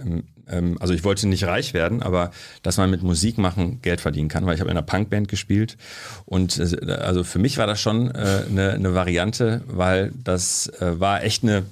[0.48, 4.28] ähm, also ich wollte nicht reich werden, aber dass man mit Musik machen Geld verdienen
[4.30, 5.78] kann, weil ich habe in einer Punkband gespielt
[6.26, 11.00] und äh, also für mich war das schon äh, eine, eine Variante, weil das äh,
[11.00, 11.64] war echt eine,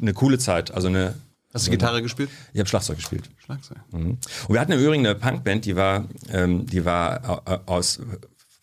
[0.00, 1.14] eine coole Zeit, also eine
[1.52, 2.30] Hast du Gitarre gespielt?
[2.52, 3.28] ich habe Schlagzeug gespielt.
[3.44, 3.78] Schlagzeug.
[3.90, 4.18] Mhm.
[4.48, 8.00] Und wir hatten im Übrigen eine Punkband, die war, ähm, die war au- aus,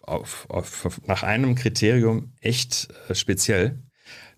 [0.08, 3.80] auf, auf, nach einem Kriterium echt äh, speziell.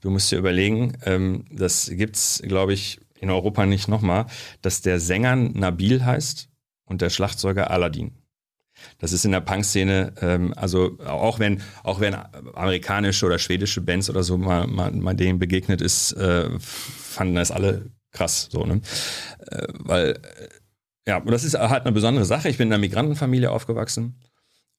[0.02, 4.28] Du musst dir überlegen, ähm, das gibt's, glaube ich, in Europa nicht nochmal,
[4.62, 6.50] dass der Sänger Nabil heißt
[6.86, 8.12] und der Schlagzeuger Aladdin.
[9.00, 12.16] Das ist in der Punk-Szene, ähm, also auch wenn, auch wenn
[12.54, 17.50] amerikanische oder schwedische Bands oder so mal, mal, mal denen begegnet ist, äh, fanden das
[17.50, 18.82] alle krass, so, ne?
[19.48, 20.50] Äh, weil, äh,
[21.08, 22.50] ja, und das ist halt eine besondere Sache.
[22.50, 24.20] Ich bin in einer Migrantenfamilie aufgewachsen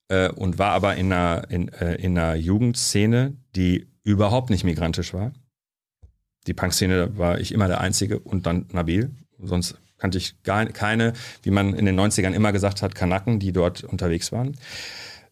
[0.09, 5.15] äh, und war aber in einer, in, äh, in einer Jugendszene, die überhaupt nicht migrantisch
[5.15, 5.33] war.
[6.47, 9.11] Die Punk-Szene war ich immer der Einzige und dann Nabil.
[9.39, 11.13] Sonst kannte ich gar keine,
[11.43, 14.57] wie man in den 90ern immer gesagt hat, Kanaken, die dort unterwegs waren.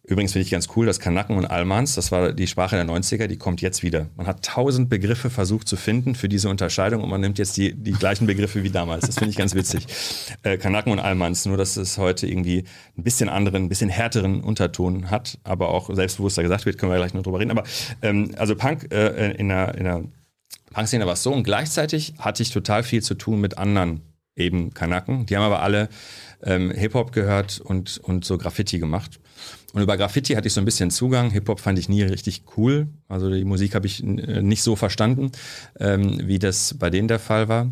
[0.09, 3.27] Übrigens finde ich ganz cool, dass Kanaken und Almans, das war die Sprache der 90er,
[3.27, 4.09] die kommt jetzt wieder.
[4.17, 7.75] Man hat tausend Begriffe versucht zu finden für diese Unterscheidung und man nimmt jetzt die,
[7.75, 9.07] die gleichen Begriffe wie damals.
[9.07, 9.87] Das finde ich ganz witzig.
[10.45, 12.65] Äh, Kanaken und Almans, nur dass es heute irgendwie
[12.97, 16.99] ein bisschen anderen, ein bisschen härteren Unterton hat, aber auch selbstbewusster gesagt wird, können wir
[16.99, 17.51] gleich noch drüber reden.
[17.51, 17.65] Aber
[18.01, 20.05] ähm, also Punk äh, in der, in der
[20.73, 24.03] Punk-Szene war es so und gleichzeitig hatte ich total viel zu tun mit anderen
[24.37, 25.27] eben Kanaken.
[25.27, 25.89] Die haben aber alle
[26.45, 29.19] ähm, Hip-Hop gehört und, und so Graffiti gemacht.
[29.77, 31.31] Und über Graffiti hatte ich so ein bisschen Zugang.
[31.33, 32.87] Hip-Hop fand ich nie richtig cool.
[33.09, 35.33] Also die Musik habe ich äh, nicht so verstanden,
[35.79, 37.71] ähm, wie das bei denen der Fall war.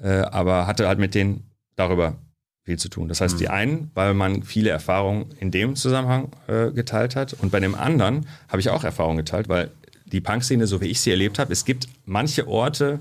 [0.00, 2.16] äh, aber hatte halt mit denen darüber
[2.62, 3.08] viel zu tun.
[3.08, 7.50] Das heißt, die einen, weil man viele Erfahrungen in dem Zusammenhang äh, geteilt hat und
[7.50, 9.72] bei dem anderen habe ich auch Erfahrungen geteilt, weil
[10.06, 13.00] die Punk-Szene, so wie ich sie erlebt habe, es gibt manche Orte,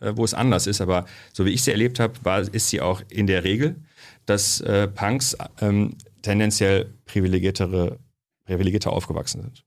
[0.00, 2.80] äh, wo es anders ist, aber so wie ich sie erlebt habe, war, ist sie
[2.80, 3.74] auch in der Regel,
[4.26, 7.98] dass äh, Punks ähm, tendenziell privilegiertere,
[8.44, 9.64] privilegierter aufgewachsen sind.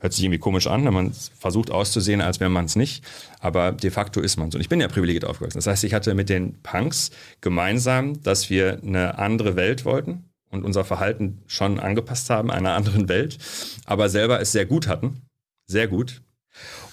[0.00, 3.04] Hört sich irgendwie komisch an, wenn man versucht auszusehen, als wäre man es nicht.
[3.40, 4.56] Aber de facto ist man so.
[4.56, 5.58] Und ich bin ja privilegiert aufgewachsen.
[5.58, 7.10] Das heißt, ich hatte mit den Punks
[7.40, 13.08] gemeinsam, dass wir eine andere Welt wollten und unser Verhalten schon angepasst haben einer anderen
[13.08, 13.38] Welt,
[13.86, 15.22] aber selber es sehr gut hatten.
[15.66, 16.22] Sehr gut.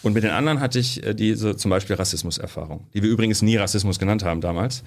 [0.02, 3.56] Und mit den anderen hatte ich äh, diese zum Beispiel Rassismuserfahrung, die wir übrigens nie
[3.56, 4.84] Rassismus genannt haben damals.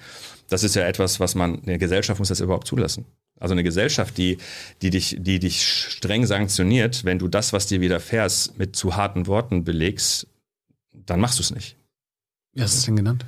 [0.47, 3.05] Das ist ja etwas, was man, eine Gesellschaft muss das überhaupt zulassen.
[3.39, 4.37] Also eine Gesellschaft, die,
[4.81, 9.27] die, dich, die dich streng sanktioniert, wenn du das, was dir widerfährst, mit zu harten
[9.27, 10.27] Worten belegst,
[10.91, 11.77] dann machst du es nicht.
[12.53, 13.25] Wie hast du es denn genannt?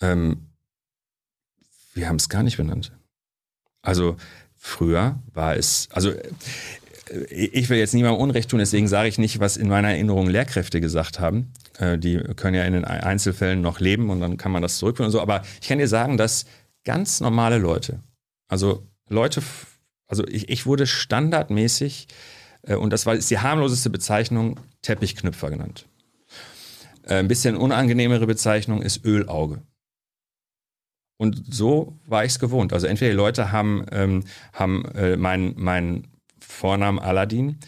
[0.00, 0.46] Ähm,
[1.94, 2.92] wir haben es gar nicht benannt.
[3.82, 4.16] Also
[4.56, 6.30] früher war es, also äh,
[7.30, 10.80] ich will jetzt niemandem Unrecht tun, deswegen sage ich nicht, was in meiner Erinnerung Lehrkräfte
[10.80, 11.52] gesagt haben.
[11.78, 15.06] Äh, die können ja in den Einzelfällen noch leben und dann kann man das zurückführen
[15.06, 15.20] und so.
[15.20, 16.46] Aber ich kann dir sagen, dass
[16.84, 18.00] ganz normale Leute,
[18.48, 19.42] also Leute,
[20.06, 22.08] also ich, ich wurde standardmäßig,
[22.62, 25.86] äh, und das war ist die harmloseste Bezeichnung, Teppichknüpfer genannt.
[27.02, 29.62] Äh, ein bisschen unangenehmere Bezeichnung ist Ölauge.
[31.18, 32.72] Und so war ich es gewohnt.
[32.72, 36.08] Also entweder die Leute haben, ähm, haben äh, meinen mein
[36.40, 37.58] Vornamen Aladdin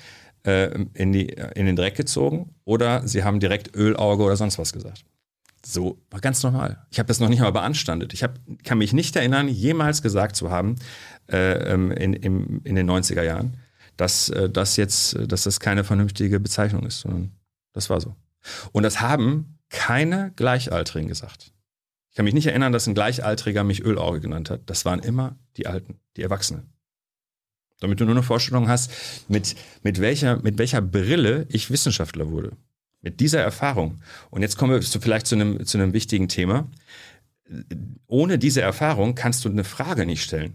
[0.47, 4.73] äh, in, die, in den Dreck gezogen oder sie haben direkt Ölauge oder sonst was
[4.73, 5.05] gesagt.
[5.65, 6.87] So, war ganz normal.
[6.91, 8.13] Ich habe das noch nicht mal beanstandet.
[8.15, 10.77] Ich hab, kann mich nicht erinnern, jemals gesagt zu haben,
[11.31, 13.59] äh, ähm, in, in, in den 90er Jahren,
[13.97, 17.33] dass, äh, das jetzt, dass das keine vernünftige Bezeichnung ist, sondern
[17.73, 18.15] das war so.
[18.73, 21.53] Und das haben keine Gleichaltrigen gesagt.
[22.11, 24.63] Ich kann mich nicht erinnern, dass ein Gleichaltriger mich Ölauge genannt hat.
[24.67, 26.73] Das waren immer die Alten, die Erwachsenen.
[27.81, 28.91] Damit du nur eine Vorstellung hast,
[29.29, 32.57] mit, mit, welcher, mit welcher Brille ich Wissenschaftler wurde.
[33.01, 34.01] Mit dieser Erfahrung.
[34.31, 36.69] Und jetzt kommen wir zu, vielleicht zu einem, zu einem wichtigen Thema.
[38.07, 40.55] Ohne diese Erfahrung kannst du eine Frage nicht stellen.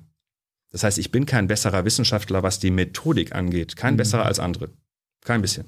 [0.72, 3.76] Das heißt, ich bin kein besserer Wissenschaftler, was die Methodik angeht.
[3.76, 3.98] Kein mhm.
[3.98, 4.70] besserer als andere.
[5.22, 5.66] Kein bisschen.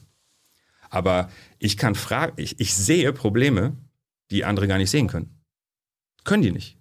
[0.89, 1.29] Aber
[1.59, 3.77] ich kann fragen, ich, ich sehe Probleme,
[4.31, 5.41] die andere gar nicht sehen können.
[6.23, 6.77] Können die nicht.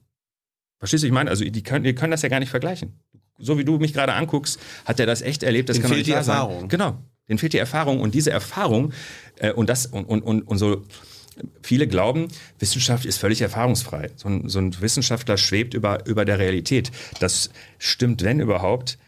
[0.79, 1.31] Verstehst du, ich meine?
[1.31, 2.99] Also die können, die können das ja gar nicht vergleichen.
[3.39, 5.69] So wie du mich gerade anguckst, hat er das echt erlebt.
[5.69, 6.61] Das Den kann fehlt nicht die Erfahrung.
[6.61, 6.69] Sein.
[6.69, 6.99] Genau.
[7.29, 8.93] Den fehlt die Erfahrung und diese Erfahrung
[9.55, 10.83] und das und, und, und, und so
[11.63, 14.11] viele glauben, Wissenschaft ist völlig erfahrungsfrei.
[14.17, 16.91] So ein, so ein Wissenschaftler schwebt über, über der Realität.
[17.21, 18.99] Das stimmt, wenn überhaupt,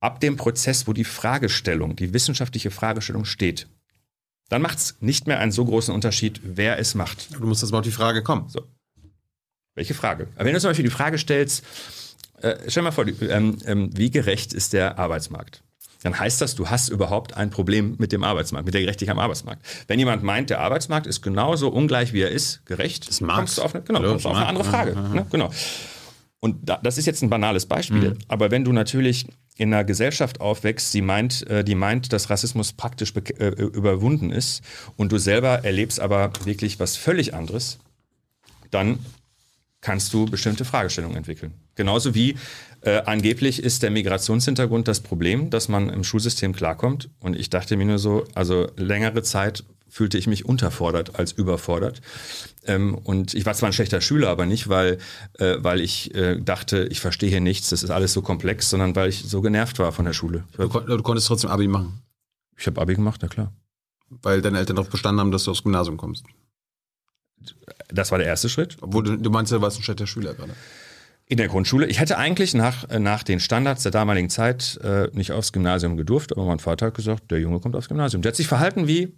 [0.00, 3.66] ab dem Prozess, wo die Fragestellung, die wissenschaftliche Fragestellung steht.
[4.48, 7.34] Dann macht es nicht mehr einen so großen Unterschied, wer es macht.
[7.34, 8.48] Du musst jetzt mal auf die Frage kommen.
[8.48, 8.62] So.
[9.74, 10.28] Welche Frage?
[10.36, 11.64] Aber wenn du zum Beispiel die Frage stellst,
[12.40, 15.62] äh, stell mal vor, ähm, ähm, wie gerecht ist der Arbeitsmarkt?
[16.02, 19.18] Dann heißt das, du hast überhaupt ein Problem mit dem Arbeitsmarkt, mit der Gerechtigkeit am
[19.18, 19.64] Arbeitsmarkt.
[19.88, 23.62] Wenn jemand meint, der Arbeitsmarkt ist genauso ungleich, wie er ist, gerecht, Das kommst du
[23.62, 24.94] auf eine, genau, kommst du auf eine andere Frage.
[24.94, 25.26] Ne?
[25.30, 25.50] Genau.
[26.40, 28.18] Und da, das ist jetzt ein banales Beispiel, Mhm.
[28.28, 32.72] aber wenn du natürlich in einer Gesellschaft aufwächst, die meint, äh, die meint, dass Rassismus
[32.72, 34.62] praktisch äh, überwunden ist
[34.96, 37.78] und du selber erlebst aber wirklich was völlig anderes,
[38.70, 39.00] dann
[39.80, 41.54] kannst du bestimmte Fragestellungen entwickeln.
[41.74, 42.36] Genauso wie
[42.80, 47.10] äh, angeblich ist der Migrationshintergrund das Problem, dass man im Schulsystem klarkommt.
[47.20, 52.00] Und ich dachte mir nur so, also längere Zeit fühlte ich mich unterfordert als überfordert.
[52.66, 54.98] Ähm, und ich war zwar ein schlechter Schüler, aber nicht, weil,
[55.38, 58.94] äh, weil ich äh, dachte, ich verstehe hier nichts, das ist alles so komplex, sondern
[58.94, 60.44] weil ich so genervt war von der Schule.
[60.56, 62.02] Du, kon du konntest trotzdem Abi machen,
[62.56, 63.52] ich habe Abi gemacht, na klar.
[64.10, 66.24] weil deine Eltern darauf bestanden haben, dass du aufs Gymnasium kommst.
[67.88, 68.76] Das war der erste Schritt.
[68.80, 70.52] Obwohl du, du meinst, du warst ein schlechter Schüler gerade.
[71.30, 71.86] In der Grundschule.
[71.86, 75.98] Ich hätte eigentlich nach, äh, nach den Standards der damaligen Zeit äh, nicht aufs Gymnasium
[75.98, 78.22] gedurft, aber mein Vater hat gesagt, der Junge kommt aufs Gymnasium.
[78.22, 79.12] Der hat sich verhalten, wie äh,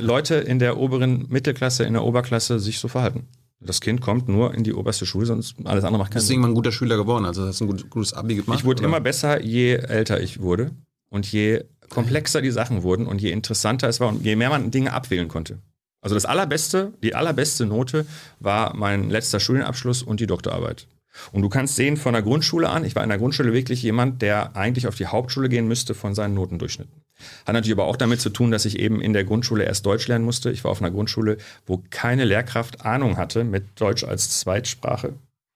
[0.00, 3.28] Leute in der oberen Mittelklasse, in der Oberklasse sich so verhalten.
[3.60, 6.42] Das Kind kommt nur in die oberste Schule, sonst alles andere macht keinen Deswegen Sinn.
[6.42, 7.24] mal ein guter Schüler geworden.
[7.24, 8.58] Also hast du ein gut, gutes Abi gemacht.
[8.58, 8.88] Ich wurde oder?
[8.88, 10.72] immer besser, je älter ich wurde
[11.08, 14.70] und je komplexer die Sachen wurden und je interessanter es war und je mehr man
[14.70, 15.60] Dinge abwählen konnte.
[16.04, 18.04] Also das allerbeste, die allerbeste Note
[18.38, 20.86] war mein letzter Studienabschluss und die Doktorarbeit.
[21.32, 24.20] Und du kannst sehen von der Grundschule an, ich war in der Grundschule wirklich jemand,
[24.20, 27.00] der eigentlich auf die Hauptschule gehen müsste von seinen Notendurchschnitten.
[27.46, 30.06] Hat natürlich aber auch damit zu tun, dass ich eben in der Grundschule erst Deutsch
[30.06, 30.50] lernen musste.
[30.50, 35.14] Ich war auf einer Grundschule, wo keine Lehrkraft Ahnung hatte mit Deutsch als Zweitsprache.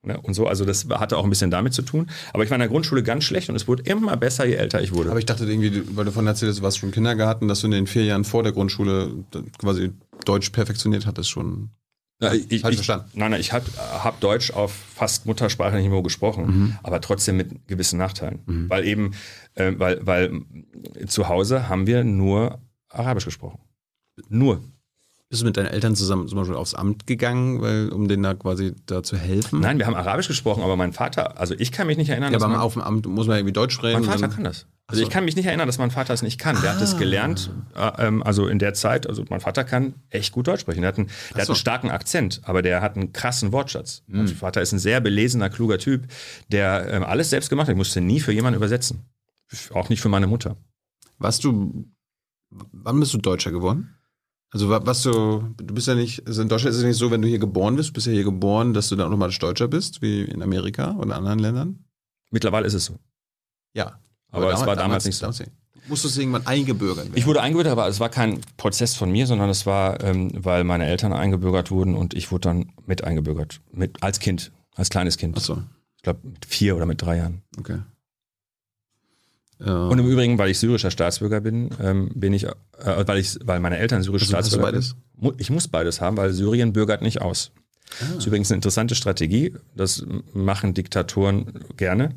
[0.08, 0.18] Ne?
[0.20, 2.08] Und so, also das hatte auch ein bisschen damit zu tun.
[2.32, 4.82] Aber ich war in der Grundschule ganz schlecht und es wurde immer besser, je älter
[4.82, 5.10] ich wurde.
[5.10, 7.60] Aber ich dachte irgendwie, weil du von erzählt hast, du warst schon im Kindergarten, dass
[7.60, 9.12] du in den vier Jahren vor der Grundschule
[9.58, 9.92] quasi
[10.24, 11.70] Deutsch perfektioniert hattest schon.
[12.20, 13.10] Na, ich, Falsch ich, verstanden.
[13.14, 16.78] Nein, nein, ich habe hab Deutsch auf fast muttersprachlichem Niveau gesprochen, Mhm.
[16.82, 18.40] aber trotzdem mit gewissen Nachteilen.
[18.68, 19.12] Weil eben,
[19.54, 20.42] äh, weil, weil
[21.06, 23.60] zu Hause haben wir nur Arabisch gesprochen.
[24.28, 24.60] Nur.
[25.30, 28.32] Bist du mit deinen Eltern zusammen zum Beispiel aufs Amt gegangen, weil, um denen da
[28.32, 29.60] quasi da zu helfen?
[29.60, 32.38] Nein, wir haben Arabisch gesprochen, aber mein Vater, also ich kann mich nicht erinnern, Ja,
[32.38, 34.00] dass aber mein, auf dem Amt muss man irgendwie Deutsch sprechen.
[34.00, 34.66] mein Vater kann das.
[34.86, 36.58] Also ich kann mich nicht erinnern, dass mein Vater es nicht kann.
[36.62, 40.32] Der hat es gelernt, äh, ähm, also in der Zeit, also mein Vater kann echt
[40.32, 40.80] gut Deutsch sprechen.
[40.80, 41.52] Der hat einen, der hat so.
[41.52, 44.04] einen starken Akzent, aber der hat einen krassen Wortschatz.
[44.06, 46.06] Mein Vater ist ein sehr belesener, kluger Typ,
[46.50, 47.74] der ähm, alles selbst gemacht hat.
[47.74, 49.04] Ich musste nie für jemanden übersetzen.
[49.74, 50.56] Auch nicht für meine Mutter.
[51.18, 51.84] Warst du,
[52.48, 53.97] wann bist du Deutscher geworden?
[54.50, 57.10] Also wa- was du, du bist ja nicht, also in Deutschland ist es nicht so,
[57.10, 59.68] wenn du hier geboren bist, du bist ja hier geboren, dass du dann automatisch Deutscher
[59.68, 61.84] bist, wie in Amerika oder anderen Ländern?
[62.30, 62.96] Mittlerweile ist es so.
[63.74, 63.98] Ja.
[64.30, 65.26] Aber es war damals nicht so.
[65.28, 65.44] nicht.
[65.88, 67.12] Musstest du irgendwann eingebürgert werden?
[67.16, 70.64] Ich wurde eingebürgert, aber es war kein Prozess von mir, sondern es war, ähm, weil
[70.64, 73.60] meine Eltern eingebürgert wurden und ich wurde dann mit eingebürgert.
[73.72, 75.36] Mit, als Kind, als kleines Kind.
[75.38, 75.62] Achso,
[75.96, 77.42] Ich glaube mit vier oder mit drei Jahren.
[77.58, 77.78] okay.
[79.60, 82.52] Äh, Und im Übrigen, weil ich syrischer Staatsbürger bin, ähm, bin ich, äh,
[83.06, 84.88] weil ich, weil meine Eltern syrische Hast hast du Staatsbürger beides?
[84.90, 84.98] sind.
[85.22, 87.50] Mu- Ich muss beides haben, weil Syrien bürgert nicht aus.
[88.00, 89.54] Das ist übrigens eine interessante Strategie.
[89.74, 90.04] Das
[90.34, 91.46] machen Diktatoren
[91.76, 92.10] gerne,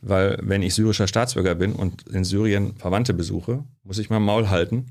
[0.00, 4.48] weil wenn ich syrischer Staatsbürger bin und in Syrien Verwandte besuche, muss ich mal Maul
[4.50, 4.86] halten,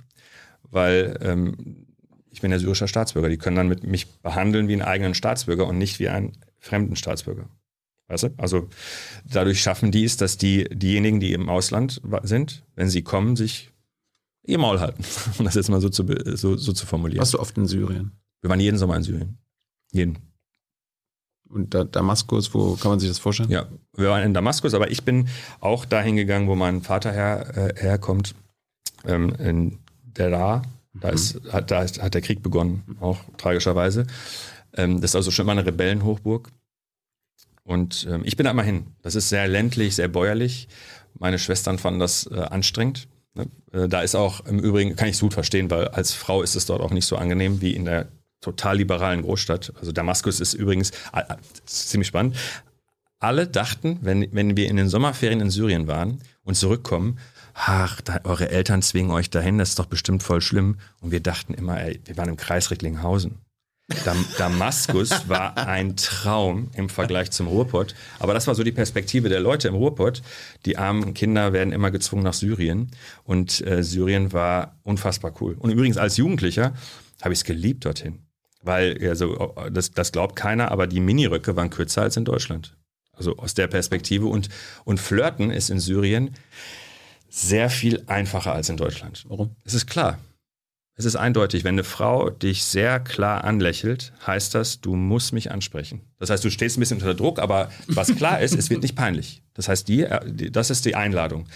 [0.70, 1.86] weil ähm,
[2.30, 3.28] ich bin ja syrischer Staatsbürger.
[3.28, 6.96] Die können dann mit mich behandeln wie einen eigenen Staatsbürger und nicht wie einen fremden
[6.96, 7.50] Staatsbürger.
[8.12, 8.30] Weißt du?
[8.36, 8.68] Also
[9.26, 13.72] dadurch schaffen die es, dass die, diejenigen, die im Ausland sind, wenn sie kommen, sich
[14.44, 15.04] ihr Maul halten.
[15.40, 17.20] Um das jetzt mal so zu, so, so zu formulieren.
[17.20, 18.12] warst du oft in Syrien?
[18.42, 19.38] Wir waren jeden Sommer in Syrien.
[19.94, 20.18] Jeden.
[21.48, 23.50] Und da, Damaskus, wo kann man sich das vorstellen?
[23.50, 25.30] Ja, wir waren in Damaskus, aber ich bin
[25.62, 28.36] auch dahin gegangen, wo mein Vater her, äh, herkommt,
[29.06, 30.64] ähm, in Deraa.
[30.94, 34.06] Da, ist, hat, da ist, hat der Krieg begonnen, auch tragischerweise.
[34.74, 36.52] Ähm, das ist also schon immer eine Rebellenhochburg.
[37.72, 38.88] Und ähm, ich bin da immer hin.
[39.02, 40.68] Das ist sehr ländlich, sehr bäuerlich.
[41.18, 43.08] Meine Schwestern fanden das äh, anstrengend.
[43.34, 43.48] Ne?
[43.72, 46.56] Äh, da ist auch im Übrigen, kann ich es gut verstehen, weil als Frau ist
[46.56, 48.10] es dort auch nicht so angenehm wie in der
[48.42, 49.72] total liberalen Großstadt.
[49.80, 51.24] Also Damaskus ist übrigens äh,
[51.66, 52.36] ist ziemlich spannend.
[53.20, 57.20] Alle dachten, wenn, wenn wir in den Sommerferien in Syrien waren und zurückkommen,
[57.54, 60.78] ach, da, eure Eltern zwingen euch dahin, das ist doch bestimmt voll schlimm.
[61.00, 63.38] Und wir dachten immer, ey, wir waren im Kreis Recklinghausen.
[64.06, 67.96] Dam Damaskus war ein Traum im Vergleich zum Ruhrpott.
[68.20, 70.22] Aber das war so die Perspektive der Leute im Ruhrpott.
[70.66, 72.92] Die armen Kinder werden immer gezwungen nach Syrien.
[73.24, 75.56] Und äh, Syrien war unfassbar cool.
[75.58, 76.74] Und übrigens als Jugendlicher
[77.22, 78.20] habe ich es geliebt dorthin.
[78.64, 82.76] Weil, also, das, das glaubt keiner, aber die Miniröcke waren kürzer als in Deutschland.
[83.14, 84.28] Also aus der Perspektive.
[84.28, 84.50] Und,
[84.84, 86.32] und Flirten ist in Syrien
[87.30, 89.26] sehr viel einfacher als in Deutschland.
[89.28, 89.56] Warum?
[89.64, 90.20] Es ist klar.
[91.02, 95.50] Es ist eindeutig, wenn eine Frau dich sehr klar anlächelt, heißt das, du musst mich
[95.50, 96.02] ansprechen.
[96.20, 98.96] Das heißt, du stehst ein bisschen unter Druck, aber was klar ist, es wird nicht
[98.96, 99.42] peinlich.
[99.56, 101.48] Das heißt, äh, die, das ist die Einladung.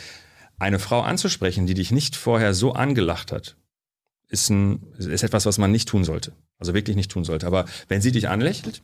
[0.57, 3.55] Eine Frau anzusprechen, die dich nicht vorher so angelacht hat,
[4.29, 6.31] ist, ein, ist etwas, was man nicht tun sollte.
[6.57, 7.45] Also wirklich nicht tun sollte.
[7.45, 8.81] Aber wenn sie dich anlächelt,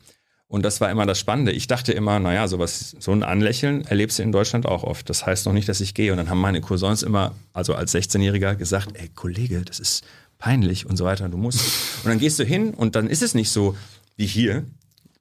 [0.47, 1.53] und das war immer das Spannende.
[1.53, 5.09] Ich dachte immer, naja, sowas, so ein Anlächeln erlebst du in Deutschland auch oft.
[5.09, 6.11] Das heißt noch nicht, dass ich gehe.
[6.11, 10.03] Und dann haben meine Cousins immer, also als 16-Jähriger, gesagt, ey, Kollege, das ist
[10.41, 11.61] peinlich und so weiter, du musst.
[12.03, 13.77] Und dann gehst du hin und dann ist es nicht so
[14.17, 14.65] wie hier,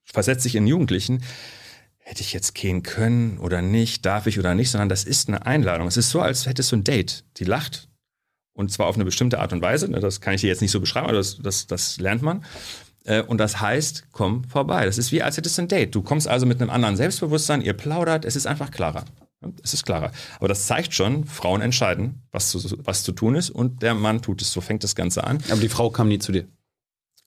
[0.05, 1.23] versetzt sich in Jugendlichen,
[1.99, 5.47] hätte ich jetzt gehen können oder nicht, darf ich oder nicht, sondern das ist eine
[5.47, 5.87] Einladung.
[5.87, 7.25] Es ist so, als hättest du ein Date.
[7.37, 7.89] Die lacht
[8.55, 9.89] und zwar auf eine bestimmte Art und Weise.
[9.89, 12.45] Das kann ich dir jetzt nicht so beschreiben, aber das, das, das lernt man.
[13.05, 14.85] Äh, Und das heißt, komm vorbei.
[14.87, 15.95] Das ist wie, als hättest du ein Date.
[15.95, 19.05] Du kommst also mit einem anderen Selbstbewusstsein, ihr plaudert, es ist einfach klarer.
[19.63, 20.13] Es ist klarer.
[20.39, 24.21] Aber das zeigt schon, Frauen entscheiden, was zu, was zu tun ist und der Mann
[24.21, 24.53] tut es.
[24.53, 25.43] So fängt das Ganze an.
[25.51, 26.47] Aber die Frau kam nie zu dir.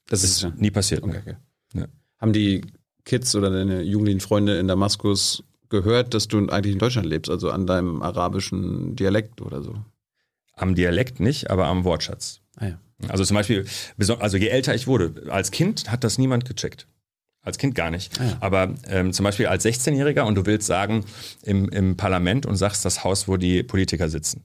[0.06, 0.52] Das ist ja.
[0.56, 1.02] Nie passiert.
[1.02, 1.36] Okay, okay.
[1.74, 1.86] Ja.
[2.18, 2.62] Haben die
[3.04, 7.50] Kids oder deine jugendlichen Freunde in Damaskus gehört, dass du eigentlich in Deutschland lebst, also
[7.50, 9.74] an deinem arabischen Dialekt oder so?
[10.54, 12.40] Am Dialekt nicht, aber am Wortschatz.
[12.56, 12.78] Ah ja.
[13.08, 13.66] Also zum Beispiel,
[14.20, 16.86] also je älter ich wurde, als Kind hat das niemand gecheckt.
[17.44, 18.18] Als Kind gar nicht.
[18.20, 18.36] Ah ja.
[18.40, 21.04] Aber ähm, zum Beispiel als 16-Jähriger und du willst sagen
[21.42, 24.44] im, im Parlament und sagst das Haus, wo die Politiker sitzen.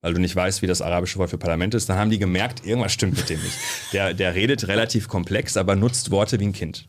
[0.00, 2.64] Weil du nicht weißt, wie das arabische Wort für Parlament ist, dann haben die gemerkt,
[2.64, 3.58] irgendwas stimmt mit dem nicht.
[3.92, 6.88] Der, der redet relativ komplex, aber nutzt Worte wie ein Kind.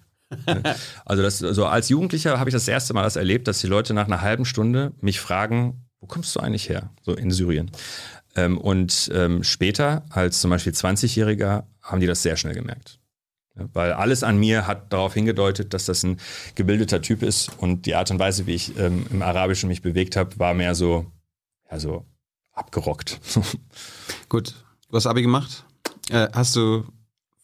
[1.04, 3.94] Also das, also als Jugendlicher habe ich das erste Mal das erlebt, dass die Leute
[3.94, 6.90] nach einer halben Stunde mich fragen, wo kommst du eigentlich her?
[7.02, 7.72] So in Syrien.
[8.36, 13.01] Ähm, und ähm, später, als zum Beispiel 20-Jähriger, haben die das sehr schnell gemerkt.
[13.54, 16.18] Weil alles an mir hat darauf hingedeutet, dass das ein
[16.56, 20.16] gebildeter Typ ist und die Art und Weise, wie ich ähm, im Arabischen mich bewegt
[20.16, 21.06] habe, war mehr so,
[21.70, 22.06] ja, so
[22.54, 23.20] abgerockt.
[24.30, 24.56] Gut,
[24.90, 25.66] du hast Abi gemacht.
[26.10, 26.86] Äh, hast du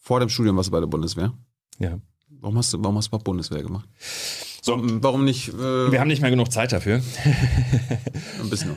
[0.00, 1.34] vor dem Studium was bei der Bundeswehr?
[1.78, 1.98] Ja.
[2.40, 3.88] Warum hast du, warum hast du überhaupt Bundeswehr gemacht?
[4.62, 7.02] So, Warum nicht äh, wir haben nicht mehr genug Zeit dafür.
[8.40, 8.76] ein bisschen?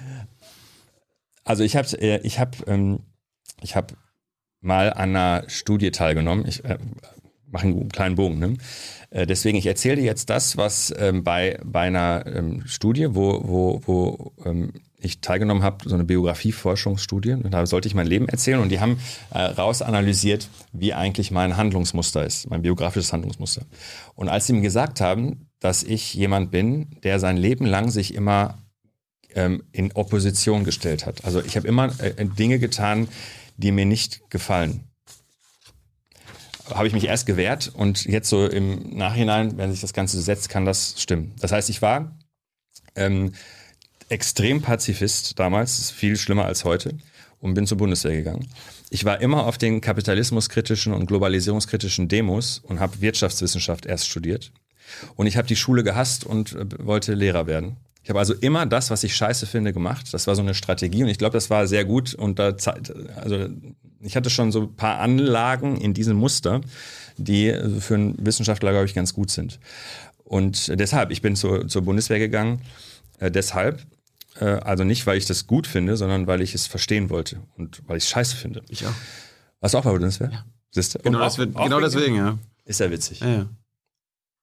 [1.43, 2.99] Also ich habe äh, ich hab, ähm,
[3.61, 3.93] ich hab
[4.61, 6.45] mal an einer Studie teilgenommen.
[6.47, 6.77] Ich äh,
[7.51, 8.39] mache einen kleinen Bogen.
[8.39, 8.57] Ne?
[9.09, 13.41] Äh, deswegen, ich erzähle dir jetzt das, was ähm, bei, bei einer ähm, Studie, wo,
[13.43, 18.59] wo, wo ähm, ich teilgenommen habe, so eine Biografie-Forschungsstudie, da sollte ich mein Leben erzählen
[18.59, 18.99] und die haben
[19.33, 23.63] äh, rausanalysiert, wie eigentlich mein Handlungsmuster ist, mein biografisches Handlungsmuster.
[24.15, 28.13] Und als sie mir gesagt haben, dass ich jemand bin, der sein Leben lang sich
[28.13, 28.59] immer
[29.35, 31.25] ähm, in Opposition gestellt hat.
[31.25, 33.07] Also ich habe immer äh, Dinge getan,
[33.57, 34.90] die mir nicht gefallen.
[36.71, 40.23] Habe ich mich erst gewehrt und jetzt so im Nachhinein, wenn sich das Ganze so
[40.23, 41.33] setzt, kann das stimmen.
[41.39, 42.17] Das heißt, ich war
[42.95, 43.33] ähm,
[44.09, 46.97] extrem Pazifist damals, viel schlimmer als heute,
[47.39, 48.47] und bin zur Bundeswehr gegangen.
[48.89, 54.51] Ich war immer auf den kapitalismuskritischen und globalisierungskritischen Demos und habe Wirtschaftswissenschaft erst studiert.
[55.15, 57.77] Und ich habe die Schule gehasst und äh, wollte Lehrer werden.
[58.03, 60.11] Ich habe also immer das, was ich scheiße finde, gemacht.
[60.13, 62.13] Das war so eine Strategie und ich glaube, das war sehr gut.
[62.15, 62.55] Und da,
[63.15, 63.47] also
[63.99, 66.61] ich hatte schon so ein paar Anlagen in diesem Muster,
[67.17, 69.59] die für einen Wissenschaftler, glaube ich, ganz gut sind.
[70.23, 72.61] Und deshalb, ich bin zur, zur Bundeswehr gegangen.
[73.19, 73.85] Äh, deshalb,
[74.39, 77.81] äh, also nicht, weil ich das gut finde, sondern weil ich es verstehen wollte und
[77.87, 78.63] weil ich es scheiße finde.
[78.69, 78.93] Ich auch.
[79.59, 80.29] Warst du auch bei der Bundeswehr?
[80.31, 80.45] Ja.
[80.71, 80.99] Siehst du?
[80.99, 82.37] Genau, Und das auch- wird, auch genau wegen- deswegen, ja.
[82.65, 83.19] Ist ja witzig.
[83.19, 83.45] ja, ja.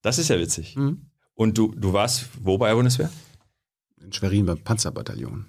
[0.03, 0.77] Das ist ja witzig.
[0.77, 1.07] Mhm.
[1.35, 3.11] Und du, du warst wo bei der Bundeswehr?
[4.01, 5.47] In Schwerin beim Panzerbataillon.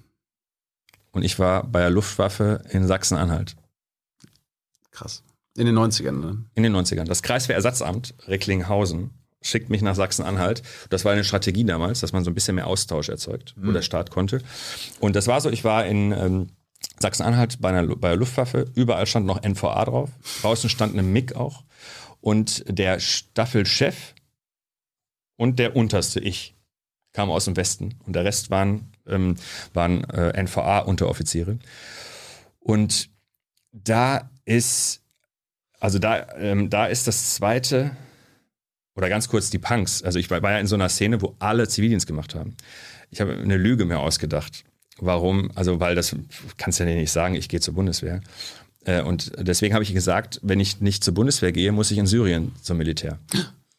[1.11, 3.55] Und ich war bei der Luftwaffe in Sachsen-Anhalt.
[4.91, 5.23] Krass.
[5.55, 6.45] In den 90ern, ne?
[6.55, 7.05] In den 90ern.
[7.05, 9.11] Das Kreiswehrersatzamt Recklinghausen
[9.41, 10.61] schickt mich nach Sachsen-Anhalt.
[10.89, 13.81] Das war eine Strategie damals, dass man so ein bisschen mehr Austausch erzeugt, wo der
[13.81, 14.41] Staat konnte.
[14.99, 16.49] Und das war so, ich war in ähm,
[16.99, 18.65] Sachsen-Anhalt bei, einer, bei der Luftwaffe.
[18.75, 20.09] Überall stand noch NVA drauf.
[20.41, 21.63] Draußen stand eine MIG auch.
[22.21, 24.13] Und der Staffelchef
[25.37, 26.55] und der unterste, ich,
[27.13, 27.95] kam aus dem Westen.
[28.05, 29.35] Und der Rest waren, ähm,
[29.73, 31.59] waren äh, NVA-Unteroffiziere.
[32.59, 33.09] Und
[33.71, 35.01] da ist,
[35.79, 37.95] also da, ähm, da ist das zweite,
[38.95, 40.03] oder ganz kurz die Punks.
[40.03, 42.55] Also ich war, war ja in so einer Szene, wo alle Zivildienst gemacht haben.
[43.09, 44.65] Ich habe eine Lüge mir ausgedacht.
[44.99, 45.51] Warum?
[45.55, 46.15] Also, weil das
[46.57, 48.21] kannst du ja nicht sagen, ich gehe zur Bundeswehr.
[48.83, 52.07] Äh, Und deswegen habe ich gesagt, wenn ich nicht zur Bundeswehr gehe, muss ich in
[52.07, 53.19] Syrien zum Militär.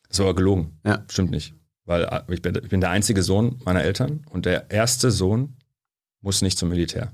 [0.09, 0.79] Das war aber gelogen.
[0.85, 1.05] Ja.
[1.09, 1.55] Stimmt nicht.
[1.91, 5.57] Weil äh, ich bin, ich bin der einzige Sohn meiner Eltern und der erste Sohn
[6.21, 7.11] muss nicht zum Militär.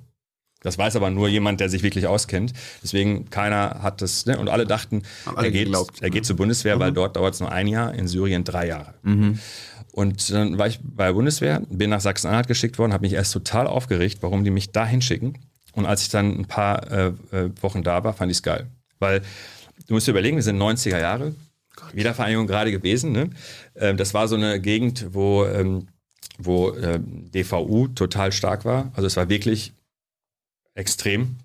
[0.60, 2.52] Das weiß aber nur jemand, der sich wirklich auskennt.
[2.82, 4.38] Deswegen keiner hat das, ne?
[4.38, 6.02] und alle dachten, alle er, geht, geglaubt.
[6.02, 8.92] er geht zur Bundeswehr, weil dort dauert es nur ein Jahr, in Syrien drei Jahre.
[9.02, 9.38] Mhm.
[9.92, 13.32] Und dann war ich bei der Bundeswehr, bin nach Sachsen-Anhalt geschickt worden, habe mich erst
[13.32, 15.38] total aufgeregt, warum die mich da hinschicken.
[15.72, 18.66] Und als ich dann ein paar äh, äh, Wochen da war, fand ich es geil.
[18.98, 19.22] Weil
[19.86, 21.34] du musst dir überlegen, wir sind 90er Jahre,
[21.92, 23.12] Wiedervereinigung gerade gewesen.
[23.12, 23.30] Ne?
[23.74, 25.88] Ähm, das war so eine Gegend, wo, ähm,
[26.38, 28.92] wo ähm, DVU total stark war.
[28.94, 29.72] Also es war wirklich
[30.74, 31.36] extrem.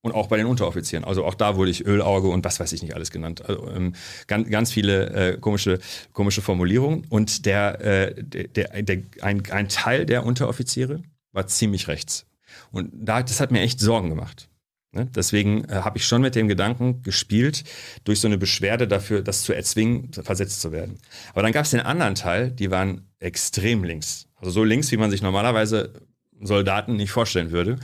[0.00, 1.04] Und auch bei den Unteroffizieren.
[1.04, 3.44] Also auch da wurde ich Ölauge und was weiß ich nicht alles genannt.
[3.44, 3.94] Also, ähm,
[4.28, 5.80] ganz, ganz viele äh, komische,
[6.12, 7.04] komische Formulierungen.
[7.08, 12.26] Und der, äh, der, der, ein, ein Teil der Unteroffiziere war ziemlich rechts.
[12.70, 14.47] Und da, das hat mir echt Sorgen gemacht.
[14.92, 15.08] Ne?
[15.14, 17.64] Deswegen äh, habe ich schon mit dem Gedanken gespielt,
[18.04, 20.98] durch so eine Beschwerde dafür, das zu erzwingen, versetzt zu werden.
[21.32, 24.28] Aber dann gab es den anderen Teil, die waren extrem links.
[24.36, 25.92] Also so links, wie man sich normalerweise
[26.40, 27.78] Soldaten nicht vorstellen würde.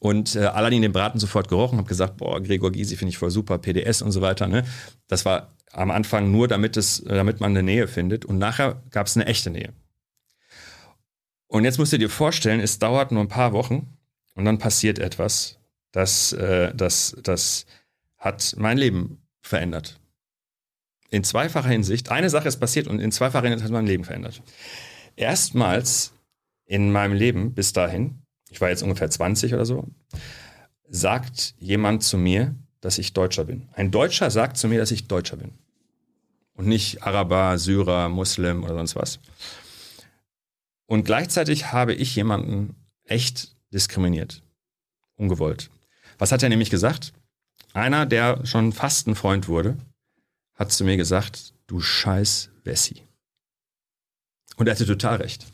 [0.00, 3.30] Und äh, Aladdin den Braten sofort gerochen, habe gesagt, boah, Gregor Gysi finde ich voll
[3.30, 4.46] super, PDS und so weiter.
[4.46, 4.64] Ne?
[5.08, 8.24] Das war am Anfang nur, damit, es, damit man eine Nähe findet.
[8.24, 9.72] Und nachher gab es eine echte Nähe.
[11.46, 13.98] Und jetzt musst du dir vorstellen, es dauert nur ein paar Wochen
[14.34, 15.59] und dann passiert etwas,
[15.92, 17.66] das, äh, das, das
[18.18, 19.98] hat mein Leben verändert.
[21.10, 22.10] In zweifacher Hinsicht.
[22.10, 24.42] Eine Sache ist passiert und in zweifacher Hinsicht hat mein Leben verändert.
[25.16, 26.12] Erstmals
[26.66, 29.88] in meinem Leben bis dahin, ich war jetzt ungefähr 20 oder so,
[30.88, 33.68] sagt jemand zu mir, dass ich Deutscher bin.
[33.72, 35.52] Ein Deutscher sagt zu mir, dass ich Deutscher bin.
[36.54, 39.18] Und nicht Araber, Syrer, Muslim oder sonst was.
[40.86, 44.42] Und gleichzeitig habe ich jemanden echt diskriminiert.
[45.16, 45.70] Ungewollt.
[46.20, 47.14] Was hat er nämlich gesagt?
[47.72, 49.78] Einer, der schon fast ein Freund wurde,
[50.54, 53.02] hat zu mir gesagt, du scheiß Wessi.
[54.56, 55.46] Und er hatte total recht.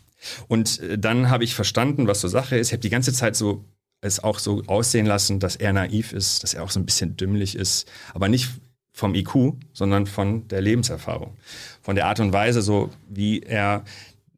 [0.49, 2.69] Und äh, dann habe ich verstanden, was so Sache ist.
[2.69, 3.65] Ich habe die ganze Zeit so
[4.01, 7.17] es auch so aussehen lassen, dass er naiv ist, dass er auch so ein bisschen
[7.17, 8.51] dümmlich ist, aber nicht
[8.93, 11.36] vom IQ, sondern von der Lebenserfahrung,
[11.81, 13.85] von der Art und Weise, so wie er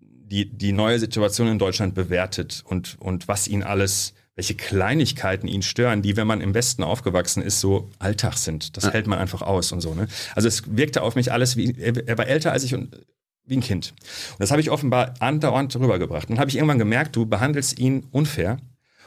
[0.01, 5.63] die, die neue Situation in Deutschland bewertet und, und was ihn alles welche Kleinigkeiten ihn
[5.63, 8.77] stören, die, wenn man im Westen aufgewachsen ist, so Alltag sind.
[8.77, 8.93] Das Ja.
[8.93, 9.95] hält man einfach aus und so.
[9.97, 10.07] Ne?
[10.37, 13.05] Also es wirkte auf mich alles wie, er war älter als ich und
[13.47, 13.95] wie ein Kind.
[14.31, 16.29] Und das habe ich offenbar andauernd rübergebracht.
[16.29, 18.59] Und dann habe ich irgendwann gemerkt, du behandelst ihn unfair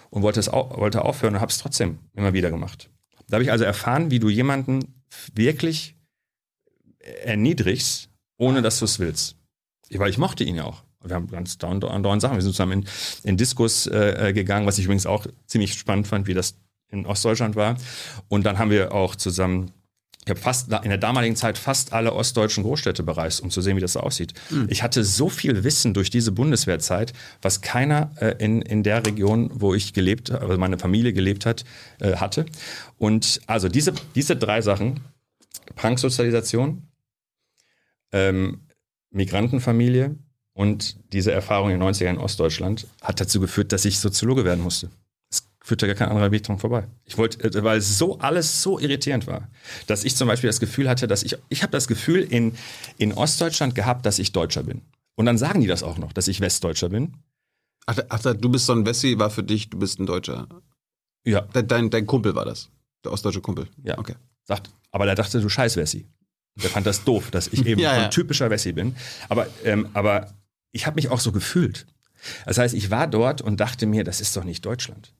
[0.10, 2.90] und wollte, es au wollte aufhören und habe es trotzdem immer wieder gemacht.
[3.30, 5.01] Da habe ich also erfahren, wie du jemanden
[5.34, 5.95] wirklich
[7.24, 9.38] erniedrigst, ohne dass du es willst.
[9.93, 10.84] Weil ich mochte ihn ja auch.
[11.03, 12.35] Wir haben ganz dauernd, andauernd Sachen.
[12.35, 12.85] Wir sind zusammen in,
[13.23, 16.55] in Diskus äh, äh, gegangen, was ich übrigens auch ziemlich spannend fand, wie das
[16.89, 17.77] in Ostdeutschland war.
[18.27, 19.71] Und dann haben wir auch zusammen,
[20.23, 23.75] ich habe fast in der damaligen Zeit fast alle ostdeutschen Großstädte bereist, um zu sehen,
[23.75, 24.33] wie das aussieht.
[24.67, 29.49] Ich hatte so viel Wissen durch diese Bundeswehrzeit, was keiner äh, in, in der Region,
[29.53, 31.65] wo ich gelebt, also meine Familie gelebt hat,
[31.99, 32.45] äh, hatte.
[32.99, 34.99] Und also diese, diese drei Sachen,
[35.75, 36.83] Pranksozialisation,
[38.11, 38.61] ähm,
[39.09, 40.15] Migrantenfamilie
[40.53, 44.61] und diese Erfahrung in den 90ern in Ostdeutschland hat dazu geführt, dass ich Soziologe werden
[44.63, 44.89] musste.
[45.30, 46.88] Es führte gar kein anderer Weg dran vorbei.
[47.05, 49.47] Ich wollte, äh, weil es so alles so irritierend war,
[49.88, 52.55] dass ich zum Beispiel das Gefühl hatte, dass ich, ich habe das Gefühl in,
[52.97, 54.81] in Ostdeutschland gehabt, dass ich Deutscher bin.
[55.15, 57.13] Und dann sagen die das auch noch, dass ich Westdeutscher bin.
[57.85, 60.47] Ach, ach, du bist so ein Wessi, war für dich, du bist ein Deutscher.
[61.25, 62.69] Ja, Dein, dein, Kumpel war das.
[63.03, 63.67] Der ostdeutsche Kumpel.
[63.83, 63.97] Ja.
[63.97, 64.15] Okay.
[64.43, 66.05] sagt, aber der dachte, du scheiß Wessi.
[66.61, 68.07] Der fand das doof, dass ich eben Ja, so ein ja.
[68.09, 68.95] typischer Wessi bin.
[69.30, 70.33] Aber, ähm, aber
[70.72, 71.85] ich habe mich auch so gefühlt.
[72.45, 75.14] Das heißt, ich war dort und dachte mir, das ist doch nicht Deutschland.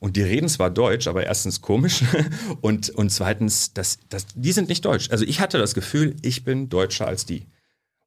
[0.00, 2.02] Und die reden zwar Deutsch, aber erstens komisch
[2.60, 5.10] und, und zweitens, das, das, die sind nicht deutsch.
[5.10, 7.46] Also ich hatte das Gefühl, ich bin deutscher als die.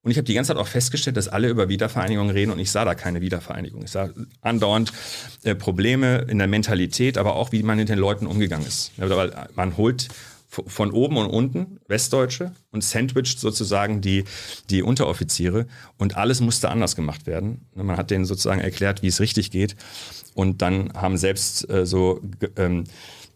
[0.04, 2.72] Und ich habe die ganze Zeit auch festgestellt, dass alle über Wiedervereinigung reden und ich
[2.72, 3.84] sah da keine Wiedervereinigung.
[3.84, 4.10] Ich sah
[4.42, 4.92] andauernd
[5.44, 8.94] äh, Probleme in der Mentalität, aber auch, wie man mit den Leuten umgegangen ist.
[9.56, 10.08] Man holt
[10.52, 14.26] von oben und unten Westdeutsche und sandwicht sozusagen die,
[14.70, 15.66] die Unteroffiziere
[15.98, 17.68] und alles musste anders gemacht werden.
[17.74, 19.78] Man hat denen sozusagen erklärt, wie es richtig geht
[20.34, 22.22] und dann haben selbst äh, so,
[22.58, 22.84] ähm,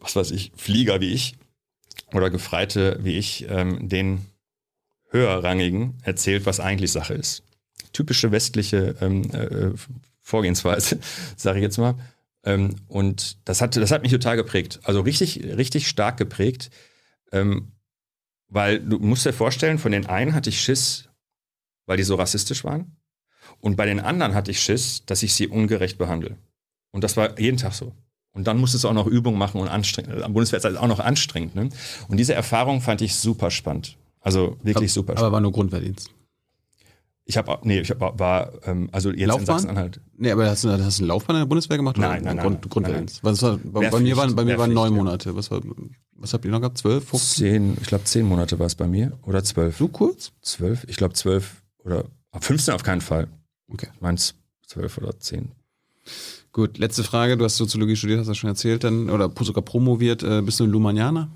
[0.02, 1.38] was weiß ich, Flieger wie ich
[2.14, 4.26] oder Gefreite wie ich ähm, den
[5.10, 7.44] höherrangigen erzählt, was eigentlich Sache ist.
[7.94, 9.72] Typische westliche ähm, äh,
[10.22, 11.00] Vorgehensweise,
[11.38, 11.96] sage ich jetzt mal.
[12.44, 14.80] Ähm, und das hat, das hat mich total geprägt.
[14.84, 16.70] Also richtig, richtig stark geprägt.
[17.32, 17.72] Ähm,
[18.48, 21.10] weil du musst dir vorstellen, von den einen hatte ich Schiss,
[21.86, 22.98] weil die so rassistisch waren.
[23.60, 26.38] Und bei den anderen hatte ich Schiss, dass ich sie ungerecht behandle.
[26.92, 27.94] Und das war jeden Tag so.
[28.34, 30.22] Und dann musstest du auch noch Übungen machen und anstrengend.
[30.22, 31.56] Am Bundeswehr ist das auch noch anstrengend.
[31.56, 31.70] Ne?
[32.08, 33.98] Und diese Erfahrung fand ich super spannend.
[34.20, 35.26] Also wirklich super spannend.
[35.26, 36.10] Aber war nur Grundwehrdienst.
[37.28, 39.46] Ich habe, nee, ich hab, war, ähm, also jetzt in Laufbahn?
[39.46, 40.00] Sachsen-Anhalt.
[40.16, 41.98] Nee, aber hast du, hast du eine Laufbahn in der Bundeswehr gemacht?
[41.98, 43.24] Nein, oder nein, Grund, nein, Grundwehrdienst.
[43.24, 44.94] Was war, bei, bei mir waren, bei mir waren neun.
[44.94, 45.36] Monate.
[45.36, 45.60] Was, war,
[46.14, 46.78] was habt ihr noch gehabt?
[46.78, 47.46] Zwölf, 15?
[47.46, 49.18] Zehn, ich glaube zehn Monate war es bei mir.
[49.24, 49.76] Oder zwölf.
[49.78, 50.34] So kurz?
[50.42, 50.86] Zwölf?
[50.88, 53.28] Ich glaube zwölf oder ah, 15 auf keinen Fall.
[53.70, 53.88] Okay.
[53.96, 54.18] Ich meine
[54.68, 55.52] zwölf oder zehn.
[56.52, 57.38] Gut, letzte Frage.
[57.38, 60.22] Du hast Soziologie studiert, hast du schon erzählt, dann, oder sogar promoviert.
[60.22, 61.30] Äh, bist du ein Lumanianer?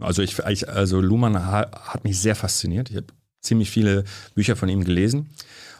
[0.00, 2.90] Also ich, ich also Luhmann ha, hat mich sehr fasziniert.
[2.90, 3.06] Ich habe
[3.40, 5.30] ziemlich viele Bücher von ihm gelesen.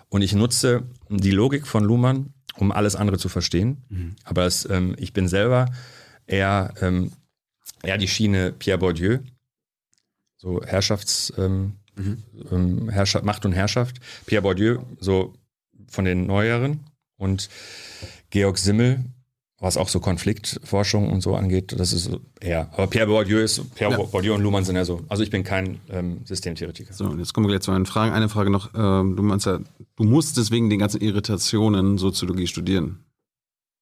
[0.09, 3.85] Und ich nutze die Logik von Luhmann, um alles andere zu verstehen.
[4.25, 5.67] Aber es, ähm, ich bin selber
[6.27, 7.13] eher, ähm,
[7.83, 9.19] eher die Schiene Pierre Bourdieu,
[10.37, 11.75] so Herrschafts, ähm,
[12.51, 13.97] ähm, Herrschaft, Macht und Herrschaft.
[14.27, 15.35] Pierre Bourdieu, so
[15.89, 16.81] von den Neueren.
[17.17, 17.49] Und
[18.31, 19.05] Georg Simmel,
[19.61, 22.69] was auch so Konfliktforschung und so angeht, das ist eher.
[22.75, 23.99] Aber Pierre Bourdieu ist, Pierre Ja.
[24.03, 25.01] Bourdieu und Luhmann sind ja so.
[25.09, 26.93] Also ich bin kein ähm, Systemtheoretiker.
[26.93, 28.13] So, und jetzt kommen wir gleich zu meinen Fragen.
[28.13, 28.71] Eine Frage noch.
[28.75, 29.59] Ähm, du meinst ja,
[29.97, 33.01] du musst deswegen den ganzen Irritationen Soziologie studieren.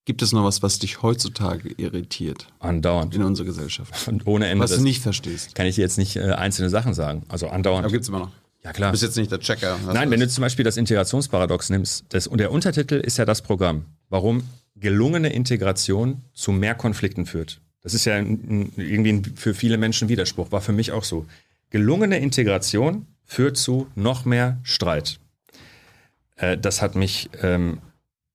[0.07, 3.15] Gibt es noch was, was dich heutzutage irritiert Andauernd.
[3.15, 3.93] in unserer Gesellschaft?
[4.09, 4.65] Und ohne Ende.
[4.65, 5.55] Was du nicht verstehst?
[5.55, 7.25] kann ich dir jetzt nicht äh, einzelne Sachen sagen.
[7.29, 7.85] Also andauernd.
[7.85, 8.31] Aber gibt's immer noch.
[8.65, 8.91] ja, klar.
[8.91, 9.77] Du bist jetzt nicht der Checker.
[9.93, 13.43] Nein, wenn du zum Beispiel das Integrationsparadox nimmst, das, und der Untertitel ist ja das
[13.43, 14.43] Programm, warum
[14.77, 17.61] gelungene Integration zu mehr Konflikten führt.
[17.83, 21.27] Das ist ja irgendwie für viele Menschen Widerspruch, war für mich auch so.
[21.71, 25.19] Gelungene Integration führt zu noch mehr Streit.
[26.37, 27.79] Äh, das hat mich ähm,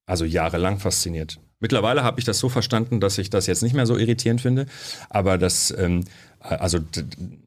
[0.06, 1.40] also jahrelang fasziniert.
[1.60, 4.66] Mittlerweile habe ich das so verstanden, dass ich das jetzt nicht mehr so irritierend finde,
[5.10, 6.06] aber das, ähm,
[6.40, 6.80] also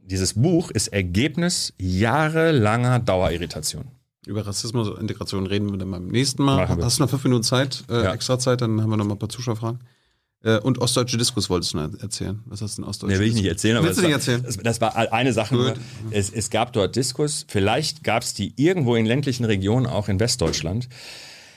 [0.03, 3.87] dieses Buch ist Ergebnis jahrelanger Dauerirritation.
[4.27, 6.57] Über Rassismus und Integration reden wir dann beim nächsten Mal.
[6.67, 6.83] Machen.
[6.85, 8.13] Hast du noch fünf Minuten Zeit, äh, Ja.
[8.15, 9.81] extra Zeit, dann haben wir noch mal ein paar Zuschauerfragen.
[10.43, 12.41] Äh, und ostdeutsche Diskus wolltest du noch erzählen.
[12.47, 14.27] Was hast du denn ostdeutsche Nee, will ich nicht erzählen, aber Willst du das, nicht
[14.27, 14.43] war, erzählen?
[14.63, 15.55] Das, das war eine Sache.
[15.55, 15.71] Nur.
[15.71, 15.81] Gut.
[16.11, 17.47] Es, es gab dort Diskus.
[17.49, 20.89] Vielleicht gab es die irgendwo in ländlichen Regionen, auch in Westdeutschland.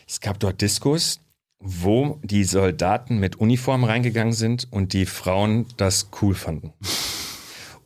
[0.08, 1.20] Es gab dort Diskus,
[1.60, 6.72] wo die Soldaten mit Uniform reingegangen sind und die Frauen das cool fanden.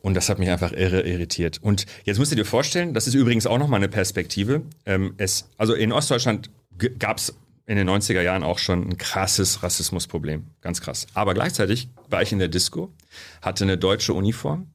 [0.02, 1.62] Und das hat mich einfach irre irritiert.
[1.62, 4.62] Und jetzt musst du dir vorstellen, das ist übrigens auch nochmal eine Perspektive.
[4.84, 6.50] Ähm, es, also in Ostdeutschland
[6.98, 7.34] gab es
[7.66, 10.44] in den 90er Jahren auch schon ein krasses Rassismusproblem.
[10.60, 11.06] Ganz krass.
[11.14, 12.92] Aber gleichzeitig war ich in der Disco,
[13.40, 14.72] hatte eine deutsche Uniform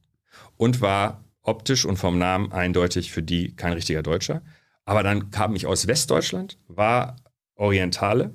[0.56, 4.40] und war optisch und vom Namen eindeutig für die kein richtiger Deutscher.
[4.86, 7.16] Aber dann kam ich aus Westdeutschland, war
[7.54, 8.32] Orientale.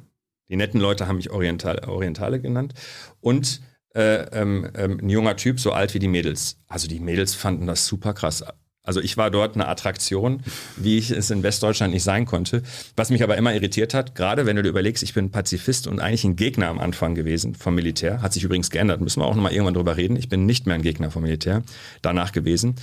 [0.50, 2.76] Die netten Leute haben mich Orientale, Orientale genannt.
[3.20, 3.62] Und
[3.94, 6.58] äh, ähm, ähm, ein junger Typ, so alt wie die Mädels.
[6.68, 8.44] Also die Mädels fanden das super krass.
[8.86, 10.44] Also ich war dort eine Attraktion,
[10.76, 12.64] wie ich es in Westdeutschland nicht sein konnte.
[12.98, 16.02] Was mich aber immer irritiert hat, gerade wenn du dir überlegst, ich bin Pazifist und
[16.02, 19.36] eigentlich ein Gegner am Anfang gewesen vom Militär, hat sich übrigens geändert, müssen wir auch
[19.36, 20.18] nochmal irgendwann drüber reden.
[20.18, 21.64] Ich bin nicht mehr ein Gegner vom Militär,
[22.02, 22.76] danach gewesen.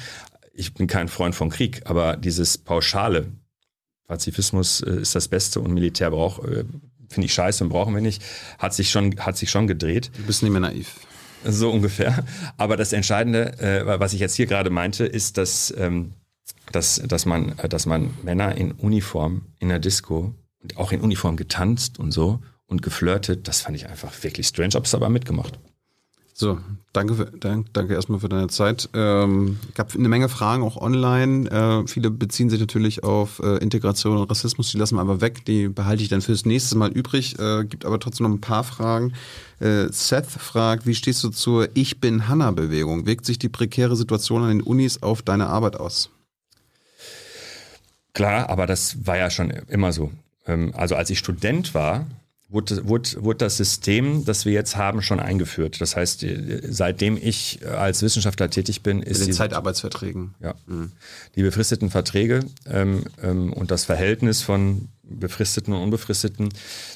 [0.54, 3.26] Ich bin kein Freund vom Krieg, aber dieses pauschale,
[4.08, 6.64] Pazifismus äh, ist das Beste und Militär braucht, äh,
[7.10, 8.22] finde ich scheiße und brauchen wir nicht,
[8.58, 10.10] hat sich schon, hat sich schon gedreht.
[10.16, 10.94] Du bist nicht mehr naiv.
[11.44, 12.24] So ungefähr.
[12.56, 16.12] Aber das Entscheidende, äh, was ich jetzt hier gerade meinte, ist, dass, ähm,
[16.70, 20.34] dass, dass, man, äh, dass man Männer in Uniform in der Disco,
[20.76, 24.94] auch in Uniform getanzt und so und geflirtet, das fand ich einfach wirklich strange, hab's
[24.94, 25.58] aber mitgemacht.
[26.40, 26.58] So,
[26.94, 28.88] danke, für, danke, danke erstmal für deine Zeit.
[28.94, 31.50] Ähm, gab eine Menge Fragen auch online.
[31.50, 34.70] Äh, viele beziehen sich natürlich auf äh, Integration und Rassismus.
[34.70, 35.44] Die lassen wir aber weg.
[35.44, 37.38] Die behalte ich dann fürs nächste Mal übrig.
[37.38, 39.12] Äh, gibt aber trotzdem noch ein paar Fragen.
[39.58, 43.04] Äh, Seth fragt, wie stehst du zur Ich bin Hanna-Bewegung?
[43.04, 46.08] Wirkt sich die prekäre Situation an den Unis auf deine Arbeit aus?
[48.14, 50.10] Klar, aber das war ja schon immer so.
[50.46, 52.06] Ähm, also als ich Student war,
[52.50, 55.80] wurde, wurde, wurde das System, das wir jetzt haben, schon eingeführt.
[55.80, 56.26] Das heißt,
[56.68, 60.34] seitdem ich als Wissenschaftler tätig bin, ist Mit den die, Zeitarbeitsverträgen.
[60.40, 60.54] ja,
[61.36, 66.50] die befristeten Verträge ähm, ähm, und das Verhältnis von befristeten und unbefristeten,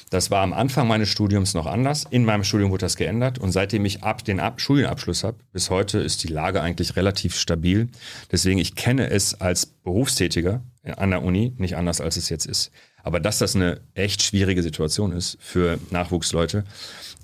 [0.09, 2.05] das war am Anfang meines Studiums noch anders.
[2.09, 5.69] In meinem Studium wurde das geändert und seitdem ich ab den ab Studienabschluss habe, bis
[5.69, 7.89] heute ist die Lage eigentlich relativ stabil.
[8.31, 12.71] Deswegen, ich kenne es als Berufstätiger an der Uni nicht anders, als es jetzt ist.
[13.05, 16.63] Aber dass das eine echt schwierige Situation ist für Nachwuchsleute,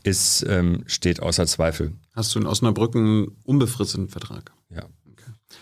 [0.04, 1.94] ist, ähm, steht außer Zweifel.
[2.14, 4.52] Hast du in Osnabrück einen unbefristeten Vertrag?
[4.70, 4.86] Ja.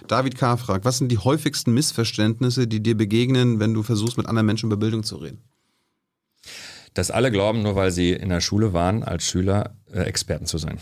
[0.07, 0.57] David K.
[0.57, 4.67] fragt, was sind die häufigsten Missverständnisse, die dir begegnen, wenn du versuchst, mit anderen Menschen
[4.67, 5.41] über Bildung zu reden?
[6.93, 10.57] Dass alle glauben, nur weil sie in der Schule waren, als Schüler äh, Experten zu
[10.57, 10.79] sein.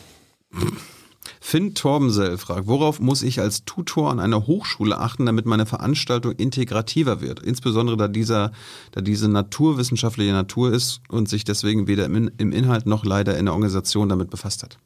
[1.49, 6.33] Finn Torbensell fragt, worauf muss ich als Tutor an einer Hochschule achten, damit meine Veranstaltung
[6.33, 7.41] integrativer wird?
[7.41, 8.51] Insbesondere da dieser,
[8.91, 13.53] da diese naturwissenschaftliche Natur ist und sich deswegen weder im, Inhalt noch leider in der
[13.53, 14.77] Organisation damit befasst hat.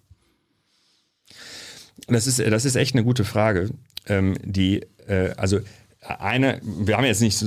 [2.05, 3.71] Das ist, das ist echt eine gute Frage.
[4.05, 5.61] Ähm, die, äh, also
[6.01, 7.45] eine, wir haben jetzt nicht,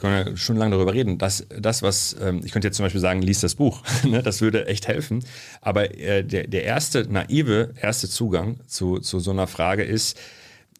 [0.00, 3.00] können ja schon lange darüber reden, das, das was, ähm, ich könnte jetzt zum Beispiel
[3.00, 5.24] sagen, lies das Buch, ne, das würde echt helfen,
[5.60, 10.18] aber äh, der, der erste naive, erste Zugang zu, zu so einer Frage ist,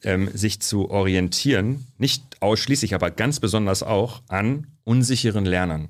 [0.04, 5.88] ähm, sich zu orientieren, nicht ausschließlich, aber ganz besonders auch an unsicheren Lernern.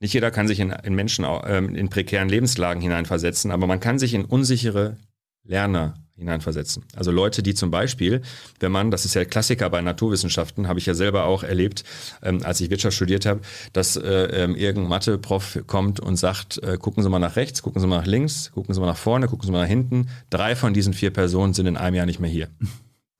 [0.00, 3.98] Nicht jeder kann sich in, in Menschen ähm, in prekären Lebenslagen hineinversetzen, aber man kann
[3.98, 4.96] sich in unsichere
[5.44, 6.84] Lerner hineinversetzen.
[6.94, 8.22] Also Leute, die zum Beispiel,
[8.60, 11.84] wenn man, das ist ja Klassiker bei Naturwissenschaften, habe ich ja selber auch erlebt,
[12.22, 13.40] ähm, als ich Wirtschaft studiert habe,
[13.72, 17.80] dass äh, ähm, irgendein Mathe-Prof kommt und sagt, äh, gucken Sie mal nach rechts, gucken
[17.80, 20.08] Sie mal nach links, gucken Sie mal nach vorne, gucken Sie mal nach hinten.
[20.30, 22.48] Drei von diesen vier Personen sind in einem Jahr nicht mehr hier.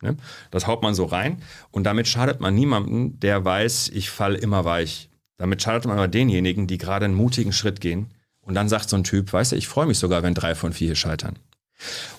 [0.02, 0.16] Ne?
[0.50, 4.64] Das haut man so rein und damit schadet man niemandem, der weiß, ich fall immer
[4.64, 5.08] weich.
[5.38, 8.08] Damit schadet man aber denjenigen, die gerade einen mutigen Schritt gehen
[8.40, 10.72] und dann sagt so ein Typ, weißt du, ich freue mich sogar, wenn drei von
[10.72, 11.38] vier hier scheitern.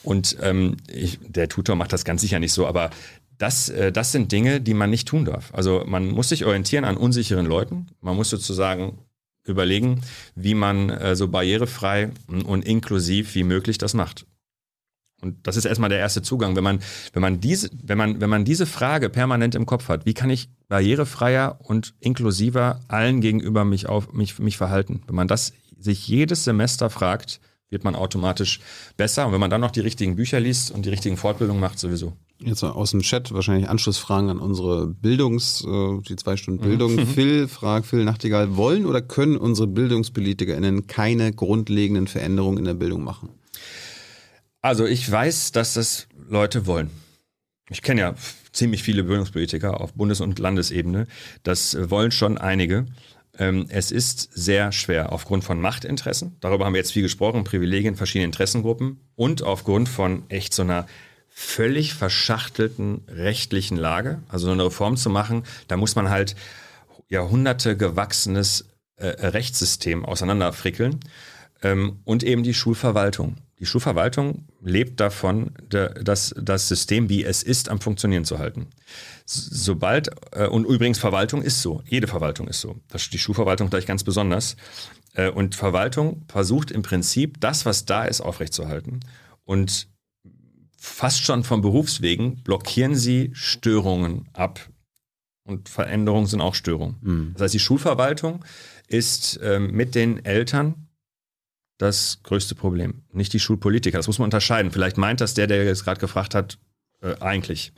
[0.04, 2.90] Und ähm, ich, der Tutor macht das ganz sicher nicht so, aber
[3.38, 5.54] das, äh, das sind Dinge, die man nicht tun darf.
[5.54, 7.88] Also man muss sich orientieren an unsicheren Leuten.
[8.02, 9.00] Man muss sozusagen
[9.46, 10.02] überlegen,
[10.36, 14.26] wie man äh, so barrierefrei und inklusiv wie möglich das macht.
[15.22, 16.56] Und das ist erstmal der erste Zugang.
[16.56, 16.80] Wenn man,
[17.14, 20.30] wenn man diese, wenn man, wenn man diese Frage permanent im Kopf hat, wie kann
[20.30, 25.02] ich barrierefreier und inklusiver allen gegenüber mich auf, mich, mich verhalten?
[25.08, 27.40] Wenn man das sich jedes Semester fragt,
[27.74, 28.62] wird man automatisch
[28.96, 29.26] besser.
[29.26, 32.14] Und wenn man dann noch die richtigen Bücher liest und die richtigen Fortbildungen macht, sowieso.
[32.40, 37.06] Jetzt mal aus dem Chat wahrscheinlich Anschlussfragen an unsere Bildungs, äh, die zwei Stunden Bildung.
[37.06, 43.04] Phil fragt, Phil Nachtigall, wollen oder können unsere BildungspolitikerInnen keine grundlegenden Veränderungen in der Bildung
[43.04, 43.30] machen?
[44.62, 46.90] Also ich weiß, dass das Leute wollen.
[47.70, 48.16] Ich kenne ja
[48.52, 51.08] ziemlich viele Bildungspolitiker auf Bundes- und Landesebene.
[51.44, 52.86] Das wollen schon einige.
[53.38, 56.38] Ähm, es ist sehr schwer aufgrund von Machtinteressen.
[56.40, 60.86] Darüber haben wir jetzt viel gesprochen, Privilegien, verschiedene Interessengruppen und aufgrund von echt so einer
[61.30, 64.22] völlig verschachtelten rechtlichen Lage.
[64.28, 66.36] Also so eine Reform zu machen, da muss man halt
[67.10, 71.00] Jahrhunderte gewachsenes äh, Rechtssystem auseinanderfrickeln
[71.64, 73.38] ähm, und eben die Schulverwaltung.
[73.60, 78.68] Die Schulverwaltung lebt davon, dass das System, wie es ist, am Funktionieren zu halten.
[79.26, 82.80] Sobald, äh, und übrigens Verwaltung ist so, jede Verwaltung ist so.
[82.90, 84.58] Das, die Schulverwaltung gleich ganz besonders.
[85.14, 89.02] Äh, und Verwaltung versucht im Prinzip, das, was da ist, aufrechtzuerhalten.
[89.46, 89.88] Und
[90.78, 94.60] fast schon vom Berufswegen blockieren sie Störungen ab.
[95.46, 96.98] Und Veränderungen sind auch Störungen.
[97.02, 97.32] Mhm.
[97.34, 98.44] Das heißt, die Schulverwaltung
[98.88, 100.88] ist ähm, mit den Eltern
[101.78, 103.98] das größte Problem, nicht die Schulpolitiker.
[103.98, 104.72] Das muss man unterscheiden.
[104.72, 106.58] Vielleicht meint das der, der jetzt gerade gefragt hat,
[107.02, 107.74] äh, eigentlich.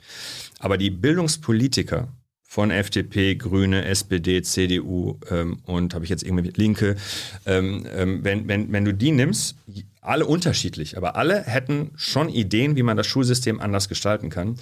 [0.58, 2.08] Aber die Bildungspolitiker
[2.42, 6.96] von FDP, Grüne, SPD, CDU ähm, und habe ich jetzt irgendwie Linke,
[7.44, 9.56] ähm, ähm, wenn, wenn, wenn du die nimmst,
[10.00, 14.56] alle unterschiedlich, aber alle hätten schon Ideen, wie man das Schulsystem anders gestalten kann.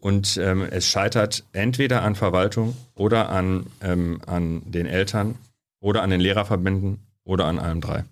[0.00, 5.36] Und ähm, es scheitert entweder an Verwaltung oder an, ähm, an den Eltern
[5.80, 8.04] oder an den Lehrerverbänden oder an allem drei.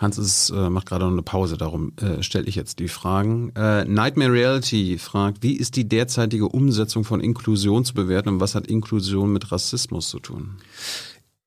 [0.00, 3.52] Hans ist, äh, macht gerade noch eine Pause, darum äh, stelle ich jetzt die Fragen.
[3.56, 8.54] Äh, Nightmare Reality fragt, wie ist die derzeitige Umsetzung von Inklusion zu bewerten und was
[8.54, 10.56] hat Inklusion mit Rassismus zu tun?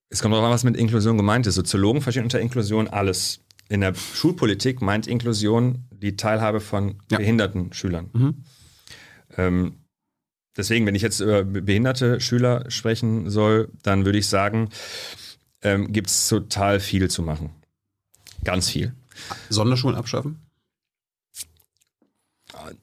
[0.10, 1.56] Es kommt darauf an, was mit Inklusion gemeint ist.
[1.56, 3.40] Soziologen verstehen unter Inklusion alles.
[3.70, 7.18] In der Schulpolitik meint Inklusion die Teilhabe von ja.
[7.18, 8.10] behinderten Schülern.
[8.12, 8.44] Mhm.
[9.38, 9.74] Ähm,
[10.58, 14.70] deswegen, wenn ich jetzt über behinderte Schüler sprechen soll, dann würde ich sagen,
[15.62, 17.52] ähm, gibt es total viel zu machen.
[18.44, 18.94] Ganz viel.
[19.50, 20.40] Sonderschulen abschaffen?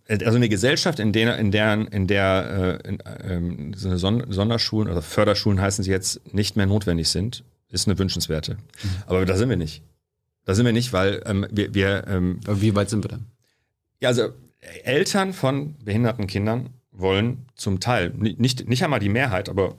[0.09, 4.91] Also eine Gesellschaft, in der, in der, in der äh, in, ähm, so eine Sonderschulen
[4.91, 8.55] oder Förderschulen heißen sie jetzt nicht mehr notwendig sind, ist eine wünschenswerte.
[8.55, 8.89] Mhm.
[9.07, 9.83] Aber da sind wir nicht.
[10.45, 11.75] Da sind wir nicht, weil ähm, wir.
[11.75, 13.27] wir ähm, wie weit sind wir denn?
[14.01, 14.31] Ja, also
[14.85, 19.77] Eltern von behinderten Kindern wollen zum Teil, nicht, nicht einmal die Mehrheit, aber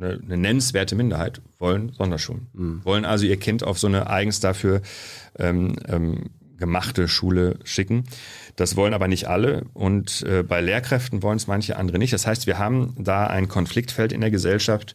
[0.00, 2.48] eine, eine nennenswerte Minderheit wollen Sonderschulen.
[2.52, 2.84] Mhm.
[2.84, 4.82] Wollen also ihr Kind auf so eine eigens dafür
[5.38, 6.30] ähm, ähm,
[6.60, 8.04] gemachte Schule schicken.
[8.54, 12.12] Das wollen aber nicht alle und äh, bei Lehrkräften wollen es manche andere nicht.
[12.12, 14.94] Das heißt, wir haben da ein Konfliktfeld in der Gesellschaft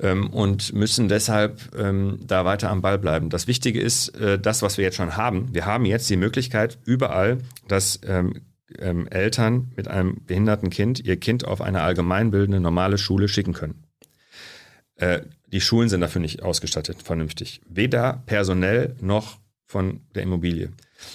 [0.00, 3.30] ähm, und müssen deshalb ähm, da weiter am Ball bleiben.
[3.30, 5.54] Das Wichtige ist, äh, das, was wir jetzt schon haben.
[5.54, 8.40] Wir haben jetzt die Möglichkeit, überall, dass ähm,
[8.78, 13.87] ähm Eltern mit einem behinderten Kind ihr Kind auf eine allgemeinbildende normale Schule schicken können.
[14.98, 15.20] Äh,
[15.50, 17.60] die Schulen sind dafür nicht ausgestattet, vernünftig.
[17.68, 20.72] Weder personell noch von der Immobilie.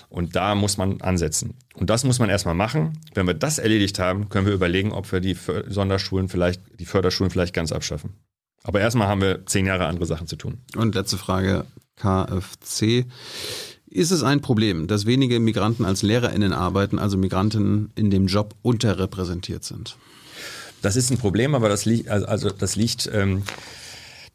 [0.09, 1.55] Und da muss man ansetzen.
[1.75, 2.99] Und das muss man erstmal machen.
[3.13, 5.37] Wenn wir das erledigt haben, können wir überlegen, ob wir die
[5.67, 8.13] Sonderschulen vielleicht, die Förderschulen vielleicht ganz abschaffen.
[8.63, 10.59] Aber erstmal haben wir zehn Jahre andere Sachen zu tun.
[10.75, 11.65] Und letzte Frage,
[11.97, 13.05] KFC.
[13.87, 18.55] Ist es ein Problem, dass wenige Migranten als LehrerInnen arbeiten, also Migranten in dem Job
[18.61, 19.97] unterrepräsentiert sind?
[20.83, 23.43] Das ist ein Problem, aber das liegt, also, also das liegt, ähm,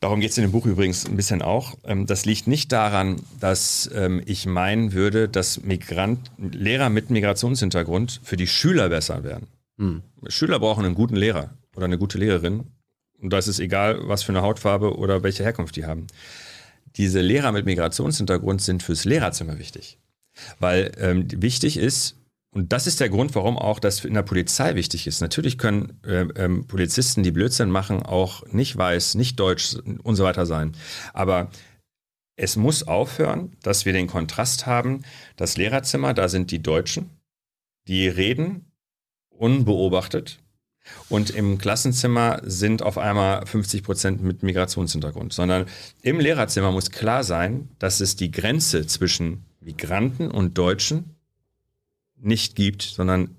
[0.00, 3.20] darum geht es in dem Buch übrigens ein bisschen auch, ähm, das liegt nicht daran,
[3.38, 9.46] dass ähm, ich meinen würde, dass Migrant, Lehrer mit Migrationshintergrund für die Schüler besser werden.
[9.76, 10.02] Hm.
[10.28, 12.64] Schüler brauchen einen guten Lehrer oder eine gute Lehrerin.
[13.20, 16.06] Und das ist egal, was für eine Hautfarbe oder welche Herkunft die haben.
[16.96, 19.98] Diese Lehrer mit Migrationshintergrund sind fürs Lehrerzimmer wichtig.
[20.60, 22.17] Weil ähm, wichtig ist,
[22.50, 25.20] und das ist der Grund, warum auch das in der Polizei wichtig ist.
[25.20, 30.24] Natürlich können äh, ähm, Polizisten, die Blödsinn machen, auch nicht weiß, nicht deutsch und so
[30.24, 30.72] weiter sein.
[31.12, 31.50] Aber
[32.36, 35.02] es muss aufhören, dass wir den Kontrast haben,
[35.36, 37.10] das Lehrerzimmer, da sind die Deutschen,
[37.86, 38.72] die reden
[39.28, 40.38] unbeobachtet.
[41.10, 45.66] Und im Klassenzimmer sind auf einmal 50 Prozent mit Migrationshintergrund, sondern
[46.00, 51.17] im Lehrerzimmer muss klar sein, dass es die Grenze zwischen Migranten und Deutschen
[52.20, 53.36] nicht gibt, sondern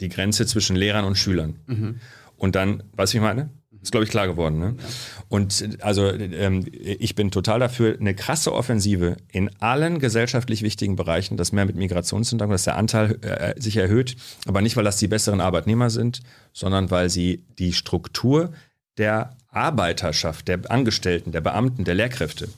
[0.00, 1.56] die Grenze zwischen Lehrern und Schülern.
[1.66, 2.00] Mhm.
[2.36, 3.50] Und dann, weißt du, wie ich meine?
[3.80, 4.58] Ist, glaube ich, klar geworden.
[4.58, 4.74] Ne?
[4.78, 4.84] Ja.
[5.28, 11.36] Und also ähm, ich bin total dafür, eine krasse Offensive in allen gesellschaftlich wichtigen Bereichen,
[11.36, 15.08] dass mehr mit Migrationshintergrund, dass der Anteil äh, sich erhöht, aber nicht, weil das die
[15.08, 16.20] besseren Arbeitnehmer sind,
[16.54, 18.54] sondern weil sie die Struktur
[18.96, 22.48] der Arbeiterschaft, der Angestellten, der Beamten, der Lehrkräfte,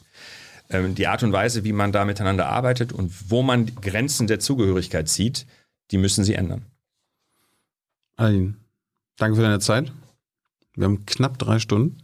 [0.70, 5.08] die Art und Weise, wie man da miteinander arbeitet und wo man Grenzen der Zugehörigkeit
[5.08, 5.46] zieht,
[5.90, 6.66] die müssen sie ändern.
[8.16, 8.54] Aline,
[9.16, 9.92] danke für deine Zeit.
[10.74, 11.98] Wir haben knapp drei Stunden.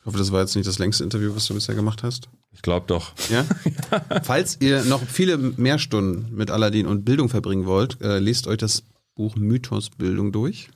[0.00, 2.28] Ich hoffe, das war jetzt nicht das längste Interview, was du bisher gemacht hast.
[2.52, 3.12] Ich glaube doch.
[3.28, 3.44] Ja?
[4.22, 8.58] Falls ihr noch viele mehr Stunden mit Aladdin und Bildung verbringen wollt, äh, lest euch
[8.58, 8.82] das
[9.14, 10.70] Buch Mythos Bildung durch.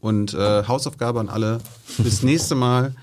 [0.00, 1.60] Und äh, Hausaufgabe an alle.
[1.98, 2.94] Bis nächste Mal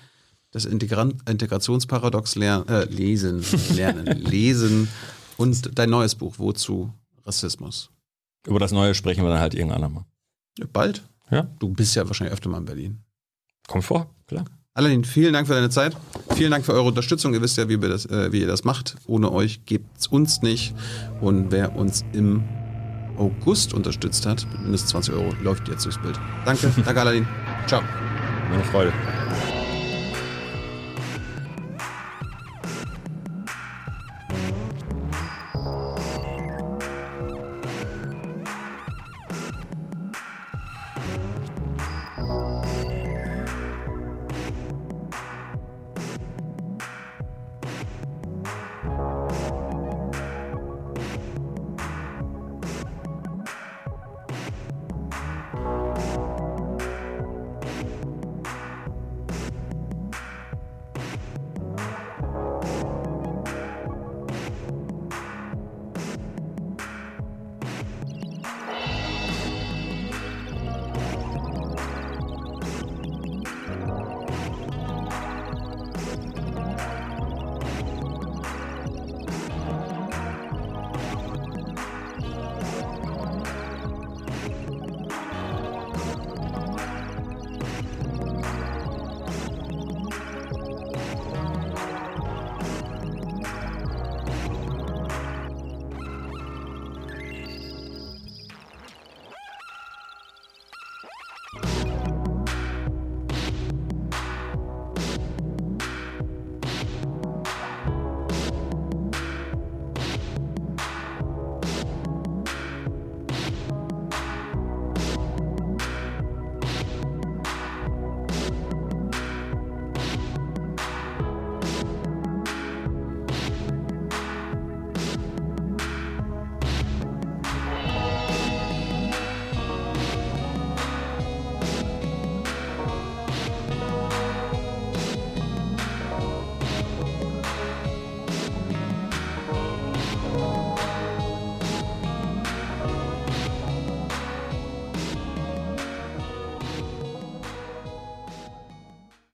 [0.51, 3.43] das Integran Integrationsparadox lernen, äh, lesen,
[3.75, 4.87] lernen, lesen
[5.37, 6.93] und dein neues Buch, Wozu
[7.25, 7.89] Rassismus?
[8.45, 10.05] Über das Neue sprechen wir dann halt irgendwann einmal.
[10.71, 11.03] Bald?
[11.29, 11.43] Ja.
[11.59, 12.99] Du bist ja wahrscheinlich öfter mal in Berlin.
[13.67, 14.45] Kommt vor, klar.
[14.73, 15.97] Alain, vielen Dank für deine Zeit.
[16.35, 17.33] Vielen Dank für eure Unterstützung.
[17.33, 18.95] Ihr wisst ja, wie, wir das, äh, wie ihr das macht.
[19.07, 20.75] Ohne euch gibt's uns nicht.
[21.19, 22.43] Und wer uns im
[23.17, 26.19] August unterstützt hat, mit mindestens 20 Euro, läuft jetzt durchs Bild.
[26.45, 27.27] Danke, danke Alain.
[27.65, 27.81] Ciao.
[28.51, 28.93] Meine Freude.